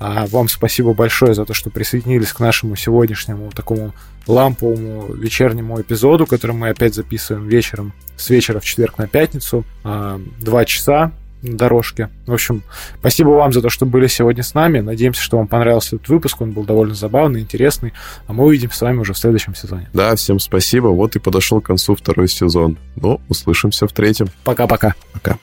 А 0.05 0.27
вам 0.27 0.49
спасибо 0.49 0.95
большое 0.95 1.33
за 1.33 1.45
то, 1.45 1.55
что 1.55 1.71
присоединились 1.71 2.33
к 2.33 2.41
нашему 2.41 2.75
сегодняшнему 2.75 3.53
такому 3.53 3.95
ламповому 4.27 5.15
вечернему 5.15 5.81
эпизоду, 5.81 6.27
который 6.27 6.57
мы 6.57 6.71
опять 6.71 6.95
записываем 6.95 7.47
вечером, 7.47 7.93
с 8.17 8.29
вечера 8.29 8.59
в 8.59 8.65
четверг 8.65 8.99
на 8.99 9.07
пятницу. 9.07 9.65
А, 9.85 10.21
два 10.41 10.65
часа 10.65 11.13
дорожке. 11.43 12.09
В 12.27 12.33
общем, 12.33 12.63
спасибо 12.99 13.31
вам 13.31 13.53
за 13.53 13.61
то, 13.61 13.69
что 13.69 13.85
были 13.85 14.07
сегодня 14.07 14.43
с 14.43 14.55
нами. 14.55 14.81
Надеемся, 14.81 15.23
что 15.23 15.37
вам 15.37 15.49
понравился 15.49 15.97
этот 15.97 16.09
выпуск. 16.09 16.41
Он 16.41 16.53
был 16.53 16.65
довольно 16.65 16.95
забавный, 16.95 17.41
интересный. 17.41 17.93
А 18.27 18.33
мы 18.33 18.45
увидимся 18.45 18.79
с 18.79 18.81
вами 18.81 18.99
уже 18.99 19.13
в 19.13 19.19
следующем 19.19 19.55
сезоне. 19.55 19.91
Да, 19.93 20.15
всем 20.15 20.39
спасибо. 20.39 20.89
Вот 20.89 21.17
и 21.17 21.19
подошел 21.19 21.61
к 21.61 21.67
концу 21.67 21.97
второй 21.97 22.29
сезон. 22.29 22.79
Ну, 22.97 23.21
услышимся 23.29 23.87
в 23.87 23.93
третьем. 23.93 24.29
Пока-пока. 24.45 24.95
Пока. 25.13 25.39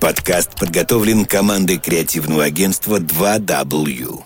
Подкаст 0.00 0.58
подготовлен 0.58 1.26
командой 1.26 1.78
креативного 1.78 2.44
агентства 2.44 2.98
2W. 2.98 4.24